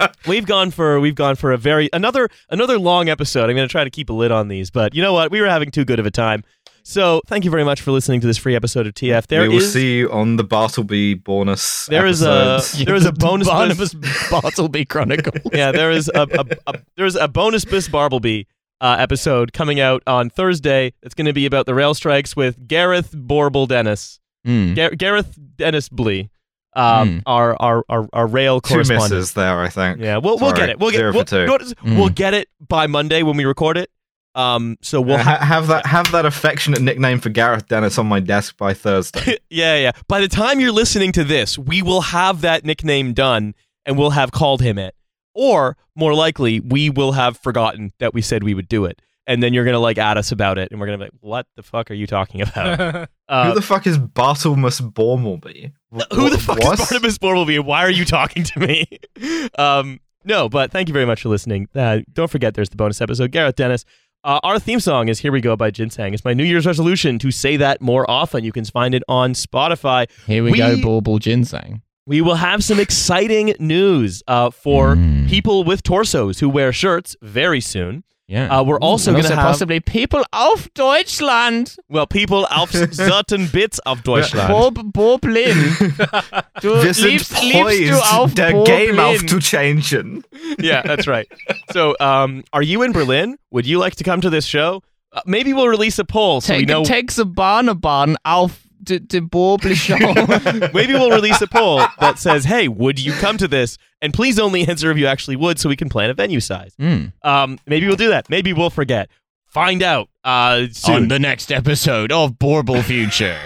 right. 0.00 0.16
We've 0.26 0.46
gone 0.46 0.70
for 0.70 0.98
we've 1.00 1.14
gone 1.14 1.36
for 1.36 1.52
a 1.52 1.58
very 1.58 1.90
another 1.92 2.28
another 2.48 2.78
long 2.78 3.08
episode. 3.08 3.50
I'm 3.50 3.56
going 3.56 3.68
to 3.68 3.72
try 3.72 3.84
to 3.84 3.90
keep 3.90 4.08
a 4.08 4.12
lid 4.12 4.30
on 4.32 4.48
these, 4.48 4.70
but 4.70 4.94
you 4.94 5.02
know 5.02 5.12
what? 5.12 5.30
We 5.30 5.40
were 5.40 5.48
having 5.48 5.70
too 5.70 5.84
good 5.84 5.98
of 5.98 6.06
a 6.06 6.10
time. 6.10 6.42
So 6.84 7.20
thank 7.26 7.44
you 7.44 7.50
very 7.50 7.64
much 7.64 7.80
for 7.80 7.92
listening 7.92 8.20
to 8.22 8.26
this 8.26 8.38
free 8.38 8.56
episode 8.56 8.86
of 8.86 8.94
TF. 8.94 9.26
There 9.26 9.42
we 9.42 9.48
will 9.48 9.56
is- 9.58 9.72
see 9.72 9.98
you 9.98 10.10
on 10.10 10.36
the 10.36 10.44
Bartleby 10.44 11.14
bonus. 11.14 11.86
There 11.86 12.06
is 12.06 12.22
a 12.22 12.60
there 12.84 12.94
is 12.94 13.04
a 13.04 13.12
bonus 13.12 13.48
Barnabas 13.48 13.94
bis- 13.94 14.30
Bartleby 14.30 14.84
Chronicle. 14.86 15.32
yeah 15.52 15.70
there 15.72 15.90
is 15.90 16.10
a, 16.14 16.22
a, 16.22 16.72
a 16.72 16.78
there's 16.96 17.14
a 17.16 17.28
bonus 17.28 17.64
bis 17.64 17.88
Barbleby 17.88 18.46
uh, 18.80 18.96
episode 18.98 19.52
coming 19.52 19.78
out 19.80 20.02
on 20.06 20.28
Thursday. 20.30 20.92
It's 21.02 21.14
going 21.14 21.26
to 21.26 21.32
be 21.32 21.46
about 21.46 21.66
the 21.66 21.74
rail 21.74 21.94
strikes 21.94 22.34
with 22.34 22.66
Gareth 22.66 23.12
Borble 23.12 23.68
Dennis, 23.68 24.18
Hmm. 24.44 24.74
Gar- 24.74 24.90
Gareth 24.96 25.38
Dennis 25.56 25.88
Blee, 25.88 26.30
um, 26.74 27.08
Hmm. 27.08 27.18
our, 27.26 27.56
our 27.60 27.84
our 27.88 28.08
our 28.12 28.26
rail 28.26 28.60
two 28.60 28.74
correspondent. 28.74 29.10
misses 29.12 29.32
there, 29.34 29.60
I 29.60 29.68
think. 29.68 30.00
Yeah, 30.00 30.16
we'll 30.18 30.38
we'll 30.38 30.52
get 30.52 30.68
it. 30.70 30.78
We'll 30.78 30.90
get 30.90 30.98
Zero 30.98 31.12
we'll, 31.12 31.24
two. 31.24 31.36
Mm. 31.46 31.96
we'll 31.96 32.08
get 32.08 32.34
it 32.34 32.48
by 32.66 32.86
Monday 32.86 33.22
when 33.22 33.36
we 33.36 33.44
record 33.44 33.76
it. 33.76 33.90
Um, 34.34 34.78
so 34.80 35.00
we'll 35.02 35.18
ha- 35.18 35.38
have 35.44 35.66
that 35.66 35.84
have 35.86 36.10
that 36.12 36.24
affectionate 36.24 36.80
nickname 36.80 37.20
for 37.20 37.28
Gareth 37.28 37.68
Dennis 37.68 37.98
on 37.98 38.06
my 38.06 38.18
desk 38.18 38.56
by 38.56 38.72
Thursday. 38.72 39.36
yeah 39.50 39.76
yeah. 39.76 39.92
By 40.08 40.20
the 40.22 40.28
time 40.28 40.58
you're 40.58 40.72
listening 40.72 41.12
to 41.12 41.24
this, 41.24 41.58
we 41.58 41.82
will 41.82 42.00
have 42.00 42.40
that 42.40 42.64
nickname 42.64 43.12
done 43.12 43.54
and 43.84 43.98
we'll 43.98 44.10
have 44.10 44.32
called 44.32 44.62
him 44.62 44.78
it. 44.78 44.94
Or 45.34 45.76
more 45.94 46.14
likely, 46.14 46.60
we 46.60 46.88
will 46.88 47.12
have 47.12 47.36
forgotten 47.38 47.92
that 47.98 48.14
we 48.14 48.22
said 48.22 48.42
we 48.42 48.54
would 48.54 48.68
do 48.68 48.86
it, 48.86 49.00
and 49.26 49.42
then 49.42 49.52
you're 49.54 49.64
gonna 49.64 49.78
like 49.78 49.98
at 49.98 50.16
us 50.16 50.32
about 50.32 50.58
it, 50.58 50.70
and 50.70 50.80
we're 50.80 50.86
gonna 50.86 50.98
be 50.98 51.04
like, 51.04 51.12
"What 51.20 51.46
the 51.56 51.62
fuck 51.62 51.90
are 51.90 51.94
you 51.94 52.06
talking 52.06 52.42
about?" 52.42 53.08
Uh, 53.28 53.48
Who 53.48 53.54
the 53.54 53.62
fuck 53.62 53.86
is 53.86 53.96
Bartlemus 53.96 54.82
Bormleby? 54.82 55.72
who 56.12 56.28
the 56.28 56.36
fuck 56.36 56.58
What? 56.58 56.78
is 56.78 56.86
Barnabas 56.90 57.16
Borbleby? 57.16 57.54
and 57.56 57.66
Why 57.66 57.82
are 57.82 57.90
you 57.90 58.04
talking 58.04 58.42
to 58.44 58.60
me? 58.60 58.84
um, 59.58 60.00
no, 60.24 60.50
but 60.50 60.70
thank 60.70 60.88
you 60.88 60.92
very 60.92 61.06
much 61.06 61.22
for 61.22 61.30
listening. 61.30 61.66
Uh, 61.74 62.00
don't 62.12 62.28
forget, 62.30 62.52
there's 62.52 62.68
the 62.68 62.76
bonus 62.76 63.00
episode. 63.00 63.30
Gareth 63.30 63.56
Dennis. 63.56 63.86
Uh, 64.22 64.38
our 64.42 64.58
theme 64.58 64.80
song 64.80 65.08
is 65.08 65.18
"Here 65.20 65.32
We 65.32 65.40
Go" 65.40 65.56
by 65.56 65.70
Ginseng. 65.70 66.12
It's 66.12 66.24
my 66.26 66.34
New 66.34 66.44
Year's 66.44 66.66
resolution 66.66 67.18
to 67.20 67.30
say 67.30 67.56
that 67.56 67.80
more 67.80 68.08
often. 68.10 68.44
You 68.44 68.52
can 68.52 68.64
find 68.66 68.94
it 68.94 69.02
on 69.08 69.32
Spotify. 69.32 70.10
Here 70.26 70.44
we, 70.44 70.52
We- 70.52 70.58
go, 70.58 70.80
Bauble 70.82 71.18
Ginseng. 71.18 71.80
We 72.06 72.20
will 72.20 72.34
have 72.34 72.62
some 72.62 72.78
exciting 72.80 73.54
news 73.60 74.22
uh, 74.26 74.50
for 74.50 74.96
Mm. 74.96 75.28
people 75.28 75.62
with 75.64 75.82
torsos 75.84 76.40
who 76.40 76.48
wear 76.48 76.72
shirts 76.72 77.16
very 77.22 77.60
soon. 77.60 78.04
Yeah. 78.28 78.48
Uh, 78.60 78.62
we're 78.62 78.78
also 78.78 79.10
going 79.12 79.24
to 79.24 79.34
have 79.34 79.44
possibly 79.44 79.80
people 79.80 80.24
of 80.32 80.72
Deutschland. 80.74 81.76
well, 81.90 82.06
people 82.06 82.46
auf 82.50 82.70
certain 82.92 83.46
bits 83.48 83.78
of 83.84 84.02
Deutschland. 84.04 84.48
Bob 84.48 84.92
Boblin. 84.92 85.76
Du 86.62 86.80
Wir 86.82 86.94
sind 86.94 87.08
liebst, 87.10 87.32
liebst 87.42 87.52
du 87.52 87.62
poised, 87.62 88.12
auf 88.14 88.34
der 88.34 88.52
Boblin. 88.52 88.86
Game 88.86 88.98
auf 89.00 89.26
zu 89.26 89.40
changen. 89.40 90.22
yeah, 90.60 90.82
that's 90.82 91.06
right. 91.08 91.26
So, 91.72 91.94
um, 92.00 92.44
are 92.52 92.62
you 92.62 92.82
in 92.82 92.92
Berlin? 92.92 93.36
Would 93.50 93.66
you 93.66 93.78
like 93.78 93.96
to 93.96 94.04
come 94.04 94.20
to 94.20 94.30
this 94.30 94.46
show? 94.46 94.82
Uh, 95.12 95.20
maybe 95.26 95.52
we'll 95.52 95.68
release 95.68 95.98
a 95.98 96.04
poll 96.04 96.40
so 96.40 96.54
we 96.54 96.60
Take, 96.60 96.68
know. 96.68 96.84
take 96.84 97.12
the 97.12 97.26
Barnabahn 97.26 98.16
auf 98.24 98.60
de, 98.82 98.98
de 98.98 99.20
Boble 99.20 99.74
show. 99.74 99.96
maybe 100.74 100.92
we'll 100.92 101.10
release 101.10 101.40
a 101.40 101.46
poll 101.46 101.82
that 102.00 102.18
says, 102.18 102.44
"Hey, 102.44 102.68
would 102.68 102.98
you 102.98 103.12
come 103.12 103.38
to 103.38 103.48
this?" 103.48 103.78
And 104.00 104.12
please 104.12 104.38
only 104.38 104.66
answer 104.66 104.90
if 104.90 104.98
you 104.98 105.06
actually 105.06 105.36
would, 105.36 105.58
so 105.58 105.68
we 105.68 105.76
can 105.76 105.88
plan 105.88 106.10
a 106.10 106.14
venue 106.14 106.40
size. 106.40 106.74
Mm. 106.80 107.12
Um, 107.22 107.58
maybe 107.66 107.86
we'll 107.86 107.96
do 107.96 108.08
that. 108.08 108.28
Maybe 108.28 108.52
we'll 108.52 108.70
forget. 108.70 109.08
Find 109.46 109.82
out 109.82 110.08
uh, 110.24 110.66
On 110.88 111.08
the 111.08 111.18
next 111.18 111.52
episode 111.52 112.10
of 112.10 112.32
Borble 112.38 112.82
Future. 112.82 113.38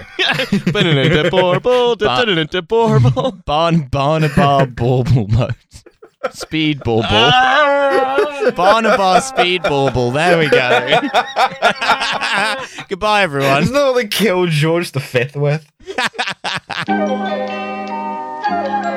Borble, 1.29 2.63
Borble. 2.69 3.45
Barn 3.45 3.89
Barnabar 3.89 4.67
Bauble 4.67 5.27
mode. 5.27 5.55
Speed 6.35 6.83
Bauble. 6.85 7.07
Ah! 7.11 8.53
Barnabar 8.55 9.21
Speed 9.21 9.63
Bauble. 9.63 10.11
There 10.11 10.39
we 10.39 10.49
go. 10.49 11.01
Goodbye, 12.89 13.23
everyone. 13.23 13.63
Isn't 13.63 13.75
that 13.75 13.85
what 13.87 13.95
they 13.95 14.07
killed 14.07 14.51
George 14.51 14.91
V 14.93 15.31
with? 15.35 15.67